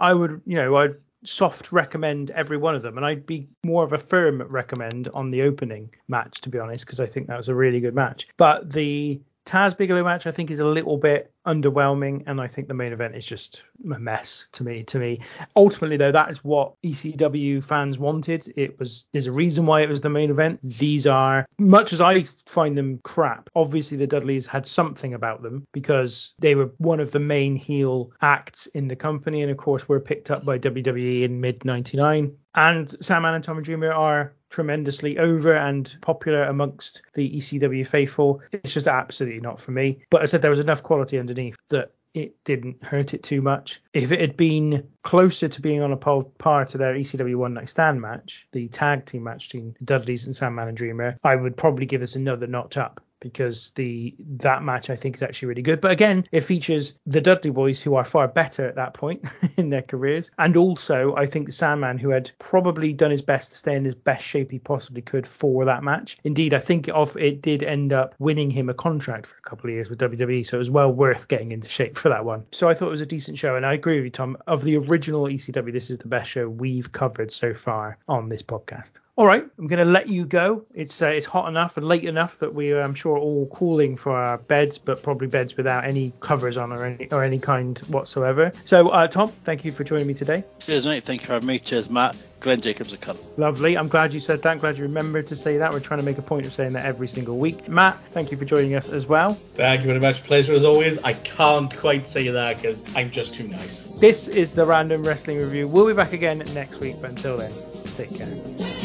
I 0.00 0.14
would, 0.14 0.40
you 0.46 0.56
know, 0.56 0.76
I'd 0.76 0.96
soft 1.24 1.72
recommend 1.72 2.30
every 2.30 2.56
one 2.56 2.74
of 2.74 2.82
them, 2.82 2.96
and 2.96 3.04
I'd 3.04 3.26
be 3.26 3.48
more 3.64 3.84
of 3.84 3.92
a 3.92 3.98
firm 3.98 4.40
recommend 4.42 5.08
on 5.08 5.30
the 5.30 5.42
opening 5.42 5.90
match 6.08 6.40
to 6.42 6.48
be 6.48 6.58
honest, 6.58 6.86
because 6.86 7.00
I 7.00 7.06
think 7.06 7.26
that 7.26 7.36
was 7.36 7.48
a 7.48 7.54
really 7.54 7.80
good 7.80 7.94
match. 7.94 8.28
But 8.36 8.72
the 8.72 9.20
Taz 9.44 9.76
Bigelow 9.76 10.04
match 10.04 10.26
I 10.26 10.30
think 10.30 10.50
is 10.50 10.60
a 10.60 10.66
little 10.66 10.96
bit 10.96 11.32
underwhelming, 11.46 12.24
and 12.26 12.40
I 12.40 12.48
think 12.48 12.68
the 12.68 12.74
main 12.74 12.92
event 12.92 13.16
is 13.16 13.26
just 13.26 13.62
a 13.84 13.98
mess 13.98 14.48
to 14.52 14.64
me. 14.64 14.82
To 14.84 14.98
me, 14.98 15.20
ultimately 15.56 15.96
though, 15.96 16.12
that 16.12 16.30
is 16.30 16.44
what 16.44 16.74
ECW 16.82 17.64
fans 17.64 17.98
wanted. 17.98 18.52
It 18.56 18.78
was 18.78 19.06
there's 19.12 19.26
a 19.26 19.32
reason 19.32 19.66
why 19.66 19.80
it 19.80 19.88
was 19.88 20.00
the 20.00 20.10
main 20.10 20.30
event. 20.30 20.60
These 20.62 21.06
are 21.06 21.46
much 21.58 21.92
as 21.92 22.00
I 22.00 22.24
find 22.46 22.76
them 22.76 23.00
crap. 23.02 23.50
Obviously, 23.54 23.96
the 23.96 24.06
Dudleys 24.06 24.46
had 24.46 24.66
something 24.66 25.14
about 25.14 25.42
them 25.42 25.66
because 25.72 26.34
they 26.38 26.54
were 26.54 26.72
one 26.78 27.00
of 27.00 27.12
the 27.12 27.20
main 27.20 27.56
heel 27.56 28.12
acts 28.20 28.66
in 28.66 28.88
the 28.88 28.96
company, 28.96 29.42
and 29.42 29.50
of 29.50 29.56
course 29.56 29.88
were 29.88 30.00
picked 30.00 30.30
up 30.30 30.44
by 30.44 30.58
WWE 30.58 31.22
in 31.22 31.40
mid 31.40 31.64
'99. 31.64 32.36
And 32.54 32.90
Sandman 33.02 33.34
and 33.34 33.44
Tommy 33.44 33.62
Dreamer 33.62 33.92
are 33.92 34.34
tremendously 34.50 35.18
over 35.18 35.54
and 35.54 35.96
popular 36.00 36.42
amongst 36.44 37.02
the 37.14 37.36
ECW 37.36 37.86
faithful. 37.86 38.42
It's 38.52 38.74
just 38.74 38.88
absolutely 38.88 39.40
not 39.40 39.60
for 39.60 39.70
me. 39.70 40.00
But 40.10 40.22
I 40.22 40.26
said 40.26 40.42
there 40.42 40.50
was 40.50 40.58
enough 40.58 40.82
quality 40.82 41.16
underneath 41.30 41.56
that 41.68 41.92
it 42.12 42.42
didn't 42.44 42.82
hurt 42.82 43.14
it 43.14 43.22
too 43.22 43.40
much. 43.40 43.80
If 43.92 44.10
it 44.10 44.20
had 44.20 44.36
been 44.36 44.88
closer 45.02 45.48
to 45.48 45.62
being 45.62 45.80
on 45.80 45.92
a 45.92 45.96
par 45.96 46.64
to 46.64 46.78
their 46.78 46.94
ECW 46.94 47.36
One 47.36 47.54
Night 47.54 47.68
Stand 47.68 48.00
match, 48.00 48.46
the 48.52 48.68
tag 48.68 49.04
team 49.04 49.22
match 49.22 49.48
between 49.48 49.76
Dudleys 49.84 50.26
and 50.26 50.34
Sandman 50.34 50.68
and 50.68 50.76
Dreamer, 50.76 51.16
I 51.22 51.36
would 51.36 51.56
probably 51.56 51.86
give 51.86 52.00
this 52.00 52.16
another 52.16 52.48
notch 52.48 52.76
up. 52.76 53.00
Because 53.20 53.70
the 53.76 54.14
that 54.18 54.62
match 54.62 54.90
I 54.90 54.96
think 54.96 55.16
is 55.16 55.22
actually 55.22 55.48
really 55.48 55.62
good. 55.62 55.80
But 55.80 55.92
again, 55.92 56.26
it 56.32 56.42
features 56.42 56.94
the 57.06 57.20
Dudley 57.20 57.50
Boys 57.50 57.82
who 57.82 57.94
are 57.94 58.04
far 58.04 58.26
better 58.28 58.66
at 58.66 58.76
that 58.76 58.94
point 58.94 59.24
in 59.56 59.70
their 59.70 59.82
careers, 59.82 60.30
and 60.38 60.56
also 60.56 61.14
I 61.16 61.26
think 61.26 61.46
the 61.46 61.52
Sandman 61.52 61.98
who 61.98 62.10
had 62.10 62.30
probably 62.38 62.92
done 62.92 63.10
his 63.10 63.22
best 63.22 63.52
to 63.52 63.58
stay 63.58 63.76
in 63.76 63.84
his 63.84 63.94
best 63.94 64.24
shape 64.24 64.50
he 64.50 64.58
possibly 64.58 65.02
could 65.02 65.26
for 65.26 65.64
that 65.64 65.82
match. 65.82 66.18
Indeed, 66.24 66.54
I 66.54 66.58
think 66.58 66.88
of 66.88 67.16
it 67.16 67.42
did 67.42 67.62
end 67.62 67.92
up 67.92 68.14
winning 68.18 68.50
him 68.50 68.68
a 68.68 68.74
contract 68.74 69.26
for 69.26 69.36
a 69.36 69.48
couple 69.48 69.70
of 69.70 69.74
years 69.74 69.90
with 69.90 70.00
WWE, 70.00 70.46
so 70.46 70.56
it 70.56 70.58
was 70.58 70.70
well 70.70 70.92
worth 70.92 71.28
getting 71.28 71.52
into 71.52 71.68
shape 71.68 71.96
for 71.96 72.08
that 72.08 72.24
one. 72.24 72.46
So 72.52 72.68
I 72.68 72.74
thought 72.74 72.88
it 72.88 72.92
was 72.92 73.00
a 73.00 73.06
decent 73.06 73.38
show, 73.38 73.56
and 73.56 73.66
I 73.66 73.74
agree 73.74 73.96
with 73.96 74.04
you, 74.04 74.10
Tom. 74.10 74.36
Of 74.46 74.64
the 74.64 74.76
original 74.76 75.24
ECW, 75.24 75.72
this 75.72 75.90
is 75.90 75.98
the 75.98 76.08
best 76.08 76.30
show 76.30 76.48
we've 76.48 76.90
covered 76.92 77.32
so 77.32 77.54
far 77.54 77.98
on 78.08 78.28
this 78.28 78.42
podcast. 78.42 78.92
All 79.16 79.26
right, 79.26 79.46
I'm 79.58 79.66
going 79.66 79.84
to 79.84 79.84
let 79.84 80.08
you 80.08 80.24
go. 80.24 80.64
It's 80.72 81.02
uh, 81.02 81.08
it's 81.08 81.26
hot 81.26 81.48
enough 81.48 81.76
and 81.76 81.86
late 81.86 82.04
enough 82.04 82.38
that 82.38 82.54
we 82.54 82.74
I'm 82.74 82.94
sure, 83.10 83.18
all 83.18 83.46
calling 83.46 83.96
for 83.96 84.12
our 84.12 84.38
beds, 84.38 84.78
but 84.78 85.02
probably 85.02 85.26
beds 85.26 85.56
without 85.56 85.84
any 85.84 86.12
covers 86.20 86.56
on 86.56 86.72
or 86.72 86.84
any 86.84 87.08
or 87.10 87.24
any 87.24 87.38
kind 87.38 87.78
whatsoever. 87.88 88.52
So, 88.64 88.88
uh, 88.88 89.08
Tom, 89.08 89.28
thank 89.44 89.64
you 89.64 89.72
for 89.72 89.84
joining 89.84 90.06
me 90.06 90.14
today. 90.14 90.44
Cheers, 90.60 90.86
mate. 90.86 91.04
Thank 91.04 91.22
you 91.22 91.26
for 91.26 91.34
having 91.34 91.48
me. 91.48 91.58
Cheers, 91.58 91.90
Matt. 91.90 92.20
Glenn 92.40 92.62
Jacobs 92.62 92.94
a 92.94 92.96
cunt. 92.96 93.18
Lovely. 93.36 93.76
I'm 93.76 93.88
glad 93.88 94.14
you 94.14 94.20
said 94.20 94.40
that. 94.42 94.50
I'm 94.50 94.58
glad 94.58 94.78
you 94.78 94.84
remembered 94.84 95.26
to 95.26 95.36
say 95.36 95.58
that. 95.58 95.70
We're 95.72 95.80
trying 95.80 96.00
to 96.00 96.06
make 96.06 96.16
a 96.16 96.22
point 96.22 96.46
of 96.46 96.54
saying 96.54 96.72
that 96.72 96.86
every 96.86 97.06
single 97.06 97.36
week. 97.36 97.68
Matt, 97.68 97.98
thank 98.12 98.30
you 98.30 98.38
for 98.38 98.46
joining 98.46 98.74
us 98.74 98.88
as 98.88 99.04
well. 99.04 99.34
Thank 99.56 99.82
you 99.82 99.88
very 99.88 100.00
much. 100.00 100.24
Pleasure 100.24 100.54
as 100.54 100.64
always. 100.64 100.96
I 100.98 101.12
can't 101.12 101.76
quite 101.76 102.08
say 102.08 102.28
that 102.28 102.56
because 102.56 102.96
I'm 102.96 103.10
just 103.10 103.34
too 103.34 103.46
nice. 103.46 103.82
This 104.00 104.26
is 104.26 104.54
the 104.54 104.64
Random 104.64 105.02
Wrestling 105.02 105.36
Review. 105.36 105.68
We'll 105.68 105.86
be 105.86 105.92
back 105.92 106.14
again 106.14 106.38
next 106.54 106.80
week, 106.80 106.96
but 107.02 107.10
until 107.10 107.36
then, 107.36 107.52
take 107.94 108.14
care. 108.14 108.79